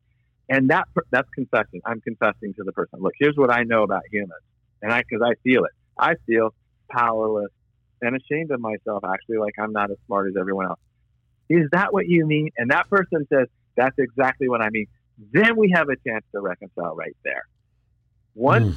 And 0.49 0.69
that 0.69 0.87
that's 1.11 1.29
confessing. 1.33 1.81
I'm 1.85 2.01
confessing 2.01 2.53
to 2.55 2.63
the 2.63 2.71
person. 2.73 2.99
Look, 3.01 3.13
here's 3.17 3.35
what 3.35 3.51
I 3.51 3.63
know 3.63 3.83
about 3.83 4.01
humans. 4.11 4.41
And 4.81 4.91
I 4.91 5.03
cuz 5.03 5.21
I 5.23 5.35
feel 5.43 5.63
it. 5.63 5.71
I 5.97 6.15
feel 6.27 6.53
powerless 6.89 7.51
and 8.03 8.15
ashamed 8.15 8.51
of 8.51 8.59
myself 8.59 9.03
actually 9.03 9.37
like 9.37 9.53
I'm 9.59 9.71
not 9.71 9.89
as 9.91 9.97
smart 10.05 10.27
as 10.27 10.35
everyone 10.39 10.67
else. 10.67 10.79
Is 11.49 11.69
that 11.71 11.93
what 11.93 12.07
you 12.07 12.25
mean? 12.25 12.49
And 12.57 12.71
that 12.71 12.89
person 12.89 13.27
says, 13.31 13.47
that's 13.75 13.97
exactly 13.97 14.47
what 14.47 14.61
I 14.61 14.69
mean 14.69 14.87
then 15.31 15.55
we 15.57 15.71
have 15.75 15.89
a 15.89 15.95
chance 16.07 16.25
to 16.33 16.41
reconcile 16.41 16.95
right 16.95 17.15
there. 17.23 17.43
One, 18.33 18.73
mm. 18.73 18.75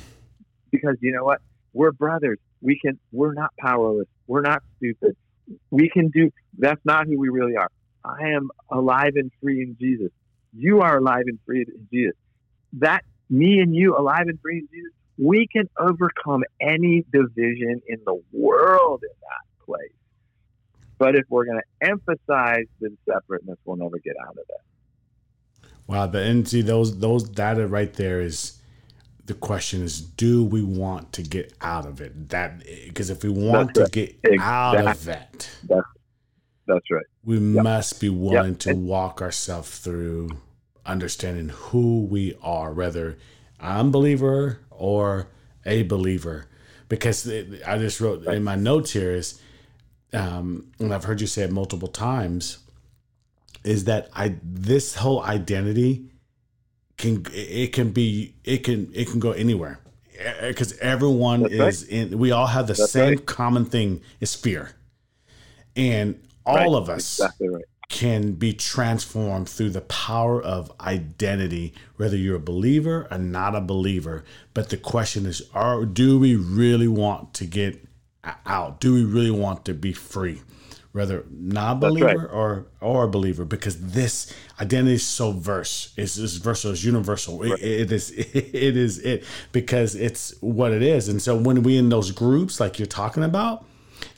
because 0.71 0.97
you 1.01 1.13
know 1.13 1.25
what? 1.25 1.41
We're 1.73 1.93
brothers. 1.93 2.39
We 2.61 2.79
can, 2.79 2.99
we're 3.13 3.35
not 3.35 3.53
powerless. 3.59 4.09
We're 4.27 4.43
not 4.43 4.63
stupid. 4.77 5.17
We 5.71 5.89
can 5.89 6.09
do, 6.09 6.31
that's 6.59 6.81
not 6.85 7.07
who 7.07 7.19
we 7.19 7.29
really 7.29 7.57
are. 7.57 7.71
I 8.05 8.31
am 8.31 8.51
alive 8.71 9.13
and 9.17 9.31
free 9.43 9.63
in 9.63 9.77
Jesus. 9.81 10.11
You 10.57 10.81
are 10.81 10.99
alive 10.99 11.25
and 11.27 11.39
free 11.45 11.63
in 11.63 11.89
Jesus. 11.93 12.17
That, 12.75 13.05
me 13.29 13.61
and 13.61 13.75
you, 13.75 13.97
alive 13.97 14.27
and 14.29 14.41
free 14.41 14.59
in 14.59 14.69
Jesus, 14.73 14.93
we 15.19 15.47
can 15.47 15.69
overcome 15.79 16.43
any 16.61 17.05
division 17.13 17.81
in 17.89 17.99
the 18.05 18.21
world 18.33 19.03
in 19.03 19.09
that 19.23 19.65
place. 19.65 19.91
But 20.99 21.15
if 21.17 21.25
we're 21.29 21.45
going 21.45 21.61
to 21.61 21.89
emphasize 21.89 22.65
the 22.81 22.91
separateness, 23.09 23.59
we'll 23.65 23.77
never 23.77 23.99
get 23.99 24.15
out 24.27 24.33
of 24.33 24.39
it. 24.49 25.69
Wow, 25.87 26.07
the 26.07 26.21
and 26.23 26.49
see 26.49 26.63
those 26.63 26.99
those 26.99 27.23
data 27.29 27.67
right 27.69 27.93
there 27.95 28.21
is 28.21 28.61
the 29.25 29.35
question 29.35 29.83
is, 29.83 30.01
do 30.01 30.45
we 30.45 30.63
want 30.63 31.13
to 31.13 31.23
get 31.23 31.53
out 31.61 31.87
of 31.87 32.01
it? 32.01 32.29
That 32.31 32.63
because 32.87 33.11
if 33.11 33.23
we 33.23 33.31
want 33.31 33.75
That's 33.75 33.91
to 33.91 34.01
right. 34.01 34.23
get 34.23 34.41
out 34.41 34.77
of 34.85 35.05
that, 35.05 35.49
That's 35.69 35.87
that's 36.67 36.91
right. 36.91 37.07
we 37.25 37.39
must 37.39 38.01
be 38.01 38.09
willing 38.09 38.57
to 38.57 38.71
And- 38.71 38.87
walk 38.87 39.23
ourselves 39.23 39.79
through 39.79 40.31
understanding 40.85 41.51
who 41.51 42.05
we 42.05 42.35
are, 42.43 42.73
whether 42.73 43.17
unbeliever 43.61 44.61
or 44.79 45.29
a 45.65 45.83
believer. 45.85 46.47
Because 46.89 47.27
it- 47.27 47.63
I 47.67 47.79
just 47.79 48.01
wrote 48.01 48.25
in 48.27 48.45
my 48.45 48.55
notes 48.57 48.93
here 48.93 49.13
is, 49.13 49.41
um, 50.13 50.69
and 50.79 50.95
I've 50.95 51.05
heard 51.05 51.21
you 51.21 51.27
say 51.27 51.43
it 51.43 51.53
multiple 51.53 51.89
times, 51.89 52.59
is 53.65 53.85
that 53.85 54.09
I 54.15 54.37
this 54.43 54.95
whole 54.97 55.23
identity 55.23 56.05
can 56.97 57.27
it 57.35 57.73
can 57.73 57.91
be 57.91 58.35
it 58.45 58.59
can 58.65 58.91
it 58.95 59.09
can 59.11 59.19
go 59.21 59.33
anywhere 59.33 59.81
because 60.41 60.79
everyone 60.79 61.43
That's 61.43 61.83
is 61.83 61.89
in 61.89 62.19
we 62.19 62.31
all 62.31 62.47
have 62.47 62.69
the 62.69 62.75
That's 62.75 62.93
same 62.93 63.09
right. 63.17 63.27
common 63.27 63.65
thing 63.67 64.01
is 64.21 64.35
fear 64.35 64.71
and 65.75 66.19
all 66.47 66.55
Right. 66.57 66.83
of 66.83 66.89
us 66.89 67.19
Exactly 67.21 67.49
right. 67.49 67.65
Can 67.89 68.33
be 68.33 68.53
transformed 68.53 69.49
through 69.49 69.71
the 69.71 69.81
power 69.83 70.43
of 70.43 70.73
identity, 70.81 71.73
whether 71.97 72.17
you're 72.17 72.37
a 72.37 72.41
believer 72.41 73.07
or 73.11 73.19
not 73.19 73.55
a 73.55 73.61
believer. 73.61 74.25
But 74.55 74.71
the 74.71 74.77
question 74.77 75.25
is, 75.25 75.43
are 75.55 75.85
do 75.85 76.19
we 76.19 76.35
really 76.35 76.89
want 76.89 77.33
to 77.35 77.47
get 77.47 77.85
out? 78.45 78.81
Do 78.81 78.95
we 78.95 79.05
really 79.05 79.31
want 79.31 79.65
to 79.67 79.75
be 79.75 79.93
free? 79.93 80.43
Whether 80.91 81.27
not 81.31 81.81
believer 81.81 82.07
right. 82.07 82.31
or 82.31 82.67
or 82.81 83.05
a 83.05 83.09
believer, 83.09 83.45
because 83.45 83.79
this 83.93 84.35
identity 84.59 84.95
is 84.95 85.07
so 85.07 85.31
verse, 85.31 85.93
it's, 85.99 86.17
it's 86.17 86.37
versatile, 86.37 86.73
it's 86.73 86.85
universal. 86.85 87.43
It, 87.43 87.63
it 87.63 87.93
is 87.93 88.11
it 88.17 88.77
is 88.77 88.99
it 89.01 89.23
because 89.53 89.95
it's 89.95 90.35
what 90.41 90.73
it 90.73 90.83
is. 90.83 91.09
And 91.09 91.21
so 91.21 91.37
when 91.37 91.63
we 91.63 91.77
in 91.77 91.91
those 91.91 92.11
groups 92.13 92.61
like 92.61 92.79
you're 92.79 92.87
talking 92.87 93.23
about, 93.23 93.67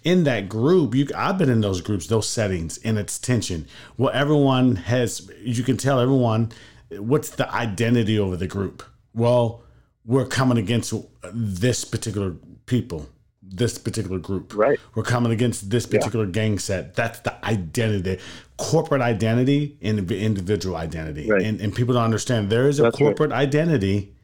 in 0.08 0.24
that 0.24 0.48
group, 0.48 0.94
you 0.94 1.06
I've 1.14 1.36
been 1.36 1.50
in 1.50 1.60
those 1.60 1.82
groups, 1.82 2.06
those 2.06 2.26
settings, 2.26 2.78
and 2.78 2.98
it's 2.98 3.18
tension. 3.18 3.66
Well, 3.98 4.10
everyone 4.14 4.76
has 4.76 5.30
you 5.42 5.62
can 5.62 5.76
tell 5.76 6.00
everyone 6.00 6.50
what's 6.92 7.28
the 7.30 7.52
identity 7.52 8.18
over 8.18 8.34
the 8.34 8.46
group. 8.46 8.82
Well, 9.12 9.62
we're 10.06 10.26
coming 10.26 10.56
against 10.56 10.94
this 11.30 11.84
particular 11.84 12.36
people, 12.64 13.10
this 13.42 13.76
particular 13.76 14.18
group. 14.18 14.54
Right. 14.54 14.80
We're 14.94 15.02
coming 15.02 15.30
against 15.30 15.68
this 15.68 15.84
particular 15.84 16.24
gang 16.24 16.58
set. 16.58 16.94
That's 16.94 17.20
the 17.20 17.44
identity. 17.44 18.18
Corporate 18.56 19.02
identity 19.02 19.76
and 19.82 20.10
individual 20.10 20.76
identity. 20.76 21.30
Right. 21.30 21.42
And 21.42 21.60
and 21.60 21.74
people 21.74 21.92
don't 21.92 22.04
understand 22.04 22.48
there 22.48 22.66
is 22.66 22.80
a 22.80 22.84
That's 22.84 22.94
right. 22.94 23.08
corporate 23.08 23.32
identity 23.32 24.14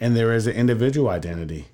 and 0.00 0.16
there 0.16 0.32
is 0.32 0.46
an 0.46 0.54
individual 0.54 1.10
identity. 1.10 1.66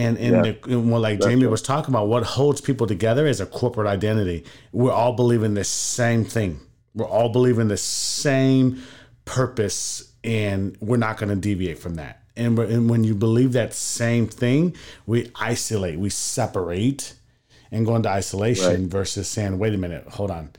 And 0.00 0.16
and, 0.18 0.32
Yeah. 0.46 0.52
the, 0.62 0.72
and 0.72 0.90
what 0.90 1.00
like 1.02 1.20
Jamie 1.20 1.46
was 1.46 1.62
talking 1.62 1.92
about, 1.94 2.08
what 2.08 2.22
holds 2.22 2.60
people 2.60 2.86
together 2.86 3.26
is 3.26 3.40
a 3.40 3.46
corporate 3.46 3.86
identity. 3.86 4.44
We're 4.72 4.92
all 4.92 5.12
believing 5.12 5.54
the 5.54 5.64
same 5.64 6.24
thing. 6.24 6.60
We're 6.94 7.06
all 7.08 7.28
believing 7.28 7.68
the 7.68 7.76
same 7.76 8.82
purpose, 9.24 10.12
and 10.24 10.76
we're 10.80 10.96
not 10.96 11.18
going 11.18 11.28
to 11.28 11.36
deviate 11.36 11.78
from 11.78 11.94
that. 11.96 12.22
And, 12.36 12.56
we're- 12.56 12.72
and 12.72 12.88
when 12.88 13.04
you 13.04 13.14
believe 13.14 13.52
that 13.52 13.74
same 13.74 14.26
thing, 14.26 14.74
we 15.06 15.30
isolate, 15.34 15.98
we 15.98 16.08
separate, 16.10 17.14
and 17.70 17.84
go 17.86 17.94
into 17.96 18.08
isolation 18.08 18.82
Right. 18.82 18.90
versus 18.98 19.28
saying, 19.28 19.58
"Wait 19.58 19.74
a 19.74 19.78
minute, 19.78 20.04
hold 20.08 20.30
on, 20.30 20.50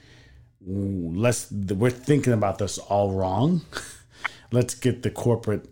let's 0.66 1.52
we're 1.52 1.90
thinking 1.90 2.34
about 2.34 2.58
this 2.60 2.78
all 2.78 3.12
wrong. 3.12 3.62
let's 4.52 4.76
get 4.76 5.02
the 5.04 5.10
corporate 5.10 5.66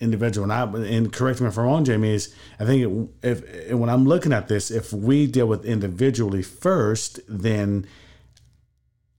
individual. 0.00 0.50
And, 0.50 0.52
I, 0.52 0.88
and 0.88 1.12
correct 1.12 1.40
me 1.40 1.48
if 1.48 1.58
I'm 1.58 1.64
wrong, 1.64 1.84
Jamie. 1.84 2.10
Is 2.10 2.34
I 2.58 2.64
think 2.64 3.10
it, 3.22 3.28
if 3.28 3.72
when 3.74 3.88
I'm 3.88 4.04
looking 4.04 4.32
at 4.32 4.48
this, 4.48 4.70
if 4.70 4.92
we 4.92 5.26
deal 5.26 5.46
with 5.46 5.64
individually 5.64 6.42
first, 6.42 7.20
then 7.28 7.86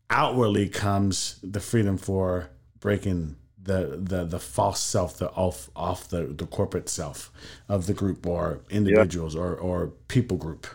outwardly 0.10 0.70
comes 0.70 1.40
the 1.44 1.60
freedom 1.60 1.98
for 1.98 2.50
breaking 2.80 3.36
the 3.62 4.00
the 4.02 4.26
the 4.26 4.40
false 4.40 4.80
self, 4.80 5.18
the 5.18 5.30
off 5.32 5.70
off 5.76 6.08
the 6.10 6.24
the 6.28 6.46
corporate 6.46 6.88
self 6.88 7.32
of 7.68 7.88
the 7.88 7.94
group 7.94 8.26
or 8.26 8.62
individuals 8.70 9.36
or 9.36 9.56
or 9.56 9.88
people 10.08 10.38
group. 10.38 10.68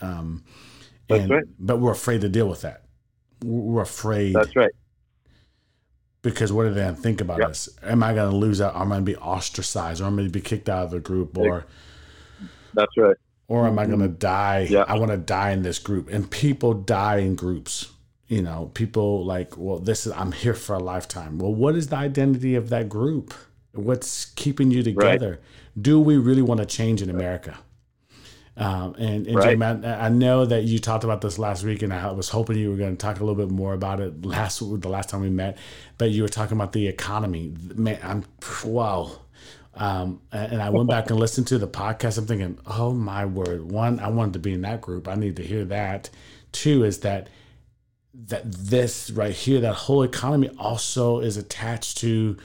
Um, 0.00 0.44
That's 1.08 1.22
and, 1.22 1.30
right. 1.30 1.44
But 1.58 1.78
we're 1.78 1.92
afraid 1.92 2.22
to 2.22 2.28
deal 2.28 2.48
with 2.48 2.62
that. 2.62 2.84
We're 3.44 3.82
afraid 3.82 4.34
That's 4.34 4.56
right. 4.56 4.72
Because 6.22 6.52
what 6.52 6.66
are 6.66 6.74
they 6.74 6.90
think 6.94 7.20
about 7.20 7.38
Yep. 7.38 7.50
us? 7.50 7.68
Am 7.82 8.02
I 8.02 8.14
going 8.14 8.30
to 8.30 8.36
lose 8.36 8.60
out? 8.60 8.74
Am 8.74 8.92
I 8.92 8.96
going 8.96 9.06
to 9.06 9.12
be 9.12 9.16
ostracized? 9.16 10.00
Or 10.00 10.04
am 10.04 10.14
I 10.14 10.16
going 10.16 10.28
to 10.28 10.32
be 10.32 10.40
kicked 10.40 10.68
out 10.68 10.84
of 10.84 10.90
the 10.90 11.00
group? 11.00 11.36
Or 11.38 11.66
That's 12.74 12.96
right. 12.96 13.16
or 13.46 13.66
am 13.66 13.78
I 13.78 13.86
going 13.86 14.00
to 14.00 14.08
die? 14.08 14.66
Mm-hmm. 14.70 14.90
I 14.90 14.98
want 14.98 15.10
to 15.10 15.16
die 15.16 15.50
in 15.50 15.62
this 15.62 15.78
group. 15.78 16.08
And 16.10 16.30
people 16.30 16.74
die 16.74 17.18
in 17.18 17.34
groups. 17.34 17.92
You 18.26 18.42
know, 18.42 18.70
people 18.74 19.24
like, 19.24 19.56
well, 19.56 19.78
this 19.78 20.06
is 20.06 20.12
I'm 20.12 20.32
here 20.32 20.52
for 20.52 20.74
a 20.74 20.78
lifetime. 20.78 21.38
Well, 21.38 21.54
what 21.54 21.74
is 21.76 21.86
the 21.88 21.96
identity 21.96 22.54
of 22.56 22.68
that 22.68 22.88
group? 22.90 23.32
What's 23.72 24.26
keeping 24.26 24.70
you 24.70 24.82
together? 24.82 25.40
Do 25.80 25.98
we 25.98 26.18
really 26.18 26.42
want 26.42 26.60
to 26.60 26.66
change 26.66 27.00
in 27.00 27.08
America? 27.08 27.56
Um, 28.58 28.96
and 28.98 29.26
and 29.28 29.36
Right. 29.36 29.50
Jim, 29.50 29.62
I, 29.62 30.06
I 30.06 30.08
know 30.08 30.44
that 30.44 30.64
you 30.64 30.80
talked 30.80 31.04
about 31.04 31.20
this 31.20 31.38
last 31.38 31.62
week, 31.62 31.82
and 31.82 31.92
I 31.92 32.10
was 32.10 32.28
hoping 32.28 32.58
you 32.58 32.70
were 32.70 32.76
going 32.76 32.96
to 32.96 33.00
talk 33.00 33.20
a 33.20 33.24
little 33.24 33.36
bit 33.36 33.54
more 33.54 33.72
about 33.72 34.00
it 34.00 34.26
last 34.26 34.58
the 34.58 34.88
last 34.88 35.08
time 35.08 35.20
we 35.20 35.30
met. 35.30 35.56
But 35.96 36.10
you 36.10 36.22
were 36.22 36.28
talking 36.28 36.56
about 36.56 36.72
the 36.72 36.88
economy. 36.88 37.54
Man, 37.74 37.98
I'm 38.02 38.24
wow. 38.64 39.12
Um, 39.74 40.20
and 40.32 40.60
I 40.60 40.70
went 40.70 40.88
back 40.88 41.08
and 41.10 41.20
listened 41.20 41.46
to 41.48 41.58
the 41.58 41.68
podcast. 41.68 42.18
I'm 42.18 42.26
thinking, 42.26 42.58
oh 42.66 42.92
my 42.92 43.24
word! 43.26 43.70
One, 43.70 44.00
I 44.00 44.08
wanted 44.08 44.32
to 44.32 44.38
be 44.40 44.52
in 44.52 44.62
that 44.62 44.80
group. 44.80 45.06
I 45.06 45.14
need 45.14 45.36
to 45.36 45.44
hear 45.44 45.64
that. 45.66 46.10
Two 46.50 46.82
is 46.82 46.98
that 47.00 47.28
that 48.26 48.50
this 48.50 49.10
right 49.10 49.32
here, 49.32 49.60
that 49.60 49.74
whole 49.74 50.02
economy 50.02 50.50
also 50.58 51.20
is 51.20 51.36
attached 51.36 51.98
to 51.98 52.36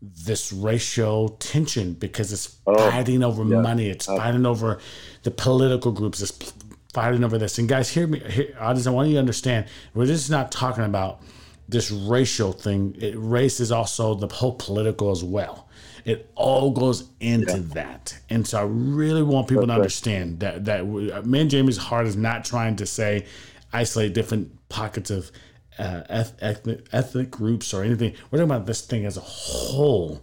this 0.00 0.52
racial 0.52 1.30
tension 1.40 1.94
because 1.94 2.32
it's 2.32 2.56
Oh, 2.66 2.76
fighting 2.90 3.22
over 3.24 3.42
yeah. 3.44 3.60
money. 3.60 3.88
It's 3.88 4.08
uh, 4.08 4.16
fighting 4.16 4.46
over 4.46 4.78
the 5.22 5.30
political 5.30 5.90
groups. 5.92 6.20
It's 6.22 6.52
fighting 6.92 7.24
over 7.24 7.38
this. 7.38 7.58
And 7.58 7.68
guys, 7.68 7.88
hear 7.90 8.06
me. 8.06 8.20
Hear, 8.20 8.56
I 8.60 8.74
just 8.74 8.88
want 8.88 9.08
you 9.08 9.14
to 9.14 9.20
understand. 9.20 9.66
We're 9.94 10.06
just 10.06 10.30
not 10.30 10.52
talking 10.52 10.84
about 10.84 11.20
this 11.68 11.90
racial 11.90 12.52
thing. 12.52 12.96
It, 13.00 13.14
race 13.16 13.60
is 13.60 13.72
also 13.72 14.14
the 14.14 14.28
whole 14.28 14.54
political 14.54 15.10
as 15.10 15.24
well. 15.24 15.68
It 16.04 16.30
all 16.36 16.70
goes 16.70 17.04
into 17.20 17.60
that. 17.74 18.16
And 18.30 18.46
so 18.46 18.60
I 18.60 18.62
really 18.64 19.22
want 19.22 19.48
people 19.48 19.64
to 19.64 19.66
That's 19.66 19.70
right. 19.70 19.82
understand 19.82 20.40
that 20.40 20.64
that 20.64 21.26
man 21.26 21.48
Jamie's 21.50 21.76
heart 21.76 22.06
is 22.06 22.16
not 22.16 22.44
trying 22.44 22.76
to 22.76 22.86
say 22.86 23.26
isolate 23.72 24.14
different 24.14 24.50
pockets 24.70 25.10
of 25.10 25.30
uh, 25.78 26.02
ethnic, 26.08 26.86
ethnic 26.92 27.30
groups 27.30 27.72
or 27.72 27.82
anything. 27.82 28.14
We're 28.30 28.38
talking 28.38 28.50
about 28.50 28.66
this 28.66 28.82
thing 28.82 29.04
as 29.04 29.16
a 29.16 29.20
whole. 29.20 30.22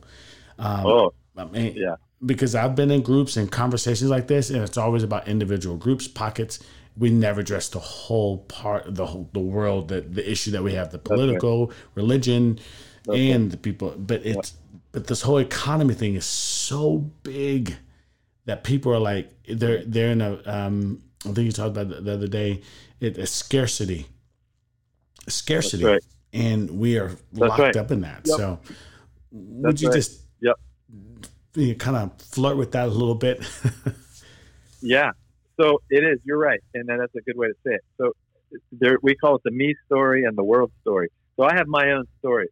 Um, 0.60 0.86
oh, 0.86 1.14
I 1.38 1.46
mean, 1.46 1.74
yeah. 1.76 1.96
because 2.26 2.56
I've 2.56 2.76
been 2.76 2.92
in 2.92 3.02
groups 3.02 3.38
and 3.38 3.52
conversations 3.52 4.10
like 4.10 4.28
this, 4.28 4.50
and 4.50 4.62
it's 4.62 4.78
always 4.78 5.04
about 5.04 5.28
individual 5.28 5.78
groups, 5.78 6.08
pockets. 6.08 6.60
We 6.98 7.10
never 7.10 7.42
address 7.42 7.68
the 7.70 7.80
whole 7.80 8.40
part, 8.40 8.96
the 8.96 9.06
whole, 9.06 9.30
the 9.34 9.40
world, 9.40 9.90
the, 9.90 10.02
the 10.02 10.30
issue 10.30 10.52
that 10.52 10.64
we 10.64 10.74
have, 10.74 10.92
the 10.92 11.00
political, 11.00 11.74
religion, 11.94 12.60
and 13.14 13.52
the 13.52 13.58
people. 13.58 13.94
But 13.98 14.26
it's 14.26 14.54
but 14.92 15.08
this 15.08 15.22
whole 15.22 15.40
economy 15.40 15.94
thing 15.94 16.16
is 16.16 16.26
so 16.26 17.00
big 17.24 17.76
that 18.46 18.64
people 18.64 18.94
are 18.94 19.00
like 19.00 19.30
they're 19.46 19.84
they're 19.84 20.12
in 20.12 20.22
a 20.22 20.42
um, 20.46 21.02
I 21.26 21.34
think 21.34 21.46
you 21.46 21.52
talked 21.52 21.78
about 21.78 21.92
it 21.92 22.06
the 22.06 22.14
other 22.14 22.28
day. 22.28 22.62
It 23.02 23.18
a 23.18 23.28
scarcity, 23.28 24.08
scarcity, 25.28 25.86
right. 25.86 26.04
and 26.34 26.70
we 26.70 26.98
are 26.98 27.12
locked 27.34 27.60
right. 27.60 27.76
up 27.76 27.92
in 27.92 28.02
that. 28.02 28.22
Yep. 28.26 28.38
So, 28.38 28.60
would 29.32 29.72
That's 29.72 29.82
you 29.82 29.90
right. 29.90 29.96
just 29.96 30.22
Yep. 30.42 30.56
you 31.56 31.76
kind 31.76 31.98
of 31.98 32.22
flirt 32.22 32.58
with 32.58 32.72
that 32.72 32.88
a 32.88 32.92
little 32.92 33.16
bit? 33.16 33.44
Yeah. 34.86 35.12
So 35.60 35.82
it 35.90 36.04
is. 36.04 36.20
You're 36.24 36.38
right, 36.38 36.60
and 36.74 36.88
that's 36.88 37.16
a 37.16 37.22
good 37.22 37.38
way 37.38 37.48
to 37.48 37.54
say 37.66 37.76
it. 37.76 37.82
So 37.98 38.12
there, 38.72 38.98
we 39.02 39.16
call 39.16 39.36
it 39.36 39.42
the 39.44 39.52
me 39.52 39.74
story 39.86 40.24
and 40.24 40.38
the 40.38 40.44
world 40.44 40.72
story. 40.82 41.10
So 41.38 41.44
I 41.44 41.56
have 41.56 41.68
my 41.68 41.92
own 41.92 42.06
story. 42.20 42.50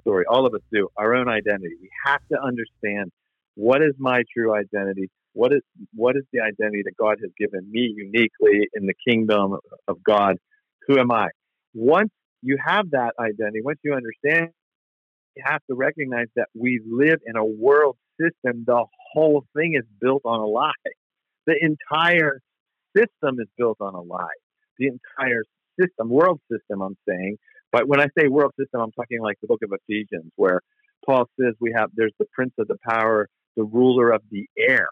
Story. 0.00 0.24
All 0.28 0.46
of 0.46 0.54
us 0.54 0.60
do 0.72 0.88
our 0.96 1.14
own 1.14 1.28
identity. 1.28 1.76
We 1.80 1.90
have 2.06 2.20
to 2.32 2.40
understand 2.42 3.12
what 3.54 3.82
is 3.82 3.94
my 3.98 4.24
true 4.34 4.52
identity. 4.54 5.10
What 5.34 5.52
is 5.52 5.60
what 5.94 6.16
is 6.16 6.24
the 6.32 6.40
identity 6.40 6.82
that 6.84 6.96
God 6.98 7.18
has 7.22 7.30
given 7.38 7.70
me 7.70 7.92
uniquely 7.96 8.68
in 8.74 8.86
the 8.86 8.94
kingdom 9.06 9.56
of 9.86 10.02
God? 10.02 10.38
Who 10.88 10.98
am 10.98 11.12
I? 11.12 11.28
Once 11.74 12.10
you 12.42 12.58
have 12.64 12.90
that 12.90 13.12
identity, 13.18 13.60
once 13.62 13.78
you 13.82 13.94
understand, 13.94 14.50
you 15.36 15.42
have 15.46 15.60
to 15.70 15.74
recognize 15.74 16.26
that 16.36 16.48
we 16.54 16.80
live 16.86 17.20
in 17.26 17.36
a 17.36 17.44
world 17.44 17.96
system. 18.20 18.64
The 18.66 18.84
whole 19.12 19.44
thing 19.56 19.74
is 19.74 19.84
built 20.00 20.22
on 20.24 20.40
a 20.40 20.46
lie. 20.46 20.72
The 21.46 21.54
entire 21.60 22.40
system 22.96 23.40
is 23.40 23.48
built 23.56 23.78
on 23.80 23.94
a 23.94 24.00
lie. 24.00 24.26
The 24.78 24.88
entire 24.88 25.44
system, 25.80 26.10
world 26.10 26.40
system, 26.50 26.82
I'm 26.82 26.96
saying. 27.08 27.36
But 27.70 27.88
when 27.88 28.00
I 28.00 28.06
say 28.18 28.28
world 28.28 28.52
system, 28.58 28.80
I'm 28.80 28.92
talking 28.92 29.20
like 29.22 29.38
the 29.40 29.48
book 29.48 29.60
of 29.62 29.72
Ephesians, 29.72 30.30
where 30.36 30.60
Paul 31.06 31.24
says 31.40 31.54
we 31.60 31.72
have 31.76 31.90
there's 31.94 32.12
the 32.18 32.26
prince 32.32 32.52
of 32.58 32.68
the 32.68 32.76
power, 32.86 33.28
the 33.56 33.64
ruler 33.64 34.10
of 34.10 34.22
the 34.30 34.46
air, 34.58 34.88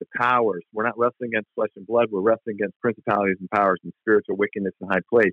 the 0.00 0.06
powers. 0.16 0.62
We're 0.72 0.84
not 0.84 0.98
wrestling 0.98 1.30
against 1.32 1.48
flesh 1.54 1.70
and 1.76 1.86
blood. 1.86 2.08
We're 2.10 2.20
wrestling 2.20 2.56
against 2.56 2.78
principalities 2.80 3.36
and 3.40 3.50
powers 3.50 3.80
and 3.82 3.92
spiritual 4.02 4.36
wickedness 4.36 4.74
in 4.80 4.88
high 4.88 5.00
place. 5.10 5.32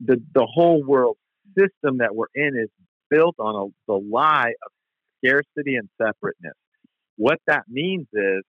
The 0.00 0.22
the 0.34 0.46
whole 0.46 0.82
world 0.84 1.16
system 1.58 1.98
that 1.98 2.14
we're 2.14 2.26
in 2.34 2.56
is 2.56 2.68
built 3.10 3.36
on 3.38 3.54
a, 3.54 3.92
the 3.92 3.98
lie 3.98 4.52
of 4.64 4.72
scarcity 5.18 5.76
and 5.76 5.88
separateness. 5.96 6.54
What 7.16 7.38
that 7.46 7.64
means 7.68 8.06
is 8.12 8.42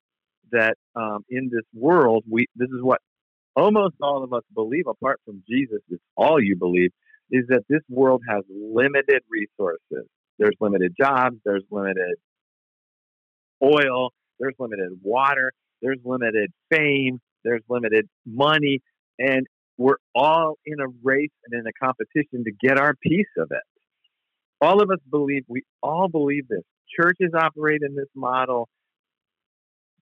that 0.52 0.76
um, 0.96 1.24
in 1.30 1.50
this 1.52 1.66
world, 1.74 2.24
we 2.30 2.48
this 2.56 2.70
is 2.70 2.82
what 2.82 3.00
almost 3.56 3.96
all 4.02 4.24
of 4.24 4.34
us 4.34 4.44
believe, 4.54 4.88
apart 4.88 5.20
from 5.26 5.44
Jesus, 5.50 5.80
it's 5.90 6.04
all 6.16 6.42
you 6.42 6.56
believe, 6.56 6.92
is 7.32 7.46
that 7.50 7.64
this 7.70 7.82
world 7.90 8.22
has 8.30 8.44
limited 8.50 9.22
resources. 9.30 10.08
There's 10.38 10.56
limited 10.60 10.96
jobs, 11.00 11.38
there's 11.44 11.64
limited 11.72 12.16
oil, 13.64 14.14
there's 14.40 14.54
limited 14.60 15.00
water, 15.02 15.52
there's 15.82 16.00
limited 16.04 16.52
fame, 16.70 17.20
there's 17.44 17.64
limited 17.70 18.08
money, 18.26 18.82
and 19.18 19.48
we're 19.78 19.98
all 20.16 20.56
in 20.66 20.80
a 20.80 20.88
race 21.04 21.32
and 21.46 21.60
in 21.60 21.68
a 21.68 21.86
competition 21.86 22.44
to 22.46 22.52
get 22.52 22.80
our 22.80 22.96
piece 22.96 23.28
of 23.38 23.52
it. 23.52 23.64
All 24.60 24.82
of 24.82 24.90
us 24.90 25.00
believe, 25.10 25.44
we 25.48 25.64
all 25.84 26.08
believe 26.08 26.48
this. 26.48 26.64
Churches 27.00 27.32
operate 27.36 27.82
in 27.84 27.96
this 27.96 28.08
model. 28.16 28.68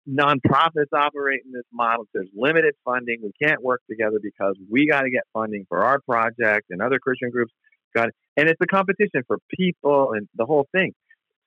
Nonprofits 0.09 0.93
operate 0.93 1.41
in 1.45 1.51
this 1.51 1.65
model. 1.73 2.05
There's 2.13 2.29
limited 2.35 2.75
funding. 2.85 3.17
We 3.21 3.31
can't 3.41 3.61
work 3.61 3.81
together 3.89 4.19
because 4.21 4.55
we 4.69 4.87
got 4.87 5.01
to 5.01 5.09
get 5.09 5.23
funding 5.33 5.65
for 5.67 5.83
our 5.83 5.99
project 5.99 6.67
and 6.69 6.81
other 6.81 6.99
Christian 6.99 7.31
groups 7.31 7.51
got. 7.95 8.09
And 8.37 8.47
it's 8.47 8.61
a 8.61 8.67
competition 8.67 9.23
for 9.27 9.39
people 9.57 10.13
and 10.13 10.27
the 10.35 10.45
whole 10.45 10.67
thing. 10.71 10.93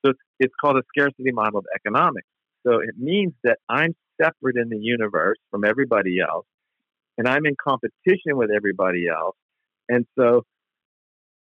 So 0.05 0.11
it's, 0.11 0.21
it's 0.41 0.55
called 0.61 0.77
a 0.77 0.83
scarcity 0.89 1.33
model 1.33 1.61
of 1.61 1.67
economics. 1.75 2.27
So 2.67 2.81
it 2.81 2.99
means 2.99 3.33
that 3.45 3.59
I'm 3.69 3.95
separate 4.21 4.57
in 4.57 4.69
the 4.69 4.79
universe 4.79 5.39
from 5.51 5.65
everybody 5.65 6.19
else, 6.21 6.47
and 7.19 7.29
I'm 7.29 7.45
in 7.45 7.57
competition 7.63 8.37
with 8.37 8.51
everybody 8.55 9.07
else. 9.09 9.37
And 9.89 10.07
so 10.19 10.45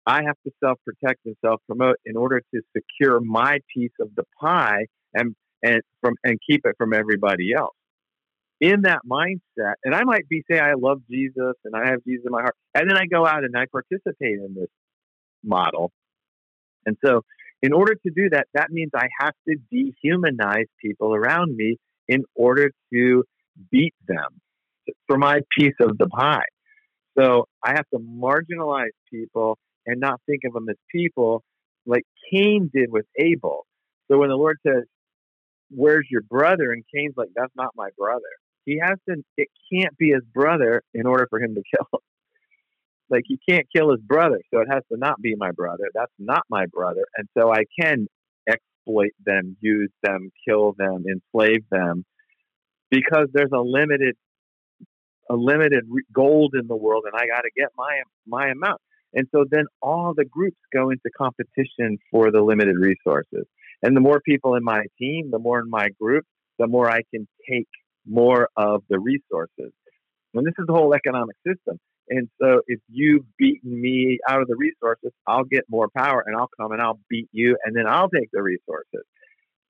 I 0.06 0.22
have 0.24 0.36
to 0.44 0.52
self 0.64 0.78
protect 0.84 1.20
and 1.26 1.36
self 1.44 1.60
promote 1.66 1.96
in 2.04 2.16
order 2.16 2.40
to 2.54 2.60
secure 2.76 3.20
my 3.20 3.58
piece 3.74 3.92
of 4.00 4.08
the 4.16 4.24
pie 4.40 4.86
and 5.14 5.36
and 5.62 5.82
from 6.00 6.14
and 6.24 6.38
keep 6.48 6.62
it 6.64 6.74
from 6.78 6.92
everybody 6.92 7.52
else. 7.56 7.74
In 8.58 8.82
that 8.82 9.00
mindset, 9.08 9.74
and 9.84 9.94
I 9.94 10.04
might 10.04 10.26
be 10.30 10.42
say 10.50 10.58
I 10.58 10.72
love 10.78 11.02
Jesus 11.10 11.54
and 11.64 11.76
I 11.76 11.90
have 11.90 12.02
Jesus 12.04 12.24
in 12.24 12.32
my 12.32 12.40
heart, 12.40 12.56
and 12.74 12.90
then 12.90 12.96
I 12.96 13.04
go 13.06 13.26
out 13.26 13.44
and 13.44 13.54
I 13.54 13.66
participate 13.70 14.38
in 14.38 14.54
this 14.54 14.70
model. 15.44 15.92
And 16.86 16.96
so, 17.04 17.22
in 17.62 17.74
order 17.74 17.94
to 17.94 18.10
do 18.10 18.30
that, 18.30 18.46
that 18.54 18.70
means 18.70 18.92
I 18.94 19.08
have 19.20 19.34
to 19.48 19.56
dehumanize 19.74 20.68
people 20.80 21.14
around 21.14 21.54
me 21.54 21.76
in 22.08 22.22
order 22.34 22.70
to 22.94 23.24
beat 23.70 23.94
them 24.06 24.40
for 25.06 25.18
my 25.18 25.40
piece 25.58 25.74
of 25.80 25.98
the 25.98 26.08
pie. 26.08 26.44
So 27.18 27.46
I 27.64 27.70
have 27.70 27.88
to 27.94 27.98
marginalize 27.98 28.90
people 29.10 29.58
and 29.86 30.00
not 30.00 30.20
think 30.26 30.42
of 30.44 30.52
them 30.52 30.68
as 30.68 30.76
people 30.90 31.42
like 31.86 32.04
Cain 32.30 32.70
did 32.72 32.90
with 32.90 33.06
Abel. 33.18 33.66
So 34.10 34.18
when 34.18 34.28
the 34.28 34.36
Lord 34.36 34.58
says, 34.66 34.84
Where's 35.68 36.06
your 36.08 36.22
brother? 36.22 36.70
And 36.72 36.84
Cain's 36.94 37.14
like, 37.16 37.30
That's 37.34 37.52
not 37.56 37.70
my 37.74 37.88
brother. 37.96 38.22
He 38.64 38.80
has 38.82 38.98
to, 39.08 39.22
it 39.36 39.48
can't 39.72 39.96
be 39.96 40.10
his 40.10 40.24
brother 40.34 40.82
in 40.92 41.06
order 41.06 41.26
for 41.30 41.40
him 41.40 41.54
to 41.54 41.62
kill 41.74 41.86
him. 41.92 42.00
Like, 43.08 43.22
he 43.26 43.38
can't 43.48 43.66
kill 43.74 43.92
his 43.92 44.00
brother. 44.00 44.40
So 44.52 44.60
it 44.60 44.68
has 44.68 44.82
to 44.90 44.98
not 44.98 45.20
be 45.22 45.36
my 45.36 45.52
brother. 45.52 45.84
That's 45.94 46.12
not 46.18 46.42
my 46.50 46.66
brother. 46.66 47.04
And 47.16 47.28
so 47.38 47.52
I 47.52 47.62
can 47.80 48.08
exploit 48.48 49.12
them, 49.24 49.56
use 49.60 49.92
them, 50.02 50.30
kill 50.46 50.74
them, 50.76 51.04
enslave 51.08 51.64
them 51.70 52.04
because 52.90 53.28
there's 53.32 53.52
a 53.52 53.60
limited 53.60 54.16
a 55.30 55.34
limited 55.34 55.84
gold 56.12 56.54
in 56.58 56.66
the 56.68 56.76
world 56.76 57.04
and 57.06 57.14
I 57.14 57.26
got 57.26 57.42
to 57.42 57.50
get 57.56 57.68
my 57.76 58.02
my 58.26 58.48
amount. 58.48 58.80
And 59.14 59.26
so 59.32 59.44
then 59.48 59.64
all 59.80 60.12
the 60.14 60.24
groups 60.24 60.58
go 60.72 60.90
into 60.90 61.10
competition 61.16 61.98
for 62.10 62.30
the 62.30 62.42
limited 62.42 62.76
resources. 62.76 63.46
And 63.82 63.96
the 63.96 64.00
more 64.00 64.20
people 64.20 64.54
in 64.56 64.64
my 64.64 64.84
team, 64.98 65.30
the 65.30 65.38
more 65.38 65.60
in 65.60 65.70
my 65.70 65.88
group, 66.00 66.24
the 66.58 66.66
more 66.66 66.90
I 66.90 67.02
can 67.14 67.26
take 67.48 67.68
more 68.06 68.48
of 68.56 68.82
the 68.88 68.98
resources. 68.98 69.72
And 70.34 70.46
this 70.46 70.54
is 70.58 70.66
the 70.66 70.74
whole 70.74 70.94
economic 70.94 71.36
system. 71.46 71.78
And 72.08 72.28
so 72.40 72.60
if 72.66 72.80
you've 72.88 73.24
beaten 73.36 73.80
me 73.80 74.18
out 74.28 74.40
of 74.40 74.48
the 74.48 74.56
resources, 74.56 75.10
I'll 75.26 75.44
get 75.44 75.64
more 75.68 75.88
power 75.96 76.22
and 76.24 76.36
I'll 76.36 76.50
come 76.58 76.72
and 76.72 76.80
I'll 76.80 77.00
beat 77.08 77.28
you 77.32 77.56
and 77.64 77.74
then 77.74 77.86
I'll 77.86 78.08
take 78.08 78.28
the 78.32 78.42
resources. 78.42 79.02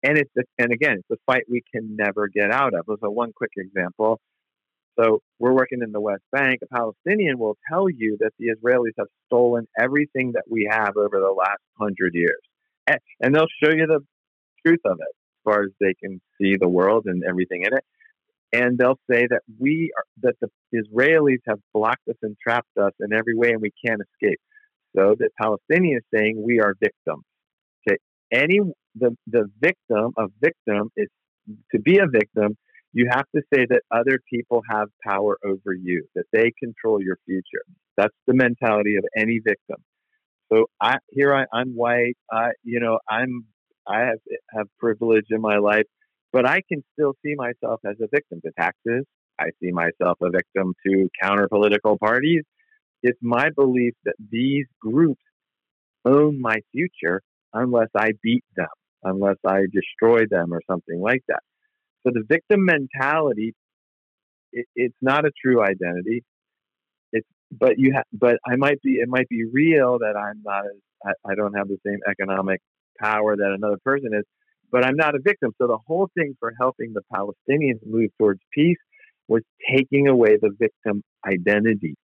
And 0.03 0.19
it's 0.19 0.31
a, 0.37 0.43
and 0.59 0.73
again, 0.73 0.97
it's 0.99 1.11
a 1.11 1.17
fight 1.25 1.45
we 1.49 1.63
can 1.73 1.97
never 1.97 2.29
get 2.29 2.51
out 2.51 2.75
of. 2.75 2.85
So 2.87 3.11
one 3.11 3.33
quick 3.35 3.53
example. 3.57 4.21
So 4.99 5.21
we're 5.39 5.53
working 5.53 5.83
in 5.83 5.93
the 5.93 6.01
West 6.01 6.23
Bank. 6.33 6.61
A 6.63 6.67
Palestinian 6.75 7.39
will 7.39 7.57
tell 7.71 7.89
you 7.89 8.17
that 8.21 8.31
the 8.39 8.49
Israelis 8.49 8.93
have 8.99 9.09
stolen 9.27 9.67
everything 9.79 10.33
that 10.33 10.45
we 10.49 10.69
have 10.71 10.97
over 10.97 11.21
the 11.21 11.35
last 11.37 11.61
hundred 11.79 12.15
years, 12.15 12.41
and, 12.87 13.35
they'll 13.35 13.47
show 13.63 13.71
you 13.71 13.87
the 13.87 14.01
truth 14.65 14.81
of 14.85 14.99
it 15.01 15.09
as 15.09 15.45
far 15.45 15.63
as 15.65 15.71
they 15.81 15.95
can 16.03 16.21
see 16.41 16.57
the 16.59 16.69
world 16.69 17.05
and 17.07 17.23
everything 17.25 17.63
in 17.63 17.75
it. 17.75 17.85
And 18.53 18.79
they'll 18.79 18.99
say 19.11 19.27
that 19.29 19.43
we 19.59 19.93
are, 19.97 20.05
that 20.23 20.37
the 20.41 20.49
Israelis 20.75 21.41
have 21.47 21.59
blocked 21.75 22.09
us 22.09 22.17
and 22.23 22.37
trapped 22.43 22.77
us 22.81 22.93
in 23.01 23.13
every 23.13 23.37
way, 23.37 23.51
and 23.51 23.61
we 23.61 23.73
can't 23.85 24.01
escape. 24.01 24.41
So 24.97 25.15
the 25.19 25.29
Palestinian 25.39 25.99
is 25.99 26.05
saying 26.15 26.43
we 26.43 26.61
are 26.61 26.75
victims. 26.81 27.25
Okay, 27.87 27.99
any 28.33 28.61
the 28.95 29.17
the 29.27 29.51
victim, 29.61 30.15
a 30.17 30.29
victim 30.41 30.91
is 30.97 31.09
to 31.73 31.79
be 31.79 31.99
a 31.99 32.07
victim 32.07 32.57
you 32.93 33.09
have 33.11 33.27
to 33.35 33.43
say 33.53 33.67
that 33.69 33.83
other 33.91 34.19
people 34.33 34.63
have 34.71 34.89
power 35.07 35.39
over 35.45 35.73
you, 35.75 36.07
that 36.15 36.25
they 36.33 36.53
control 36.59 37.03
your 37.03 37.19
future. 37.27 37.65
That's 37.97 38.15
the 38.27 38.35
mentality 38.35 38.97
of 38.97 39.05
any 39.17 39.41
victim. 39.45 39.77
So 40.53 40.67
I 40.81 40.97
here 41.11 41.35
I, 41.35 41.45
I'm 41.53 41.71
white. 41.71 42.17
I 42.31 42.51
you 42.63 42.81
know 42.81 42.99
I'm 43.09 43.45
I 43.87 44.01
have 44.01 44.19
have 44.55 44.67
privilege 44.79 45.27
in 45.31 45.41
my 45.41 45.59
life, 45.59 45.87
but 46.33 46.47
I 46.47 46.63
can 46.69 46.85
still 46.93 47.15
see 47.25 47.35
myself 47.35 47.81
as 47.85 47.97
a 48.01 48.09
victim 48.11 48.41
to 48.45 48.53
taxes. 48.59 49.05
I 49.39 49.47
see 49.63 49.71
myself 49.73 50.19
a 50.23 50.31
victim 50.31 50.75
to 50.87 51.09
counter 51.21 51.49
political 51.49 51.99
parties. 51.99 52.45
It's 53.03 53.19
my 53.21 53.51
belief 53.55 53.95
that 54.05 54.15
these 54.31 54.67
groups 54.81 55.21
own 56.05 56.41
my 56.41 56.57
future 56.73 57.21
unless 57.53 57.89
I 57.97 58.13
beat 58.23 58.45
them, 58.57 58.69
unless 59.03 59.37
I 59.47 59.63
destroy 59.73 60.27
them 60.31 60.53
or 60.53 60.61
something 60.69 61.01
like 61.01 61.23
that. 61.29 61.43
So 62.07 62.13
the 62.15 62.23
victim 62.29 62.65
mentality, 62.65 63.55
it, 64.53 64.67
it's 64.77 64.97
not 65.03 65.25
a 65.25 65.31
true 65.43 65.63
identity. 65.63 66.23
It's 67.13 67.27
but 67.51 67.79
you 67.79 67.93
have, 67.95 68.05
but 68.13 68.37
I 68.47 68.57
might 68.57 68.81
be, 68.83 68.95
it 68.95 69.09
might 69.09 69.29
be 69.29 69.45
real 69.53 69.99
that 69.99 70.15
I'm 70.17 70.41
not 70.45 70.67
as, 70.67 71.15
I, 71.27 71.33
I 71.33 71.35
don't 71.35 71.55
have 71.55 71.69
the 71.69 71.79
same 71.85 71.99
economic 72.09 72.61
power 73.01 73.37
that 73.37 73.55
another 73.57 73.79
person 73.85 74.11
is, 74.15 74.25
but 74.71 74.85
I'm 74.85 74.97
not 74.97 75.15
a 75.15 75.19
victim. 75.21 75.53
So 75.61 75.67
the 75.67 75.79
whole 75.87 76.09
thing 76.17 76.37
for 76.39 76.53
helping 76.61 76.93
the 76.93 77.03
Palestinians 77.13 77.81
move 77.85 78.11
towards 78.19 78.41
peace 78.53 78.79
was 79.29 79.43
taking 79.71 80.09
away 80.09 80.37
the 80.41 80.51
victim 80.59 81.03
identity, 81.27 81.97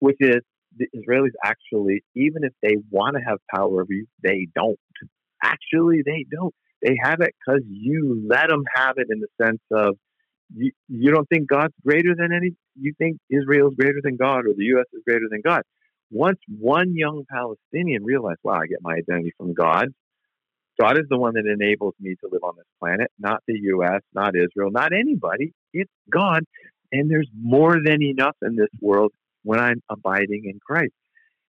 which 0.00 0.16
is 0.20 0.42
the 0.76 0.86
Israelis 0.94 1.32
actually, 1.42 2.04
even 2.14 2.44
if 2.44 2.52
they 2.62 2.76
want 2.90 3.16
to 3.16 3.22
have 3.22 3.38
power 3.54 3.80
over 3.80 3.86
you, 3.88 4.06
they 4.22 4.48
don't. 4.54 4.78
Actually, 5.42 6.02
they 6.04 6.26
don't. 6.30 6.54
They 6.86 6.96
have 7.02 7.20
it 7.20 7.34
because 7.44 7.62
you 7.68 8.24
let 8.30 8.48
them 8.48 8.62
have 8.72 8.94
it 8.98 9.08
in 9.10 9.18
the 9.18 9.44
sense 9.44 9.60
of 9.72 9.96
you, 10.54 10.70
you 10.88 11.10
don't 11.10 11.28
think 11.28 11.48
God's 11.48 11.74
greater 11.84 12.14
than 12.16 12.32
any, 12.32 12.52
you 12.78 12.94
think 12.96 13.18
Israel's 13.28 13.74
greater 13.74 13.98
than 14.02 14.16
God 14.16 14.46
or 14.46 14.54
the 14.56 14.64
U.S. 14.66 14.86
is 14.92 15.02
greater 15.04 15.26
than 15.28 15.40
God. 15.44 15.62
Once 16.12 16.38
one 16.60 16.94
young 16.94 17.24
Palestinian 17.28 18.04
realized, 18.04 18.38
wow, 18.44 18.60
I 18.62 18.66
get 18.68 18.78
my 18.82 18.94
identity 18.94 19.32
from 19.36 19.52
God. 19.52 19.88
God 20.80 20.96
is 20.96 21.06
the 21.08 21.18
one 21.18 21.34
that 21.34 21.46
enables 21.46 21.94
me 21.98 22.14
to 22.20 22.28
live 22.30 22.44
on 22.44 22.54
this 22.56 22.66
planet, 22.78 23.10
not 23.18 23.42
the 23.48 23.58
U.S., 23.60 24.02
not 24.14 24.36
Israel, 24.36 24.70
not 24.70 24.92
anybody. 24.92 25.52
It's 25.72 25.90
God. 26.08 26.44
And 26.92 27.10
there's 27.10 27.28
more 27.36 27.78
than 27.84 28.00
enough 28.00 28.36
in 28.42 28.54
this 28.54 28.68
world 28.80 29.10
when 29.42 29.58
I'm 29.58 29.82
abiding 29.90 30.42
in 30.44 30.60
Christ. 30.64 30.92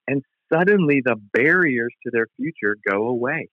And 0.07 0.23
suddenly 0.51 1.03
the 1.05 1.17
barriers 1.33 1.93
to 2.05 2.11
their 2.11 2.25
future 2.37 2.75
go 2.89 3.07
away. 3.09 3.49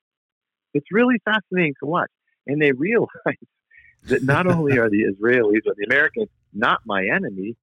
It's 0.75 0.87
really 0.91 1.17
fascinating 1.25 1.75
to 1.81 1.87
watch. 1.87 2.11
And 2.47 2.61
they 2.61 2.73
realize 2.73 3.09
that 4.05 4.23
not 4.23 4.47
only 4.47 4.79
are 4.79 4.91
the 4.91 5.05
Israelis 5.05 5.67
or 5.67 5.75
the 5.77 5.87
Americans 5.89 6.29
not 6.53 6.81
my 6.85 7.07
enemy, 7.13 7.57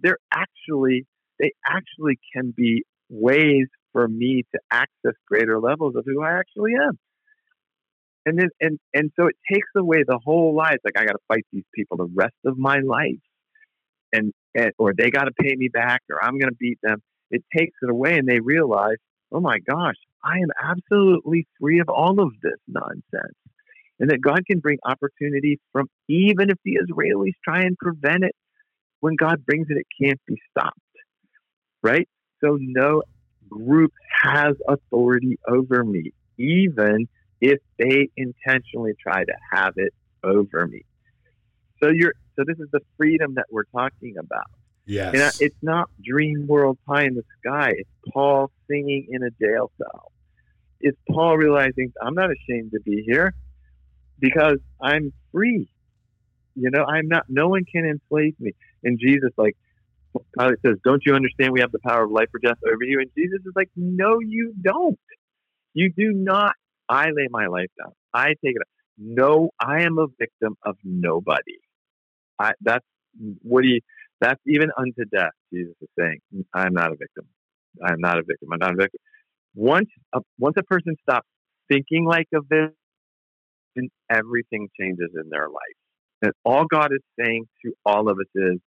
they're 0.00 0.18
actually 0.32 1.06
they 1.38 1.52
actually 1.66 2.18
can 2.34 2.52
be 2.56 2.84
ways 3.08 3.66
for 3.92 4.06
me 4.06 4.44
to 4.54 4.60
access 4.70 5.14
greater 5.26 5.58
levels 5.58 5.96
of 5.96 6.04
who 6.06 6.22
I 6.22 6.38
actually 6.38 6.72
am. 6.74 6.98
And 8.26 8.38
then 8.38 8.48
and 8.60 8.78
and 8.94 9.10
so 9.18 9.26
it 9.26 9.36
takes 9.50 9.68
away 9.76 10.04
the 10.06 10.20
whole 10.22 10.54
life. 10.54 10.78
Like 10.84 10.98
I 10.98 11.04
got 11.04 11.12
to 11.12 11.24
fight 11.28 11.46
these 11.52 11.64
people 11.74 11.96
the 11.96 12.10
rest 12.14 12.34
of 12.44 12.58
my 12.58 12.80
life, 12.80 13.20
and, 14.12 14.32
and 14.54 14.72
or 14.78 14.92
they 14.96 15.10
got 15.10 15.24
to 15.24 15.32
pay 15.32 15.54
me 15.56 15.68
back, 15.68 16.02
or 16.10 16.22
I'm 16.22 16.38
going 16.38 16.50
to 16.50 16.56
beat 16.56 16.78
them. 16.82 17.02
It 17.30 17.42
takes 17.56 17.76
it 17.82 17.90
away, 17.90 18.18
and 18.18 18.28
they 18.28 18.40
realize, 18.40 18.98
oh 19.32 19.40
my 19.40 19.58
gosh, 19.60 19.96
I 20.24 20.38
am 20.38 20.50
absolutely 20.62 21.46
free 21.58 21.80
of 21.80 21.88
all 21.88 22.20
of 22.20 22.32
this 22.42 22.58
nonsense. 22.68 23.36
And 23.98 24.10
that 24.10 24.20
God 24.22 24.46
can 24.46 24.60
bring 24.60 24.78
opportunity 24.82 25.60
from 25.72 25.88
even 26.08 26.48
if 26.48 26.56
the 26.64 26.78
Israelis 26.82 27.34
try 27.44 27.62
and 27.62 27.76
prevent 27.76 28.24
it, 28.24 28.34
when 29.00 29.14
God 29.14 29.44
brings 29.44 29.66
it, 29.68 29.76
it 29.76 29.86
can't 30.02 30.20
be 30.26 30.36
stopped. 30.50 30.78
Right? 31.82 32.08
So 32.42 32.56
no 32.60 33.02
group 33.48 33.92
has 34.22 34.54
authority 34.66 35.38
over 35.46 35.84
me, 35.84 36.12
even 36.38 37.08
if 37.40 37.58
they 37.78 38.08
intentionally 38.16 38.92
try 39.02 39.24
to 39.24 39.34
have 39.52 39.74
it 39.76 39.92
over 40.22 40.66
me. 40.66 40.84
So 41.82 41.90
you're 41.90 42.14
so 42.36 42.44
this 42.46 42.58
is 42.58 42.68
the 42.72 42.80
freedom 42.96 43.34
that 43.34 43.46
we're 43.50 43.64
talking 43.64 44.16
about. 44.18 44.50
Yes. 44.86 45.14
And 45.14 45.32
it's 45.40 45.62
not 45.62 45.88
dream 46.04 46.46
world 46.46 46.78
pie 46.86 47.04
in 47.04 47.14
the 47.14 47.24
sky. 47.40 47.72
It's 47.76 47.90
Paul 48.12 48.50
singing 48.68 49.08
in 49.10 49.22
a 49.22 49.30
jail 49.30 49.70
cell. 49.78 50.12
It's 50.80 50.98
Paul 51.10 51.36
realizing 51.36 51.92
I'm 52.02 52.14
not 52.14 52.30
ashamed 52.30 52.72
to 52.72 52.80
be 52.80 53.02
here 53.06 53.34
because 54.18 54.58
I'm 54.80 55.12
free. 55.32 55.68
You 56.54 56.70
know, 56.70 56.84
I'm 56.84 57.08
not. 57.08 57.24
No 57.28 57.48
one 57.48 57.64
can 57.64 57.84
enslave 57.84 58.34
me. 58.40 58.52
And 58.82 58.98
Jesus, 58.98 59.30
like 59.36 59.56
Pilate 60.38 60.58
says, 60.66 60.76
"Don't 60.84 61.02
you 61.04 61.14
understand? 61.14 61.52
We 61.52 61.60
have 61.60 61.72
the 61.72 61.78
power 61.78 62.04
of 62.04 62.10
life 62.10 62.28
or 62.34 62.40
death 62.40 62.58
over 62.66 62.82
you." 62.82 63.00
And 63.00 63.10
Jesus 63.16 63.40
is 63.44 63.52
like, 63.54 63.70
"No, 63.76 64.18
you 64.20 64.54
don't. 64.60 64.98
You 65.74 65.92
do 65.92 66.12
not. 66.12 66.54
I 66.88 67.10
lay 67.10 67.28
my 67.30 67.46
life 67.46 67.70
down. 67.78 67.92
I 68.12 68.28
take 68.28 68.56
it. 68.56 68.60
Up. 68.60 68.68
No, 68.98 69.50
I 69.60 69.82
am 69.82 69.98
a 69.98 70.06
victim 70.18 70.56
of 70.64 70.76
nobody. 70.82 71.58
I 72.38 72.52
that's 72.60 72.84
what 73.42 73.62
do 73.62 73.68
you 73.68 73.80
that's 74.20 74.40
even 74.46 74.70
unto 74.78 75.04
death, 75.12 75.32
Jesus 75.52 75.74
is 75.80 75.88
saying. 75.98 76.18
I'm 76.54 76.72
not 76.74 76.92
a 76.92 76.96
victim. 76.96 77.26
I'm 77.84 78.00
not 78.00 78.18
a 78.18 78.22
victim. 78.22 78.50
I'm 78.52 78.58
not 78.58 78.72
a 78.74 78.76
victim. 78.76 79.00
Once 79.54 79.88
a, 80.14 80.20
once 80.38 80.56
a 80.58 80.62
person 80.64 80.96
stops 81.02 81.28
thinking 81.70 82.04
like 82.04 82.28
a 82.34 82.40
victim, 82.40 82.74
then 83.76 83.88
everything 84.10 84.68
changes 84.78 85.10
in 85.14 85.30
their 85.30 85.48
life. 85.48 85.78
And 86.22 86.32
all 86.44 86.64
God 86.66 86.92
is 86.92 87.00
saying 87.18 87.46
to 87.64 87.72
all 87.86 88.10
of 88.10 88.18
us 88.18 88.26
is, 88.34 88.58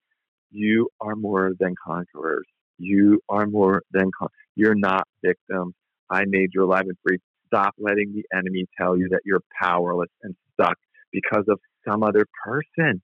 you 0.51 0.89
are 1.01 1.15
more 1.15 1.51
than 1.59 1.75
conquerors. 1.85 2.47
You 2.80 3.21
are 3.30 3.45
more 3.45 3.84
than 3.91 4.11
con- 4.17 4.30
you're 4.55 4.75
not 4.75 5.07
victims. 5.23 5.73
I 6.09 6.23
made 6.27 6.49
you 6.53 6.63
alive 6.63 6.85
and 6.88 6.97
free. 7.07 7.19
Stop 7.47 7.75
letting 7.77 8.13
the 8.13 8.23
enemy 8.38 8.65
tell 8.80 8.97
you 8.97 9.09
that 9.11 9.21
you're 9.25 9.41
powerless 9.61 10.09
and 10.23 10.35
stuck 10.53 10.75
because 11.11 11.45
of 11.49 11.59
some 11.88 12.03
other 12.03 12.25
person. 12.45 13.01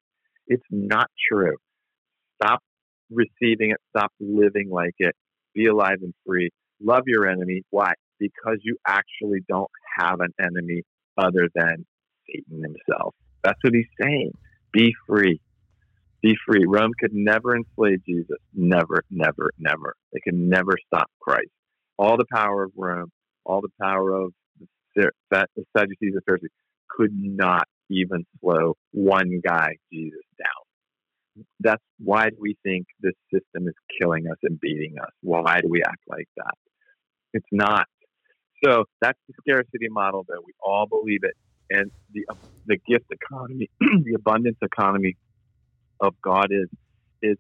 It's 0.47 0.65
not 0.71 1.07
true. 1.31 1.55
Stop 2.41 2.59
receiving 3.09 3.71
it. 3.71 3.77
Stop 3.95 4.11
living 4.19 4.69
like 4.69 4.95
it. 4.99 5.15
Be 5.53 5.65
alive 5.67 5.97
and 6.01 6.13
free. 6.25 6.49
Love 6.81 7.03
your 7.07 7.27
enemy. 7.27 7.63
Why? 7.69 7.93
Because 8.19 8.57
you 8.61 8.77
actually 8.87 9.39
don't 9.47 9.69
have 9.97 10.19
an 10.19 10.33
enemy 10.39 10.83
other 11.17 11.49
than 11.53 11.85
Satan 12.27 12.63
himself. 12.63 13.15
That's 13.43 13.59
what 13.61 13.73
he's 13.73 13.85
saying. 14.01 14.31
Be 14.71 14.93
free. 15.07 15.39
Be 16.21 16.35
free. 16.45 16.65
Rome 16.67 16.91
could 16.99 17.13
never 17.13 17.55
enslave 17.55 18.03
Jesus. 18.05 18.37
Never, 18.53 19.03
never, 19.09 19.51
never. 19.57 19.95
They 20.13 20.19
could 20.23 20.35
never 20.35 20.73
stop 20.87 21.09
Christ. 21.19 21.49
All 21.97 22.17
the 22.17 22.25
power 22.31 22.63
of 22.63 22.71
Rome, 22.75 23.11
all 23.45 23.61
the 23.61 23.71
power 23.81 24.13
of 24.13 24.33
the 24.95 25.11
Sadducees 25.77 26.13
and 26.13 26.23
Pharisees 26.25 26.49
could 26.89 27.11
not 27.13 27.67
even 27.89 28.25
slow 28.41 28.75
one 28.91 29.41
guy, 29.45 29.75
Jesus, 29.91 30.19
down 30.37 30.68
that's 31.59 31.83
why 31.99 32.29
do 32.29 32.35
we 32.39 32.57
think 32.63 32.85
this 33.01 33.13
system 33.33 33.67
is 33.67 33.73
killing 33.99 34.27
us 34.27 34.37
and 34.43 34.59
beating 34.59 34.95
us? 35.01 35.11
Why 35.21 35.61
do 35.61 35.67
we 35.69 35.81
act 35.83 36.01
like 36.07 36.27
that? 36.37 36.55
It's 37.33 37.47
not. 37.51 37.85
So 38.63 38.85
that's 39.01 39.19
the 39.27 39.33
scarcity 39.41 39.87
model 39.89 40.25
that 40.27 40.41
we 40.45 40.53
all 40.63 40.85
believe 40.87 41.21
it. 41.23 41.35
And 41.69 41.91
the 42.13 42.25
the 42.65 42.77
gift 42.87 43.05
economy, 43.11 43.69
the 43.79 44.13
abundance 44.15 44.57
economy 44.61 45.15
of 46.01 46.13
God 46.23 46.47
is 46.51 46.67
is 47.21 47.37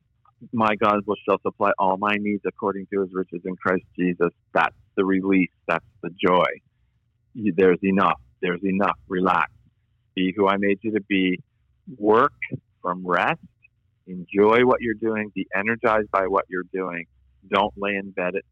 my 0.53 0.75
God 0.75 1.01
will 1.05 1.15
shall 1.27 1.39
supply 1.45 1.71
all 1.77 1.97
my 1.97 2.15
needs 2.19 2.43
according 2.45 2.87
to 2.93 3.01
His 3.01 3.09
riches 3.13 3.41
in 3.45 3.55
Christ 3.55 3.83
Jesus. 3.97 4.29
That's 4.53 4.75
the 4.95 5.05
release. 5.05 5.51
That's 5.67 5.85
the 6.01 6.09
joy. 6.25 6.45
There's 7.35 7.79
enough. 7.83 8.19
There's 8.41 8.63
enough. 8.63 8.97
Relax. 9.07 9.51
Be 10.15 10.33
who 10.35 10.47
I 10.47 10.57
made 10.57 10.79
you 10.81 10.91
to 10.93 11.01
be. 11.01 11.39
Work 11.97 12.33
from 12.81 13.05
rest 13.05 13.39
Enjoy 14.09 14.65
what 14.65 14.81
you're 14.81 14.95
doing. 14.95 15.31
Be 15.33 15.47
energized 15.55 16.09
by 16.11 16.25
what 16.27 16.45
you're 16.49 16.67
doing. 16.73 17.05
Don't 17.47 17.73
lay 17.77 17.95
in 17.95 18.09
bed 18.09 18.35
at 18.35 18.43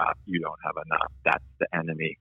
uh, 0.00 0.12
you 0.26 0.40
don't 0.40 0.58
have 0.64 0.74
enough. 0.86 1.12
That's 1.24 1.44
the 1.58 1.66
enemy. 1.76 2.18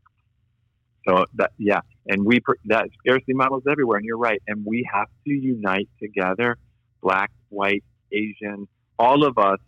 So 1.08 1.26
that 1.36 1.52
yeah, 1.58 1.82
and 2.08 2.26
we 2.26 2.40
that 2.66 2.88
scarcity 3.00 3.34
models 3.34 3.64
everywhere, 3.70 3.98
and 3.98 4.06
you're 4.06 4.18
right. 4.18 4.42
And 4.48 4.66
we 4.66 4.88
have 4.92 5.08
to 5.26 5.32
unite 5.32 5.90
together, 6.02 6.58
black, 7.02 7.32
white, 7.50 7.84
Asian, 8.12 8.68
all 8.98 9.26
of 9.26 9.38
us 9.38 9.60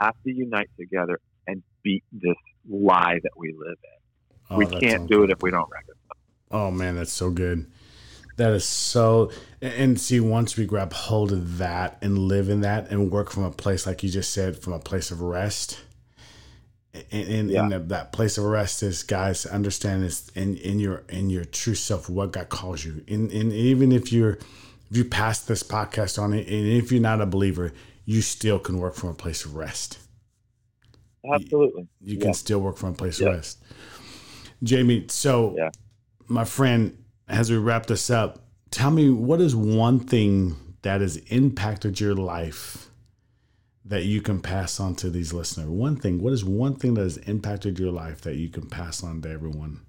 have 0.00 0.14
to 0.24 0.32
unite 0.32 0.70
together 0.78 1.18
and 1.46 1.62
beat 1.82 2.04
this 2.12 2.36
lie 2.68 3.18
that 3.22 3.32
we 3.36 3.52
live 3.58 3.78
in. 3.82 4.50
Oh, 4.50 4.56
we 4.56 4.66
can't 4.66 5.08
do 5.08 5.24
it 5.24 5.30
if 5.30 5.42
we 5.42 5.50
don't 5.50 5.68
reconcile. 5.70 5.98
Oh 6.50 6.70
man, 6.70 6.96
that's 6.96 7.12
so 7.12 7.30
good. 7.30 7.66
That 8.36 8.52
is 8.52 8.64
so. 8.64 9.30
And 9.60 10.00
see, 10.00 10.20
once 10.20 10.56
we 10.56 10.66
grab 10.66 10.92
hold 10.92 11.32
of 11.32 11.58
that 11.58 11.98
and 12.02 12.18
live 12.18 12.48
in 12.48 12.62
that 12.62 12.90
and 12.90 13.10
work 13.10 13.30
from 13.30 13.44
a 13.44 13.50
place, 13.50 13.86
like 13.86 14.02
you 14.02 14.10
just 14.10 14.32
said, 14.32 14.58
from 14.58 14.72
a 14.72 14.78
place 14.78 15.10
of 15.10 15.20
rest, 15.20 15.80
and, 16.92 17.28
and, 17.28 17.50
yeah. 17.50 17.64
and 17.64 17.90
that 17.90 18.12
place 18.12 18.38
of 18.38 18.44
rest 18.44 18.82
is, 18.82 19.02
guys, 19.02 19.46
understand 19.46 20.04
is 20.04 20.30
in, 20.34 20.56
in 20.58 20.78
your 20.78 21.04
in 21.08 21.30
your 21.30 21.44
true 21.44 21.74
self, 21.74 22.08
what 22.08 22.32
God 22.32 22.48
calls 22.48 22.84
you. 22.84 23.04
And, 23.08 23.30
and 23.30 23.52
even 23.52 23.92
if 23.92 24.12
you're 24.12 24.38
if 24.90 24.96
you 24.96 25.04
pass 25.04 25.40
this 25.40 25.62
podcast 25.62 26.20
on 26.20 26.34
it, 26.34 26.46
and 26.48 26.66
if 26.66 26.92
you're 26.92 27.00
not 27.00 27.20
a 27.20 27.26
believer, 27.26 27.72
you 28.04 28.20
still 28.20 28.58
can 28.58 28.78
work 28.78 28.94
from 28.94 29.10
a 29.10 29.14
place 29.14 29.44
of 29.44 29.54
rest. 29.54 29.98
Absolutely, 31.32 31.88
you, 32.00 32.14
you 32.14 32.18
can 32.18 32.34
still 32.34 32.60
work 32.60 32.76
from 32.76 32.90
a 32.90 32.94
place 32.94 33.20
yeah. 33.20 33.28
of 33.28 33.36
rest. 33.36 33.62
Jamie, 34.62 35.06
so 35.08 35.54
yeah. 35.56 35.70
my 36.28 36.44
friend 36.44 37.03
as 37.28 37.50
we 37.50 37.56
wrap 37.56 37.86
this 37.86 38.10
up, 38.10 38.38
tell 38.70 38.90
me 38.90 39.10
what 39.10 39.40
is 39.40 39.54
one 39.56 40.00
thing 40.00 40.56
that 40.82 41.00
has 41.00 41.16
impacted 41.28 42.00
your 42.00 42.14
life 42.14 42.90
that 43.84 44.04
you 44.04 44.20
can 44.20 44.40
pass 44.40 44.80
on 44.80 44.94
to 44.96 45.10
these 45.10 45.32
listeners? 45.32 45.68
One 45.68 45.96
thing, 45.96 46.22
what 46.22 46.32
is 46.32 46.44
one 46.44 46.74
thing 46.74 46.94
that 46.94 47.02
has 47.02 47.16
impacted 47.18 47.78
your 47.78 47.92
life 47.92 48.22
that 48.22 48.36
you 48.36 48.48
can 48.48 48.68
pass 48.68 49.02
on 49.02 49.22
to 49.22 49.30
everyone 49.30 49.80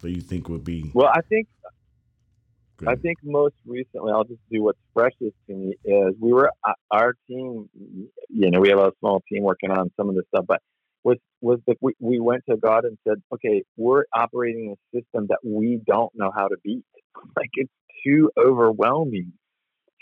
that 0.00 0.10
you 0.10 0.20
think 0.20 0.48
would 0.48 0.64
be? 0.64 0.90
Well, 0.94 1.10
I 1.12 1.20
think 1.28 1.48
Good. 2.76 2.88
I 2.88 2.96
think 2.96 3.18
most 3.22 3.54
recently, 3.64 4.10
I'll 4.12 4.24
just 4.24 4.40
do 4.50 4.64
what's 4.64 4.78
freshest 4.92 5.36
to 5.46 5.54
me 5.54 5.74
is 5.84 6.14
we 6.20 6.32
were 6.32 6.50
uh, 6.64 6.72
our 6.90 7.14
team. 7.28 7.68
You 8.28 8.50
know, 8.50 8.60
we 8.60 8.68
have 8.70 8.80
a 8.80 8.90
small 8.98 9.22
team 9.30 9.44
working 9.44 9.70
on 9.70 9.92
some 9.96 10.08
of 10.08 10.16
this 10.16 10.24
stuff, 10.34 10.44
but 10.48 10.60
was 11.04 11.18
was 11.40 11.60
that 11.66 11.76
we, 11.80 11.92
we 12.00 12.18
went 12.18 12.42
to 12.48 12.56
God 12.56 12.84
and 12.84 12.96
said, 13.06 13.22
okay, 13.32 13.62
we're 13.76 14.04
operating 14.14 14.74
a 14.74 14.96
system 14.96 15.26
that 15.28 15.38
we 15.44 15.80
don't 15.86 16.10
know 16.14 16.32
how 16.34 16.48
to 16.48 16.56
beat. 16.64 16.84
Like 17.36 17.50
it's 17.54 17.72
too 18.04 18.30
overwhelming. 18.36 19.32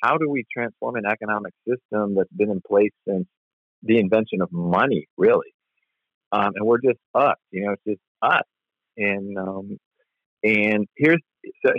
How 0.02 0.16
do 0.16 0.28
we 0.28 0.44
transform 0.52 0.96
an 0.96 1.04
economic 1.06 1.52
system 1.68 2.16
that's 2.16 2.32
been 2.34 2.50
in 2.50 2.60
place 2.66 2.90
since 3.06 3.26
the 3.82 3.98
invention 3.98 4.40
of 4.40 4.50
money, 4.50 5.06
really? 5.16 5.54
Um, 6.32 6.52
and 6.56 6.66
we're 6.66 6.80
just 6.80 6.98
us, 7.14 7.36
you 7.50 7.66
know, 7.66 7.72
it's 7.72 7.82
just 7.86 8.00
us. 8.22 8.42
And 8.96 9.38
um, 9.38 9.78
and 10.42 10.86
here's 10.96 11.20
so 11.64 11.72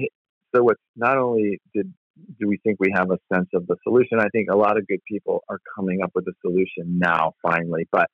so 0.56 0.64
what's 0.64 0.82
not 0.96 1.18
only 1.18 1.60
did 1.74 1.92
do 2.40 2.48
we 2.48 2.58
think 2.64 2.80
we 2.80 2.94
have 2.96 3.10
a 3.12 3.18
sense 3.34 3.50
of 3.54 3.66
the 3.68 3.76
solution? 3.84 4.20
I 4.20 4.28
think 4.30 4.50
a 4.52 4.56
lot 4.56 4.78
of 4.78 4.88
good 4.88 5.02
people 5.10 5.44
are 5.50 5.60
coming 5.76 6.02
up 6.04 6.12
with 6.14 6.28
a 6.28 6.34
solution 6.42 7.00
now, 7.00 7.34
finally. 7.42 7.88
But 7.92 8.08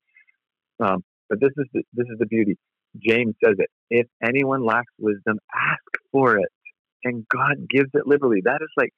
um, 0.80 1.04
but 1.30 1.40
this 1.40 1.52
is 1.58 1.66
the, 1.74 1.84
this 1.94 2.08
is 2.12 2.20
the 2.20 2.26
beauty. 2.26 2.58
James 2.98 3.36
says 3.44 3.56
it. 3.60 3.70
If 3.90 4.08
anyone 4.24 4.66
lacks 4.66 4.92
wisdom, 4.98 5.38
ask 5.54 6.04
for 6.12 6.38
it, 6.38 6.50
and 7.04 7.26
God 7.28 7.68
gives 7.70 7.90
it 7.94 8.08
liberally. 8.08 8.42
That 8.44 8.60
is 8.62 8.70
like 8.76 8.94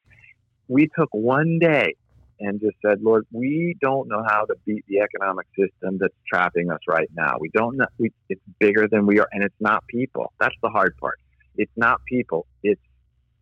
we 0.67 0.87
took 0.97 1.09
one 1.11 1.59
day 1.59 1.95
and 2.39 2.59
just 2.59 2.75
said, 2.83 2.99
Lord, 3.01 3.25
we 3.31 3.75
don't 3.81 4.07
know 4.07 4.23
how 4.27 4.45
to 4.45 4.55
beat 4.65 4.83
the 4.87 4.99
economic 4.99 5.45
system 5.57 5.97
that's 5.99 6.15
trapping 6.27 6.71
us 6.71 6.79
right 6.87 7.09
now. 7.15 7.35
We 7.39 7.49
don't 7.53 7.77
know. 7.77 7.85
We, 7.99 8.11
it's 8.29 8.41
bigger 8.59 8.87
than 8.87 9.05
we 9.05 9.19
are, 9.19 9.27
and 9.31 9.43
it's 9.43 9.55
not 9.59 9.83
people. 9.87 10.33
That's 10.39 10.55
the 10.63 10.69
hard 10.69 10.95
part. 10.97 11.19
It's 11.55 11.71
not 11.75 12.01
people. 12.07 12.47
It's 12.63 12.81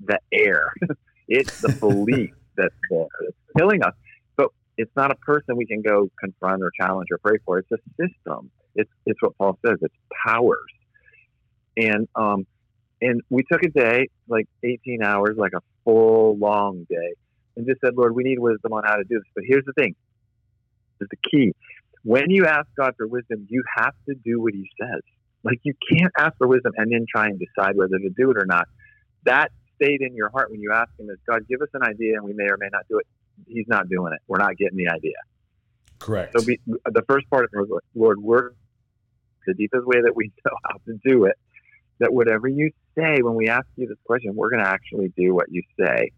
the 0.01 0.19
air. 0.33 0.73
it's 1.27 1.61
the 1.61 1.69
belief 1.79 2.31
that's, 2.57 2.75
that's 2.91 3.37
killing 3.57 3.83
us 3.83 3.93
it's 4.79 4.95
not 4.95 5.11
a 5.11 5.15
person 5.15 5.57
we 5.57 5.65
can 5.65 5.81
go 5.81 6.07
confront 6.17 6.63
or 6.63 6.71
challenge 6.79 7.07
or 7.11 7.17
pray 7.17 7.37
for. 7.45 7.59
It's 7.59 7.69
a 7.71 7.77
system. 8.01 8.49
It's 8.75 8.89
it's 9.05 9.21
what 9.21 9.37
Paul 9.37 9.59
says. 9.65 9.77
It's 9.81 9.93
powers, 10.25 10.71
and 11.75 12.07
um, 12.15 12.47
and 13.01 13.21
we 13.29 13.43
took 13.51 13.61
a 13.63 13.69
day, 13.69 14.07
like 14.29 14.47
18 14.63 15.03
hours, 15.03 15.35
like 15.37 15.51
a 15.53 15.59
full 15.83 16.37
long 16.37 16.85
day, 16.89 17.13
and 17.57 17.67
just 17.67 17.81
said, 17.83 17.93
Lord, 17.95 18.15
we 18.15 18.23
need 18.23 18.39
wisdom 18.39 18.71
on 18.71 18.83
how 18.85 18.95
to 18.95 19.03
do 19.03 19.15
this. 19.15 19.27
But 19.35 19.43
here's 19.45 19.65
the 19.65 19.73
thing: 19.73 19.95
is 21.01 21.07
the 21.11 21.29
key. 21.29 21.51
When 22.03 22.29
you 22.29 22.45
ask 22.45 22.67
God 22.77 22.93
for 22.95 23.05
wisdom, 23.05 23.47
you 23.49 23.61
have 23.75 23.93
to 24.07 24.15
do 24.23 24.41
what 24.41 24.53
He 24.53 24.69
says. 24.81 25.01
Like 25.43 25.59
you 25.63 25.73
can't 25.91 26.11
ask 26.17 26.37
for 26.37 26.47
wisdom 26.47 26.71
and 26.77 26.89
then 26.89 27.05
try 27.13 27.25
and 27.25 27.37
decide 27.37 27.75
whether 27.75 27.97
to 27.97 28.09
do 28.17 28.31
it 28.31 28.37
or 28.37 28.45
not. 28.45 28.65
That 29.25 29.49
stayed 29.75 30.01
in 30.01 30.15
your 30.15 30.29
heart 30.29 30.51
when 30.51 30.61
you 30.61 30.71
ask 30.73 30.89
him 30.97 31.09
is 31.09 31.17
God, 31.29 31.41
give 31.49 31.61
us 31.61 31.69
an 31.73 31.83
idea 31.83 32.15
and 32.15 32.23
we 32.23 32.33
may 32.33 32.45
or 32.45 32.57
may 32.57 32.69
not 32.71 32.83
do 32.89 32.97
it. 32.99 33.07
He's 33.47 33.67
not 33.67 33.89
doing 33.89 34.13
it. 34.13 34.19
We're 34.27 34.37
not 34.37 34.57
getting 34.57 34.77
the 34.77 34.89
idea. 34.89 35.13
Correct. 35.99 36.33
So 36.37 36.45
be, 36.45 36.59
the 36.65 37.03
first 37.07 37.29
part 37.29 37.45
of 37.45 37.49
it 37.53 37.69
was, 37.69 37.81
Lord, 37.93 38.21
work 38.21 38.55
the 39.49 39.53
deepest 39.53 39.85
way 39.85 40.01
that 40.01 40.15
we 40.15 40.31
know 40.45 40.57
how 40.63 40.77
to 40.85 40.99
do 41.05 41.25
it. 41.25 41.35
That 41.99 42.13
whatever 42.13 42.47
you 42.47 42.71
say 42.97 43.21
when 43.21 43.35
we 43.35 43.49
ask 43.49 43.67
you 43.75 43.87
this 43.87 43.97
question, 44.05 44.33
we're 44.35 44.49
going 44.49 44.63
to 44.63 44.69
actually 44.69 45.11
do 45.17 45.33
what 45.35 45.51
you 45.51 45.63
say. 45.77 46.11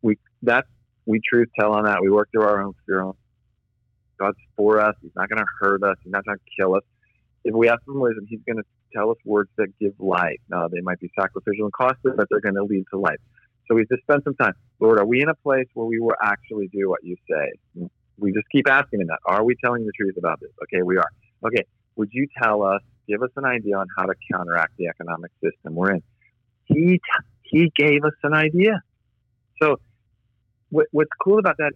We 0.00 0.18
that's 0.42 0.68
we 1.06 1.20
truth 1.28 1.48
tell 1.58 1.72
on 1.72 1.84
that. 1.84 2.00
We 2.02 2.10
work 2.10 2.28
through 2.30 2.44
our 2.44 2.62
own 2.62 2.74
fear. 2.86 3.10
God's 4.18 4.38
for 4.56 4.80
us. 4.80 4.94
He's 5.02 5.10
not 5.16 5.28
going 5.28 5.40
to 5.40 5.46
hurt 5.60 5.82
us. 5.82 5.96
He's 6.04 6.12
not 6.12 6.24
going 6.24 6.38
to 6.38 6.44
kill 6.56 6.76
us. 6.76 6.82
If 7.44 7.54
we 7.54 7.68
ask 7.68 7.84
for 7.84 7.98
wisdom, 7.98 8.26
He's 8.28 8.40
going 8.46 8.58
to 8.58 8.64
tell 8.92 9.10
us 9.10 9.16
words 9.24 9.50
that 9.58 9.76
give 9.80 9.94
life. 9.98 10.38
Now, 10.48 10.68
they 10.68 10.80
might 10.80 11.00
be 11.00 11.10
sacrificial 11.18 11.64
and 11.64 11.72
costly, 11.72 12.12
but 12.16 12.28
they're 12.30 12.40
going 12.40 12.54
to 12.54 12.62
lead 12.62 12.84
to 12.92 12.98
life. 12.98 13.18
So 13.66 13.74
we 13.74 13.86
just 13.90 14.02
spend 14.02 14.22
some 14.24 14.34
time. 14.34 14.52
Lord, 14.80 14.98
are 14.98 15.06
we 15.06 15.22
in 15.22 15.28
a 15.28 15.34
place 15.34 15.66
where 15.74 15.86
we 15.86 15.98
will 15.98 16.16
actually 16.22 16.68
do 16.68 16.88
what 16.88 17.02
you 17.02 17.16
say? 17.28 17.88
We 18.18 18.32
just 18.32 18.46
keep 18.52 18.68
asking 18.68 19.00
him 19.00 19.06
that. 19.08 19.18
Are 19.26 19.44
we 19.44 19.56
telling 19.64 19.86
the 19.86 19.92
truth 19.98 20.16
about 20.18 20.40
this? 20.40 20.50
Okay, 20.64 20.82
we 20.82 20.96
are. 20.96 21.08
Okay, 21.44 21.64
would 21.96 22.10
you 22.12 22.26
tell 22.42 22.62
us, 22.62 22.80
give 23.08 23.22
us 23.22 23.30
an 23.36 23.44
idea 23.44 23.76
on 23.76 23.86
how 23.96 24.04
to 24.04 24.14
counteract 24.32 24.76
the 24.76 24.86
economic 24.86 25.30
system 25.42 25.74
we're 25.74 25.92
in? 25.92 26.02
He, 26.64 27.00
he 27.42 27.72
gave 27.76 28.04
us 28.04 28.14
an 28.22 28.34
idea. 28.34 28.80
So 29.62 29.76
what, 30.70 30.86
what's 30.90 31.10
cool 31.22 31.38
about 31.38 31.56
that, 31.58 31.72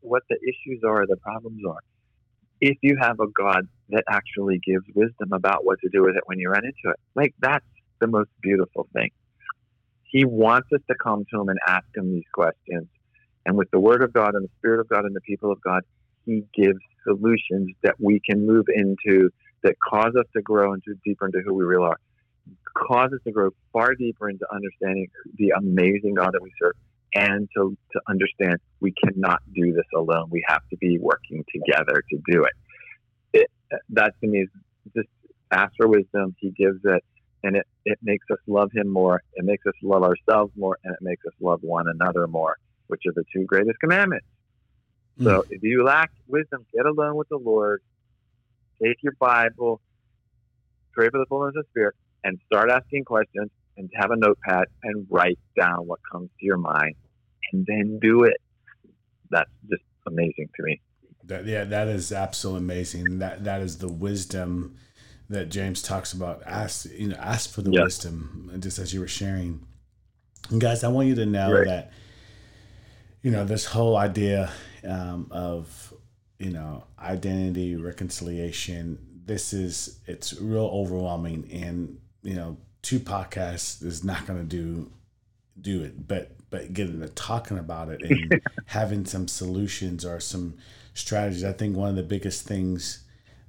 what 0.00 0.22
the 0.28 0.36
issues 0.36 0.82
are, 0.86 1.06
the 1.06 1.16
problems 1.16 1.62
are, 1.68 1.80
if 2.60 2.76
you 2.82 2.96
have 3.00 3.18
a 3.20 3.26
God 3.28 3.66
that 3.90 4.04
actually 4.08 4.60
gives 4.64 4.84
wisdom 4.94 5.32
about 5.32 5.64
what 5.64 5.78
to 5.80 5.88
do 5.92 6.02
with 6.02 6.16
it 6.16 6.22
when 6.26 6.38
you 6.38 6.48
run 6.48 6.64
into 6.64 6.92
it, 6.92 6.96
like 7.14 7.34
that's 7.40 7.64
the 8.00 8.06
most 8.06 8.30
beautiful 8.40 8.88
thing. 8.92 9.10
He 10.12 10.26
wants 10.26 10.68
us 10.72 10.80
to 10.88 10.94
come 11.02 11.24
to 11.32 11.40
him 11.40 11.48
and 11.48 11.58
ask 11.66 11.86
him 11.96 12.12
these 12.12 12.28
questions. 12.32 12.86
And 13.46 13.56
with 13.56 13.70
the 13.72 13.80
word 13.80 14.02
of 14.02 14.12
God 14.12 14.34
and 14.34 14.44
the 14.44 14.50
spirit 14.58 14.78
of 14.78 14.88
God 14.88 15.04
and 15.04 15.16
the 15.16 15.20
people 15.22 15.50
of 15.50 15.60
God, 15.62 15.82
he 16.26 16.44
gives 16.54 16.78
solutions 17.04 17.74
that 17.82 17.96
we 17.98 18.20
can 18.28 18.46
move 18.46 18.66
into 18.68 19.30
that 19.62 19.74
cause 19.82 20.12
us 20.18 20.26
to 20.36 20.42
grow 20.42 20.74
into 20.74 20.94
deeper 21.04 21.26
into 21.26 21.40
who 21.44 21.54
we 21.54 21.64
really 21.64 21.86
are, 21.86 21.96
cause 22.76 23.10
us 23.12 23.20
to 23.24 23.32
grow 23.32 23.50
far 23.72 23.94
deeper 23.94 24.28
into 24.28 24.46
understanding 24.52 25.08
the 25.36 25.50
amazing 25.56 26.14
God 26.14 26.30
that 26.32 26.42
we 26.42 26.52
serve, 26.60 26.74
and 27.14 27.48
to, 27.56 27.76
to 27.92 28.00
understand 28.08 28.56
we 28.80 28.92
cannot 28.92 29.40
do 29.54 29.72
this 29.72 29.86
alone. 29.96 30.28
We 30.30 30.44
have 30.46 30.62
to 30.70 30.76
be 30.76 30.98
working 31.00 31.44
together 31.54 32.02
to 32.10 32.18
do 32.30 32.44
it. 32.44 32.52
it 33.32 33.50
that 33.90 34.12
to 34.20 34.28
me 34.28 34.42
is 34.42 34.48
just 34.94 35.08
ask 35.50 35.72
for 35.76 35.88
wisdom. 35.88 36.34
He 36.38 36.50
gives 36.50 36.80
it, 36.84 37.04
and 37.42 37.56
it, 37.56 37.66
it 37.84 37.98
makes 38.02 38.26
us 38.30 38.38
love 38.46 38.70
Him 38.72 38.88
more. 38.88 39.22
It 39.34 39.44
makes 39.44 39.66
us 39.66 39.74
love 39.82 40.02
ourselves 40.02 40.52
more, 40.56 40.78
and 40.84 40.94
it 40.94 41.02
makes 41.02 41.24
us 41.26 41.32
love 41.40 41.60
one 41.62 41.86
another 41.88 42.26
more, 42.26 42.56
which 42.86 43.02
are 43.06 43.12
the 43.14 43.24
two 43.34 43.44
greatest 43.44 43.78
commandments. 43.80 44.26
Mm. 45.18 45.24
So 45.24 45.44
if 45.50 45.62
you 45.62 45.84
lack 45.84 46.10
wisdom, 46.26 46.64
get 46.74 46.86
alone 46.86 47.16
with 47.16 47.28
the 47.28 47.38
Lord. 47.38 47.82
Take 48.82 48.96
your 49.02 49.14
Bible, 49.20 49.80
pray 50.92 51.08
for 51.08 51.18
the 51.18 51.26
fullness 51.28 51.54
of 51.56 51.66
Spirit, 51.70 51.94
and 52.24 52.38
start 52.46 52.70
asking 52.70 53.04
questions 53.04 53.50
and 53.76 53.88
have 53.94 54.10
a 54.10 54.16
notepad 54.16 54.64
and 54.82 55.06
write 55.08 55.38
down 55.58 55.86
what 55.86 56.00
comes 56.10 56.30
to 56.40 56.44
your 56.44 56.56
mind 56.56 56.94
and 57.52 57.66
then 57.66 57.98
do 58.00 58.24
it. 58.24 58.38
That's 59.30 59.50
just 59.70 59.82
amazing 60.06 60.48
to 60.56 60.62
me. 60.62 60.80
That, 61.24 61.46
yeah, 61.46 61.64
that 61.64 61.88
is 61.88 62.12
absolutely 62.12 62.64
amazing. 62.64 63.18
That 63.20 63.44
that 63.44 63.60
is 63.60 63.78
the 63.78 63.88
wisdom 63.88 64.76
that 65.32 65.48
James 65.48 65.82
talks 65.82 66.12
about. 66.12 66.42
Ask 66.46 66.86
you 66.90 67.08
know, 67.08 67.16
ask 67.16 67.50
for 67.50 67.62
the 67.62 67.72
yep. 67.72 67.84
wisdom, 67.84 68.52
just 68.60 68.78
as 68.78 68.94
you 68.94 69.00
were 69.00 69.08
sharing. 69.08 69.66
And 70.50 70.60
guys, 70.60 70.84
I 70.84 70.88
want 70.88 71.08
you 71.08 71.14
to 71.16 71.26
know 71.26 71.52
right. 71.52 71.66
that 71.66 71.92
you 73.22 73.30
know 73.30 73.44
this 73.44 73.64
whole 73.64 73.96
idea 73.96 74.50
um, 74.86 75.28
of 75.30 75.92
you 76.38 76.50
know 76.50 76.84
identity 76.98 77.76
reconciliation. 77.76 78.98
This 79.24 79.52
is 79.52 80.00
it's 80.06 80.38
real 80.40 80.70
overwhelming, 80.72 81.48
and 81.52 81.98
you 82.22 82.34
know 82.34 82.56
two 82.82 83.00
podcasts 83.00 83.82
is 83.82 84.04
not 84.04 84.26
going 84.26 84.38
to 84.38 84.44
do 84.44 84.90
do 85.60 85.82
it, 85.82 86.06
but 86.06 86.32
but 86.50 86.72
getting 86.72 87.00
to 87.00 87.08
talking 87.08 87.58
about 87.58 87.88
it 87.88 88.02
and 88.02 88.42
having 88.66 89.06
some 89.06 89.26
solutions 89.26 90.04
or 90.04 90.20
some 90.20 90.54
strategies. 90.94 91.44
I 91.44 91.52
think 91.52 91.76
one 91.76 91.88
of 91.88 91.96
the 91.96 92.02
biggest 92.02 92.46
things 92.46 93.04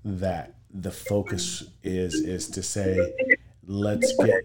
that 0.06 0.56
the 0.74 0.92
focus 0.92 1.64
is 1.84 2.16
is 2.16 2.50
to 2.50 2.64
say, 2.64 3.14
let's 3.66 4.16
get 4.18 4.44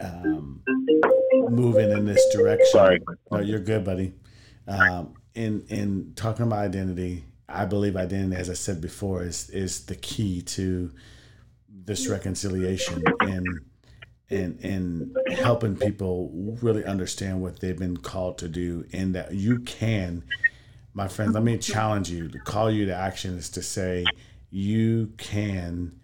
um, 0.00 0.62
moving 1.48 1.90
in 1.90 2.06
this 2.06 2.34
direction. 2.34 2.66
Sorry, 2.70 3.00
no, 3.30 3.40
you're 3.40 3.60
good, 3.60 3.84
buddy. 3.84 4.14
Um, 4.66 5.14
in 5.34 5.64
in 5.68 6.12
talking 6.16 6.46
about 6.46 6.60
identity, 6.60 7.24
I 7.48 7.66
believe 7.66 7.96
identity, 7.96 8.36
as 8.36 8.48
I 8.48 8.54
said 8.54 8.80
before, 8.80 9.22
is 9.22 9.50
is 9.50 9.84
the 9.86 9.96
key 9.96 10.42
to 10.42 10.90
this 11.68 12.08
reconciliation 12.08 13.02
and 13.20 13.46
and 14.30 14.58
and 14.64 15.16
helping 15.36 15.76
people 15.76 16.30
really 16.62 16.84
understand 16.84 17.42
what 17.42 17.60
they've 17.60 17.78
been 17.78 17.98
called 17.98 18.38
to 18.38 18.48
do 18.48 18.86
and 18.92 19.14
that 19.14 19.34
you 19.34 19.58
can 19.60 20.24
my 20.94 21.08
friends 21.08 21.34
let 21.34 21.42
me 21.42 21.58
challenge 21.58 22.08
you 22.08 22.28
to 22.28 22.38
call 22.38 22.70
you 22.70 22.86
to 22.86 22.94
action 22.94 23.36
is 23.36 23.50
to 23.50 23.62
say 23.62 24.04
you 24.54 25.12
can 25.16 25.98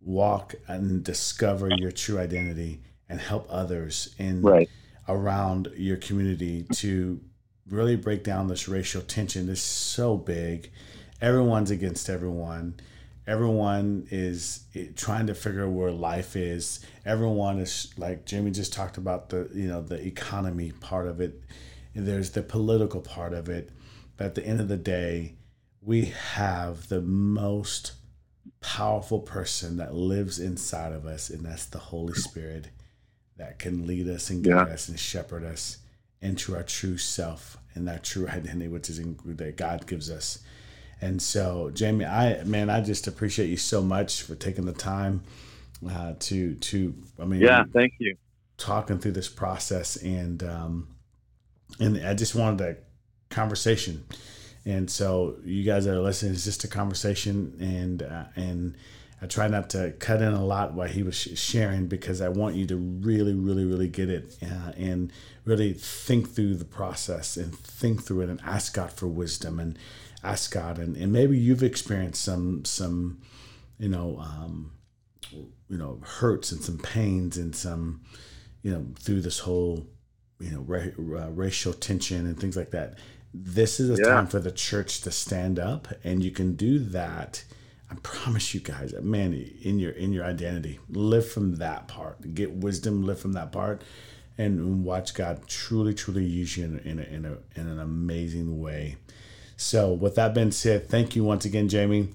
walk 0.00 0.54
and 0.66 1.04
discover 1.04 1.68
your 1.76 1.90
true 1.90 2.18
identity 2.18 2.80
and 3.06 3.20
help 3.20 3.46
others 3.50 4.14
in 4.16 4.40
right. 4.40 4.70
around 5.08 5.70
your 5.76 5.98
community 5.98 6.64
to 6.72 7.20
really 7.68 7.94
break 7.94 8.24
down 8.24 8.48
this 8.48 8.66
racial 8.66 9.02
tension. 9.02 9.46
Is 9.50 9.60
so 9.60 10.16
big. 10.16 10.70
Everyone's 11.20 11.70
against 11.70 12.08
everyone. 12.08 12.76
Everyone 13.26 14.06
is 14.10 14.64
eh, 14.74 14.86
trying 14.96 15.26
to 15.26 15.34
figure 15.34 15.68
where 15.68 15.92
life 15.92 16.34
is. 16.34 16.80
Everyone 17.04 17.58
is 17.58 17.92
like 17.98 18.24
jamie 18.24 18.52
just 18.52 18.72
talked 18.72 18.96
about 18.96 19.28
the 19.28 19.50
you 19.52 19.68
know 19.68 19.82
the 19.82 20.02
economy 20.02 20.72
part 20.80 21.06
of 21.06 21.20
it. 21.20 21.42
There's 21.94 22.30
the 22.30 22.42
political 22.42 23.02
part 23.02 23.34
of 23.34 23.50
it. 23.50 23.68
But 24.16 24.28
at 24.28 24.34
the 24.34 24.46
end 24.46 24.62
of 24.62 24.68
the 24.68 24.78
day 24.78 25.34
we 25.84 26.06
have 26.06 26.88
the 26.88 27.00
most 27.00 27.92
powerful 28.60 29.20
person 29.20 29.76
that 29.76 29.94
lives 29.94 30.38
inside 30.38 30.92
of 30.92 31.06
us 31.06 31.30
and 31.30 31.44
that's 31.44 31.66
the 31.66 31.78
holy 31.78 32.14
spirit 32.14 32.68
that 33.36 33.58
can 33.58 33.86
lead 33.86 34.08
us 34.08 34.30
and 34.30 34.44
guide 34.44 34.68
yeah. 34.68 34.74
us 34.74 34.88
and 34.88 34.98
shepherd 34.98 35.44
us 35.44 35.78
into 36.20 36.54
our 36.54 36.62
true 36.62 36.96
self 36.96 37.56
and 37.74 37.88
that 37.88 38.04
true 38.04 38.28
identity 38.28 38.68
which 38.68 38.88
is 38.88 38.98
in, 38.98 39.18
that 39.24 39.56
god 39.56 39.86
gives 39.86 40.10
us 40.10 40.38
and 41.02 41.20
so, 41.20 41.70
Jamie, 41.74 42.06
I 42.06 42.44
man, 42.44 42.70
I 42.70 42.80
just 42.80 43.08
appreciate 43.08 43.48
you 43.48 43.56
so 43.56 43.82
much 43.82 44.22
for 44.22 44.36
taking 44.36 44.64
the 44.64 44.72
time 44.72 45.24
uh, 45.90 46.14
to 46.20 46.54
to. 46.54 46.94
I 47.20 47.24
mean, 47.24 47.40
yeah, 47.40 47.64
thank 47.72 47.94
you. 47.98 48.16
Talking 48.56 49.00
through 49.00 49.12
this 49.12 49.28
process, 49.28 49.96
and 49.96 50.44
um, 50.44 50.88
and 51.80 52.06
I 52.06 52.14
just 52.14 52.36
wanted 52.36 52.60
a 52.60 52.76
conversation. 53.34 54.04
And 54.64 54.90
so, 54.90 55.36
you 55.44 55.64
guys 55.64 55.86
that 55.86 55.94
are 55.94 56.00
listening, 56.00 56.32
it's 56.32 56.44
just 56.44 56.64
a 56.64 56.68
conversation, 56.68 57.56
and 57.60 58.02
uh, 58.02 58.24
and 58.36 58.76
I 59.20 59.26
try 59.26 59.48
not 59.48 59.70
to 59.70 59.92
cut 59.98 60.20
in 60.20 60.32
a 60.32 60.44
lot 60.44 60.74
while 60.74 60.88
he 60.88 61.02
was 61.02 61.16
sharing 61.16 61.86
because 61.86 62.20
I 62.20 62.28
want 62.28 62.56
you 62.56 62.66
to 62.66 62.76
really, 62.76 63.34
really, 63.34 63.64
really 63.64 63.88
get 63.88 64.10
it 64.10 64.36
uh, 64.42 64.72
and 64.76 65.12
really 65.44 65.72
think 65.72 66.30
through 66.30 66.54
the 66.54 66.64
process 66.64 67.36
and 67.36 67.56
think 67.56 68.02
through 68.02 68.22
it 68.22 68.28
and 68.28 68.40
ask 68.44 68.74
God 68.74 68.92
for 68.92 69.06
wisdom 69.06 69.60
and 69.60 69.78
ask 70.24 70.52
God, 70.52 70.78
and, 70.78 70.96
and 70.96 71.12
maybe 71.12 71.38
you've 71.38 71.62
experienced 71.62 72.22
some 72.22 72.64
some 72.64 73.20
you 73.78 73.88
know 73.88 74.18
um, 74.20 74.72
you 75.32 75.78
know 75.78 76.00
hurts 76.02 76.52
and 76.52 76.62
some 76.62 76.78
pains 76.78 77.36
and 77.36 77.54
some 77.54 78.02
you 78.62 78.72
know 78.72 78.86
through 78.98 79.20
this 79.20 79.40
whole 79.40 79.86
you 80.40 80.50
know 80.50 80.60
ra- 80.60 81.24
uh, 81.24 81.30
racial 81.30 81.72
tension 81.72 82.26
and 82.26 82.38
things 82.38 82.56
like 82.56 82.70
that. 82.70 82.98
This 83.34 83.80
is 83.80 83.90
a 83.90 84.02
yeah. 84.02 84.08
time 84.08 84.26
for 84.26 84.38
the 84.38 84.50
church 84.50 85.00
to 85.02 85.10
stand 85.10 85.58
up, 85.58 85.88
and 86.04 86.22
you 86.22 86.30
can 86.30 86.54
do 86.54 86.78
that. 86.78 87.44
I 87.90 87.94
promise 88.02 88.54
you 88.54 88.60
guys, 88.60 88.94
man, 89.00 89.32
in 89.62 89.78
your 89.78 89.92
in 89.92 90.12
your 90.12 90.24
identity, 90.24 90.80
live 90.90 91.30
from 91.30 91.56
that 91.56 91.88
part. 91.88 92.34
Get 92.34 92.52
wisdom, 92.52 93.04
live 93.04 93.20
from 93.20 93.32
that 93.32 93.52
part, 93.52 93.82
and 94.36 94.84
watch 94.84 95.14
God 95.14 95.46
truly, 95.46 95.94
truly 95.94 96.24
use 96.24 96.56
you 96.56 96.64
in 96.64 96.78
in, 96.80 96.98
a, 96.98 97.02
in, 97.02 97.24
a, 97.24 97.60
in 97.60 97.68
an 97.68 97.78
amazing 97.78 98.60
way. 98.60 98.96
So, 99.56 99.92
with 99.92 100.16
that 100.16 100.34
being 100.34 100.50
said, 100.50 100.88
thank 100.88 101.14
you 101.14 101.24
once 101.24 101.44
again, 101.44 101.68
Jamie, 101.68 102.08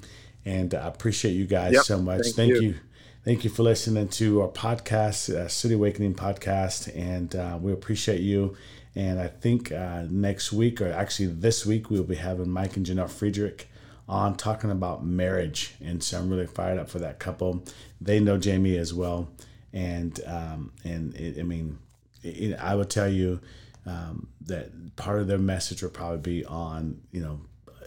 and 0.46 0.74
I 0.74 0.88
appreciate 0.88 1.32
you 1.32 1.46
guys 1.46 1.74
yep, 1.74 1.84
so 1.84 2.00
much. 2.00 2.24
Thank, 2.24 2.36
thank 2.36 2.54
you. 2.54 2.62
you. 2.62 2.76
Thank 3.24 3.44
you 3.44 3.50
for 3.50 3.64
listening 3.64 4.08
to 4.10 4.42
our 4.42 4.48
podcast, 4.48 5.34
uh, 5.34 5.48
City 5.48 5.74
Awakening 5.74 6.16
podcast, 6.16 6.96
and 6.96 7.36
uh, 7.36 7.58
we 7.62 7.74
appreciate 7.74 8.22
you. 8.22 8.56
And 8.98 9.20
I 9.20 9.28
think 9.28 9.72
uh, 9.72 10.06
next 10.10 10.52
week, 10.52 10.82
or 10.82 10.92
actually 10.92 11.28
this 11.28 11.68
week, 11.68 11.92
we'll 11.92 12.02
be 12.02 12.16
having 12.16 12.50
Mike 12.50 12.78
and 12.78 12.86
Janelle 12.86 13.12
Friedrich 13.12 13.70
on 14.10 14.36
talking 14.36 14.72
about 14.72 15.06
marriage. 15.06 15.76
And 15.86 16.04
so 16.04 16.18
I'm 16.18 16.32
really 16.32 16.48
fired 16.48 16.80
up 16.80 16.90
for 16.90 16.98
that 16.98 17.20
couple. 17.20 17.64
They 18.02 18.20
know 18.20 18.40
Jamie 18.40 18.76
as 18.76 18.96
well. 18.96 19.30
And, 19.72 20.20
um, 20.26 20.72
and 20.84 21.16
it, 21.16 21.40
I 21.40 21.44
mean, 21.44 21.78
it, 22.24 22.58
I 22.60 22.74
would 22.74 22.90
tell 22.90 23.08
you 23.08 23.40
um, 23.86 24.30
that 24.48 24.96
part 24.96 25.20
of 25.20 25.28
their 25.28 25.38
message 25.38 25.84
will 25.84 25.92
probably 25.92 26.40
be 26.40 26.46
on, 26.46 27.00
you 27.12 27.22
know, 27.22 27.40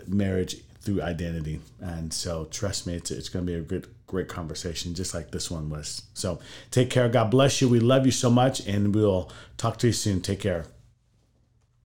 marriage 0.07 0.59
through 0.81 1.03
identity. 1.03 1.59
And 1.81 2.13
so 2.13 2.45
trust 2.53 2.87
me, 2.87 2.95
it's, 2.95 3.11
it's 3.11 3.29
going 3.29 3.45
to 3.45 3.51
be 3.51 3.59
a 3.59 3.63
great, 3.63 4.07
great 4.07 4.29
conversation, 4.29 4.95
just 4.95 5.13
like 5.13 5.33
this 5.33 5.51
one 5.51 5.71
was. 5.71 6.03
So 6.15 6.39
take 6.71 6.89
care. 6.89 7.09
God 7.09 7.33
bless 7.33 7.61
you. 7.61 7.69
We 7.69 7.81
love 7.81 8.07
you 8.07 8.13
so 8.13 8.31
much. 8.31 8.65
And 8.65 8.95
we'll 8.95 9.29
talk 9.57 9.77
to 9.79 9.89
you 9.89 9.93
soon. 9.93 10.21
Take 10.21 10.39
care. 10.39 10.67